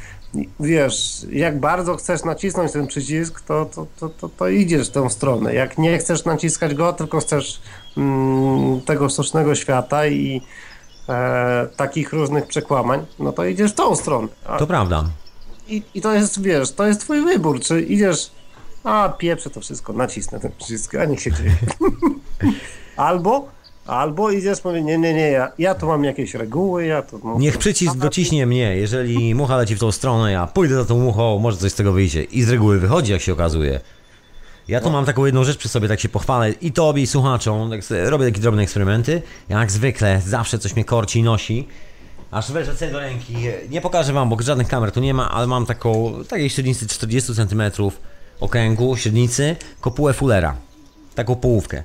wiesz, 0.60 1.26
jak 1.32 1.60
bardzo 1.60 1.96
chcesz 1.96 2.24
nacisnąć 2.24 2.72
ten 2.72 2.86
przycisk, 2.86 3.40
to, 3.40 3.64
to, 3.74 3.86
to, 4.00 4.08
to, 4.08 4.28
to 4.28 4.48
idziesz 4.48 4.88
w 4.88 4.92
tą 4.92 5.08
stronę. 5.08 5.54
Jak 5.54 5.78
nie 5.78 5.98
chcesz 5.98 6.24
naciskać 6.24 6.74
go, 6.74 6.92
tylko 6.92 7.20
chcesz 7.20 7.60
mm, 7.96 8.80
tego 8.80 9.08
sztucznego 9.08 9.54
świata 9.54 10.06
i 10.06 10.42
e, 11.08 11.68
takich 11.76 12.12
różnych 12.12 12.46
przekłamań, 12.46 13.06
no 13.18 13.32
to 13.32 13.44
idziesz 13.44 13.72
w 13.72 13.74
tą 13.74 13.96
stronę. 13.96 14.28
A, 14.46 14.58
To 14.58 14.66
prawda. 14.66 15.04
i, 15.68 15.82
I 15.94 16.00
to 16.00 16.12
jest, 16.14 16.42
wiesz, 16.42 16.72
to 16.72 16.86
jest 16.86 17.00
twój 17.00 17.24
wybór, 17.24 17.60
czy 17.60 17.82
idziesz, 17.82 18.30
a 18.84 19.08
pieprzę 19.18 19.50
to 19.50 19.60
wszystko, 19.60 19.92
nacisnę 19.92 20.40
ten 20.40 20.52
przycisk, 20.58 20.94
a 20.94 21.04
niech 21.04 21.20
się 21.20 21.32
dzieje. 21.32 21.56
albo, 22.96 23.48
albo 23.90 24.30
idziesz, 24.30 24.64
mówię, 24.64 24.82
nie, 24.82 24.98
nie, 24.98 25.14
nie, 25.14 25.30
ja, 25.30 25.52
ja 25.58 25.74
tu 25.74 25.86
mam 25.86 26.04
jakieś 26.04 26.34
reguły, 26.34 26.86
ja 26.86 27.02
tu... 27.02 27.38
Niech 27.38 27.58
przycisk 27.58 27.96
dociśnie 27.96 28.46
mnie. 28.46 28.76
Jeżeli 28.76 29.34
mucha 29.34 29.56
leci 29.56 29.76
w 29.76 29.78
tą 29.78 29.92
stronę, 29.92 30.32
ja 30.32 30.46
pójdę 30.46 30.74
za 30.74 30.84
tą 30.84 30.98
muchą, 30.98 31.38
może 31.38 31.56
coś 31.56 31.72
z 31.72 31.74
tego 31.74 31.92
wyjdzie. 31.92 32.22
I 32.22 32.42
z 32.42 32.50
reguły 32.50 32.78
wychodzi, 32.78 33.12
jak 33.12 33.20
się 33.20 33.32
okazuje. 33.32 33.80
Ja 34.68 34.80
tu 34.80 34.90
mam 34.90 35.04
taką 35.04 35.24
jedną 35.24 35.44
rzecz 35.44 35.58
przy 35.58 35.68
sobie, 35.68 35.88
tak 35.88 36.00
się 36.00 36.08
pochwalę 36.08 36.50
i 36.50 36.72
tobie, 36.72 37.02
i 37.02 37.06
słuchaczom. 37.06 37.70
Tak 37.70 37.80
robię 38.04 38.24
takie 38.24 38.40
drobne 38.40 38.62
eksperymenty. 38.62 39.22
Jak 39.48 39.72
zwykle, 39.72 40.20
zawsze 40.26 40.58
coś 40.58 40.74
mnie 40.74 40.84
korci 40.84 41.18
i 41.18 41.22
nosi. 41.22 41.68
Aż 42.30 42.52
weź 42.52 42.68
sobie 42.68 42.92
do 42.92 43.00
ręki. 43.00 43.34
Nie 43.70 43.80
pokażę 43.80 44.12
wam, 44.12 44.28
bo 44.28 44.42
żadnych 44.42 44.68
kamer 44.68 44.92
tu 44.92 45.00
nie 45.00 45.14
ma, 45.14 45.30
ale 45.30 45.46
mam 45.46 45.66
taką, 45.66 46.12
takiej 46.28 46.50
średnicy 46.50 46.86
40 46.86 47.34
cm 47.34 47.62
okręgu, 48.40 48.96
średnicy, 48.96 49.56
kopułę 49.80 50.12
fulera. 50.12 50.56
Taką 51.14 51.36
połówkę. 51.36 51.84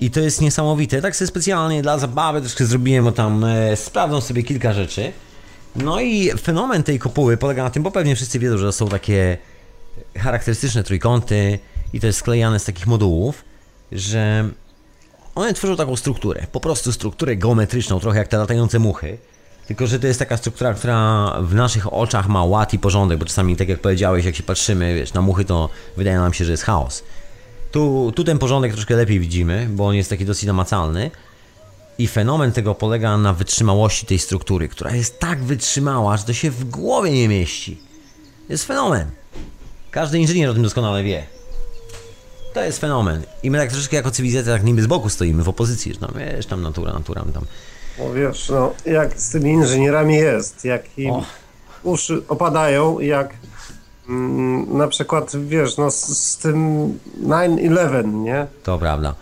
I 0.00 0.10
to 0.10 0.20
jest 0.20 0.40
niesamowite. 0.40 1.02
Tak 1.02 1.16
sobie 1.16 1.28
specjalnie 1.28 1.82
dla 1.82 1.98
zabawy 1.98 2.40
troszkę 2.40 2.66
zrobiłem, 2.66 3.04
bo 3.04 3.12
tam 3.12 3.44
e, 3.44 3.76
sprawdzam 3.76 4.20
sobie 4.20 4.42
kilka 4.42 4.72
rzeczy. 4.72 5.12
No 5.76 6.00
i 6.00 6.30
fenomen 6.30 6.82
tej 6.82 6.98
kopuły 6.98 7.36
polega 7.36 7.64
na 7.64 7.70
tym, 7.70 7.82
bo 7.82 7.90
pewnie 7.90 8.16
wszyscy 8.16 8.38
wiedzą, 8.38 8.58
że 8.58 8.72
są 8.72 8.88
takie 8.88 9.38
charakterystyczne 10.16 10.84
trójkąty 10.84 11.58
i 11.92 12.00
to 12.00 12.06
jest 12.06 12.18
sklejane 12.18 12.58
z 12.58 12.64
takich 12.64 12.86
modułów, 12.86 13.44
że 13.92 14.48
one 15.34 15.54
tworzą 15.54 15.76
taką 15.76 15.96
strukturę, 15.96 16.46
po 16.52 16.60
prostu 16.60 16.92
strukturę 16.92 17.36
geometryczną, 17.36 18.00
trochę 18.00 18.18
jak 18.18 18.28
te 18.28 18.38
latające 18.38 18.78
muchy. 18.78 19.18
Tylko, 19.66 19.86
że 19.86 20.00
to 20.00 20.06
jest 20.06 20.18
taka 20.18 20.36
struktura, 20.36 20.74
która 20.74 21.32
w 21.42 21.54
naszych 21.54 21.92
oczach 21.92 22.28
ma 22.28 22.44
ład 22.44 22.74
i 22.74 22.78
porządek, 22.78 23.18
bo 23.18 23.24
czasami, 23.24 23.56
tak 23.56 23.68
jak 23.68 23.80
powiedziałeś, 23.80 24.24
jak 24.24 24.36
się 24.36 24.42
patrzymy 24.42 24.94
wiesz, 24.94 25.12
na 25.12 25.22
muchy, 25.22 25.44
to 25.44 25.68
wydaje 25.96 26.18
nam 26.18 26.32
się, 26.32 26.44
że 26.44 26.50
jest 26.50 26.62
chaos. 26.62 27.02
Tu, 27.72 28.12
tu 28.16 28.24
ten 28.24 28.38
porządek 28.38 28.72
troszkę 28.72 28.96
lepiej 28.96 29.20
widzimy, 29.20 29.66
bo 29.70 29.86
on 29.86 29.94
jest 29.94 30.10
taki 30.10 30.24
dosyć 30.24 30.44
namacalny. 30.44 31.10
I 31.98 32.06
fenomen 32.08 32.52
tego 32.52 32.74
polega 32.74 33.18
na 33.18 33.32
wytrzymałości 33.32 34.06
tej 34.06 34.18
struktury, 34.18 34.68
która 34.68 34.94
jest 34.94 35.18
tak 35.18 35.44
wytrzymała, 35.44 36.16
że 36.16 36.24
to 36.24 36.32
się 36.32 36.50
w 36.50 36.64
głowie 36.64 37.10
nie 37.10 37.28
mieści. 37.28 37.80
Jest 38.48 38.64
fenomen. 38.64 39.10
Każdy 39.90 40.18
inżynier 40.18 40.50
o 40.50 40.54
tym 40.54 40.62
doskonale 40.62 41.02
wie. 41.02 41.26
To 42.54 42.64
jest 42.64 42.80
fenomen. 42.80 43.22
I 43.42 43.50
my 43.50 43.58
tak 43.58 43.70
troszeczkę 43.70 43.96
jako 43.96 44.10
cywilizacja 44.10 44.52
tak 44.52 44.64
niby 44.64 44.82
z 44.82 44.86
boku 44.86 45.08
stoimy, 45.08 45.42
w 45.42 45.48
opozycji, 45.48 45.94
że 45.94 46.00
tam 46.00 46.12
wiesz, 46.16 46.46
tam 46.46 46.62
natura, 46.62 46.92
natura, 46.92 47.24
tam. 47.34 47.44
No 47.98 48.12
wiesz, 48.12 48.48
no, 48.48 48.72
jak 48.86 49.20
z 49.20 49.30
tymi 49.30 49.50
inżynierami 49.50 50.14
jest, 50.14 50.64
jak 50.64 50.98
im 50.98 51.10
O. 51.10 51.24
uszy 51.82 52.22
opadają, 52.28 53.00
jak 53.00 53.34
na 54.68 54.88
przykład, 54.88 55.36
wiesz, 55.46 55.76
no 55.76 55.90
z, 55.90 56.04
z 56.18 56.36
tym 56.38 56.88
9-11, 57.22 58.14
nie? 58.14 58.46
To 58.62 58.78
prawda. 58.78 59.14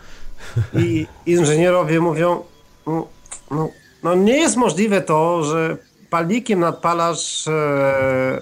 I 0.74 1.06
inżynierowie 1.26 2.00
mówią, 2.00 2.42
no, 2.86 3.06
no, 3.50 3.68
no 4.02 4.14
nie 4.14 4.36
jest 4.38 4.56
możliwe 4.56 5.00
to, 5.00 5.44
że 5.44 5.76
palnikiem 6.10 6.60
nadpalasz 6.60 7.48
e, 7.48 8.40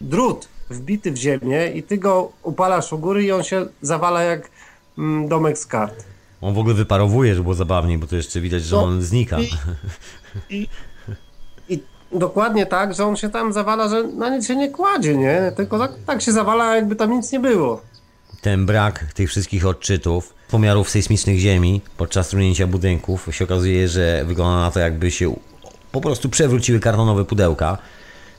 drut 0.00 0.48
wbity 0.70 1.12
w 1.12 1.16
ziemię 1.16 1.70
i 1.74 1.82
ty 1.82 1.98
go 1.98 2.32
upalasz 2.42 2.92
u 2.92 2.98
góry 2.98 3.24
i 3.24 3.32
on 3.32 3.42
się 3.42 3.66
zawala 3.82 4.22
jak 4.22 4.50
mm, 4.98 5.28
domek 5.28 5.58
z 5.58 5.66
kart. 5.66 6.04
On 6.40 6.54
w 6.54 6.58
ogóle 6.58 6.74
wyparowuje, 6.74 7.34
żeby 7.34 7.42
było 7.42 7.54
zabawniej, 7.54 7.98
bo 7.98 8.06
to 8.06 8.16
jeszcze 8.16 8.40
widać, 8.40 8.62
że 8.62 8.76
No, 8.76 8.82
on 8.82 9.02
znika. 9.02 9.40
i- 9.40 9.50
I, 10.50 10.62
I 10.62 10.68
dokładnie 12.12 12.66
tak, 12.66 12.94
że 12.94 13.06
on 13.06 13.16
się 13.16 13.30
tam 13.30 13.52
zawala, 13.52 13.88
że 13.88 14.02
na 14.04 14.28
nic 14.36 14.46
się 14.46 14.56
nie 14.56 14.70
kładzie, 14.70 15.16
nie? 15.16 15.52
Tylko 15.56 15.78
tak, 15.78 15.92
tak 16.06 16.22
się 16.22 16.32
zawala, 16.32 16.76
jakby 16.76 16.96
tam 16.96 17.10
nic 17.12 17.32
nie 17.32 17.40
było. 17.40 17.80
Ten 18.40 18.66
brak 18.66 19.04
tych 19.14 19.28
wszystkich 19.28 19.66
odczytów 19.66 20.34
pomiarów 20.50 20.90
sejsmicznych 20.90 21.38
ziemi 21.38 21.80
podczas 21.96 22.28
trunięcia 22.28 22.66
budynków 22.66 23.28
się 23.30 23.44
okazuje, 23.44 23.88
że 23.88 24.24
wygląda 24.24 24.60
na 24.60 24.70
to 24.70 24.80
jakby 24.80 25.10
się 25.10 25.36
po 25.92 26.00
prostu 26.00 26.28
przewróciły 26.28 26.80
kartonowe 26.80 27.24
pudełka, 27.24 27.78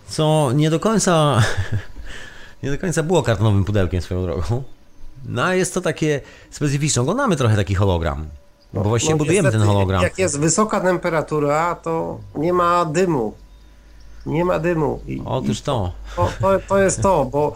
co 0.07 0.51
nie 0.55 0.69
do 0.69 0.79
końca 0.79 1.41
nie 2.63 2.71
do 2.71 2.77
końca 2.77 3.03
było 3.03 3.23
kartonowym 3.23 3.65
pudełkiem 3.65 4.01
swoją 4.01 4.21
drogą. 4.21 4.63
No 5.25 5.43
a 5.43 5.55
jest 5.55 5.73
to 5.73 5.81
takie 5.81 6.21
specyficzne. 6.51 7.01
Oglądamy 7.01 7.35
trochę 7.35 7.55
taki 7.55 7.75
hologram. 7.75 8.25
Bo 8.73 8.83
właściwie 8.83 9.13
No, 9.13 9.17
budujemy 9.17 9.47
niestety, 9.47 9.65
ten 9.65 9.73
hologram. 9.73 10.03
Jak 10.03 10.17
jest 10.17 10.39
wysoka 10.39 10.81
temperatura, 10.81 11.75
to 11.75 12.19
nie 12.35 12.53
ma 12.53 12.85
dymu. 12.85 13.33
Nie 14.25 14.45
ma 14.45 14.59
dymu. 14.59 14.99
I, 15.07 15.21
Otóż 15.25 15.61
to. 15.61 15.91
to, 16.15 16.29
to, 16.41 16.59
to 16.67 16.77
jest 16.77 17.01
to, 17.01 17.25
bo 17.25 17.53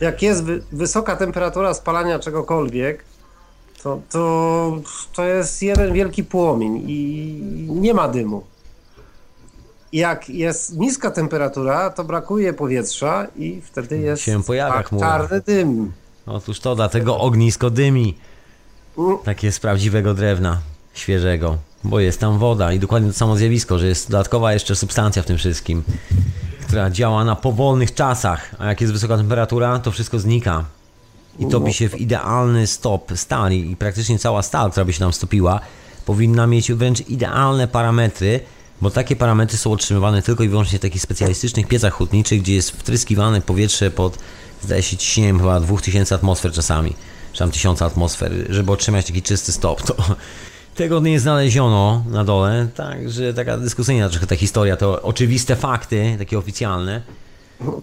jak 0.00 0.22
jest 0.22 0.44
wy, 0.44 0.62
wysoka 0.72 1.16
temperatura 1.16 1.74
spalania 1.74 2.18
czegokolwiek, 2.18 3.04
to, 3.82 4.00
to, 4.10 4.76
to 5.12 5.24
jest 5.24 5.62
jeden 5.62 5.92
wielki 5.92 6.24
płomień 6.24 6.84
i 6.86 7.42
nie 7.68 7.94
ma 7.94 8.08
dymu. 8.08 8.44
Jak 9.92 10.28
jest 10.28 10.76
niska 10.76 11.10
temperatura, 11.10 11.90
to 11.90 12.04
brakuje 12.04 12.52
powietrza 12.52 13.26
i 13.36 13.60
wtedy 13.60 13.98
jest 13.98 14.22
Się 14.22 14.42
pojawia 14.42 14.74
tak, 14.74 14.90
czarny 15.00 15.40
dym. 15.40 15.92
Otóż 16.26 16.60
to, 16.60 16.74
dlatego 16.74 17.18
ognisko 17.18 17.70
dymi. 17.70 18.16
Takie 19.24 19.52
z 19.52 19.60
prawdziwego 19.60 20.14
drewna, 20.14 20.60
świeżego. 20.94 21.58
Bo 21.86 22.00
jest 22.00 22.20
tam 22.20 22.38
woda 22.38 22.72
i 22.72 22.78
dokładnie 22.78 23.08
to 23.08 23.18
samo 23.18 23.36
zjawisko, 23.36 23.78
że 23.78 23.86
jest 23.86 24.10
dodatkowa 24.10 24.52
jeszcze 24.52 24.76
substancja 24.76 25.22
w 25.22 25.26
tym 25.26 25.38
wszystkim, 25.38 25.82
która 26.66 26.90
działa 26.90 27.24
na 27.24 27.36
powolnych 27.36 27.94
czasach, 27.94 28.54
a 28.58 28.66
jak 28.66 28.80
jest 28.80 28.92
wysoka 28.92 29.16
temperatura, 29.16 29.78
to 29.78 29.90
wszystko 29.90 30.18
znika. 30.18 30.64
I 31.38 31.46
topi 31.46 31.72
się 31.72 31.88
w 31.88 32.00
idealny 32.00 32.66
stop 32.66 33.12
stali 33.14 33.70
i 33.70 33.76
praktycznie 33.76 34.18
cała 34.18 34.42
stal, 34.42 34.70
która 34.70 34.84
by 34.84 34.92
się 34.92 34.98
tam 34.98 35.12
stopiła, 35.12 35.60
powinna 36.06 36.46
mieć 36.46 36.72
wręcz 36.72 37.00
idealne 37.08 37.68
parametry, 37.68 38.40
bo 38.80 38.90
takie 38.90 39.16
parametry 39.16 39.58
są 39.58 39.72
otrzymywane 39.72 40.22
tylko 40.22 40.44
i 40.44 40.48
wyłącznie 40.48 40.78
w 40.78 40.82
takich 40.82 41.02
specjalistycznych 41.02 41.68
piecach 41.68 41.92
hutniczych, 41.92 42.42
gdzie 42.42 42.54
jest 42.54 42.70
wtryskiwane 42.70 43.40
powietrze 43.40 43.90
pod, 43.90 44.18
zdaje 44.62 44.82
się, 44.82 44.96
ciśnieniem 44.96 45.38
chyba 45.38 45.60
2000 45.60 46.14
atmosfer 46.14 46.52
czasami, 46.52 46.94
czy 47.32 47.38
tam 47.38 47.50
1000 47.50 47.82
atmosfer, 47.82 48.32
żeby 48.48 48.72
otrzymać 48.72 49.06
taki 49.06 49.22
czysty 49.22 49.52
stop. 49.52 49.82
To 49.82 49.96
tego 50.76 51.00
nie 51.00 51.20
znaleziono 51.20 52.04
na 52.10 52.24
dole, 52.24 52.68
także 52.74 53.34
taka 53.34 53.56
dyskusyjna 53.58 54.08
trochę 54.08 54.26
ta 54.26 54.36
historia, 54.36 54.76
to 54.76 55.02
oczywiste 55.02 55.56
fakty, 55.56 56.16
takie 56.18 56.38
oficjalne. 56.38 57.02
No 57.60 57.80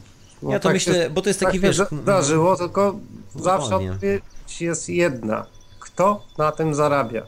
Ja 0.52 0.60
to 0.60 0.64
tak 0.64 0.74
myślę, 0.74 0.94
się- 1.03 1.10
bo 1.10 1.22
to 1.22 1.30
jest 1.30 1.40
tak 1.40 1.48
taki, 1.48 1.57
się 1.57 1.68
wiesz, 1.68 1.76
zda- 1.76 1.88
Zdarzyło, 2.02 2.56
tylko 2.56 2.95
zawsze 3.36 3.70
Dokładnie. 3.70 3.91
odpowiedź 3.91 4.61
jest 4.61 4.90
jedna. 4.90 5.45
Kto 5.80 6.26
na 6.38 6.52
tym 6.52 6.76
zarabia? 6.76 7.24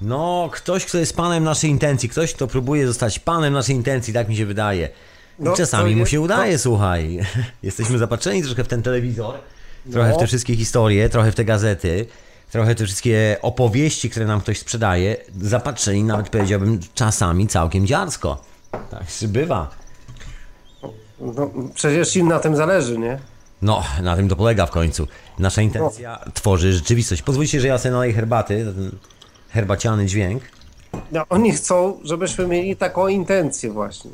No, 0.00 0.48
ktoś, 0.52 0.84
kto 0.86 0.98
jest 0.98 1.16
panem 1.16 1.44
naszej 1.44 1.70
intencji, 1.70 2.08
ktoś, 2.08 2.34
kto 2.34 2.46
próbuje 2.46 2.86
zostać 2.86 3.18
panem 3.18 3.52
naszej 3.52 3.76
intencji, 3.76 4.14
tak 4.14 4.28
mi 4.28 4.36
się 4.36 4.46
wydaje. 4.46 4.88
I 5.40 5.42
No, 5.42 5.52
czasami 5.56 5.90
to 5.90 5.94
mu 5.94 6.00
jest- 6.00 6.12
się 6.12 6.20
udaje, 6.20 6.58
słuchaj. 6.58 7.20
Jesteśmy 7.62 7.98
zapatrzeni 7.98 8.42
troszkę 8.42 8.64
w 8.64 8.68
ten 8.68 8.82
telewizor, 8.82 9.34
trochę 9.92 10.08
w 10.08 10.12
No. 10.12 10.18
te 10.18 10.26
wszystkie 10.26 10.56
historie, 10.56 11.08
trochę 11.08 11.32
w 11.32 11.34
te 11.34 11.44
gazety, 11.44 12.06
trochę 12.50 12.74
te 12.74 12.84
wszystkie 12.84 13.36
opowieści, 13.42 14.10
które 14.10 14.26
nam 14.26 14.40
ktoś 14.40 14.58
sprzedaje. 14.58 15.16
Zapatrzeni 15.40 16.04
nawet 16.04 16.28
powiedziałbym 16.28 16.80
czasami 16.94 17.48
całkiem 17.48 17.86
dziarsko. 17.86 18.42
Tak 18.90 19.10
się 19.10 19.28
bywa. 19.28 19.70
No, 21.20 21.50
przecież 21.74 22.16
im 22.16 22.28
na 22.28 22.38
tym 22.38 22.56
zależy, 22.56 22.98
nie? 22.98 23.18
No, 23.62 23.84
na 24.02 24.16
tym 24.16 24.28
to 24.28 24.36
polega 24.36 24.66
w 24.66 24.70
końcu. 24.70 25.06
Nasza 25.38 25.62
intencja 25.62 26.24
tworzy 26.34 26.72
rzeczywistość. 26.72 27.22
Pozwólcie, 27.22 27.60
że 27.60 27.68
ja 27.68 27.78
sobie 27.78 27.92
naleję 27.92 28.12
herbaty, 28.12 28.64
ten 28.64 28.90
herbaciany 29.50 30.06
dźwięk. 30.06 30.42
No, 31.12 31.24
oni 31.28 31.52
chcą, 31.52 32.00
żebyśmy 32.04 32.46
mieli 32.46 32.76
taką 32.76 33.08
intencję 33.08 33.70
właśnie. 33.70 34.10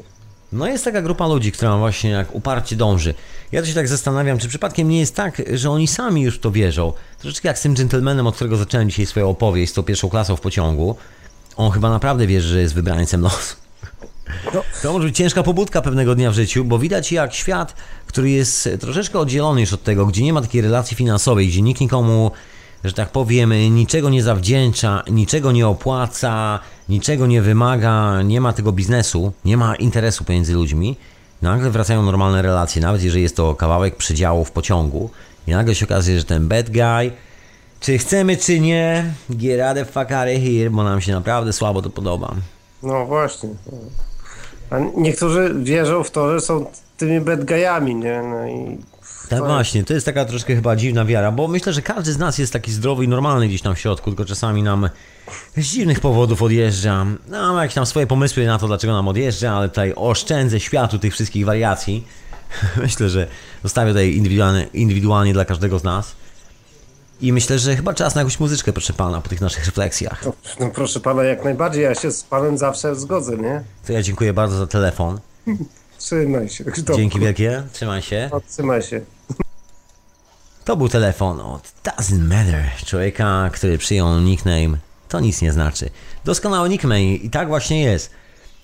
No 0.53 0.67
jest 0.67 0.85
taka 0.85 1.03
grupa 1.03 1.27
ludzi, 1.27 1.53
która 1.53 1.79
właśnie 1.79 2.11
jak 2.11 2.35
uparcie 2.35 2.77
dąży. 2.77 3.15
Ja 3.53 3.61
to 3.61 3.67
się 3.67 3.75
tak 3.75 3.89
zastanawiam, 3.89 4.39
czy 4.39 4.49
przypadkiem 4.49 4.89
nie 4.89 5.01
jest 5.01 5.17
tak, 5.17 5.43
że 5.53 5.71
oni 5.71 5.87
sami 5.87 6.23
już 6.23 6.39
to 6.39 6.51
wierzą. 6.51 6.93
Troszeczkę 7.19 7.49
jak 7.49 7.59
z 7.59 7.63
tym 7.63 7.75
gentlemanem, 7.75 8.27
od 8.27 8.35
którego 8.35 8.57
zacząłem 8.57 8.91
dzisiaj 8.91 9.07
swoją 9.07 9.29
opowieść, 9.31 9.73
z 9.73 9.75
tą 9.75 9.83
pierwszą 9.83 10.09
klasą 10.09 10.37
w 10.37 10.41
pociągu. 10.41 10.97
On 11.57 11.71
chyba 11.71 11.91
naprawdę 11.91 12.27
wierzy, 12.27 12.49
że 12.49 12.61
jest 12.61 12.75
wybrańcem 12.75 13.21
losu. 13.21 13.57
No. 14.55 14.63
To 14.83 14.93
może 14.93 15.07
być 15.07 15.17
ciężka 15.17 15.43
pobudka 15.43 15.83
pewnego 15.83 16.15
dnia 16.15 16.31
w 16.31 16.35
życiu, 16.35 16.65
bo 16.65 16.79
widać 16.79 17.13
jak 17.13 17.35
świat, 17.35 17.75
który 18.07 18.31
jest 18.31 18.69
troszeczkę 18.81 19.19
oddzielony 19.19 19.61
już 19.61 19.73
od 19.73 19.83
tego, 19.83 20.07
gdzie 20.07 20.23
nie 20.23 20.33
ma 20.33 20.41
takiej 20.41 20.63
relacji 20.63 20.97
finansowej, 20.97 21.49
gdzie 21.49 21.63
nikt 21.63 21.81
nikomu, 21.81 22.31
że 22.85 22.93
tak 22.93 23.09
powiem, 23.09 23.53
niczego 23.75 24.11
nie 24.11 24.23
zawdzięcza, 24.23 25.03
niczego 25.11 25.53
nie 25.53 25.69
opłaca, 25.69 26.59
niczego 26.89 27.27
nie 27.27 27.43
wymaga, 27.43 28.23
nie 28.23 28.41
ma 28.41 28.53
tego 28.53 28.73
biznesu, 28.73 29.33
nie 29.45 29.57
ma 29.57 29.77
interesu 29.77 30.25
pomiędzy 30.25 30.55
ludźmi, 30.55 30.97
nagle 31.43 31.71
wracają 31.71 32.03
normalne 32.03 32.43
relacje, 32.43 32.83
nawet 32.83 33.03
jeżeli 33.03 33.23
jest 33.23 33.37
to 33.37 33.55
kawałek 33.55 33.97
przedziału 33.97 34.45
w 34.45 34.51
pociągu 34.51 35.11
i 35.47 35.51
nagle 35.51 35.75
się 35.75 35.87
okazuje, 35.87 36.19
że 36.19 36.25
ten 36.25 36.49
bad 36.49 36.71
guy, 36.71 37.13
czy 37.81 37.99
chcemy 37.99 38.37
czy 38.37 38.61
nie, 38.61 39.13
get 39.31 39.61
out 39.61 39.79
of 39.79 40.07
here, 40.09 40.71
bo 40.71 40.85
nam 40.85 41.01
się 41.01 41.13
naprawdę 41.13 41.53
słabo 41.53 41.83
to 41.83 41.91
podoba. 41.91 42.35
No 42.83 43.07
właśnie. 43.07 43.49
A 44.71 44.79
niektórzy 44.97 45.55
wierzą 45.63 46.03
w 46.03 46.11
to, 46.11 46.33
że 46.33 46.41
są 46.41 46.67
tymi 46.97 47.21
bad 47.21 47.45
guyami, 47.45 47.95
nie? 47.95 48.23
No 48.23 48.47
i 48.49 48.79
Tak 49.31 49.39
właśnie, 49.41 49.85
to 49.85 49.95
jest 49.95 50.07
taka 50.07 50.25
troszkę 50.25 50.55
chyba 50.55 50.77
dziwna 50.77 51.05
wiara, 51.05 51.33
bo 51.33 51.49
myślę, 51.49 51.73
że 51.73 51.83
każdy 51.83 52.13
z 52.13 52.19
nas 52.19 52.39
jest 52.39 52.53
taki 52.53 52.73
zdrowy 52.73 53.05
i 53.05 53.09
normalny 53.09 53.49
gdzieś 53.49 53.63
tam 53.63 53.75
w 53.75 53.79
środku, 53.79 54.11
tylko 54.11 54.25
czasami 54.25 54.63
nam 54.63 54.91
z 55.57 55.67
dziwnych 55.67 56.01
powodów 56.01 56.43
odjeżdża. 56.43 57.07
No, 57.29 57.55
ma 57.55 57.63
jakieś 57.63 57.75
tam 57.75 57.87
swoje 57.87 58.07
pomysły 58.07 58.47
na 58.47 58.59
to, 58.59 58.67
dlaczego 58.67 58.93
nam 58.93 59.09
odjeżdża, 59.09 59.53
ale 59.53 59.69
tutaj 59.69 59.93
oszczędzę 59.97 60.61
światu 60.61 60.99
tych 60.99 61.13
wszystkich 61.13 61.47
wariacji. 61.47 62.07
myślę, 62.77 63.09
że 63.09 63.27
zostawię 63.63 63.91
tutaj 63.91 64.15
indywidualnie, 64.15 64.67
indywidualnie 64.75 65.33
dla 65.33 65.45
każdego 65.45 65.79
z 65.79 65.85
nas. 65.85 66.13
I 67.21 67.33
myślę, 67.33 67.59
że 67.59 67.77
chyba 67.77 67.95
czas 67.95 68.15
na 68.15 68.21
jakąś 68.21 68.41
muzyczkę, 68.41 68.73
proszę 68.73 68.93
pana, 68.93 69.21
po 69.21 69.29
tych 69.29 69.41
naszych 69.41 69.67
refleksjach. 69.67 70.25
no, 70.25 70.33
no 70.61 70.71
proszę 70.71 71.01
pana, 71.01 71.25
jak 71.25 71.45
najbardziej, 71.45 71.83
ja 71.83 71.95
się 71.95 72.11
z 72.11 72.23
panem 72.23 72.59
zawsze 72.59 72.97
zgodzę, 72.97 73.37
nie? 73.37 73.63
To 73.87 73.93
ja 73.93 74.03
dziękuję 74.03 74.33
bardzo 74.33 74.59
za 74.59 74.67
telefon. 74.67 75.21
Trzymaj 75.99 76.49
się. 76.49 76.65
Dzięki 76.97 77.21
wielkie, 77.21 77.63
trzymaj 77.73 78.03
się. 78.03 78.29
No, 78.33 78.41
Trzymaj 78.49 78.83
się. 78.83 79.01
To 80.65 80.77
był 80.77 80.89
telefon 80.89 81.41
od 81.41 81.73
Doesn't 81.85 82.29
Matter, 82.29 82.71
człowieka, 82.87 83.51
który 83.53 83.79
przyjął 83.79 84.21
nickname. 84.21 84.79
To 85.09 85.21
nic 85.21 85.43
nie 85.43 85.53
znaczy. 85.53 85.91
Doskonały 86.25 86.69
nickname 86.69 87.03
i 87.03 87.31
tak 87.31 87.49
właśnie 87.49 87.83
jest. 87.83 88.11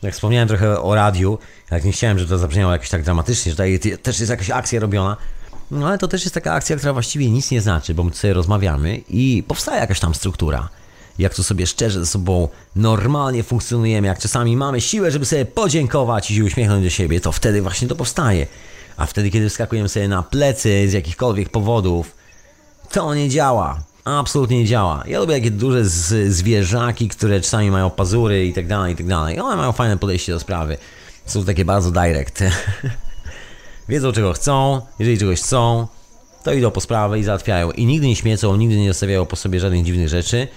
Jak 0.03 0.15
wspomniałem 0.15 0.49
trochę 0.49 0.81
o 0.81 0.95
radiu, 0.95 1.39
jak 1.71 1.85
nie 1.85 1.93
chciałem, 1.93 2.19
żeby 2.19 2.31
to 2.31 2.39
zabrzmiało 2.39 2.73
jakoś 2.73 2.89
tak 2.89 3.03
dramatycznie, 3.03 3.53
że 3.53 3.57
tutaj 3.57 3.99
też 4.03 4.21
jest 4.21 4.31
jakaś 4.31 4.51
akcja 4.51 4.81
robiona, 4.81 5.17
no 5.71 5.89
ale 5.89 5.99
to 5.99 6.09
też 6.09 6.23
jest 6.23 6.35
taka 6.35 6.53
akcja, 6.53 6.77
która 6.77 6.93
właściwie 6.93 7.31
nic 7.31 7.51
nie 7.51 7.61
znaczy, 7.61 7.95
bo 7.95 8.05
my 8.05 8.15
sobie 8.15 8.35
rozmawiamy 8.35 9.01
i 9.09 9.45
powstaje 9.49 9.81
jakaś 9.81 10.01
tam 10.01 10.15
struktura. 10.15 10.69
Jak 11.19 11.35
tu 11.35 11.43
sobie 11.43 11.67
szczerze 11.67 12.01
ze 12.01 12.07
sobą 12.07 12.49
normalnie 12.77 13.43
funkcjonujemy, 13.43 14.07
jak 14.07 14.19
czasami 14.19 14.57
mamy 14.57 14.81
siłę, 14.81 15.11
żeby 15.11 15.25
sobie 15.25 15.45
podziękować 15.45 16.31
i 16.31 16.37
się 16.37 16.45
uśmiechnąć 16.45 16.85
do 16.85 16.91
siebie, 16.91 17.21
to 17.21 17.33
wtedy 17.33 17.63
właśnie 17.63 17.89
to 17.89 17.97
powstaje. 17.97 18.47
A 18.97 19.07
wtedy, 19.07 19.31
kiedy 19.31 19.49
wskakujemy 19.49 19.89
sobie 19.89 20.09
na 20.09 20.23
plecy 20.23 20.89
z 20.89 20.93
jakichkolwiek 20.93 21.49
powodów, 21.49 22.17
to 22.93 23.15
nie 23.15 23.29
działa. 23.29 23.81
Absolutnie 24.05 24.59
nie 24.59 24.65
działa. 24.65 25.05
Ja 25.07 25.21
lubię 25.21 25.35
takie 25.35 25.51
duże 25.51 25.85
zwierzaki, 26.29 27.09
które 27.09 27.41
czasami 27.41 27.71
mają 27.71 27.91
pazury 27.91 28.47
i 28.47 28.53
tak 28.53 28.67
dalej, 28.67 28.93
i 28.93 28.97
tak 28.97 29.07
dalej. 29.07 29.41
One 29.41 29.57
mają 29.57 29.73
fajne 29.73 29.97
podejście 29.97 30.33
do 30.33 30.41
sprawy. 30.41 30.77
Są 31.27 31.45
takie 31.45 31.65
bardzo 31.65 31.91
direct. 31.91 32.45
Wiedzą 33.89 34.13
czego 34.13 34.33
chcą, 34.33 34.81
jeżeli 34.99 35.19
czegoś 35.19 35.41
chcą, 35.41 35.87
to 36.45 36.53
idą 36.53 36.71
po 36.71 36.81
sprawę 36.81 37.19
i 37.19 37.25
załatwiają. 37.25 37.71
I 37.71 37.87
nigdy 37.87 38.07
nie 38.07 38.17
śmiecą, 38.17 38.57
nigdy 38.57 38.77
nie 38.77 38.89
zostawiają 38.89 39.27
po 39.27 39.37
sobie 39.37 39.61
żadnych 39.61 39.85
dziwnych 39.85 40.09
rzeczy. 40.09 40.49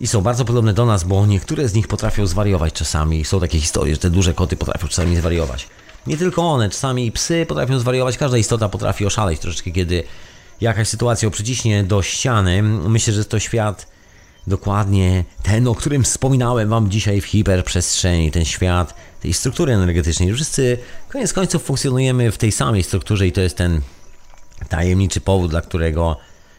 I 0.00 0.06
są 0.06 0.20
bardzo 0.20 0.44
podobne 0.44 0.72
do 0.72 0.86
nas, 0.86 1.04
bo 1.04 1.26
niektóre 1.26 1.68
z 1.68 1.74
nich 1.74 1.88
potrafią 1.88 2.26
zwariować 2.26 2.72
czasami. 2.72 3.24
Są 3.24 3.40
takie 3.40 3.60
historie, 3.60 3.94
że 3.94 4.00
te 4.00 4.10
duże 4.10 4.34
koty 4.34 4.56
potrafią 4.56 4.88
czasami 4.88 5.16
zwariować. 5.16 5.68
Nie 6.06 6.16
tylko 6.16 6.42
one, 6.52 6.70
czasami 6.70 7.12
psy 7.12 7.46
potrafią 7.48 7.78
zwariować, 7.78 8.18
każda 8.18 8.38
istota 8.38 8.68
potrafi 8.68 9.06
oszaleć 9.06 9.40
troszeczkę, 9.40 9.70
kiedy 9.70 10.04
jakaś 10.60 10.88
sytuacja 10.88 11.30
przyciśnie 11.30 11.84
do 11.84 12.02
ściany. 12.02 12.62
Myślę, 12.62 13.12
że 13.12 13.24
to 13.24 13.38
świat 13.38 13.86
dokładnie 14.46 15.24
ten, 15.42 15.68
o 15.68 15.74
którym 15.74 16.04
wspominałem 16.04 16.68
wam 16.68 16.90
dzisiaj 16.90 17.20
w 17.20 17.24
hiperprzestrzeni, 17.24 18.30
ten 18.30 18.44
świat 18.44 18.94
tej 19.20 19.32
struktury 19.32 19.72
energetycznej. 19.72 20.34
Wszyscy 20.34 20.78
koniec 21.08 21.32
końców 21.32 21.62
funkcjonujemy 21.62 22.32
w 22.32 22.38
tej 22.38 22.52
samej 22.52 22.82
strukturze 22.82 23.26
i 23.26 23.32
to 23.32 23.40
jest 23.40 23.56
ten 23.56 23.80
tajemniczy 24.68 25.20
powód, 25.20 25.50
dla 25.50 25.60
którego 25.60 26.16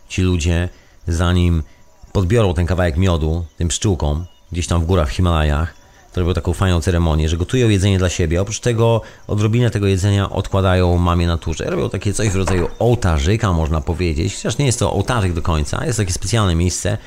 ci 0.10 0.22
ludzie, 0.22 0.70
zanim 1.08 1.64
podbiorą 2.12 2.54
ten 2.54 2.66
kawałek 2.66 2.98
miodu 2.98 3.46
tym 3.58 3.68
pszczółkom, 3.68 4.26
gdzieś 4.52 4.68
tam 4.68 4.82
w 4.82 4.86
górach 4.86 5.10
w 5.10 5.12
Himalajach, 5.12 5.77
robią 6.18 6.34
taką 6.34 6.54
fajną 6.54 6.82
ceremonię, 6.82 7.30
że 7.30 7.38
gotują 7.38 7.70
jedzenie 7.70 7.98
dla 7.98 8.10
siebie. 8.10 8.42
Oprócz 8.42 8.60
tego 8.60 9.02
odrobinę 9.28 9.70
tego 9.70 9.88
jedzenia 9.88 10.30
odkładają 10.30 10.98
mamie 10.98 11.28
naturze. 11.28 11.66
Robią 11.66 11.90
takie 11.90 12.14
coś 12.14 12.30
w 12.30 12.36
rodzaju 12.36 12.68
ołtarzyka, 12.80 13.54
można 13.54 13.82
powiedzieć. 13.82 14.36
Chociaż 14.36 14.58
nie 14.58 14.66
jest 14.66 14.80
to 14.80 14.94
ołtarzyk 14.94 15.34
do 15.34 15.42
końca, 15.42 15.86
jest 15.86 15.98
takie 15.98 16.14
specjalne 16.14 16.56
miejsce, 16.56 16.98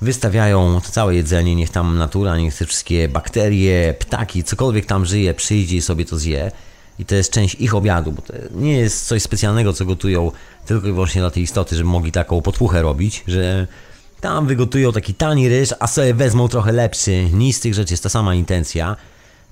wystawiają 0.00 0.80
to 0.80 0.90
całe 0.90 1.14
jedzenie, 1.14 1.54
niech 1.54 1.70
tam 1.70 1.98
natura, 1.98 2.36
niech 2.36 2.54
te 2.54 2.66
wszystkie 2.66 3.08
bakterie, 3.08 3.94
ptaki, 3.98 4.44
cokolwiek 4.44 4.86
tam 4.86 5.06
żyje, 5.06 5.34
przyjdzie 5.34 5.76
i 5.76 5.82
sobie 5.82 6.04
to 6.04 6.18
zje. 6.18 6.50
I 6.98 7.04
to 7.04 7.14
jest 7.14 7.32
część 7.32 7.54
ich 7.54 7.74
obiadu, 7.74 8.12
bo 8.12 8.22
to 8.22 8.32
nie 8.54 8.78
jest 8.78 9.06
coś 9.06 9.22
specjalnego, 9.22 9.72
co 9.72 9.84
gotują 9.84 10.32
tylko 10.66 10.88
i 10.88 10.92
wyłącznie 10.92 11.20
dla 11.20 11.30
tej 11.30 11.42
istoty, 11.42 11.76
żeby 11.76 11.88
mogli 11.88 12.12
taką 12.12 12.42
potłuchę 12.42 12.82
robić, 12.82 13.24
że 13.26 13.66
tam 14.20 14.46
wygotują 14.46 14.92
taki 14.92 15.14
tani 15.14 15.48
ryż, 15.48 15.74
a 15.80 15.86
sobie 15.86 16.14
wezmą 16.14 16.48
trochę 16.48 16.72
lepszy. 16.72 17.28
Nic 17.32 17.56
z 17.56 17.60
tych 17.60 17.74
rzeczy 17.74 17.92
jest 17.92 18.02
ta 18.02 18.08
sama 18.08 18.34
intencja. 18.34 18.96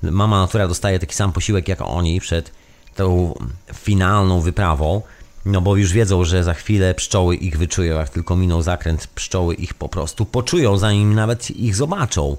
Mama 0.02 0.40
natura 0.40 0.68
dostaje 0.68 0.98
taki 0.98 1.14
sam 1.14 1.32
posiłek 1.32 1.68
jak 1.68 1.82
oni 1.82 2.20
przed 2.20 2.51
tą 2.94 3.34
finalną 3.74 4.40
wyprawą. 4.40 5.02
No 5.44 5.60
bo 5.60 5.76
już 5.76 5.93
wiedzą, 5.93 6.24
że 6.24 6.44
za 6.44 6.55
chwilę 6.55 6.94
pszczoły 6.94 7.36
ich 7.36 7.59
wyczują, 7.59 7.98
jak 7.98 8.09
tylko 8.09 8.36
minął 8.36 8.62
zakręt, 8.62 9.06
pszczoły 9.06 9.55
ich 9.55 9.74
po 9.74 9.88
prostu 9.88 10.26
poczują, 10.26 10.78
zanim 10.78 11.14
nawet 11.14 11.51
ich 11.51 11.76
zobaczą. 11.76 12.36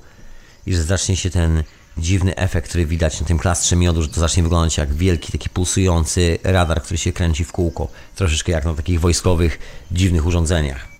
I 0.66 0.74
że 0.74 0.84
zacznie 0.84 1.16
się 1.16 1.30
ten 1.30 1.64
dziwny 1.98 2.36
efekt, 2.36 2.70
który 2.70 2.86
widać 2.86 3.22
na 3.22 3.28
tym 3.28 3.38
klastrze 3.38 3.76
miodu, 3.76 4.02
że 4.02 4.08
to 4.08 4.20
zacznie 4.20 4.44
wyglądać 4.44 4.78
jak 4.78 4.94
wielki, 4.94 5.32
taki 5.32 5.50
pulsujący 5.50 6.40
radar, 6.44 6.82
który 6.82 6.98
się 6.98 7.14
kręci 7.14 7.44
w 7.44 7.52
kółko. 7.52 7.88
Troszeczkę 8.16 8.52
jak 8.52 8.66
na 8.66 8.74
takich 8.74 9.00
wojskowych, 9.00 9.60
dziwnych 9.92 10.26
urządzeniach. 10.26 10.97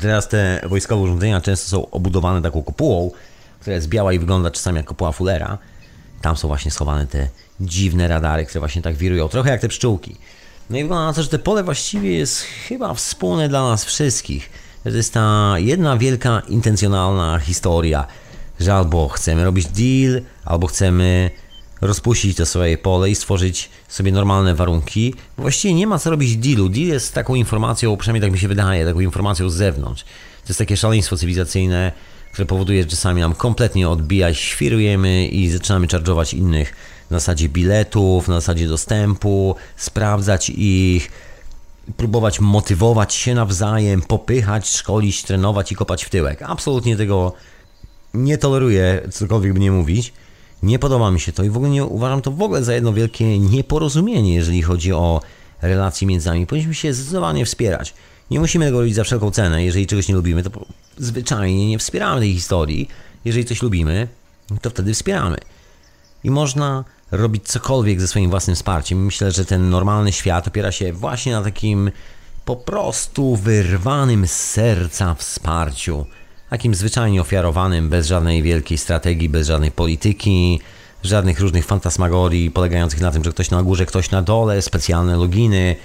Teraz 0.00 0.28
te 0.28 0.60
wojskowe 0.68 1.02
urządzenia 1.02 1.40
często 1.40 1.68
są 1.68 1.90
obudowane 1.90 2.42
taką 2.42 2.62
kopułą, 2.62 3.10
która 3.60 3.76
jest 3.76 3.88
biała 3.88 4.12
i 4.12 4.18
wygląda 4.18 4.50
czasami 4.50 4.76
jak 4.76 4.86
kopuła 4.86 5.12
Fullera. 5.12 5.58
Tam 6.20 6.36
są 6.36 6.48
właśnie 6.48 6.70
schowane 6.70 7.06
te 7.06 7.28
dziwne 7.60 8.08
radary, 8.08 8.46
które 8.46 8.60
właśnie 8.60 8.82
tak 8.82 8.96
wirują, 8.96 9.28
trochę 9.28 9.50
jak 9.50 9.60
te 9.60 9.68
pszczółki. 9.68 10.16
No 10.70 10.78
i 10.78 10.82
wygląda 10.82 11.06
na 11.06 11.12
to, 11.12 11.22
że 11.22 11.28
te 11.28 11.38
pole 11.38 11.64
właściwie 11.64 12.18
jest 12.18 12.40
chyba 12.40 12.94
wspólne 12.94 13.48
dla 13.48 13.68
nas 13.68 13.84
wszystkich. 13.84 14.50
To 14.84 14.88
jest 14.90 15.12
ta 15.12 15.54
jedna 15.58 15.96
wielka 15.96 16.42
intencjonalna 16.48 17.38
historia, 17.38 18.06
że 18.60 18.74
albo 18.74 19.08
chcemy 19.08 19.44
robić 19.44 19.66
deal, 19.66 20.22
albo 20.44 20.66
chcemy 20.66 21.30
rozpuścić 21.86 22.36
to 22.36 22.46
swoje 22.46 22.78
pole 22.78 23.10
i 23.10 23.14
stworzyć 23.14 23.70
sobie 23.88 24.12
normalne 24.12 24.54
warunki. 24.54 25.14
Właściwie 25.38 25.74
nie 25.74 25.86
ma 25.86 25.98
co 25.98 26.10
robić 26.10 26.36
dealu. 26.36 26.68
Deal 26.68 26.86
jest 26.86 27.14
taką 27.14 27.34
informacją, 27.34 27.96
przynajmniej 27.96 28.22
tak 28.22 28.32
mi 28.32 28.38
się 28.38 28.48
wydaje, 28.48 28.84
taką 28.84 29.00
informacją 29.00 29.50
z 29.50 29.54
zewnątrz. 29.54 30.04
To 30.04 30.48
jest 30.48 30.58
takie 30.58 30.76
szaleństwo 30.76 31.16
cywilizacyjne, 31.16 31.92
które 32.32 32.46
powoduje, 32.46 32.82
że 32.82 32.88
czasami 32.88 33.20
nam 33.20 33.34
kompletnie 33.34 33.88
odbija, 33.88 34.34
świrujemy 34.34 35.26
i 35.26 35.50
zaczynamy 35.50 35.86
charge'ować 35.86 36.36
innych 36.36 36.74
na 37.10 37.18
zasadzie 37.18 37.48
biletów, 37.48 38.28
na 38.28 38.34
zasadzie 38.34 38.68
dostępu, 38.68 39.56
sprawdzać 39.76 40.50
ich, 40.50 41.10
próbować 41.96 42.40
motywować 42.40 43.14
się 43.14 43.34
nawzajem, 43.34 44.02
popychać, 44.02 44.68
szkolić, 44.68 45.22
trenować 45.22 45.72
i 45.72 45.74
kopać 45.74 46.04
w 46.04 46.10
tyłek. 46.10 46.42
Absolutnie 46.42 46.96
tego 46.96 47.32
nie 48.14 48.38
toleruję, 48.38 49.08
cokolwiek 49.12 49.52
by 49.52 49.60
nie 49.60 49.72
mówić. 49.72 50.12
Nie 50.64 50.78
podoba 50.78 51.10
mi 51.10 51.20
się 51.20 51.32
to 51.32 51.42
i 51.42 51.50
w 51.50 51.56
ogóle 51.56 51.70
nie 51.70 51.84
uważam 51.84 52.22
to 52.22 52.30
w 52.30 52.42
ogóle 52.42 52.64
za 52.64 52.74
jedno 52.74 52.92
wielkie 52.92 53.38
nieporozumienie, 53.38 54.34
jeżeli 54.34 54.62
chodzi 54.62 54.92
o 54.92 55.20
relacje 55.62 56.06
między 56.06 56.28
nami. 56.28 56.46
Powinniśmy 56.46 56.74
się 56.74 56.94
zdecydowanie 56.94 57.46
wspierać. 57.46 57.94
Nie 58.30 58.40
musimy 58.40 58.64
tego 58.64 58.80
robić 58.80 58.94
za 58.94 59.04
wszelką 59.04 59.30
cenę. 59.30 59.64
Jeżeli 59.64 59.86
czegoś 59.86 60.08
nie 60.08 60.14
lubimy, 60.14 60.42
to 60.42 60.50
zwyczajnie 60.98 61.68
nie 61.68 61.78
wspieramy 61.78 62.20
tej 62.20 62.32
historii. 62.32 62.88
Jeżeli 63.24 63.44
coś 63.44 63.62
lubimy, 63.62 64.08
to 64.62 64.70
wtedy 64.70 64.94
wspieramy. 64.94 65.38
I 66.24 66.30
można 66.30 66.84
robić 67.10 67.44
cokolwiek 67.48 68.00
ze 68.00 68.08
swoim 68.08 68.30
własnym 68.30 68.56
wsparciem. 68.56 69.04
Myślę, 69.04 69.32
że 69.32 69.44
ten 69.44 69.70
normalny 69.70 70.12
świat 70.12 70.48
opiera 70.48 70.72
się 70.72 70.92
właśnie 70.92 71.32
na 71.32 71.42
takim 71.42 71.90
po 72.44 72.56
prostu 72.56 73.36
wyrwanym 73.36 74.26
z 74.26 74.32
serca 74.32 75.14
wsparciu. 75.14 76.06
Takim 76.50 76.74
zwyczajnie 76.74 77.20
ofiarowanym, 77.20 77.88
bez 77.88 78.06
żadnej 78.06 78.42
wielkiej 78.42 78.78
strategii, 78.78 79.28
bez 79.28 79.46
żadnej 79.46 79.70
polityki, 79.70 80.60
żadnych 81.02 81.40
różnych 81.40 81.66
fantasmagorii 81.66 82.50
polegających 82.50 83.00
na 83.00 83.10
tym, 83.10 83.24
że 83.24 83.30
ktoś 83.30 83.50
na 83.50 83.62
górze, 83.62 83.86
ktoś 83.86 84.10
na 84.10 84.22
dole, 84.22 84.62
specjalne 84.62 85.16
loginy, 85.16 85.76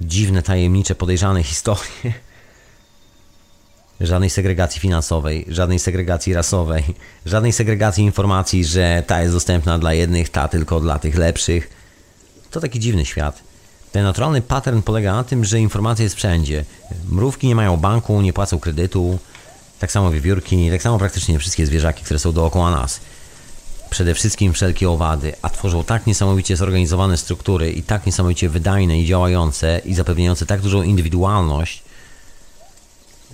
dziwne, 0.00 0.42
tajemnicze, 0.42 0.94
podejrzane 0.94 1.42
historie. 1.42 2.12
Żadnej 4.00 4.30
segregacji 4.30 4.80
finansowej, 4.80 5.44
żadnej 5.48 5.78
segregacji 5.78 6.34
rasowej, 6.34 6.84
żadnej 7.26 7.52
segregacji 7.52 8.04
informacji, 8.04 8.64
że 8.64 9.02
ta 9.06 9.22
jest 9.22 9.34
dostępna 9.34 9.78
dla 9.78 9.94
jednych, 9.94 10.30
ta 10.30 10.48
tylko 10.48 10.80
dla 10.80 10.98
tych 10.98 11.16
lepszych. 11.16 11.70
To 12.50 12.60
taki 12.60 12.80
dziwny 12.80 13.04
świat. 13.04 13.42
Ten 13.92 14.04
naturalny 14.04 14.42
pattern 14.42 14.82
polega 14.82 15.12
na 15.12 15.24
tym, 15.24 15.44
że 15.44 15.60
informacja 15.60 16.02
jest 16.02 16.16
wszędzie. 16.16 16.64
Mrówki 17.08 17.46
nie 17.46 17.54
mają 17.54 17.76
banku, 17.76 18.20
nie 18.20 18.32
płacą 18.32 18.58
kredytu, 18.58 19.18
tak 19.80 19.92
samo 19.92 20.10
wiewiórki, 20.10 20.70
tak 20.70 20.82
samo 20.82 20.98
praktycznie 20.98 21.38
wszystkie 21.38 21.66
zwierzaki, 21.66 22.04
które 22.04 22.18
są 22.18 22.32
dookoła 22.32 22.70
nas. 22.70 23.00
Przede 23.90 24.14
wszystkim 24.14 24.52
wszelkie 24.52 24.90
owady, 24.90 25.32
a 25.42 25.48
tworzą 25.48 25.84
tak 25.84 26.06
niesamowicie 26.06 26.56
zorganizowane 26.56 27.16
struktury 27.16 27.72
i 27.72 27.82
tak 27.82 28.06
niesamowicie 28.06 28.48
wydajne 28.48 29.00
i 29.00 29.06
działające 29.06 29.80
i 29.84 29.94
zapewniające 29.94 30.46
tak 30.46 30.60
dużą 30.60 30.82
indywidualność, 30.82 31.82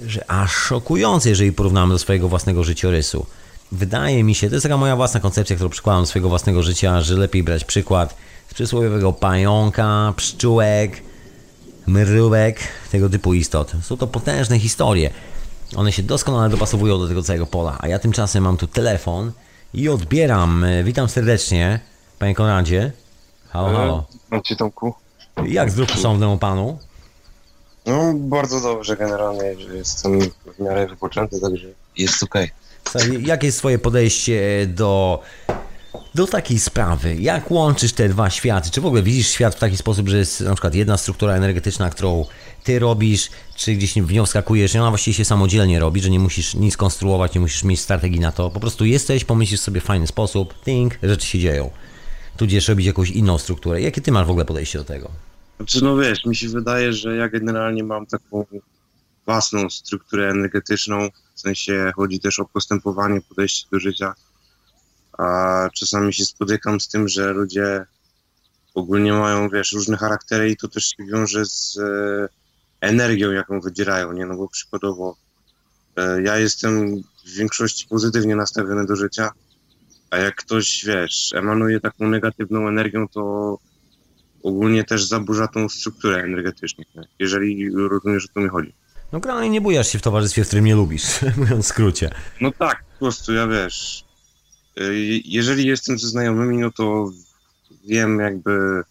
że 0.07 0.31
aż 0.31 0.53
szokujące, 0.53 1.29
jeżeli 1.29 1.53
porównamy 1.53 1.93
do 1.93 1.99
swojego 1.99 2.29
własnego 2.29 2.65
życiorysu. 2.65 3.27
Wydaje 3.73 4.25
mi 4.25 4.35
się, 4.35 4.49
to 4.49 4.55
jest 4.55 4.63
taka 4.63 4.77
moja 4.77 4.97
własna 4.97 5.21
koncepcja, 5.21 5.57
którą 5.57 5.71
przykładam 5.71 6.03
do 6.03 6.07
swojego 6.07 6.29
własnego 6.29 6.63
życia, 6.63 7.01
że 7.01 7.15
lepiej 7.15 7.43
brać 7.43 7.65
przykład 7.65 8.17
z 8.51 8.55
przysłowiowego 8.55 9.13
pająka, 9.13 10.15
pszczółek, 10.17 11.03
mrówek, 11.87 12.61
tego 12.93 13.09
typu 13.09 13.35
istot. 13.35 13.73
Są 13.83 13.97
to 13.97 14.07
potężne 14.07 14.59
historie. 14.59 15.11
One 15.77 15.93
się 15.93 16.03
doskonale 16.03 16.49
dopasowują 16.51 16.99
do 16.99 17.09
tego 17.09 17.23
całego 17.23 17.47
pola, 17.47 17.77
a 17.81 17.89
ja 17.89 17.99
tymczasem 17.99 18.45
mam 18.45 18.57
tu 18.57 18.67
telefon 18.67 19.33
i 19.75 19.89
odbieram. 19.89 20.65
Witam 20.85 21.09
serdecznie, 21.09 21.81
panie 22.19 22.35
Konradzie. 22.35 22.93
Halo, 23.49 23.77
halo. 23.77 24.05
Mam 24.31 24.43
cię 24.43 24.57
Tomku. 24.57 24.95
Jak 25.47 25.71
zdrów 25.71 25.91
szanownemu 25.91 26.39
panu? 26.39 26.79
No 27.87 28.13
bardzo 28.15 28.61
dobrze 28.61 28.97
generalnie, 28.97 29.61
że 29.61 29.77
jestem 29.77 30.21
w 30.57 30.59
miarę 30.61 30.87
wypoczęty, 30.87 31.41
także 31.41 31.67
jest 31.97 32.23
okej. 32.23 32.51
Słuchaj, 32.89 33.23
Jakie 33.23 33.47
jest 33.47 33.59
twoje 33.59 33.79
podejście 33.79 34.67
do, 34.67 35.23
do 36.15 36.27
takiej 36.27 36.59
sprawy? 36.59 37.15
Jak 37.15 37.51
łączysz 37.51 37.93
te 37.93 38.09
dwa 38.09 38.31
światy? 38.31 38.71
Czy 38.71 38.81
w 38.81 38.87
ogóle 38.87 39.03
widzisz 39.03 39.29
świat 39.29 39.55
w 39.55 39.59
taki 39.59 39.77
sposób, 39.77 40.09
że 40.09 40.19
jest 40.19 40.41
na 40.41 40.55
przykład 40.55 40.75
jedna 40.75 40.97
struktura 40.97 41.35
energetyczna, 41.35 41.91
którą 41.91 42.25
ty 42.67 42.79
robisz, 42.79 43.31
czy 43.55 43.75
gdzieś 43.75 43.95
w 43.95 44.13
nią 44.13 44.27
wskakujesz 44.27 44.77
ona 44.77 44.89
właściwie 44.89 45.15
się 45.15 45.25
samodzielnie 45.25 45.81
robi, 45.81 46.01
że 46.01 46.11
nie 46.11 46.19
musisz 46.19 46.55
nic 46.55 46.77
konstruować, 46.77 47.35
nie 47.35 47.41
musisz 47.41 47.65
mieć 47.65 47.81
strategii 47.81 48.21
na 48.21 48.33
to. 48.33 48.51
Po 48.51 48.61
prostu 48.61 48.85
jesteś, 48.85 49.25
pomyślisz 49.25 49.61
sobie 49.61 49.81
w 49.81 49.85
fajny 49.85 50.07
sposób, 50.07 50.65
think, 50.65 50.99
rzeczy 51.03 51.27
się 51.27 51.39
dzieją. 51.39 51.71
Tudzież 52.37 52.69
robić 52.69 52.87
jakąś 52.87 53.11
inną 53.11 53.39
strukturę. 53.39 53.81
Jakie 53.81 54.01
ty 54.01 54.13
masz 54.13 54.27
w 54.27 54.31
ogóle 54.31 54.45
podejście 54.45 54.79
do 54.79 54.85
tego? 54.85 55.11
Znaczy 55.57 55.85
no 55.85 55.97
wiesz, 55.97 56.25
mi 56.25 56.37
się 56.37 56.49
wydaje, 56.49 56.93
że 56.93 57.17
ja 57.17 57.29
generalnie 57.29 57.85
mam 57.85 58.07
taką 58.07 58.45
własną 59.27 59.71
strukturę 59.71 60.31
energetyczną, 60.31 61.09
w 61.35 61.41
sensie 61.41 61.93
chodzi 61.97 62.21
też 62.21 62.39
o 62.39 62.45
postępowanie, 62.45 63.21
podejście 63.21 63.67
do 63.73 63.81
życia, 63.81 64.15
a 65.19 65.69
czasami 65.75 66.15
się 66.15 66.25
spotykam 66.25 66.81
z 66.81 66.89
tym, 66.89 67.09
że 67.09 67.33
ludzie 67.33 67.87
ogólnie 68.75 69.13
mają, 69.13 69.49
wiesz, 69.49 69.73
różne 69.73 69.97
charaktery 69.97 70.51
i 70.51 70.57
to 70.57 70.69
też 70.69 70.85
się 70.85 71.05
wiąże 71.05 71.45
z 71.45 71.79
e, 71.79 72.29
energią, 72.81 73.31
jaką 73.31 73.61
wydzierają, 73.61 74.13
nie? 74.13 74.27
No 74.27 74.37
bo 74.37 74.49
przykładowo 74.49 75.17
e, 75.97 76.23
ja 76.23 76.39
jestem 76.39 77.03
w 77.27 77.31
większości 77.37 77.87
pozytywnie 77.89 78.37
nastawiony 78.37 78.87
do 78.87 78.97
życia, 78.97 79.31
a 80.11 80.17
jak 80.17 80.35
ktoś, 80.37 80.85
wiesz, 80.87 81.33
emanuje 81.35 81.81
taką 81.81 82.09
negatywną 82.09 82.69
energią, 82.69 83.09
to 83.09 83.59
ogólnie 84.43 84.85
też 84.85 85.05
zaburza 85.05 85.49
tą 85.49 85.69
strukturę 85.69 86.23
energetyczną, 86.23 86.85
jeżeli 87.19 87.71
rozumiesz, 87.89 88.25
o 88.25 88.35
co 88.35 88.41
mi 88.41 88.49
chodzi. 88.49 88.73
No 89.13 89.21
generalnie 89.21 89.51
nie 89.51 89.61
bujasz 89.61 89.89
się 89.89 89.99
w 89.99 90.03
towarzystwie, 90.03 90.45
w 90.45 90.47
którym 90.47 90.65
nie 90.65 90.75
lubisz, 90.75 91.23
mówiąc 91.37 91.65
w 91.65 91.69
skrócie. 91.69 92.11
No 92.41 92.53
tak, 92.59 92.85
po 92.93 92.99
prostu 92.99 93.33
ja 93.33 93.47
wiesz, 93.47 94.05
y, 94.81 95.21
jeżeli 95.25 95.67
jestem 95.67 95.99
ze 95.99 96.09
znajomymi, 96.09 96.59
no 96.59 96.71
to 96.71 97.11
wiem 97.85 98.21
jakby 98.21 98.83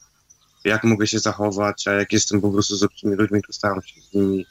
jak 0.66 0.84
mogę 0.84 1.08
się 1.08 1.20
zachować, 1.20 1.88
a 1.88 1.92
jak 1.92 2.14
jestem 2.14 2.42
po 2.42 2.52
prostu 2.52 2.76
z 2.76 2.84
obcymi 2.84 3.16
ludźmi, 3.16 3.42
to 3.48 3.54
staram 3.54 3.82
się 3.82 4.02
z 4.02 4.14
nimi 4.14 4.46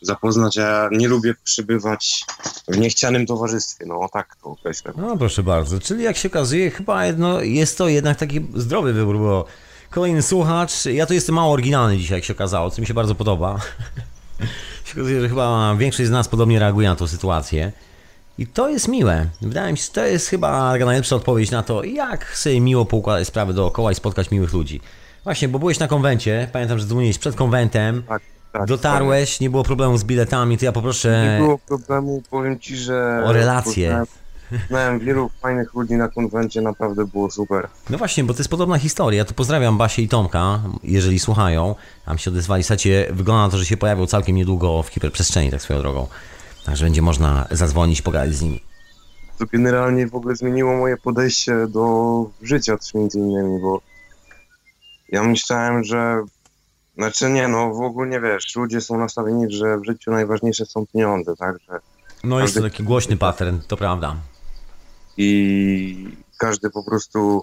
zapoznać, 0.00 0.56
ja 0.56 0.88
nie 0.92 1.08
lubię 1.08 1.34
przebywać 1.44 2.24
w 2.68 2.78
niechcianym 2.78 3.26
towarzystwie, 3.26 3.86
no 3.86 4.08
tak 4.12 4.36
to 4.42 4.48
określę. 4.48 4.92
No 4.96 5.16
proszę 5.16 5.42
bardzo, 5.42 5.80
czyli 5.80 6.04
jak 6.04 6.16
się 6.16 6.28
okazuje, 6.28 6.70
chyba 6.70 7.06
jedno, 7.06 7.40
jest 7.40 7.78
to 7.78 7.88
jednak 7.88 8.18
taki 8.18 8.46
zdrowy 8.54 8.92
wybór, 8.92 9.18
bo 9.18 9.44
kolejny 9.90 10.22
słuchacz, 10.22 10.84
ja 10.84 11.06
tu 11.06 11.14
jestem 11.14 11.34
mało 11.34 11.52
oryginalny 11.52 11.98
dzisiaj, 11.98 12.18
jak 12.18 12.24
się 12.24 12.32
okazało, 12.32 12.70
co 12.70 12.80
mi 12.80 12.86
się 12.86 12.94
bardzo 12.94 13.14
podoba. 13.14 13.58
się 14.84 14.92
okazuje, 14.92 15.20
że 15.20 15.28
chyba 15.28 15.74
większość 15.76 16.08
z 16.08 16.12
nas 16.12 16.28
podobnie 16.28 16.58
reaguje 16.58 16.88
na 16.88 16.96
tą 16.96 17.06
sytuację. 17.06 17.72
I 18.38 18.46
to 18.46 18.68
jest 18.68 18.88
miłe. 18.88 19.26
Wydaje 19.42 19.72
mi 19.72 19.78
się, 19.78 19.92
to 19.92 20.04
jest 20.04 20.28
chyba 20.28 20.78
najlepsza 20.78 21.16
odpowiedź 21.16 21.50
na 21.50 21.62
to, 21.62 21.84
jak 21.84 22.36
sobie 22.36 22.60
miło 22.60 22.84
poukładać 22.84 23.28
sprawy 23.28 23.54
dookoła 23.54 23.92
i 23.92 23.94
spotkać 23.94 24.30
miłych 24.30 24.52
ludzi. 24.52 24.80
Właśnie, 25.28 25.48
bo 25.48 25.58
byłeś 25.58 25.78
na 25.78 25.88
konwencie, 25.88 26.48
pamiętam, 26.52 26.78
że 26.78 26.86
dzwoniłeś 26.86 27.18
przed 27.18 27.34
konwentem. 27.34 28.02
Tak. 28.08 28.22
tak, 28.52 28.66
dotarłeś, 28.66 29.40
nie 29.40 29.50
było 29.50 29.64
problemu 29.64 29.98
z 29.98 30.04
biletami, 30.04 30.58
to 30.58 30.64
ja 30.64 30.70
Nie 30.70 30.72
poproszę 30.72 31.36
było 31.40 31.58
problemu, 31.58 32.22
powiem 32.30 32.58
ci, 32.58 32.76
że. 32.76 33.22
o 33.24 33.32
relacje. 33.32 34.04
Znałem 34.68 34.98
wielu 34.98 35.30
fajnych 35.40 35.74
ludzi 35.74 35.94
na 35.94 36.08
konwencie, 36.08 36.60
naprawdę 36.60 37.06
było 37.06 37.30
super. 37.30 37.68
No 37.90 37.98
właśnie, 37.98 38.24
bo 38.24 38.34
to 38.34 38.40
jest 38.40 38.50
podobna 38.50 38.78
historia. 38.78 39.24
Tu 39.24 39.34
pozdrawiam 39.34 39.78
Basię 39.78 40.02
i 40.02 40.08
Tomka, 40.08 40.60
jeżeli 40.82 41.18
słuchają. 41.18 41.74
Tam 42.06 42.18
się 42.18 42.30
odezwali. 42.30 42.62
Słuchajcie, 42.62 43.06
wygląda 43.10 43.42
na 43.42 43.50
to, 43.50 43.58
że 43.58 43.66
się 43.66 43.76
pojawią 43.76 44.06
całkiem 44.06 44.36
niedługo 44.36 44.82
w 44.82 44.88
hiperprzestrzeni, 44.88 45.50
tak 45.50 45.62
swoją 45.62 45.80
drogą. 45.80 46.06
Także 46.64 46.84
będzie 46.84 47.02
można 47.02 47.46
zadzwonić, 47.50 48.02
pogadać 48.02 48.34
z 48.34 48.42
nimi. 48.42 48.60
To 49.38 49.44
generalnie 49.52 50.06
w 50.06 50.14
ogóle 50.14 50.36
zmieniło 50.36 50.76
moje 50.76 50.96
podejście 50.96 51.66
do 51.66 52.24
życia 52.42 52.76
też 52.76 52.94
między 52.94 53.18
innymi, 53.18 53.60
bo 53.62 53.80
ja 55.08 55.22
myślałem, 55.22 55.84
że 55.84 56.24
znaczy 56.96 57.30
nie 57.30 57.48
no, 57.48 57.74
w 57.74 57.80
ogóle 57.80 58.08
nie 58.08 58.20
wiesz, 58.20 58.56
ludzie 58.56 58.80
są 58.80 58.98
nastawieni, 58.98 59.50
że 59.52 59.78
w 59.78 59.84
życiu 59.84 60.10
najważniejsze 60.10 60.66
są 60.66 60.86
pieniądze, 60.86 61.36
tak, 61.36 61.56
że 61.68 61.80
No 62.24 62.40
jest 62.40 62.54
to 62.54 62.62
taki 62.62 62.82
głośny 62.82 63.16
pattern, 63.16 63.58
to 63.68 63.76
prawda. 63.76 64.16
i 65.16 66.16
każdy 66.38 66.70
po 66.70 66.84
prostu 66.84 67.42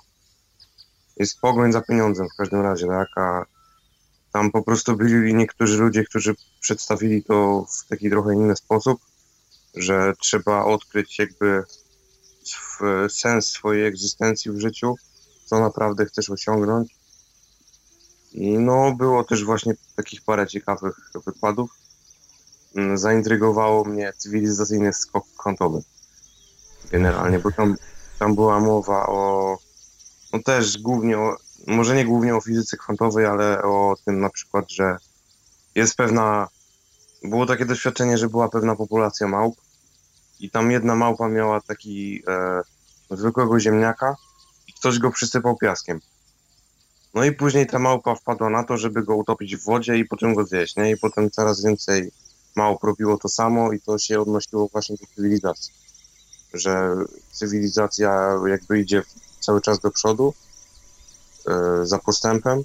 jest 1.18 1.40
pogoń 1.40 1.72
za 1.72 1.82
pieniądzem 1.82 2.28
w 2.34 2.38
każdym 2.38 2.62
razie, 2.62 2.88
tak, 2.88 3.10
a 3.18 3.46
tam 4.34 4.52
po 4.52 4.64
prostu 4.64 4.96
byli 4.96 5.34
niektórzy 5.34 5.78
ludzie, 5.78 6.04
którzy 6.04 6.36
przedstawili 6.62 7.24
to 7.24 7.66
w 7.70 7.88
taki 7.88 8.10
trochę 8.10 8.34
inny 8.34 8.56
sposób, 8.56 9.00
że 9.76 10.14
trzeba 10.20 10.66
odkryć 10.66 11.20
jakby 11.20 11.64
sens 13.10 13.48
swojej 13.48 13.86
egzystencji 13.86 14.52
w 14.52 14.60
życiu, 14.60 14.96
co 15.46 15.60
naprawdę 15.60 16.06
chcesz 16.06 16.30
osiągnąć. 16.30 16.95
No, 18.38 18.92
było 18.92 19.24
też 19.24 19.46
właśnie 19.46 19.74
takich 19.96 20.22
parę 20.22 20.48
ciekawych 20.48 21.12
wykładów. 21.26 21.72
Mm, 22.76 22.98
Zaintrygowało 22.98 23.86
mnie 23.86 24.14
cywilizacyjny 24.18 24.94
skok 24.94 25.26
kwantowy. 25.38 25.82
Generalnie, 26.92 27.40
bo 27.40 27.52
tam, 27.52 27.76
tam 28.20 28.36
była 28.36 28.60
mowa 28.60 29.08
o, 29.08 29.58
no 30.34 30.40
też 30.44 30.78
głównie 30.78 31.18
o, 31.18 31.38
może 31.68 31.96
nie 31.96 32.06
głównie 32.06 32.36
o 32.36 32.42
fizyce 32.42 32.78
kwantowej, 32.78 33.26
ale 33.26 33.64
o 33.64 33.96
tym 34.06 34.20
na 34.20 34.30
przykład, 34.30 34.72
że 34.72 34.98
jest 35.76 35.96
pewna, 35.96 36.48
było 37.24 37.46
takie 37.46 37.66
doświadczenie, 37.66 38.18
że 38.18 38.30
była 38.30 38.50
pewna 38.50 38.76
populacja 38.76 39.28
małp 39.28 39.56
i 40.40 40.50
tam 40.50 40.72
jedna 40.72 40.96
małpa 40.96 41.28
miała 41.28 41.62
taki 41.62 42.24
e, 42.28 42.62
zwykłego 43.18 43.60
ziemniaka 43.60 44.16
i 44.68 44.74
ktoś 44.74 45.00
go 45.00 45.12
przysypał 45.12 45.58
piaskiem. 45.58 46.00
No 47.16 47.24
i 47.24 47.32
później 47.32 47.68
ta 47.68 47.80
małpa 47.80 48.16
wpadła 48.16 48.50
na 48.50 48.64
to, 48.64 48.78
żeby 48.78 49.04
go 49.04 49.16
utopić 49.16 49.56
w 49.56 49.64
wodzie 49.64 49.98
i 49.98 50.06
potem 50.06 50.36
go 50.36 50.46
zjeść, 50.46 50.76
nie? 50.76 50.92
I 50.92 50.98
potem 50.98 51.32
coraz 51.32 51.64
więcej 51.64 52.12
małp 52.56 52.84
robiło 52.84 53.18
to 53.18 53.30
samo 53.30 53.72
i 53.72 53.82
to 53.82 53.98
się 53.98 54.22
odnosiło 54.22 54.68
właśnie 54.68 54.96
do 54.98 55.06
cywilizacji. 55.16 55.74
Że 56.54 56.96
cywilizacja 57.32 58.40
jakby 58.48 58.80
idzie 58.80 59.04
cały 59.40 59.62
czas 59.62 59.80
do 59.80 59.92
przodu 59.92 60.34
e, 61.48 61.86
za 61.86 62.00
postępem. 62.00 62.64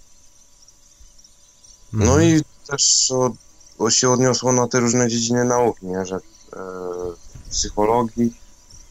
No 1.93 2.12
Mhm. 2.12 2.22
i 2.22 2.40
też 2.66 3.10
o, 3.10 3.31
o 3.78 3.90
się 3.90 4.10
odniosło 4.10 4.52
na 4.52 4.68
te 4.68 4.81
różne 4.81 5.09
dziedziny 5.09 5.44
nauki, 5.44 5.86
nie? 5.86 6.06
że 6.06 6.16
e, 6.16 6.20
psychologii, 7.51 8.36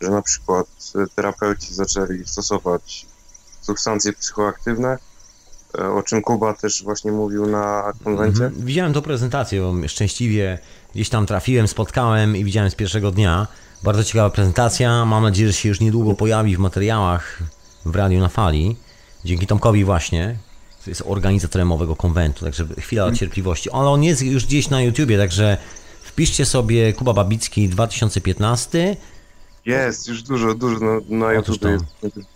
że 0.01 0.09
na 0.09 0.21
przykład 0.21 0.67
terapeuci 1.15 1.73
zaczęli 1.73 2.27
stosować 2.27 3.05
substancje 3.61 4.13
psychoaktywne, 4.13 4.97
o 5.73 6.03
czym 6.03 6.21
Kuba 6.21 6.53
też 6.53 6.83
właśnie 6.83 7.11
mówił 7.11 7.47
na 7.47 7.93
konwencie. 8.03 8.45
Mhm. 8.45 8.65
Widziałem 8.65 8.93
tą 8.93 9.01
prezentację, 9.01 9.61
bo 9.61 9.87
szczęśliwie 9.87 10.59
gdzieś 10.95 11.09
tam 11.09 11.25
trafiłem, 11.25 11.67
spotkałem 11.67 12.35
i 12.35 12.43
widziałem 12.43 12.71
z 12.71 12.75
pierwszego 12.75 13.11
dnia. 13.11 13.47
Bardzo 13.83 14.03
ciekawa 14.03 14.29
prezentacja. 14.29 15.05
Mam 15.05 15.23
nadzieję, 15.23 15.47
że 15.47 15.53
się 15.53 15.69
już 15.69 15.79
niedługo 15.79 16.13
pojawi 16.13 16.55
w 16.55 16.59
materiałach 16.59 17.39
w 17.85 17.95
Radiu 17.95 18.19
na 18.19 18.29
Fali. 18.29 18.75
Dzięki 19.25 19.47
Tomkowi 19.47 19.85
właśnie, 19.85 20.37
który 20.79 20.91
jest 20.91 21.03
organizatorem 21.05 21.71
owego 21.71 21.95
konwentu, 21.95 22.45
także 22.45 22.67
chwila 22.79 23.11
cierpliwości. 23.11 23.71
Ale 23.71 23.89
on 23.89 24.03
jest 24.03 24.21
już 24.21 24.45
gdzieś 24.45 24.69
na 24.69 24.81
YouTubie, 24.81 25.17
także 25.17 25.57
wpiszcie 26.03 26.45
sobie 26.45 26.93
Kuba 26.93 27.13
Babicki 27.13 27.69
2015. 27.69 28.97
Jest, 29.65 30.07
już 30.07 30.23
dużo, 30.23 30.55
dużo 30.55 30.79
na, 30.79 30.99
na 31.09 31.39
Otóż 31.39 31.55
YouTube 31.61 31.87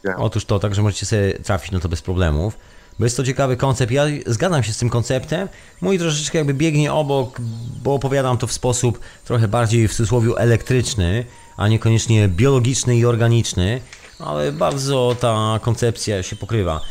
to. 0.03 0.15
Otóż 0.18 0.45
to, 0.45 0.60
także 0.60 0.81
możecie 0.81 1.05
sobie 1.05 1.34
trafić 1.34 1.72
na 1.72 1.80
to 1.80 1.89
bez 1.89 2.01
problemów. 2.01 2.57
Bo 2.99 3.06
jest 3.06 3.18
to 3.18 3.24
ciekawy 3.24 3.57
koncept. 3.57 3.91
Ja 3.91 4.06
zgadzam 4.26 4.64
się 4.64 4.74
z 4.74 4.78
tym 4.78 4.90
konceptem. 4.90 5.48
Mój 5.82 5.99
troszeczkę 5.99 6.38
jakby 6.38 6.53
biegnie 6.53 6.94
obok, 6.94 7.41
bo 7.84 7.94
opowiadam 7.94 8.38
to 8.38 8.48
w 8.48 8.53
sposób 8.53 8.99
trochę 9.26 9.48
bardziej 9.48 9.88
w 9.88 9.94
cudzysłowie 9.94 10.32
elektryczny, 10.38 11.26
a 11.57 11.68
niekoniecznie 11.68 12.28
biologiczny 12.28 12.98
i 12.98 13.06
organiczny, 13.06 13.82
ale 14.20 14.52
bardzo 14.52 15.15
ta 15.20 15.60
koncepcja 15.61 16.24
się 16.24 16.36
pokrywa. 16.36 16.82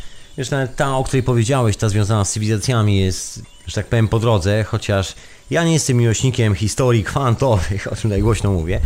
Nawet 0.51 0.77
ta, 0.77 0.97
o 0.97 1.05
której 1.05 1.23
powiedziałeś, 1.23 1.77
ta 1.77 1.89
związana 1.89 2.25
z 2.25 2.33
cywilizacjami 2.33 3.01
jest, 3.01 3.43
że 3.67 3.75
tak 3.75 3.87
powiem, 3.87 4.09
po 4.09 4.19
drodze, 4.19 4.65
chociaż 4.65 5.15
ja 5.51 5.65
nie 5.65 5.73
jestem 5.73 5.97
miłośnikiem 5.97 6.55
historii 6.55 7.05
kwantowych, 7.05 7.87
o 7.93 7.97
czym 7.97 8.03
tutaj 8.03 8.23
głośno 8.23 8.53
mówię, 8.53 8.81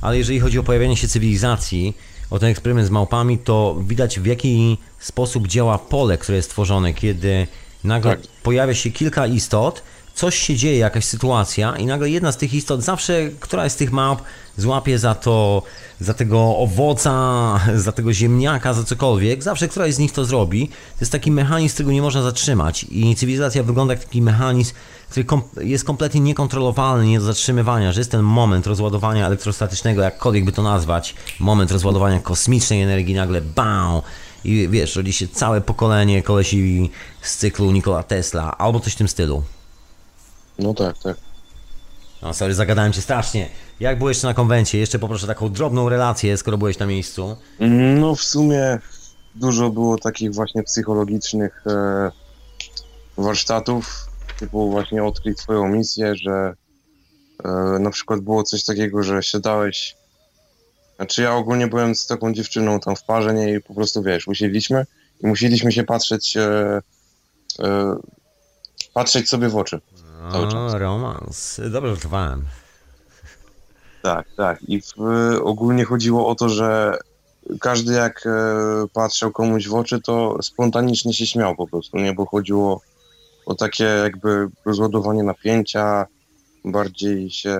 ale 0.00 0.18
jeżeli 0.18 0.40
chodzi 0.40 0.58
o 0.58 0.62
pojawianie 0.62 0.96
się 0.96 1.08
cywilizacji, 1.08 1.96
o 2.30 2.38
ten 2.38 2.48
eksperyment 2.48 2.86
z 2.86 2.90
małpami, 2.90 3.38
to 3.38 3.76
widać 3.86 4.20
w 4.20 4.26
jaki 4.26 4.78
sposób 4.98 5.48
działa 5.48 5.78
pole, 5.78 6.18
które 6.18 6.36
jest 6.36 6.50
tworzone, 6.50 6.94
kiedy 6.94 7.46
nagle 7.84 8.16
Tak. 8.16 8.26
pojawia 8.42 8.74
się 8.74 8.90
kilka 8.90 9.26
istot, 9.26 9.82
coś 10.14 10.38
się 10.38 10.56
dzieje, 10.56 10.78
jakaś 10.78 11.04
sytuacja 11.04 11.76
i 11.76 11.86
nagle 11.86 12.10
jedna 12.10 12.32
z 12.32 12.36
tych 12.36 12.54
istot, 12.54 12.82
zawsze 12.82 13.30
któraś 13.40 13.72
z 13.72 13.76
tych 13.76 13.92
małp 13.92 14.22
złapie 14.56 14.98
za 14.98 15.14
to, 15.14 15.62
za 16.00 16.14
tego 16.14 16.56
owoca, 16.56 17.12
za 17.74 17.92
tego 17.92 18.12
ziemniaka, 18.12 18.74
za 18.74 18.84
cokolwiek, 18.84 19.42
zawsze 19.42 19.68
któraś 19.68 19.94
z 19.94 19.98
nich 19.98 20.12
to 20.12 20.24
zrobi. 20.24 20.68
To 20.68 21.00
jest 21.00 21.12
taki 21.12 21.30
mechanizm, 21.30 21.74
którego 21.74 21.92
nie 21.92 22.02
można 22.02 22.22
zatrzymać 22.22 22.86
i 22.90 23.16
cywilizacja 23.16 23.62
wygląda 23.62 23.94
jak 23.94 24.04
taki 24.04 24.22
mechanizm, 24.22 24.74
który 25.10 25.24
kom 25.24 25.42
jest 25.60 25.84
kompletnie 25.84 26.20
niekontrolowalny, 26.20 27.06
nie 27.06 27.18
do 27.18 27.24
zatrzymywania, 27.24 27.92
że 27.92 28.00
jest 28.00 28.10
ten 28.10 28.22
moment 28.22 28.66
rozładowania 28.66 29.26
elektrostatycznego, 29.26 30.02
jakkolwiek 30.02 30.44
by 30.44 30.52
to 30.52 30.62
nazwać, 30.62 31.14
moment 31.40 31.70
rozładowania 31.70 32.20
kosmicznej 32.20 32.82
energii, 32.82 33.14
nagle 33.14 33.40
BAM! 33.40 34.00
I 34.44 34.68
wiesz, 34.70 34.96
rodzi 34.96 35.12
się 35.12 35.28
całe 35.28 35.60
pokolenie 35.60 36.22
kolesi 36.22 36.90
z 37.22 37.36
cyklu 37.36 37.70
Nikola 37.70 38.02
Tesla, 38.02 38.58
albo 38.58 38.80
coś 38.80 38.92
w 38.92 38.96
tym 38.96 39.08
stylu. 39.08 39.42
No 40.58 40.74
tak, 40.74 40.98
tak. 40.98 41.16
No 42.22 42.34
sorry, 42.34 42.54
zagadałem 42.54 42.92
cię 42.92 43.02
strasznie. 43.02 43.48
Jak 43.80 43.98
byłeś 43.98 44.22
na 44.22 44.34
konwencie? 44.34 44.78
Jeszcze 44.78 44.98
poproszę 44.98 45.26
taką 45.26 45.52
drobną 45.52 45.88
relację, 45.88 46.36
skoro 46.36 46.58
byłeś 46.58 46.78
na 46.78 46.86
miejscu. 46.86 47.36
No 48.00 48.14
w 48.14 48.22
sumie 48.22 48.78
dużo 49.34 49.70
było 49.70 49.98
takich 49.98 50.34
właśnie 50.34 50.62
psychologicznych 50.62 51.64
e, 51.66 52.10
warsztatów, 53.16 54.06
typu 54.38 54.70
właśnie 54.70 55.04
odkryć 55.04 55.40
swoją 55.40 55.68
misję, 55.68 56.16
że 56.16 56.54
e, 57.44 57.48
na 57.78 57.90
przykład 57.90 58.20
było 58.20 58.42
coś 58.42 58.64
takiego, 58.64 59.02
że 59.02 59.22
siadałeś, 59.22 59.96
znaczy 60.96 61.22
ja 61.22 61.34
ogólnie 61.34 61.66
byłem 61.66 61.94
z 61.94 62.06
taką 62.06 62.32
dziewczyną 62.32 62.80
tam 62.80 62.96
w 62.96 63.02
parze, 63.04 63.34
nie, 63.34 63.54
i 63.54 63.60
po 63.60 63.74
prostu 63.74 64.02
wiesz, 64.02 64.28
usiedliśmy 64.28 64.86
i 65.24 65.26
musieliśmy 65.26 65.72
się 65.72 65.84
patrzeć, 65.84 66.36
e, 66.36 66.80
e, 67.60 67.96
patrzeć 68.94 69.28
sobie 69.28 69.48
w 69.48 69.56
oczy. 69.56 69.80
Cały 70.32 70.48
czas. 70.48 70.74
O, 70.74 70.78
romans. 70.78 71.60
Dobrze 71.70 71.90
żartowałem. 71.90 72.44
Tak, 74.02 74.26
tak. 74.36 74.62
I 74.62 74.80
w, 74.80 74.92
ogólnie 75.42 75.84
chodziło 75.84 76.28
o 76.28 76.34
to, 76.34 76.48
że 76.48 76.98
każdy 77.60 77.92
jak 77.92 78.26
e, 78.26 78.30
patrzył 78.92 79.32
komuś 79.32 79.68
w 79.68 79.74
oczy, 79.74 80.00
to 80.00 80.38
spontanicznie 80.42 81.14
się 81.14 81.26
śmiał 81.26 81.56
po 81.56 81.66
prostu, 81.66 81.96
nie? 81.96 82.12
Bo 82.14 82.26
chodziło 82.26 82.80
o 83.46 83.54
takie 83.54 83.84
jakby 83.84 84.48
rozładowanie 84.64 85.22
napięcia, 85.22 86.06
bardziej 86.64 87.30
się... 87.30 87.58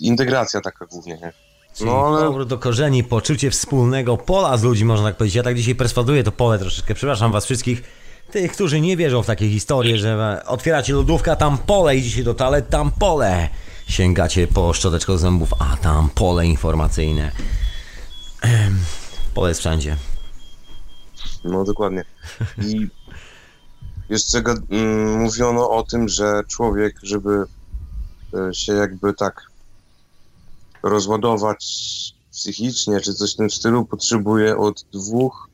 integracja 0.00 0.60
taka 0.60 0.86
głównie, 0.86 1.12
nie? 1.18 1.32
Czyli 1.74 1.90
No, 1.90 2.06
ale- 2.06 2.26
powrót 2.26 2.48
do 2.48 2.58
korzeni, 2.58 3.04
poczucie 3.04 3.50
wspólnego 3.50 4.16
pola 4.16 4.56
z 4.56 4.62
ludźmi, 4.62 4.84
można 4.84 5.06
tak 5.08 5.16
powiedzieć. 5.16 5.36
Ja 5.36 5.42
tak 5.42 5.56
dzisiaj 5.56 5.74
perswaduję 5.74 6.24
to 6.24 6.32
pole 6.32 6.58
troszeczkę. 6.58 6.94
Przepraszam 6.94 7.32
was 7.32 7.44
wszystkich, 7.44 7.82
tych, 8.30 8.52
którzy 8.52 8.80
nie 8.80 8.96
wierzą 8.96 9.22
w 9.22 9.26
takie 9.26 9.50
historie, 9.50 9.98
że 9.98 10.42
otwieracie 10.46 10.92
lodówkę, 10.92 11.32
a 11.32 11.36
tam 11.36 11.58
pole, 11.58 11.96
idziecie 11.96 12.24
do 12.24 12.34
toalet, 12.34 12.70
tam 12.70 12.90
pole. 12.90 13.48
Sięgacie 13.88 14.46
po 14.46 14.72
szczoteczkę 14.72 15.18
zębów, 15.18 15.50
a 15.58 15.76
tam 15.76 16.10
pole 16.14 16.46
informacyjne. 16.46 17.32
Ehm, 18.42 18.76
Pole 19.36 19.48
jest 19.48 19.60
wszędzie. 19.60 19.96
No 21.44 21.64
dokładnie. 21.64 22.04
I 22.62 22.88
jeszcze 24.08 24.38
mm, 24.70 25.20
mówiono 25.20 25.70
o 25.70 25.82
tym, 25.82 26.08
że 26.08 26.42
człowiek, 26.48 26.96
żeby 27.02 27.44
e, 28.34 28.54
się 28.54 28.72
jakby 28.72 29.14
tak 29.14 29.50
rozładować 30.82 31.64
psychicznie, 32.32 33.00
czy 33.00 33.14
coś 33.14 33.34
w 33.34 33.36
tym 33.36 33.50
stylu, 33.50 33.84
potrzebuje 33.84 34.56
od 34.56 34.84
dwóch 34.92 35.45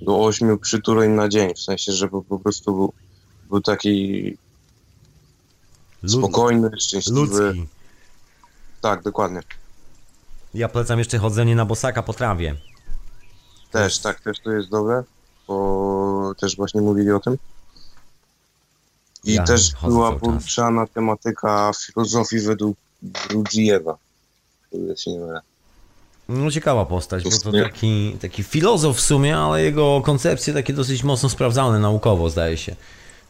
do 0.00 0.24
ośmiu 0.24 0.58
przytuleń 0.58 1.10
na 1.10 1.28
dzień. 1.28 1.54
W 1.54 1.58
sensie, 1.60 1.92
żeby 1.92 2.22
po 2.22 2.38
prostu 2.38 2.74
był, 2.74 2.92
był 3.48 3.60
taki 3.60 4.36
Lud- 6.02 6.18
spokojny, 6.18 6.70
szczęśliwy. 6.80 7.20
Ludzki. 7.20 7.68
Tak, 8.80 9.02
dokładnie. 9.02 9.40
Ja 10.54 10.68
polecam 10.68 10.98
jeszcze 10.98 11.18
chodzenie 11.18 11.56
na 11.56 11.64
bosaka 11.64 12.02
po 12.02 12.12
trawie. 12.12 12.56
Też, 13.70 13.98
tak, 13.98 14.20
też 14.20 14.40
to 14.40 14.50
jest 14.50 14.68
dobre, 14.68 15.04
bo 15.48 16.32
też 16.40 16.56
właśnie 16.56 16.80
mówili 16.80 17.10
o 17.12 17.20
tym. 17.20 17.38
I 19.24 19.34
Ja 19.34 19.44
też 19.44 19.72
była 19.82 20.12
poruszana 20.16 20.86
tematyka 20.86 21.70
filozofii 21.86 22.40
według 22.40 22.76
Brudzijewa. 23.02 23.92
O 24.72 24.76
ile 24.76 24.96
się 24.96 25.10
nie 25.10 25.18
mylę. 25.18 25.40
No 26.28 26.50
ciekawa 26.50 26.86
postać, 26.86 27.24
bo 27.24 27.30
to 27.30 27.52
taki, 27.52 28.16
taki 28.20 28.42
filozof 28.42 28.96
w 28.96 29.00
sumie, 29.00 29.36
ale 29.36 29.62
jego 29.62 30.02
koncepcje 30.04 30.54
takie 30.54 30.72
dosyć 30.72 31.02
mocno 31.04 31.28
sprawdzane 31.28 31.78
naukowo, 31.78 32.30
zdaje 32.30 32.56
się, 32.56 32.76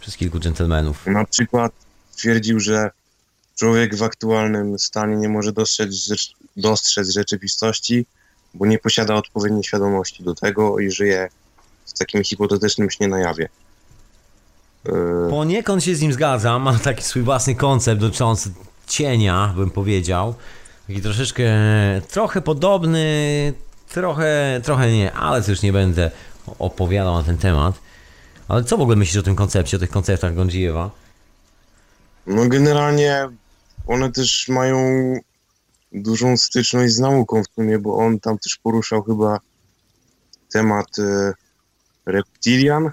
przez 0.00 0.16
kilku 0.16 0.40
dżentelmenów. 0.40 1.06
Na 1.06 1.24
przykład 1.24 1.72
twierdził, 2.16 2.60
że 2.60 2.90
człowiek 3.56 3.96
w 3.96 4.02
aktualnym 4.02 4.78
stanie 4.78 5.16
nie 5.16 5.28
może 5.28 5.52
dostrzec, 5.52 6.12
dostrzec 6.56 7.10
rzeczywistości, 7.10 8.06
bo 8.54 8.66
nie 8.66 8.78
posiada 8.78 9.14
odpowiedniej 9.14 9.64
świadomości 9.64 10.22
do 10.22 10.34
tego 10.34 10.78
i 10.78 10.90
żyje 10.90 11.28
w 11.86 11.98
takim 11.98 12.24
hipotetycznym 12.24 12.90
śnie 12.90 13.08
na 13.08 13.18
jawie. 13.18 13.48
Yy, 14.84 14.92
Poniekąd 15.30 15.84
się 15.84 15.94
z 15.94 16.00
nim 16.00 16.12
zgadzam, 16.12 16.62
ma 16.62 16.78
taki 16.78 17.02
swój 17.04 17.22
własny 17.22 17.54
koncept 17.54 18.00
dotyczący 18.00 18.50
cienia, 18.86 19.54
bym 19.56 19.70
powiedział. 19.70 20.34
Taki 20.88 21.02
troszeczkę, 21.02 21.44
trochę 22.10 22.40
podobny, 22.40 23.52
trochę, 23.88 24.60
trochę 24.64 24.92
nie, 24.92 25.12
ale 25.12 25.42
to 25.42 25.50
już 25.50 25.62
nie 25.62 25.72
będę 25.72 26.10
opowiadał 26.58 27.14
na 27.14 27.22
ten 27.22 27.38
temat. 27.38 27.74
Ale 28.48 28.64
co 28.64 28.76
w 28.76 28.80
ogóle 28.80 28.96
myślisz 28.96 29.16
o 29.16 29.22
tym 29.22 29.36
koncepcie, 29.36 29.76
o 29.76 29.80
tych 29.80 29.90
konceptach 29.90 30.34
Gondzijewa? 30.34 30.90
No 32.26 32.48
generalnie 32.48 33.28
one 33.86 34.12
też 34.12 34.48
mają 34.48 34.78
dużą 35.92 36.36
styczność 36.36 36.94
z 36.94 36.98
nauką 36.98 37.42
w 37.42 37.54
sumie, 37.54 37.78
bo 37.78 37.96
on 37.96 38.20
tam 38.20 38.38
też 38.38 38.56
poruszał 38.56 39.02
chyba 39.02 39.38
temat 40.52 40.98
e, 40.98 41.32
reptilian, 42.06 42.90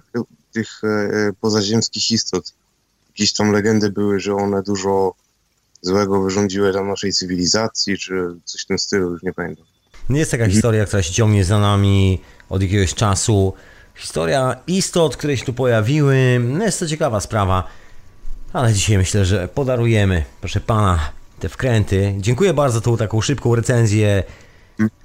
tych 0.52 0.82
e, 0.84 1.34
pozaziemskich 1.42 2.12
istot. 2.12 2.54
Jakieś 3.10 3.34
tam 3.34 3.52
legendy 3.52 3.90
były, 3.90 4.20
że 4.20 4.36
one 4.36 4.64
dużo 4.64 5.14
złego 5.86 6.22
wyrządziły 6.22 6.72
dla 6.72 6.84
naszej 6.84 7.14
cywilizacji, 7.14 7.98
czy 7.98 8.14
coś 8.44 8.62
w 8.62 8.66
tym 8.66 8.80
stylu, 8.80 9.12
już 9.12 9.24
nie 9.24 9.34
pamiętam. 9.34 9.66
Jest 10.10 10.32
taka 10.32 10.48
historia, 10.48 10.86
która 10.86 11.04
się 11.04 11.14
ciągnie 11.14 11.46
za 11.46 11.60
nami 11.60 12.22
od 12.50 12.62
jakiegoś 12.62 12.94
czasu. 12.94 13.54
Historia 13.96 14.56
istot, 14.68 15.18
które 15.18 15.38
się 15.38 15.46
tu 15.46 15.54
pojawiły. 15.54 16.40
No 16.40 16.66
jest 16.66 16.80
to 16.80 16.88
ciekawa 16.88 17.20
sprawa. 17.20 17.68
Ale 18.54 18.74
dzisiaj 18.74 18.98
myślę, 18.98 19.26
że 19.26 19.48
podarujemy, 19.48 20.24
proszę 20.42 20.60
pana, 20.60 21.00
te 21.40 21.50
wkręty. 21.50 22.16
Dziękuję 22.18 22.54
bardzo 22.54 22.76
za 22.76 22.82
tą 22.82 22.98
taką 22.98 23.22
szybką 23.22 23.56
recenzję 23.56 24.24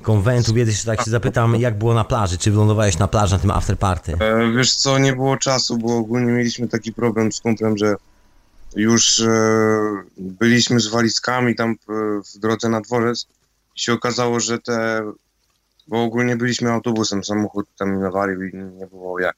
konwentu. 0.03 0.55
Wiedz, 0.55 0.69
jeszcze 0.69 0.87
tak 0.87 1.05
się 1.05 1.11
zapytam, 1.11 1.61
jak 1.61 1.79
było 1.79 1.95
na 1.95 2.05
plaży? 2.05 2.39
Czy 2.39 2.51
wylądowałeś 2.51 2.99
na 2.99 3.09
plaży 3.09 3.35
na 3.35 3.39
tym 3.39 3.51
afterparty? 3.51 4.13
E, 4.21 4.53
wiesz 4.57 4.75
co, 4.75 4.99
nie 4.99 5.13
było 5.13 5.37
czasu, 5.37 5.79
bo 5.79 5.97
ogólnie 5.97 6.33
mieliśmy 6.33 6.69
taki 6.69 6.93
problem 6.93 7.33
z 7.33 7.41
kumplem, 7.41 7.79
że 7.79 7.95
już 8.77 9.21
e, 9.21 9.29
byliśmy 10.17 10.81
z 10.81 10.87
walizkami 10.87 11.55
tam 11.55 11.71
e, 11.71 11.75
w 12.35 12.39
drodze 12.39 12.69
na 12.69 12.81
dworzec 12.81 13.27
i 13.77 13.81
się 13.81 13.93
okazało, 13.93 14.41
że 14.41 14.59
te, 14.59 15.03
bo 15.89 16.03
ogólnie 16.03 16.37
byliśmy 16.37 16.71
autobusem, 16.71 17.25
samochód 17.25 17.67
tam 17.79 18.01
nawalił 18.01 18.43
i 18.43 18.57
nie 18.57 18.87
było 18.87 19.21
jak. 19.21 19.37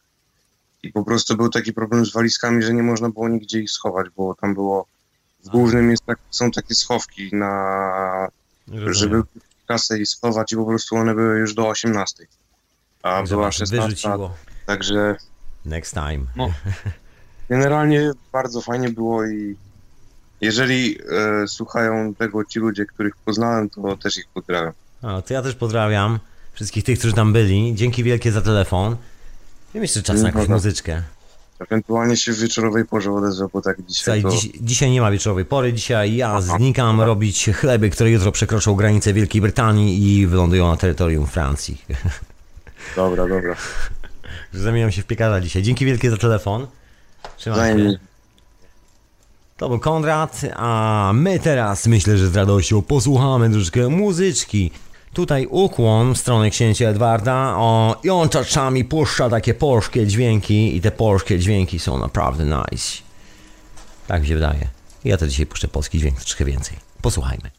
I 0.83 0.93
po 0.93 1.05
prostu 1.05 1.37
był 1.37 1.49
taki 1.49 1.73
problem 1.73 2.07
z 2.07 2.13
walizkami, 2.13 2.63
że 2.63 2.75
nie 2.75 2.83
można 2.83 3.11
było 3.11 3.29
nigdzie 3.29 3.61
ich 3.61 3.71
schować, 3.71 4.07
bo 4.17 4.35
tam 4.35 4.55
było, 4.55 4.87
w 5.45 5.49
głównym 5.49 5.91
jest 5.91 6.07
tak, 6.07 6.19
są 6.31 6.51
takie 6.51 6.75
schowki 6.75 7.31
na, 7.33 8.29
żeby 8.87 9.23
kasę 9.69 9.99
i 9.99 10.07
schować 10.07 10.53
i 10.53 10.57
po 10.57 10.67
prostu 10.67 10.97
one 10.97 11.15
były 11.15 11.39
już 11.39 11.55
do 11.55 11.69
18. 11.69 12.27
A 13.03 13.23
była 13.23 13.45
was 13.45 13.55
16, 13.55 13.89
wyrzuciło. 13.89 14.35
także 14.67 15.17
Next 15.65 15.95
time. 15.95 16.27
No. 16.37 16.53
Generalnie 17.53 18.13
bardzo 18.33 18.61
fajnie 18.61 18.89
było 18.89 19.27
i 19.27 19.57
jeżeli 20.41 20.99
e, 21.43 21.49
słuchają 21.49 22.15
tego 22.15 22.45
ci 22.45 22.59
ludzie, 22.59 22.87
których 22.87 23.17
poznałem, 23.17 23.71
to 23.71 23.97
też 23.97 24.19
ich 24.19 24.25
pozdrawiam. 24.35 24.73
A, 25.03 25.23
to 25.23 25.35
ja 25.35 25.43
też 25.43 25.55
pozdrawiam 25.55 26.19
wszystkich 26.53 26.85
tych, 26.85 26.99
którzy 26.99 27.15
tam 27.15 27.33
byli. 27.33 27.75
Dzięki 27.75 28.05
wielkie 28.05 28.33
za 28.33 28.43
telefon. 28.43 28.97
Wiem 29.75 29.83
jeszcze 29.83 30.03
czas 30.03 30.21
na 30.21 30.29
jakąś 30.29 30.49
muzyczkę. 30.49 31.03
Ewentualnie 31.59 32.17
się 32.17 32.33
w 32.33 32.39
wieczorowej 32.39 32.85
porze 32.85 33.13
odezwę, 33.13 33.47
bo 33.53 33.63
tak 33.63 33.77
dzisiaj 33.87 34.23
to... 34.23 34.31
dziś, 34.31 34.51
dzisiaj 34.61 34.91
nie 34.91 35.01
ma 35.01 35.11
wieczorowej 35.11 35.45
pory, 35.45 35.73
dzisiaj 35.73 36.17
ja 36.17 36.41
znikam 36.41 37.01
robić 37.01 37.51
chleby, 37.55 37.91
które 37.91 38.11
jutro 38.11 38.33
przekroczą 38.33 38.75
granicę 38.75 39.13
Wielkiej 39.13 39.41
Brytanii 39.41 40.09
i 40.09 40.27
wylądują 40.27 40.69
na 40.69 40.77
terytorium 40.77 41.27
Francji. 41.27 41.85
Dobra, 42.97 43.29
dobra. 43.29 43.57
Zamieniam 44.53 44.93
się 44.93 45.03
w 45.03 45.07
piekarza 45.07 45.41
dzisiaj. 45.41 45.63
Dzięki 45.63 45.85
wielkie 45.87 46.11
za 46.11 46.17
telefon. 46.17 46.67
Trzymaj 47.37 47.59
się. 47.59 47.75
Wzajemnie. 47.75 47.99
To 49.57 49.69
był 49.69 49.79
Konrad, 49.79 50.41
a 50.57 51.11
my 51.15 51.39
teraz 51.39 51.87
myślę, 51.87 52.19
że 52.19 52.29
z 52.29 52.37
radością 52.37 52.83
posłuchamy 52.83 53.51
troszkę 53.51 53.89
muzyczki. 53.89 54.71
Tutaj 55.13 55.47
ukłon 55.51 56.15
w 56.15 56.19
stronę 56.19 56.51
księcia 56.51 56.89
Edwarda, 56.89 57.55
o, 57.57 57.97
i 58.05 58.11
on 58.11 58.29
czasami 58.29 58.85
puszcza 58.85 59.31
takie 59.31 59.55
polskie 59.55 60.07
dźwięki 60.07 60.77
i 60.77 60.81
te 60.81 60.91
polskie 60.91 61.39
dźwięki 61.39 61.79
są 61.79 61.99
naprawdę 61.99 62.45
nice. 62.45 63.03
Tak 64.07 64.23
mi 64.23 64.29
się 64.29 64.35
wydaje. 64.35 64.69
Ja 65.05 65.17
to 65.17 65.29
dzisiaj 65.29 65.47
puszczę 65.47 65.69
polski 65.69 65.99
dźwięk 65.99 66.21
troszkę 66.21 66.45
więcej. 66.45 66.77
Posłuchajmy. 67.03 67.51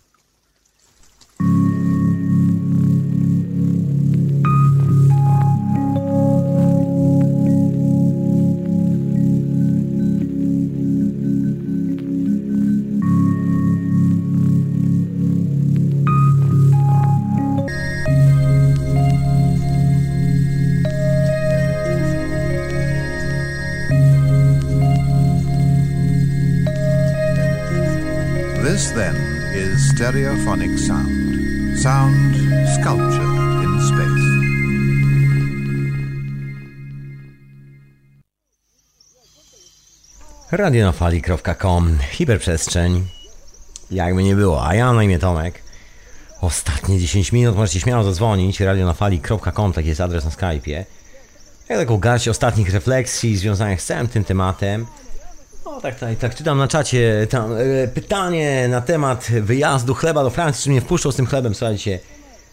Stereophonic 30.04 30.80
sound. 30.80 31.80
Sound 31.80 32.36
sculpture 32.76 33.32
in 33.64 33.72
space. 33.90 34.26
radionafali.com 40.52 41.98
Hiperprzestrzeń 42.12 43.08
Jakby 43.92 44.24
nie 44.24 44.36
było, 44.36 44.68
a 44.68 44.76
ja 44.76 44.94
na 44.94 45.04
imię 45.04 45.20
Tomek 45.20 45.62
Ostatnie 46.42 47.00
10 47.00 47.32
minut 47.32 47.56
możecie 47.56 47.80
śmiało 47.80 48.04
zadzwonić 48.04 48.60
radionafali.com, 48.60 49.74
taki 49.74 49.90
jest 49.90 50.02
adres 50.02 50.26
na 50.26 50.32
Skype'ie 50.32 50.86
Ja 51.70 51.78
taką 51.78 51.98
garść 51.98 52.28
ostatnich 52.28 52.74
refleksji 52.74 53.38
związanych 53.38 53.82
z 53.82 53.86
całym 53.86 54.08
tym 54.08 54.24
tematem 54.24 54.86
no 55.66 55.82
tak, 55.82 56.00
tak, 56.00 56.18
tak, 56.18 56.36
czytam 56.36 56.58
na 56.58 56.68
czacie 56.68 57.28
tam, 57.30 57.52
e, 57.54 57.88
pytanie 57.88 58.68
na 58.68 58.82
temat 58.82 59.28
wyjazdu 59.42 59.94
chleba 59.94 60.24
do 60.24 60.30
Francji, 60.30 60.64
czy 60.64 60.70
mnie 60.70 60.82
wpuszczą 60.82 61.12
z 61.12 61.16
tym 61.16 61.26
chlebem, 61.26 61.56
słuchajcie 61.56 62.00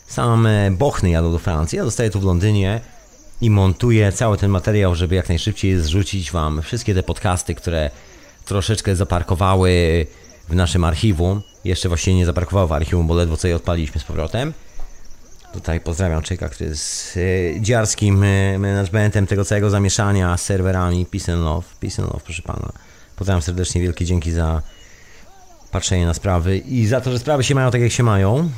sam 0.06 0.46
e, 0.46 0.70
Bochny 0.70 1.10
jadą 1.10 1.32
do 1.32 1.38
Francji, 1.38 1.76
ja 1.78 1.84
zostaję 1.84 2.10
tu 2.10 2.20
w 2.20 2.24
Londynie 2.24 2.80
i 3.40 3.50
montuję 3.50 4.12
cały 4.12 4.36
ten 4.36 4.50
materiał, 4.50 4.94
żeby 4.94 5.14
jak 5.14 5.28
najszybciej 5.28 5.80
zrzucić 5.80 6.32
Wam 6.32 6.62
wszystkie 6.62 6.94
te 6.94 7.02
podcasty, 7.02 7.54
które 7.54 7.90
troszeczkę 8.44 8.96
zaparkowały 8.96 10.06
w 10.48 10.54
naszym 10.54 10.84
archiwum. 10.84 11.42
Jeszcze 11.64 11.88
właściwie 11.88 12.16
nie 12.16 12.26
zaparkowały 12.26 12.68
w 12.68 12.72
archiwum, 12.72 13.06
bo 13.06 13.14
ledwo 13.14 13.36
co 13.36 13.48
je 13.48 13.56
odpaliśmy 13.56 14.00
z 14.00 14.04
powrotem. 14.04 14.52
Tutaj 15.52 15.80
pozdrawiam 15.80 16.22
Czeka, 16.22 16.48
który 16.48 16.70
jest 16.70 17.18
e, 17.56 17.60
dziarskim 17.60 18.22
e, 18.22 18.58
managementem 18.58 19.26
tego 19.26 19.44
całego 19.44 19.70
zamieszania 19.70 20.36
z 20.36 20.42
serwerami. 20.42 21.06
Peace 21.06 21.32
and 21.32 21.42
love, 21.42 21.66
peace 21.80 22.02
and 22.02 22.12
love, 22.12 22.24
proszę 22.24 22.42
Pana. 22.42 22.72
Pozdrawiam 23.20 23.42
serdecznie, 23.42 23.80
wielkie 23.80 24.04
dzięki 24.04 24.32
za 24.32 24.62
patrzenie 25.70 26.06
na 26.06 26.14
sprawy 26.14 26.58
i 26.58 26.86
za 26.86 27.00
to, 27.00 27.12
że 27.12 27.18
sprawy 27.18 27.44
się 27.44 27.54
mają 27.54 27.70
tak 27.70 27.80
jak 27.80 27.92
się 27.92 28.02
mają. 28.02 28.50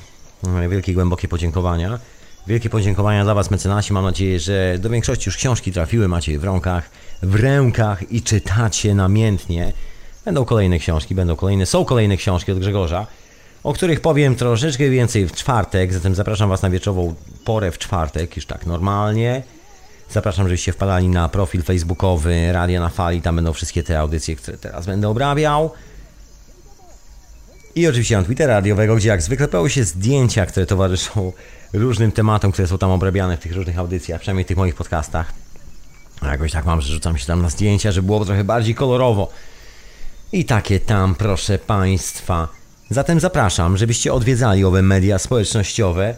Wielkie, 0.70 0.94
głębokie 0.94 1.28
podziękowania. 1.28 1.98
Wielkie 2.46 2.70
podziękowania 2.70 3.24
dla 3.24 3.34
Was, 3.34 3.50
mecenasi. 3.50 3.92
Mam 3.92 4.04
nadzieję, 4.04 4.40
że 4.40 4.76
do 4.78 4.90
większości 4.90 5.28
już 5.28 5.36
książki 5.36 5.72
trafiły, 5.72 6.08
macie 6.08 6.32
je 6.32 6.38
w 6.38 6.44
rękach, 6.44 6.90
w 7.22 7.34
rękach 7.34 8.12
i 8.12 8.22
czytacie 8.22 8.94
namiętnie. 8.94 9.72
Będą 10.24 10.44
kolejne 10.44 10.78
książki, 10.78 11.14
będą 11.14 11.36
kolejne, 11.36 11.66
są 11.66 11.84
kolejne 11.84 12.16
książki 12.16 12.52
od 12.52 12.58
Grzegorza, 12.58 13.06
o 13.62 13.72
których 13.72 14.00
powiem 14.00 14.36
troszeczkę 14.36 14.90
więcej 14.90 15.28
w 15.28 15.32
czwartek, 15.32 15.92
zatem 15.92 16.14
zapraszam 16.14 16.48
Was 16.48 16.62
na 16.62 16.70
wieczorową 16.70 17.14
porę 17.44 17.70
w 17.70 17.78
czwartek, 17.78 18.36
już 18.36 18.46
tak 18.46 18.66
normalnie. 18.66 19.42
Zapraszam, 20.12 20.46
żebyście 20.46 20.72
wpadali 20.72 21.08
na 21.08 21.28
profil 21.28 21.62
facebookowy 21.62 22.52
Radia 22.52 22.80
na 22.80 22.88
Fali, 22.88 23.22
tam 23.22 23.36
będą 23.36 23.52
wszystkie 23.52 23.82
te 23.82 23.98
audycje, 23.98 24.36
które 24.36 24.58
teraz 24.58 24.86
będę 24.86 25.08
obrabiał. 25.08 25.70
I 27.74 27.86
oczywiście 27.86 28.16
na 28.16 28.22
Twittera 28.22 28.54
radiowego, 28.54 28.96
gdzie 28.96 29.08
jak 29.08 29.22
zwykle 29.22 29.48
pojawią 29.48 29.68
się 29.68 29.84
zdjęcia, 29.84 30.46
które 30.46 30.66
towarzyszą 30.66 31.32
różnym 31.72 32.12
tematom, 32.12 32.52
które 32.52 32.68
są 32.68 32.78
tam 32.78 32.90
obrabiane 32.90 33.36
w 33.36 33.40
tych 33.40 33.52
różnych 33.52 33.78
audycjach, 33.78 34.20
przynajmniej 34.20 34.44
w 34.44 34.48
tych 34.48 34.56
moich 34.56 34.74
podcastach. 34.74 35.32
A 36.20 36.26
jakoś 36.26 36.52
tak 36.52 36.64
mam, 36.64 36.80
że 36.80 36.92
rzucam 36.92 37.18
się 37.18 37.26
tam 37.26 37.42
na 37.42 37.50
zdjęcia, 37.50 37.92
żeby 37.92 38.06
było 38.06 38.24
trochę 38.24 38.44
bardziej 38.44 38.74
kolorowo. 38.74 39.30
I 40.32 40.44
takie 40.44 40.80
tam, 40.80 41.14
proszę 41.14 41.58
Państwa. 41.58 42.48
Zatem 42.90 43.20
zapraszam, 43.20 43.76
żebyście 43.76 44.12
odwiedzali 44.12 44.64
owe 44.64 44.82
media 44.82 45.18
społecznościowe. 45.18 46.14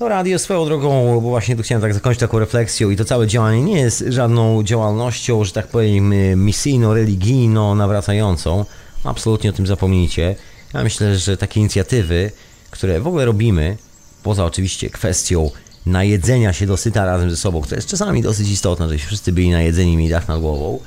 To 0.00 0.08
radio 0.08 0.38
swoją 0.38 0.64
drogą, 0.64 1.20
bo 1.20 1.20
właśnie 1.20 1.56
tu 1.56 1.62
chciałem 1.62 1.82
tak 1.82 1.94
zakończyć 1.94 2.20
taką 2.20 2.38
refleksją 2.38 2.90
i 2.90 2.96
to 2.96 3.04
całe 3.04 3.26
działanie 3.26 3.62
nie 3.62 3.80
jest 3.80 4.04
żadną 4.08 4.62
działalnością, 4.62 5.44
że 5.44 5.52
tak 5.52 5.66
powiem, 5.66 6.14
misyjno-religijno 6.44 7.74
nawracającą. 7.74 8.64
Absolutnie 9.04 9.50
o 9.50 9.52
tym 9.52 9.66
zapomnijcie. 9.66 10.36
Ja 10.74 10.82
myślę, 10.82 11.18
że 11.18 11.36
takie 11.36 11.60
inicjatywy, 11.60 12.30
które 12.70 13.00
w 13.00 13.06
ogóle 13.06 13.24
robimy, 13.24 13.76
poza 14.22 14.44
oczywiście 14.44 14.90
kwestią 14.90 15.50
najedzenia 15.86 16.52
się 16.52 16.66
dosyta 16.66 17.04
razem 17.04 17.30
ze 17.30 17.36
sobą, 17.36 17.60
która 17.60 17.76
jest 17.76 17.88
czasami 17.88 18.22
dosyć 18.22 18.50
istotna, 18.50 18.88
żebyśmy 18.88 19.06
wszyscy 19.06 19.32
byli 19.32 19.50
najedzeni 19.50 19.92
i 19.92 19.96
mieli 19.96 20.10
dach 20.10 20.28
nad 20.28 20.40
głową, 20.40 20.80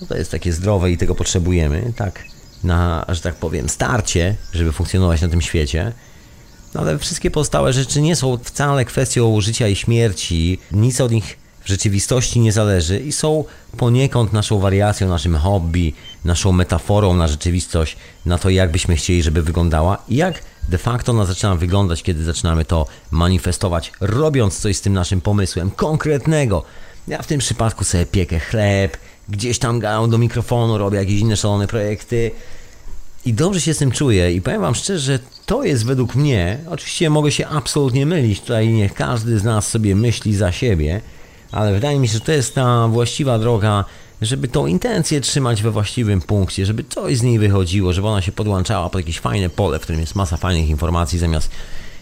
no 0.00 0.06
to 0.06 0.16
jest 0.16 0.30
takie 0.30 0.52
zdrowe 0.52 0.90
i 0.90 0.96
tego 0.98 1.14
potrzebujemy, 1.14 1.92
tak, 1.96 2.24
na, 2.62 3.04
że 3.08 3.20
tak 3.20 3.34
powiem, 3.34 3.68
starcie, 3.68 4.36
żeby 4.52 4.72
funkcjonować 4.72 5.22
na 5.22 5.28
tym 5.28 5.40
świecie. 5.40 5.92
No 6.74 6.80
ale 6.80 6.98
wszystkie 6.98 7.30
pozostałe 7.30 7.72
rzeczy 7.72 8.02
nie 8.02 8.16
są 8.16 8.38
wcale 8.44 8.84
kwestią 8.84 9.40
życia 9.40 9.68
i 9.68 9.76
śmierci, 9.76 10.58
nic 10.72 11.00
od 11.00 11.12
nich 11.12 11.38
w 11.64 11.68
rzeczywistości 11.68 12.40
nie 12.40 12.52
zależy 12.52 13.00
i 13.00 13.12
są 13.12 13.44
poniekąd 13.76 14.32
naszą 14.32 14.58
wariacją, 14.58 15.08
naszym 15.08 15.36
hobby, 15.36 15.94
naszą 16.24 16.52
metaforą 16.52 17.14
na 17.14 17.28
rzeczywistość, 17.28 17.96
na 18.26 18.38
to, 18.38 18.50
jak 18.50 18.72
byśmy 18.72 18.96
chcieli, 18.96 19.22
żeby 19.22 19.42
wyglądała 19.42 19.98
i 20.08 20.16
jak 20.16 20.42
de 20.68 20.78
facto 20.78 21.12
ona 21.12 21.24
zaczyna 21.24 21.54
wyglądać, 21.54 22.02
kiedy 22.02 22.24
zaczynamy 22.24 22.64
to 22.64 22.86
manifestować, 23.10 23.92
robiąc 24.00 24.58
coś 24.58 24.76
z 24.76 24.80
tym 24.80 24.92
naszym 24.92 25.20
pomysłem 25.20 25.70
konkretnego. 25.70 26.64
Ja 27.08 27.22
w 27.22 27.26
tym 27.26 27.40
przypadku 27.40 27.84
sobie 27.84 28.06
piekę 28.06 28.40
chleb, 28.40 28.96
gdzieś 29.28 29.58
tam 29.58 29.78
gadam 29.78 30.10
do 30.10 30.18
mikrofonu, 30.18 30.78
robię 30.78 30.98
jakieś 30.98 31.20
inne 31.20 31.36
szalone 31.36 31.66
projekty 31.66 32.30
i 33.26 33.32
dobrze 33.32 33.60
się 33.60 33.74
z 33.74 33.78
tym 33.78 33.90
czuję 33.90 34.32
i 34.32 34.40
powiem 34.40 34.60
Wam 34.60 34.74
szczerze, 34.74 35.00
że 35.00 35.18
to 35.46 35.64
jest 35.64 35.86
według 35.86 36.14
mnie, 36.14 36.58
oczywiście 36.70 37.10
mogę 37.10 37.32
się 37.32 37.46
absolutnie 37.46 38.06
mylić, 38.06 38.40
tutaj 38.40 38.68
niech 38.68 38.94
każdy 38.94 39.38
z 39.38 39.44
nas 39.44 39.68
sobie 39.68 39.96
myśli 39.96 40.36
za 40.36 40.52
siebie, 40.52 41.00
ale 41.52 41.72
wydaje 41.72 41.98
mi 41.98 42.08
się, 42.08 42.14
że 42.14 42.20
to 42.20 42.32
jest 42.32 42.54
ta 42.54 42.88
właściwa 42.88 43.38
droga, 43.38 43.84
żeby 44.22 44.48
tą 44.48 44.66
intencję 44.66 45.20
trzymać 45.20 45.62
we 45.62 45.70
właściwym 45.70 46.20
punkcie, 46.20 46.66
żeby 46.66 46.84
coś 46.84 47.16
z 47.16 47.22
niej 47.22 47.38
wychodziło, 47.38 47.92
żeby 47.92 48.08
ona 48.08 48.22
się 48.22 48.32
podłączała 48.32 48.90
pod 48.90 49.00
jakieś 49.00 49.20
fajne 49.20 49.50
pole, 49.50 49.78
w 49.78 49.82
którym 49.82 50.00
jest 50.00 50.14
masa 50.14 50.36
fajnych 50.36 50.68
informacji, 50.68 51.18
zamiast 51.18 51.50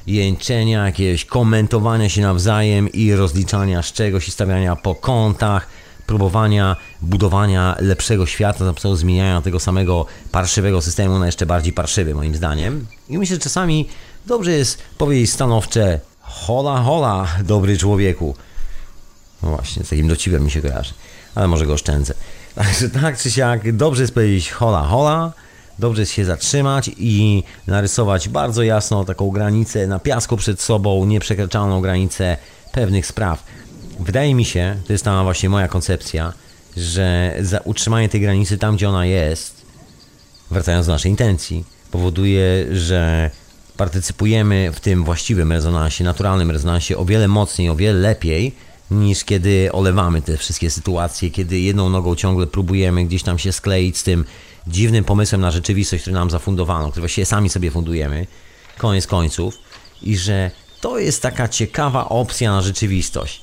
jęczenia, 0.07 0.87
jakiegoś 0.87 1.25
komentowania 1.25 2.09
się 2.09 2.21
nawzajem 2.21 2.93
i 2.93 3.13
rozliczania 3.13 3.83
z 3.83 3.93
czegoś 3.93 4.29
i 4.29 4.31
stawiania 4.31 4.77
po 4.77 4.95
kątach, 4.95 5.69
próbowania 6.13 6.77
budowania 7.03 7.77
lepszego 7.81 8.27
świata, 8.27 8.59
za 8.59 8.65
pomocą 8.65 8.97
zmieniania 8.97 9.43
tego 9.43 9.61
samego 9.61 10.07
parszywego 10.31 10.83
systemu 10.83 11.19
na 11.19 11.27
jeszcze 11.27 11.47
bardziej 11.47 11.73
parszywy, 11.73 12.15
moim 12.15 12.35
zdaniem. 12.35 12.87
I 13.09 13.19
myślę, 13.19 13.37
że 13.37 13.43
czasami 13.43 13.89
dobrze 14.27 14.53
jest 14.53 14.83
powiedzieć 14.99 15.31
stanowcze 15.31 16.01
hola 16.21 16.83
hola, 16.83 17.29
dobry 17.45 17.79
człowieku. 17.79 18.35
No 19.43 19.51
właśnie, 19.51 19.85
z 19.85 19.89
takim 19.89 20.09
dociwem 20.09 20.45
mi 20.45 20.51
się 20.51 20.63
kojarzy, 20.63 20.95
ale 21.35 21.49
może 21.49 21.67
go 21.67 21.73
oszczędzę. 21.73 22.15
Także 22.55 22.91
tak 22.91 23.19
czy 23.19 23.31
siak, 23.31 23.77
dobrze 23.77 24.03
jest 24.03 24.15
powiedzieć 24.15 24.51
hola 24.51 24.83
hola, 24.83 25.33
dobrze 25.79 26.03
jest 26.03 26.13
się 26.13 26.25
zatrzymać 26.25 26.91
i 26.97 27.43
narysować 27.67 28.29
bardzo 28.29 28.63
jasno 28.63 29.05
taką 29.05 29.31
granicę 29.31 29.87
na 29.87 29.99
piasku 29.99 30.37
przed 30.37 30.61
sobą, 30.61 31.05
nieprzekraczalną 31.05 31.81
granicę 31.81 32.37
pewnych 32.73 33.07
spraw. 33.07 33.45
Wydaje 34.05 34.35
mi 34.35 34.45
się, 34.45 34.77
to 34.87 34.93
jest 34.93 35.05
ta 35.05 35.23
właśnie 35.23 35.49
moja 35.49 35.69
koncepcja, 35.69 36.33
że 36.77 37.37
za 37.41 37.59
utrzymanie 37.59 38.09
tej 38.09 38.21
granicy 38.21 38.59
tam, 38.59 38.77
gdzie 38.77 38.89
ona 38.89 39.07
jest, 39.07 39.63
wracając 40.51 40.87
do 40.87 40.93
naszej 40.93 41.11
intencji, 41.11 41.65
powoduje, 41.91 42.67
że 42.73 43.31
partycypujemy 43.77 44.73
w 44.73 44.81
tym 44.81 45.05
właściwym 45.05 45.53
rezonansie, 45.53 46.05
naturalnym 46.05 46.51
rezonansie 46.51 46.97
o 46.97 47.05
wiele 47.05 47.29
mocniej, 47.29 47.71
o 47.71 47.77
wiele 47.77 48.01
lepiej, 48.01 48.55
niż 48.91 49.25
kiedy 49.25 49.73
olewamy 49.73 50.23
te 50.23 50.37
wszystkie 50.37 50.71
sytuacje, 50.71 51.31
kiedy 51.31 51.61
jedną 51.61 51.91
nogą 51.91 52.15
ciągle 52.17 52.47
próbujemy 52.47 53.05
gdzieś 53.05 53.23
tam 53.23 53.39
się 53.39 53.53
skleić 53.53 53.99
z 53.99 54.03
tym 54.03 54.25
dziwnym 54.67 55.05
pomysłem 55.05 55.41
na 55.41 55.51
rzeczywistość, 55.51 56.03
który 56.03 56.15
nam 56.15 56.31
zafundowano, 56.31 56.91
który 56.91 57.01
właściwie 57.01 57.27
sami 57.27 57.49
sobie 57.49 57.71
fundujemy, 57.71 58.27
koniec 58.79 59.07
końców, 59.07 59.59
i 60.03 60.17
że 60.17 60.51
to 60.81 60.99
jest 60.99 61.23
taka 61.23 61.49
ciekawa 61.49 62.09
opcja 62.09 62.53
na 62.53 62.63
rzeczywistość. 62.63 63.43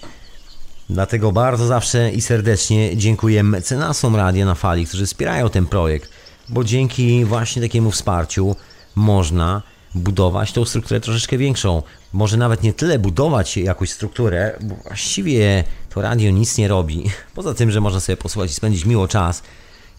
Dlatego 0.90 1.32
bardzo 1.32 1.68
zawsze 1.68 2.12
i 2.12 2.22
serdecznie 2.22 2.98
dziękuję 2.98 3.44
mecenasom 3.44 4.16
Radia 4.16 4.46
na 4.46 4.56
Fali, 4.56 4.86
którzy 4.86 5.06
wspierają 5.06 5.50
ten 5.50 5.66
projekt, 5.66 6.10
bo 6.50 6.64
dzięki 6.64 7.26
właśnie 7.26 7.62
takiemu 7.62 7.92
wsparciu 7.92 8.56
można 8.96 9.62
budować 9.96 10.52
tą 10.52 10.66
strukturę 10.66 11.00
troszeczkę 11.00 11.38
większą. 11.38 11.84
Może 12.14 12.38
nawet 12.38 12.64
nie 12.64 12.74
tyle 12.74 13.00
budować 13.00 13.58
jakąś 13.58 13.90
strukturę, 13.90 14.58
bo 14.62 14.76
właściwie 14.76 15.64
to 15.90 16.02
radio 16.02 16.32
nic 16.32 16.58
nie 16.58 16.68
robi. 16.68 17.04
Poza 17.36 17.54
tym, 17.54 17.72
że 17.72 17.82
można 17.82 18.00
sobie 18.00 18.18
posłuchać 18.18 18.52
i 18.52 18.54
spędzić 18.54 18.86
miło 18.86 19.08
czas. 19.08 19.44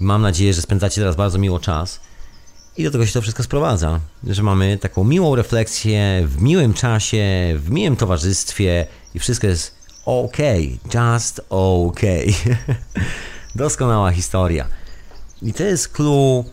I 0.01 0.05
mam 0.05 0.23
nadzieję, 0.23 0.55
że 0.55 0.63
spędzacie 0.63 1.01
teraz 1.01 1.17
bardzo 1.17 1.39
miło 1.39 1.61
czas. 1.61 2.01
I 2.77 2.85
do 2.85 2.91
tego 2.91 3.07
się 3.07 3.13
to 3.13 3.23
wszystko 3.23 3.43
sprowadza, 3.43 4.01
że 4.25 4.43
mamy 4.43 4.79
taką 4.79 5.05
miłą 5.05 5.37
refleksję 5.37 6.23
w 6.27 6.43
miłym 6.43 6.75
czasie, 6.75 7.25
w 7.57 7.71
miłym 7.71 7.97
towarzystwie 7.97 8.87
i 9.15 9.19
wszystko 9.19 9.47
jest 9.47 9.80
ok, 10.05 10.37
just 10.95 11.41
ok. 11.51 12.01
Doskonała 13.55 14.11
historia. 14.11 14.67
I 15.43 15.53
to 15.53 15.63
jest 15.63 15.89
clue 15.89 16.45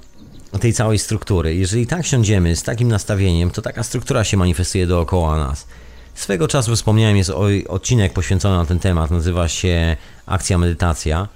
tej 0.60 0.74
całej 0.74 1.00
struktury. 1.00 1.56
Jeżeli 1.56 1.88
tak 1.88 2.06
siądziemy 2.06 2.56
z 2.56 2.64
takim 2.64 2.88
nastawieniem, 2.88 3.52
to 3.52 3.62
taka 3.62 3.84
struktura 3.84 4.24
się 4.24 4.38
manifestuje 4.38 4.88
dookoła 4.88 5.38
nas. 5.38 5.68
Swego 6.14 6.48
czasu 6.48 6.76
wspomniałem, 6.76 7.18
jest 7.18 7.32
odcinek 7.68 8.14
poświęcony 8.14 8.58
na 8.58 8.66
ten 8.66 8.80
temat, 8.80 9.12
nazywa 9.12 9.48
się 9.48 9.98
Akcja 10.26 10.58
Medytacja 10.58 11.28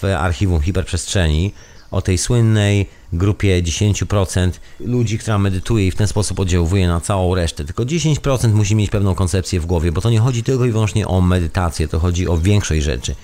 w 0.00 0.04
archiwum 0.04 0.60
hiperprzestrzeni 0.60 1.52
o 1.90 2.02
tej 2.02 2.18
słynnej 2.18 2.86
grupie 3.12 3.62
10% 3.62 4.50
ludzi, 4.80 5.18
która 5.18 5.38
medytuje 5.38 5.86
i 5.86 5.90
w 5.90 5.96
ten 5.96 6.08
sposób 6.08 6.40
oddziałuje 6.40 6.88
na 6.88 7.00
całą 7.00 7.34
resztę. 7.34 7.64
Tylko 7.64 7.84
10% 7.84 8.52
musi 8.52 8.74
mieć 8.74 8.90
pewną 8.90 9.14
koncepcję 9.14 9.60
w 9.60 9.66
głowie, 9.66 9.92
bo 9.92 10.00
to 10.00 10.10
nie 10.10 10.20
chodzi 10.20 10.42
tylko 10.42 10.64
i 10.64 10.70
wyłącznie 10.70 11.08
o 11.08 11.20
medytację, 11.20 11.88
to 11.88 11.98
chodzi 11.98 12.28
o 12.28 12.38
większość 12.38 12.82
rzeczy. 12.82 13.14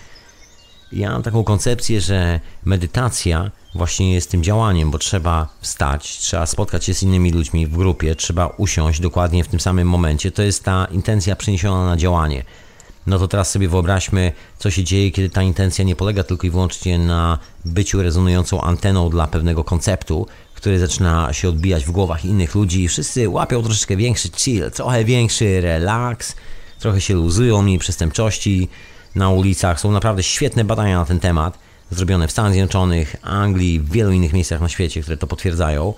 Ja 0.93 1.11
mam 1.11 1.23
taką 1.23 1.45
koncepcję, 1.45 2.01
że 2.01 2.41
medytacja 2.65 3.51
właśnie 3.75 4.15
jest 4.15 4.31
tym 4.31 4.43
działaniem, 4.43 4.91
bo 4.91 4.99
trzeba 4.99 5.49
wstać, 5.61 6.19
trzeba 6.19 6.47
spotkać 6.47 6.85
się 6.85 6.95
z 6.95 7.03
innymi 7.03 7.31
ludźmi 7.31 7.67
w 7.67 7.77
grupie, 7.77 8.15
trzeba 8.15 8.47
usiąść 8.47 9.01
dokładnie 9.01 9.45
w 9.45 9.49
tym 9.49 9.61
samym 9.61 9.89
momencie. 9.89 10.31
To 10.31 10.43
jest 10.43 10.65
ta 10.65 10.85
intencja 10.85 11.37
przeniesiona 11.37 11.85
na 11.87 11.97
działanie. 11.97 12.45
No 13.07 13.19
to 13.19 13.29
teraz 13.29 13.51
sobie 13.51 13.69
wyobraźmy, 13.69 14.33
co 14.59 14.71
się 14.71 14.85
dzieje, 14.85 15.11
kiedy 15.11 15.31
ta 15.31 15.43
intencja 15.43 15.85
nie 15.85 15.97
polega 15.97 16.25
tylko 16.25 16.47
i 16.47 16.51
wyłącznie 16.51 16.99
na 16.99 17.39
byciu 17.65 18.03
rezonującą 18.03 18.61
anteną 18.61 19.11
dla 19.11 19.27
pewnego 19.27 19.65
konceptu, 19.65 20.27
który 20.55 20.79
zaczyna 20.79 21.33
się 21.33 21.49
odbijać 21.49 21.85
w 21.85 21.91
głowach 21.91 22.25
innych 22.25 22.55
ludzi 22.55 22.83
i 22.83 22.89
wszyscy 22.89 23.29
łapią 23.29 23.63
troszeczkę 23.63 23.97
większy 23.97 24.29
chill, 24.37 24.71
trochę 24.71 25.05
większy 25.05 25.61
relaks, 25.61 26.37
trochę 26.79 27.01
się 27.01 27.15
luzują 27.15 27.63
mniej 27.63 27.79
przestępczości 27.79 28.69
na 29.15 29.31
ulicach. 29.31 29.81
Są 29.81 29.91
naprawdę 29.93 30.23
świetne 30.23 30.65
badania 30.65 30.99
na 30.99 31.05
ten 31.05 31.21
temat, 31.21 31.59
zrobione 31.91 32.29
w 32.29 32.33
Stanach 32.33 32.53
Zjednoczonych, 32.53 33.17
Anglii, 33.23 33.81
w 33.81 33.91
wielu 33.91 34.13
innych 34.13 34.33
miejscach 34.33 34.61
na 34.61 34.69
świecie, 34.69 35.03
które 35.03 35.17
to 35.17 35.27
potwierdzają. 35.27 35.95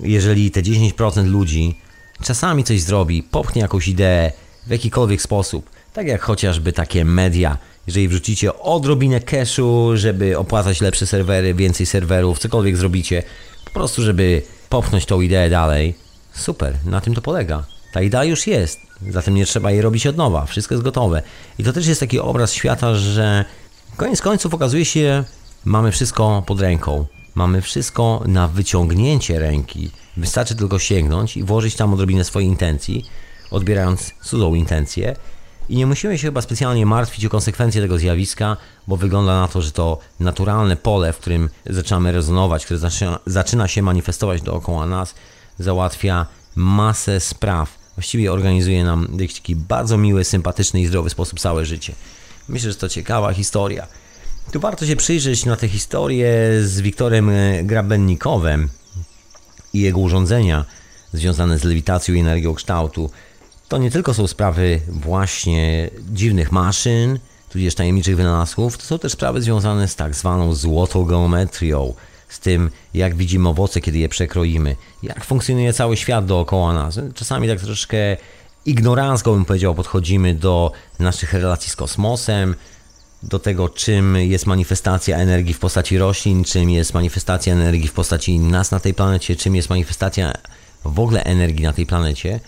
Jeżeli 0.00 0.50
te 0.50 0.62
10% 0.62 1.26
ludzi 1.26 1.78
czasami 2.22 2.64
coś 2.64 2.80
zrobi, 2.80 3.22
popchnie 3.22 3.62
jakąś 3.62 3.88
ideę 3.88 4.32
w 4.66 4.70
jakikolwiek 4.70 5.22
sposób, 5.22 5.70
tak 5.92 6.06
jak 6.06 6.22
chociażby 6.22 6.72
takie 6.72 7.04
media, 7.04 7.58
jeżeli 7.86 8.08
wrzucicie 8.08 8.58
odrobinę 8.58 9.20
cashu, 9.20 9.90
żeby 9.94 10.38
opłacać 10.38 10.80
lepsze 10.80 11.06
serwery, 11.06 11.54
więcej 11.54 11.86
serwerów, 11.86 12.38
cokolwiek 12.38 12.76
zrobicie, 12.76 13.22
po 13.64 13.70
prostu 13.70 14.02
żeby 14.02 14.42
popchnąć 14.68 15.06
tą 15.06 15.20
ideę 15.20 15.50
dalej, 15.50 15.94
super, 16.34 16.74
na 16.84 17.00
tym 17.00 17.14
to 17.14 17.22
polega. 17.22 17.64
Ta 17.92 18.02
idea 18.02 18.24
już 18.24 18.46
jest, 18.46 18.80
zatem 19.10 19.34
nie 19.34 19.46
trzeba 19.46 19.70
jej 19.70 19.82
robić 19.82 20.06
od 20.06 20.16
nowa, 20.16 20.46
wszystko 20.46 20.74
jest 20.74 20.84
gotowe. 20.84 21.22
I 21.58 21.64
to 21.64 21.72
też 21.72 21.86
jest 21.86 22.00
taki 22.00 22.18
obraz 22.18 22.52
świata, 22.52 22.94
że 22.94 23.44
koniec 23.96 24.20
końców 24.20 24.54
okazuje 24.54 24.84
się, 24.84 25.24
mamy 25.64 25.92
wszystko 25.92 26.42
pod 26.46 26.60
ręką. 26.60 27.06
Mamy 27.34 27.62
wszystko 27.62 28.22
na 28.26 28.48
wyciągnięcie 28.48 29.38
ręki. 29.38 29.90
Wystarczy 30.16 30.54
tylko 30.54 30.78
sięgnąć 30.78 31.36
i 31.36 31.42
włożyć 31.42 31.76
tam 31.76 31.94
odrobinę 31.94 32.24
swojej 32.24 32.48
intencji, 32.48 33.04
odbierając 33.50 34.12
cudzą 34.22 34.54
intencję 34.54 35.16
I 35.68 35.76
nie 35.76 35.86
musimy 35.86 36.18
się 36.18 36.26
chyba 36.26 36.42
specjalnie 36.42 36.86
martwić 36.86 37.26
o 37.26 37.28
konsekwencje 37.28 37.82
tego 37.82 37.98
zjawiska, 37.98 38.56
bo 38.86 38.96
wygląda 38.96 39.40
na 39.40 39.48
to, 39.48 39.62
że 39.62 39.72
to 39.72 39.98
naturalne 40.20 40.76
pole, 40.76 41.12
w 41.12 41.18
którym 41.18 41.48
zaczynamy 41.66 42.12
rezonować, 42.12 42.64
które 42.64 42.80
zaczyna, 43.26 43.68
się 43.68 43.82
manifestować 43.82 44.42
dookoła 44.42 44.86
nas, 44.86 45.14
załatwia 45.58 46.26
masę 46.54 47.20
spraw. 47.20 47.78
Właściwie 47.96 48.32
organizuje 48.32 48.84
nam 48.84 49.06
w 49.06 49.34
taki 49.34 49.56
bardzo 49.56 49.98
miły, 49.98 50.24
sympatyczny 50.24 50.80
i 50.80 50.86
zdrowy 50.86 51.10
sposób 51.10 51.40
całe 51.40 51.64
życie. 51.64 51.94
Myślę, 52.48 52.72
że 52.72 52.78
to 52.78 52.88
ciekawa 52.88 53.32
historia. 53.32 53.86
Tu 54.52 54.60
warto 54.60 54.86
się 54.86 54.96
przyjrzeć 54.96 55.44
na 55.44 55.56
tę 55.56 55.68
historię 55.68 56.28
z 56.62 56.80
Wiktorem 56.80 57.30
e, 57.30 57.64
Grabennikowem 57.64 58.68
i 59.72 59.80
jego 59.80 60.00
urządzenia 60.00 60.64
związane 61.12 61.58
z 61.58 61.64
lewitacją 61.64 62.14
i 62.14 62.20
energią 62.20 62.54
kształtu. 62.54 63.10
To 63.72 63.78
nie 63.78 63.90
tylko 63.90 64.14
są 64.14 64.26
sprawy 64.26 64.80
właśnie 64.88 65.90
dziwnych 66.10 66.52
maszyn, 66.52 67.18
tudzież 67.48 67.74
tajemniczych 67.74 68.16
wynalazków, 68.16 68.78
to 68.78 68.84
są 68.84 68.98
też 68.98 69.12
sprawy 69.12 69.42
związane 69.42 69.88
z 69.88 69.96
tak 69.96 70.14
zwaną 70.14 70.54
złotą 70.54 71.04
geometrią, 71.04 71.94
z 72.28 72.40
tym 72.40 72.70
jak 72.94 73.14
widzimy 73.14 73.48
owoce, 73.48 73.80
kiedy 73.80 73.98
je 73.98 74.08
przekroimy, 74.08 74.76
jak 75.02 75.24
funkcjonuje 75.24 75.72
cały 75.72 75.96
świat 75.96 76.26
dookoła 76.26 76.72
nas. 76.72 77.00
Czasami 77.14 77.48
tak 77.48 77.60
troszkę 77.60 78.16
ignorancko 78.66 79.32
bym 79.32 79.44
powiedział 79.44 79.74
podchodzimy 79.74 80.34
do 80.34 80.72
naszych 80.98 81.32
relacji 81.32 81.70
z 81.70 81.76
kosmosem, 81.76 82.54
do 83.22 83.38
tego, 83.38 83.68
czym 83.68 84.16
jest 84.16 84.46
manifestacja 84.46 85.16
energii 85.16 85.54
w 85.54 85.58
postaci 85.58 85.98
roślin, 85.98 86.44
czym 86.44 86.70
jest 86.70 86.94
manifestacja 86.94 87.52
energii 87.52 87.88
w 87.88 87.92
postaci 87.92 88.38
nas 88.38 88.70
na 88.70 88.80
tej 88.80 88.94
planecie, 88.94 89.36
czym 89.36 89.56
jest 89.56 89.70
manifestacja 89.70 90.32
w 90.84 91.00
ogóle 91.00 91.24
energii 91.24 91.64
na 91.64 91.72
tej 91.72 91.86
planecie. 91.86 92.40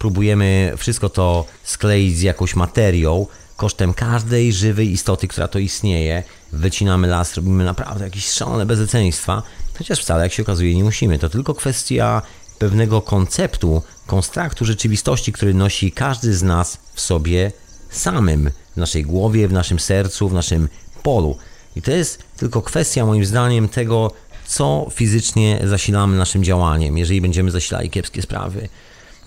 Próbujemy 0.00 0.72
wszystko 0.76 1.08
to 1.08 1.44
skleić 1.64 2.16
z 2.16 2.22
jakąś 2.22 2.56
materią, 2.56 3.26
kosztem 3.56 3.94
każdej 3.94 4.52
żywej 4.52 4.92
istoty, 4.92 5.28
która 5.28 5.48
to 5.48 5.58
istnieje. 5.58 6.22
Wycinamy 6.52 7.08
las, 7.08 7.34
robimy 7.34 7.64
naprawdę 7.64 8.04
jakieś 8.04 8.28
szalone 8.28 8.66
bezeceństwa, 8.66 9.42
chociaż 9.78 10.00
wcale, 10.00 10.22
jak 10.22 10.32
się 10.32 10.42
okazuje, 10.42 10.74
nie 10.74 10.84
musimy. 10.84 11.18
To 11.18 11.28
tylko 11.28 11.54
kwestia 11.54 12.22
pewnego 12.58 13.02
konceptu, 13.02 13.82
konstruktu 14.06 14.64
rzeczywistości, 14.64 15.32
który 15.32 15.54
nosi 15.54 15.92
każdy 15.92 16.34
z 16.34 16.42
nas 16.42 16.78
w 16.94 17.00
sobie 17.00 17.52
samym 17.90 18.50
w 18.74 18.76
naszej 18.76 19.02
głowie, 19.02 19.48
w 19.48 19.52
naszym 19.52 19.78
sercu, 19.78 20.28
w 20.28 20.32
naszym 20.32 20.68
polu. 21.02 21.36
I 21.76 21.82
to 21.82 21.90
jest 21.90 22.22
tylko 22.36 22.62
kwestia, 22.62 23.06
moim 23.06 23.24
zdaniem, 23.24 23.68
tego, 23.68 24.12
co 24.46 24.86
fizycznie 24.92 25.60
zasilamy 25.64 26.16
naszym 26.16 26.44
działaniem, 26.44 26.98
jeżeli 26.98 27.20
będziemy 27.20 27.50
zasilali 27.50 27.90
kiepskie 27.90 28.22
sprawy. 28.22 28.68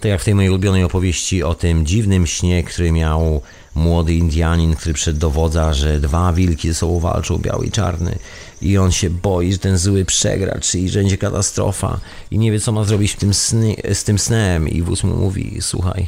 Tak 0.04 0.10
jak 0.10 0.22
w 0.22 0.26
tej 0.26 0.36
mojej 0.36 0.50
ulubionej 0.50 0.84
opowieści 0.84 1.44
o 1.44 1.56
tym 1.56 1.86
dziwnym 1.86 2.28
śnie, 2.28 2.64
który 2.64 2.92
miał 2.92 3.42
młody 3.76 4.14
Indianin, 4.14 4.76
który 4.76 4.94
przed 4.94 5.18
dowodza, 5.18 5.74
że 5.74 6.00
dwa 6.00 6.34
wilki 6.34 6.68
ze 6.68 6.74
sobą 6.74 7.00
walczą, 7.00 7.38
biały 7.38 7.66
i 7.66 7.72
czarny. 7.72 8.16
I 8.62 8.78
on 8.78 8.92
się 8.92 9.10
boi, 9.10 9.52
że 9.52 9.58
ten 9.58 9.78
zły 9.78 10.06
przegra, 10.06 10.60
czyli 10.60 10.90
że 10.90 11.00
będzie 11.00 11.18
katastrofa. 11.18 12.00
I 12.32 12.38
nie 12.38 12.52
wie, 12.52 12.60
co 12.60 12.72
ma 12.72 12.84
zrobić 12.84 13.16
tym 13.16 13.34
sny, 13.34 13.76
z 13.94 14.04
tym 14.04 14.20
snem. 14.20 14.70
I 14.70 14.82
wóz 14.82 15.04
mu 15.04 15.16
mówi, 15.16 15.58
słuchaj, 15.62 16.08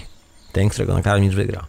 ten, 0.52 0.70
którego 0.70 0.94
nakarmisz, 0.94 1.36
wygra. 1.36 1.66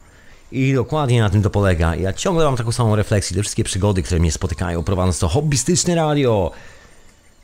I 0.53 0.75
dokładnie 0.75 1.21
na 1.21 1.31
tym 1.31 1.43
to 1.43 1.51
polega. 1.51 1.97
Ja 1.97 2.13
ciągle 2.13 2.45
mam 2.45 2.57
taką 2.57 2.73
samą 2.73 2.97
refleksję. 2.97 3.37
Te 3.37 3.43
wszystkie 3.43 3.65
przygody, 3.65 4.03
które 4.03 4.21
mnie 4.21 4.33
spotykają, 4.33 4.83
prowadząc 4.83 5.19
to 5.19 5.29
hobbystyczne 5.29 5.95
radio. 5.95 6.51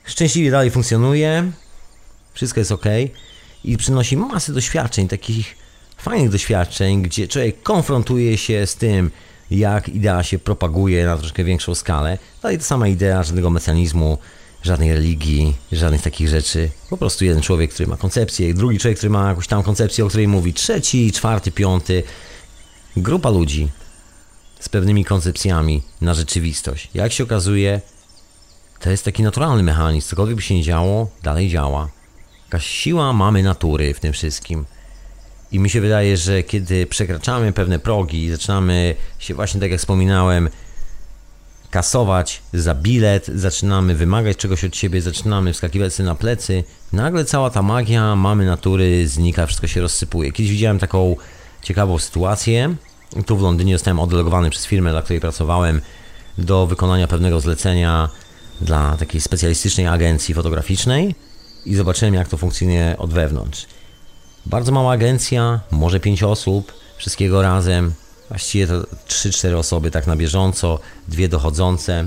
Szczęśliwie 0.04 0.50
dalej 0.50 0.70
funkcjonuje. 0.70 1.52
Wszystko 2.34 2.60
jest 2.60 2.72
ok. 2.72 2.84
I 3.64 3.76
przynosi 3.76 4.16
masę 4.16 4.52
doświadczeń, 4.52 5.08
takich 5.08 5.56
fajnych 5.96 6.30
doświadczeń, 6.30 7.02
gdzie 7.02 7.28
człowiek 7.28 7.62
konfrontuje 7.62 8.38
się 8.38 8.66
z 8.66 8.74
tym, 8.74 9.10
jak 9.50 9.88
idea 9.88 10.22
się 10.22 10.38
propaguje 10.38 11.06
na 11.06 11.16
troszkę 11.16 11.44
większą 11.44 11.74
skalę. 11.74 12.18
Dalej 12.42 12.58
ta 12.58 12.64
sama 12.64 12.88
idea, 12.88 13.22
żadnego 13.22 13.50
mechanizmu, 13.50 14.18
żadnej 14.62 14.92
religii, 14.92 15.54
żadnych 15.72 16.02
takich 16.02 16.28
rzeczy. 16.28 16.70
Po 16.90 16.96
prostu 16.96 17.24
jeden 17.24 17.42
człowiek, 17.42 17.74
który 17.74 17.88
ma 17.88 17.96
koncepcję, 17.96 18.54
drugi 18.54 18.78
człowiek, 18.78 18.98
który 18.98 19.10
ma 19.10 19.28
jakąś 19.28 19.46
tam 19.46 19.62
koncepcję, 19.62 20.04
o 20.04 20.08
której 20.08 20.28
mówi, 20.28 20.54
trzeci, 20.54 21.12
czwarty, 21.12 21.52
piąty 21.52 22.02
grupa 22.96 23.30
ludzi 23.30 23.68
z 24.60 24.68
pewnymi 24.68 25.04
koncepcjami 25.04 25.82
na 26.00 26.14
rzeczywistość. 26.14 26.88
Jak 26.94 27.12
się 27.12 27.24
okazuje, 27.24 27.80
to 28.80 28.90
jest 28.90 29.04
taki 29.04 29.22
naturalny 29.22 29.62
mechanizm. 29.62 30.08
Cokolwiek 30.08 30.36
by 30.36 30.42
się 30.42 30.54
nie 30.54 30.62
działo, 30.62 31.08
dalej 31.22 31.48
działa. 31.48 31.88
Jakaś 32.52 32.66
siła 32.66 33.12
mamy 33.12 33.42
natury 33.42 33.94
w 33.94 34.00
tym 34.00 34.12
wszystkim. 34.12 34.64
I 35.52 35.58
mi 35.58 35.70
się 35.70 35.80
wydaje, 35.80 36.16
że 36.16 36.42
kiedy 36.42 36.86
przekraczamy 36.86 37.52
pewne 37.52 37.78
progi 37.78 38.24
i 38.24 38.30
zaczynamy 38.30 38.94
się 39.18 39.34
właśnie, 39.34 39.60
tak 39.60 39.70
jak 39.70 39.80
wspominałem, 39.80 40.48
kasować 41.70 42.42
za 42.52 42.74
bilet, 42.74 43.26
zaczynamy 43.26 43.94
wymagać 43.94 44.36
czegoś 44.36 44.64
od 44.64 44.76
siebie, 44.76 45.02
zaczynamy 45.02 45.52
wskakiwać 45.52 45.94
sobie 45.94 46.06
na 46.06 46.14
plecy, 46.14 46.64
nagle 46.92 47.24
cała 47.24 47.50
ta 47.50 47.62
magia 47.62 48.16
mamy 48.16 48.46
natury 48.46 49.08
znika, 49.08 49.46
wszystko 49.46 49.66
się 49.66 49.80
rozsypuje. 49.80 50.32
Kiedyś 50.32 50.52
widziałem 50.52 50.78
taką 50.78 51.16
ciekawą 51.62 51.98
sytuację. 51.98 52.74
Tu 53.26 53.36
w 53.36 53.42
Londynie 53.42 53.74
zostałem 53.78 54.00
oddelegowany 54.00 54.50
przez 54.50 54.66
firmę, 54.66 54.90
dla 54.90 55.02
której 55.02 55.20
pracowałem, 55.20 55.80
do 56.38 56.66
wykonania 56.66 57.06
pewnego 57.06 57.40
zlecenia 57.40 58.08
dla 58.60 58.96
takiej 58.96 59.20
specjalistycznej 59.20 59.86
agencji 59.86 60.34
fotograficznej 60.34 61.14
i 61.66 61.74
zobaczyłem, 61.74 62.14
jak 62.14 62.28
to 62.28 62.36
funkcjonuje 62.36 62.94
od 62.98 63.12
wewnątrz. 63.12 63.66
Bardzo 64.46 64.72
mała 64.72 64.92
agencja, 64.92 65.60
może 65.70 66.00
5 66.00 66.22
osób, 66.22 66.72
wszystkiego 66.96 67.42
razem. 67.42 67.92
Właściwie 68.28 68.66
to 68.66 68.82
3-4 69.08 69.56
osoby 69.56 69.90
tak 69.90 70.06
na 70.06 70.16
bieżąco, 70.16 70.78
dwie 71.08 71.28
dochodzące. 71.28 72.04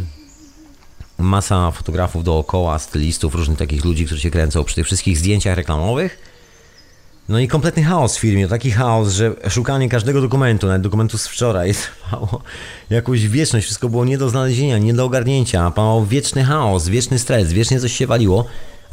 Masa 1.18 1.72
fotografów 1.72 2.24
dookoła, 2.24 2.80
stylistów, 2.80 3.36
różnych 3.36 3.58
takich 3.58 3.86
ludzi, 3.86 4.06
którzy 4.06 4.22
się 4.22 4.32
kręcą 4.32 4.64
przy 4.64 4.76
tych 4.76 4.86
wszystkich 4.86 5.18
zdjęciach 5.18 5.58
reklamowych 5.58 6.36
no 7.30 7.40
i 7.40 7.48
kompletny 7.48 7.84
chaos 7.84 8.18
w 8.18 8.20
firmie, 8.20 8.48
taki 8.48 8.72
chaos, 8.72 9.14
że 9.14 9.36
szukanie 9.50 9.90
każdego 9.90 10.22
dokumentu, 10.22 10.68
nawet 10.68 10.82
dokumentu 10.82 11.18
z 11.18 11.28
wczoraj, 11.28 11.74
trwało 11.84 12.42
jakąś 12.90 13.28
wieczność, 13.28 13.66
wszystko 13.66 13.90
było 13.90 14.06
nie 14.06 14.18
do 14.18 14.30
znalezienia, 14.30 14.78
nie 14.78 14.94
do 14.94 15.06
ogarnięcia, 15.06 15.72
panował 15.72 16.06
wieczny 16.06 16.44
chaos, 16.44 16.88
wieczny 16.88 17.20
stres, 17.20 17.54
wiecznie 17.54 17.80
coś 17.80 17.94
się 17.94 18.08
waliło, 18.08 18.46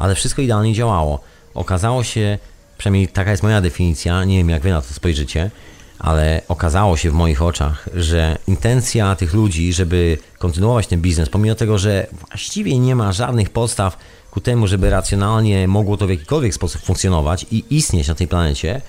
ale 0.02 0.14
wszystko 0.14 0.42
idealnie 0.42 0.74
działało. 0.74 1.20
Okazało 1.54 2.04
się, 2.04 2.38
przynajmniej 2.78 3.08
taka 3.08 3.30
jest 3.30 3.42
moja 3.42 3.60
definicja, 3.60 4.24
nie 4.24 4.36
wiem 4.38 4.50
jak 4.50 4.62
wy 4.62 4.70
na 4.70 4.82
to 4.82 4.94
spojrzycie, 4.94 5.50
ale 5.98 6.42
okazało 6.48 6.96
się 6.96 7.10
w 7.10 7.14
moich 7.14 7.42
oczach, 7.42 7.88
że 7.94 8.38
intencja 8.48 9.16
tych 9.16 9.34
ludzi, 9.34 9.72
żeby 9.72 10.18
kontynuować 10.38 10.86
ten 10.86 11.00
biznes, 11.00 11.28
pomimo 11.28 11.54
tego, 11.54 11.78
że 11.78 12.06
właściwie 12.28 12.78
nie 12.78 12.96
ma 12.96 13.12
żadnych 13.12 13.50
podstaw 13.50 13.96
ku 14.30 14.40
temu, 14.40 14.66
żeby 14.66 14.90
racjonalnie 14.90 15.68
mogło 15.68 15.96
to 15.96 16.06
w 16.06 16.10
jakikolwiek 16.10 16.54
sposób 16.54 16.82
funkcjonować 16.82 17.46
i 17.50 17.64
istnieć 17.70 18.08
na 18.08 18.14
tej 18.14 18.28
planecie, 18.28 18.80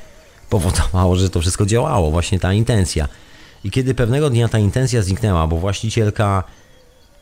powodowało, 0.50 1.16
że 1.16 1.30
to 1.30 1.42
wszystko 1.42 1.66
działało, 1.66 2.12
właśnie 2.12 2.40
ta 2.40 2.54
intencja. 2.54 3.08
I 3.64 3.72
kiedy 3.72 3.96
pewnego 3.96 4.30
dnia 4.30 4.48
ta 4.48 4.60
intencja 4.60 5.02
zniknęła, 5.02 5.48
bo 5.48 5.58
właścicielka 5.58 6.44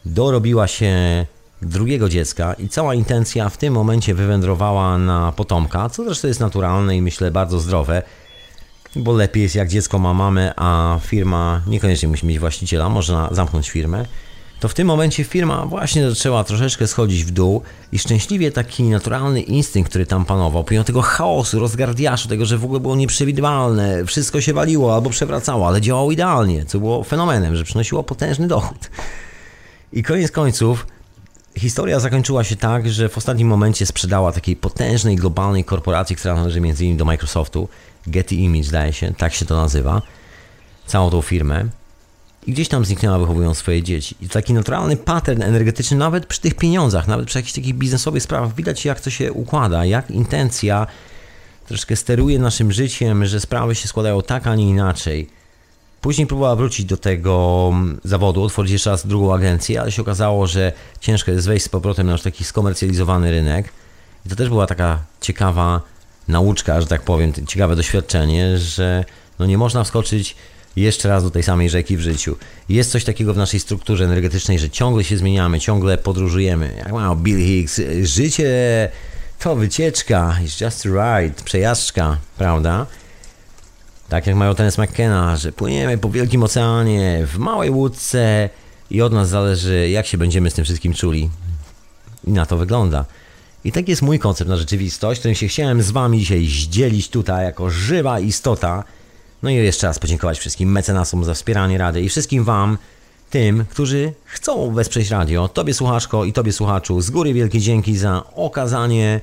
dorobiła 0.06 0.68
się 0.68 1.26
drugiego 1.62 2.10
dziecka 2.10 2.54
i 2.54 2.70
cała 2.70 2.96
intencja 2.96 3.50
w 3.50 3.58
tym 3.58 3.74
momencie 3.74 4.14
wywędrowała 4.14 4.98
na 4.98 5.32
potomka, 5.32 5.90
co 5.90 6.04
zresztą 6.04 6.28
jest 6.28 6.40
naturalne 6.40 6.98
i 6.98 7.02
myślę 7.02 7.32
bardzo 7.32 7.60
zdrowe, 7.60 8.04
bo 8.96 9.14
lepiej 9.14 9.44
jest 9.44 9.56
jak 9.56 9.70
dziecko 9.70 10.00
ma 10.00 10.14
mamę, 10.14 10.54
a 10.56 11.00
firma 11.04 11.62
niekoniecznie 11.68 12.10
musi 12.10 12.26
mieć 12.26 12.40
właściciela, 12.40 12.90
można 12.90 13.30
zamknąć 13.32 13.70
firmę 13.70 14.06
to 14.62 14.68
w 14.68 14.74
tym 14.74 14.88
momencie 14.88 15.24
firma 15.24 15.66
właśnie 15.66 16.10
zaczęła 16.10 16.44
troszeczkę 16.44 16.88
schodzić 16.88 17.24
w 17.24 17.32
dół 17.32 17.62
i 17.92 18.00
szczęśliwie 18.00 18.52
taki 18.52 18.84
naturalny 18.84 19.42
instynkt, 19.42 19.90
który 19.90 20.06
tam 20.06 20.26
panował, 20.26 20.64
pomimo 20.64 20.84
tego 20.84 21.02
chaosu, 21.02 21.60
rozgardiaszu, 21.60 22.28
tego, 22.28 22.46
że 22.46 22.58
w 22.58 22.66
ogóle 22.66 22.80
było 22.80 22.96
nieprzewidywalne, 22.96 24.06
wszystko 24.06 24.42
się 24.42 24.54
waliło 24.54 24.96
albo 24.96 25.10
przewracało, 25.10 25.68
ale 25.68 25.82
działało 25.82 26.12
idealnie, 26.12 26.66
co 26.66 26.80
było 26.80 27.04
fenomenem, 27.04 27.56
że 27.56 27.64
przynosiło 27.64 28.04
potężny 28.04 28.48
dochód. 28.48 28.90
I 29.94 30.04
koniec 30.04 30.32
końców 30.32 30.88
historia 31.58 32.00
zakończyła 32.00 32.44
się 32.44 32.56
tak, 32.56 32.90
że 32.90 33.10
w 33.10 33.18
ostatnim 33.18 33.48
momencie 33.48 33.86
sprzedała 33.86 34.32
takiej 34.32 34.56
potężnej 34.56 35.16
globalnej 35.16 35.64
korporacji, 35.64 36.16
która 36.16 36.36
należy 36.36 36.60
m.in. 36.60 36.98
do 36.98 37.06
Microsoftu, 37.06 37.70
Getty 38.08 38.36
Image 38.36 38.64
zdaje 38.64 38.94
się, 38.94 39.14
tak 39.14 39.34
się 39.34 39.46
to 39.46 39.56
nazywa, 39.56 40.02
całą 40.88 41.10
tą 41.10 41.22
firmę 41.22 41.66
i 42.48 42.52
gdzieś 42.52 42.68
tam 42.68 42.86
zniknęła 42.86 43.20
wychowując 43.20 43.58
swoje 43.58 43.84
dzieci. 43.84 44.16
I 44.22 44.30
taki 44.30 44.54
naturalny 44.54 44.98
pattern 44.98 45.42
energetyczny, 45.42 45.98
nawet 45.98 46.26
przy 46.26 46.42
tych 46.42 46.54
pieniądzach, 46.54 47.08
nawet 47.08 47.28
przy 47.28 47.38
jakichś 47.38 47.54
takich 47.54 47.76
biznesowych 47.76 48.24
sprawach, 48.24 48.56
widać 48.56 48.86
jak 48.86 49.02
to 49.02 49.10
się 49.10 49.34
układa, 49.34 49.86
jak 49.86 50.12
intencja 50.12 50.88
troszkę 51.68 51.96
steruje 51.96 52.40
naszym 52.40 52.72
życiem, 52.72 53.26
że 53.26 53.40
sprawy 53.40 53.76
się 53.76 53.88
składają 53.88 54.22
tak, 54.22 54.48
a 54.48 54.56
nie 54.56 54.70
inaczej. 54.70 55.30
Później 56.02 56.28
próbowała 56.28 56.56
wrócić 56.56 56.86
do 56.86 56.98
tego 56.98 57.70
mm, 57.74 58.00
zawodu, 58.04 58.44
otworzyć 58.44 58.72
jeszcze 58.72 58.90
raz 58.90 59.08
drugą 59.08 59.34
agencję, 59.34 59.82
ale 59.82 59.92
się 59.92 60.02
okazało, 60.02 60.48
że 60.48 60.72
ciężko 61.00 61.32
jest 61.32 61.48
wejść 61.48 61.66
z 61.66 61.70
powrotem 61.70 62.08
na 62.08 62.12
już 62.12 62.22
taki 62.22 62.44
skomercjalizowany 62.44 63.32
rynek. 63.32 63.74
I 64.26 64.30
to 64.30 64.36
też 64.36 64.50
była 64.50 64.68
taka 64.68 65.00
ciekawa 65.22 65.82
nauczka, 66.28 66.82
że 66.82 66.88
tak 66.88 67.02
powiem, 67.02 67.34
ciekawe 67.48 67.76
doświadczenie, 67.76 68.58
że 68.58 69.06
no 69.40 69.46
nie 69.46 69.58
można 69.58 69.84
wskoczyć 69.84 70.36
jeszcze 70.76 71.10
raz 71.10 71.24
do 71.24 71.32
tej 71.32 71.44
samej 71.44 71.70
rzeki 71.70 71.98
w 71.98 72.02
życiu. 72.02 72.36
Jest 72.70 72.92
coś 72.92 73.04
takiego 73.04 73.34
w 73.34 73.38
naszej 73.38 73.60
strukturze 73.60 74.06
energetycznej, 74.06 74.60
że 74.60 74.70
ciągle 74.70 75.04
się 75.04 75.18
zmieniamy, 75.18 75.60
ciągle 75.60 75.98
podróżujemy. 75.98 76.74
Jak 76.78 76.92
mają 76.92 77.16
Bill 77.16 77.38
Hicks, 77.38 77.82
życie 78.04 78.90
to 79.40 79.56
wycieczka, 79.56 80.38
it's 80.44 80.66
just 80.66 80.86
ride, 80.86 81.44
przejażdżka, 81.44 82.18
prawda? 82.38 82.86
Tak 84.12 84.28
jak 84.28 84.36
mają 84.36 84.56
Tennis 84.56 84.78
McKenna, 84.78 85.38
że 85.38 85.52
płyniemy 85.52 85.98
po 85.98 86.10
wielkim 86.10 86.44
oceanie, 86.44 87.28
w 87.28 87.38
małej 87.38 87.70
łódce 87.70 88.50
i 88.90 89.02
od 89.02 89.14
nas 89.14 89.30
zależy, 89.30 89.90
jak 89.90 90.06
się 90.06 90.18
będziemy 90.18 90.50
z 90.52 90.54
tym 90.54 90.66
wszystkim 90.66 90.94
czuli. 90.94 91.30
I 92.28 92.32
na 92.32 92.46
to 92.46 92.58
wygląda. 92.58 93.06
I 93.64 93.72
taki 93.72 93.92
jest 93.92 94.02
mój 94.02 94.20
koncept 94.20 94.50
na 94.50 94.58
rzeczywistość, 94.58 95.20
którym 95.20 95.36
się 95.36 95.48
chciałem 95.48 95.82
z 95.82 95.92
Wami 95.92 96.20
dzisiaj 96.20 96.46
zdzielić 96.46 97.10
tutaj 97.10 97.46
jako 97.46 97.70
żywa 97.70 98.20
istota. 98.20 98.84
No 99.44 99.50
i 99.50 99.56
jeszcze 99.56 99.88
raz 99.88 100.00
podziękować 100.00 100.40
wszystkim 100.40 100.72
mecenasom 100.72 101.24
za 101.24 101.34
wspieranie 101.34 101.78
rady 101.78 102.02
i 102.02 102.10
wszystkim 102.10 102.44
Wam, 102.44 102.78
tym, 103.30 103.66
którzy 103.70 104.14
chcą 104.26 104.74
wesprzeć 104.74 105.10
radio. 105.10 105.48
Tobie 105.48 105.74
słuchaczko 105.74 106.26
i 106.26 106.34
Tobie 106.34 106.52
słuchaczu, 106.52 107.02
z 107.02 107.10
góry 107.10 107.34
wielkie 107.34 107.60
dzięki 107.60 107.98
za 107.98 108.24
okazanie 108.36 109.22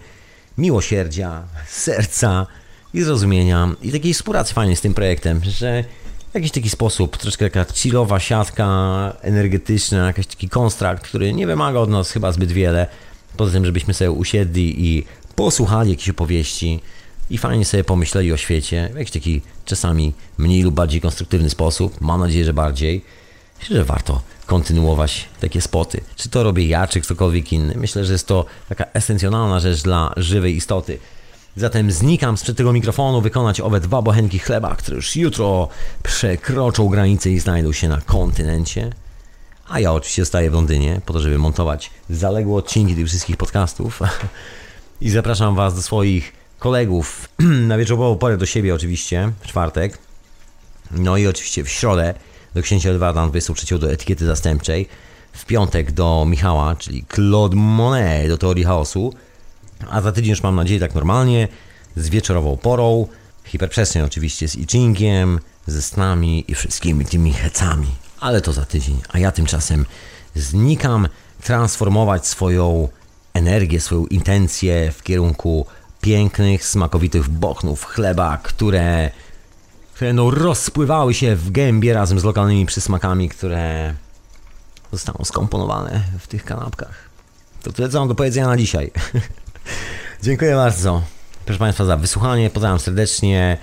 miłosierdzia, 0.58 1.42
serca 1.68 2.46
i 2.94 3.02
zrozumienia 3.02 3.74
i 3.82 3.92
takiej 3.92 4.14
współpracy 4.14 4.54
fajnej 4.54 4.76
z 4.76 4.80
tym 4.80 4.94
projektem, 4.94 5.40
że 5.44 5.84
w 6.30 6.34
jakiś 6.34 6.50
taki 6.50 6.70
sposób, 6.70 7.16
troszkę 7.16 7.50
taka 7.50 7.72
chillowa 7.72 8.20
siatka 8.20 8.66
energetyczna, 9.22 10.06
jakiś 10.06 10.26
taki 10.26 10.48
konstrakt, 10.48 11.04
który 11.04 11.32
nie 11.32 11.46
wymaga 11.46 11.78
od 11.78 11.90
nas 11.90 12.10
chyba 12.10 12.32
zbyt 12.32 12.52
wiele, 12.52 12.86
poza 13.36 13.52
tym, 13.52 13.64
żebyśmy 13.64 13.94
sobie 13.94 14.10
usiedli 14.10 14.86
i 14.86 15.04
posłuchali 15.36 15.90
jakiejś 15.90 16.08
opowieści 16.08 16.80
i 17.30 17.38
fajnie 17.38 17.64
sobie 17.64 17.84
pomyśleli 17.84 18.32
o 18.32 18.36
świecie 18.36 18.90
w 18.92 18.96
jakiś 18.96 19.12
taki 19.12 19.40
czasami 19.64 20.12
mniej 20.38 20.62
lub 20.62 20.74
bardziej 20.74 21.00
konstruktywny 21.00 21.50
sposób, 21.50 22.00
mam 22.00 22.20
nadzieję, 22.20 22.44
że 22.44 22.54
bardziej, 22.54 23.04
Myślę, 23.60 23.76
że 23.76 23.84
warto 23.84 24.22
kontynuować 24.46 25.28
takie 25.40 25.60
spoty. 25.60 26.00
Czy 26.16 26.28
to 26.28 26.42
robię 26.42 26.66
ja, 26.66 26.86
czy 26.86 27.00
ktokolwiek 27.00 27.52
inny. 27.52 27.74
Myślę, 27.76 28.04
że 28.04 28.12
jest 28.12 28.26
to 28.26 28.44
taka 28.68 28.84
esencjonalna 28.94 29.60
rzecz 29.60 29.82
dla 29.82 30.12
żywej 30.16 30.56
istoty. 30.56 30.98
Zatem 31.58 31.92
znikam 31.92 32.36
sprzed 32.36 32.56
tego 32.56 32.72
mikrofonu 32.72 33.20
wykonać 33.20 33.60
owe 33.60 33.80
dwa 33.80 34.02
bochenki 34.02 34.38
chleba, 34.38 34.76
które 34.76 34.96
już 34.96 35.16
jutro 35.16 35.68
przekroczą 36.02 36.88
granicę 36.88 37.30
i 37.30 37.40
znajdą 37.40 37.72
się 37.72 37.88
na 37.88 38.00
kontynencie. 38.00 38.90
A 39.68 39.80
ja 39.80 39.92
oczywiście 39.92 40.22
zostaję 40.22 40.50
w 40.50 40.54
Londynie 40.54 41.00
po 41.06 41.12
to, 41.12 41.20
żeby 41.20 41.38
montować 41.38 41.90
zaległe 42.10 42.56
odcinki 42.56 42.96
tych 42.96 43.06
wszystkich 43.06 43.36
podcastów. 43.36 44.00
I 45.00 45.10
zapraszam 45.10 45.54
Was 45.54 45.74
do 45.74 45.82
swoich 45.82 46.32
kolegów 46.58 47.28
na 47.68 47.78
wieczorową 47.78 48.16
porę 48.16 48.36
do 48.36 48.46
siebie 48.46 48.74
oczywiście, 48.74 49.32
w 49.40 49.46
czwartek. 49.46 49.98
No 50.90 51.16
i 51.16 51.26
oczywiście 51.26 51.64
w 51.64 51.68
środę 51.68 52.14
do 52.54 52.62
księcia 52.62 52.90
Edwarda 52.90 53.26
23 53.26 53.78
do 53.78 53.92
etykiety 53.92 54.26
zastępczej, 54.26 54.88
w 55.32 55.44
piątek 55.44 55.92
do 55.92 56.24
Michała, 56.28 56.76
czyli 56.76 57.04
Claude 57.14 57.56
Monet 57.56 58.28
do 58.28 58.38
teorii 58.38 58.64
chaosu, 58.64 59.14
a 59.90 60.00
za 60.00 60.12
tydzień 60.12 60.30
już 60.30 60.42
mam 60.42 60.56
nadzieję 60.56 60.80
tak 60.80 60.94
normalnie, 60.94 61.48
z 61.96 62.08
wieczorową 62.08 62.56
porą, 62.56 63.06
hiperprzestrzeń 63.44 64.02
oczywiście 64.02 64.48
z 64.48 64.56
I 64.56 64.66
Chingiem, 64.66 65.40
ze 65.66 65.82
snami 65.82 66.44
i 66.48 66.54
wszystkimi 66.54 67.04
tymi 67.04 67.32
hecami. 67.32 67.88
Ale 68.20 68.40
to 68.40 68.52
za 68.52 68.64
tydzień, 68.64 69.00
a 69.08 69.18
ja 69.18 69.32
tymczasem 69.32 69.86
znikam 70.34 71.08
transformować 71.42 72.26
swoją 72.26 72.88
energię, 73.34 73.80
swoją 73.80 74.06
intencję 74.06 74.92
w 74.92 75.02
kierunku 75.02 75.66
pięknych, 76.00 76.66
smakowitych 76.66 77.28
bochnów 77.28 77.84
chleba, 77.84 78.38
które 78.42 79.10
które 79.94 80.12
no 80.12 80.30
rozpływały 80.30 81.14
się 81.14 81.36
w 81.36 81.50
gębie 81.50 81.94
razem 81.94 82.20
z 82.20 82.24
lokalnymi 82.24 82.66
przysmakami, 82.66 83.28
które 83.28 83.94
zostaną 84.92 85.24
skomponowane 85.24 86.02
w 86.18 86.26
tych 86.26 86.44
kanapkach. 86.44 87.08
To 87.62 87.72
tyle, 87.72 87.88
co 87.88 87.98
mam 87.98 88.08
do 88.08 88.14
powiedzenia 88.14 88.46
na 88.46 88.56
dzisiaj. 88.56 88.90
Dziękuję 90.22 90.54
bardzo, 90.54 91.02
proszę 91.44 91.58
Państwa, 91.58 91.84
za 91.84 91.96
wysłuchanie. 91.96 92.50
Pozdrawiam 92.50 92.78
serdecznie 92.78 93.56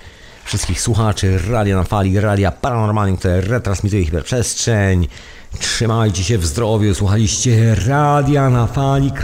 wszystkich 0.44 0.80
słuchaczy 0.80 1.38
Radia 1.50 1.76
na 1.76 1.84
Fali, 1.84 2.20
Radia 2.20 2.52
Paranormalnym, 2.52 3.16
które 3.16 3.40
retransmituje 3.40 4.04
hiperprzestrzeń. 4.04 5.08
Trzymajcie 5.58 6.24
się 6.24 6.38
w 6.38 6.46
zdrowiu, 6.46 6.94
słuchaliście 6.94 7.74
radia 7.74 8.50
na 8.50 8.66
fali.com 8.66 9.16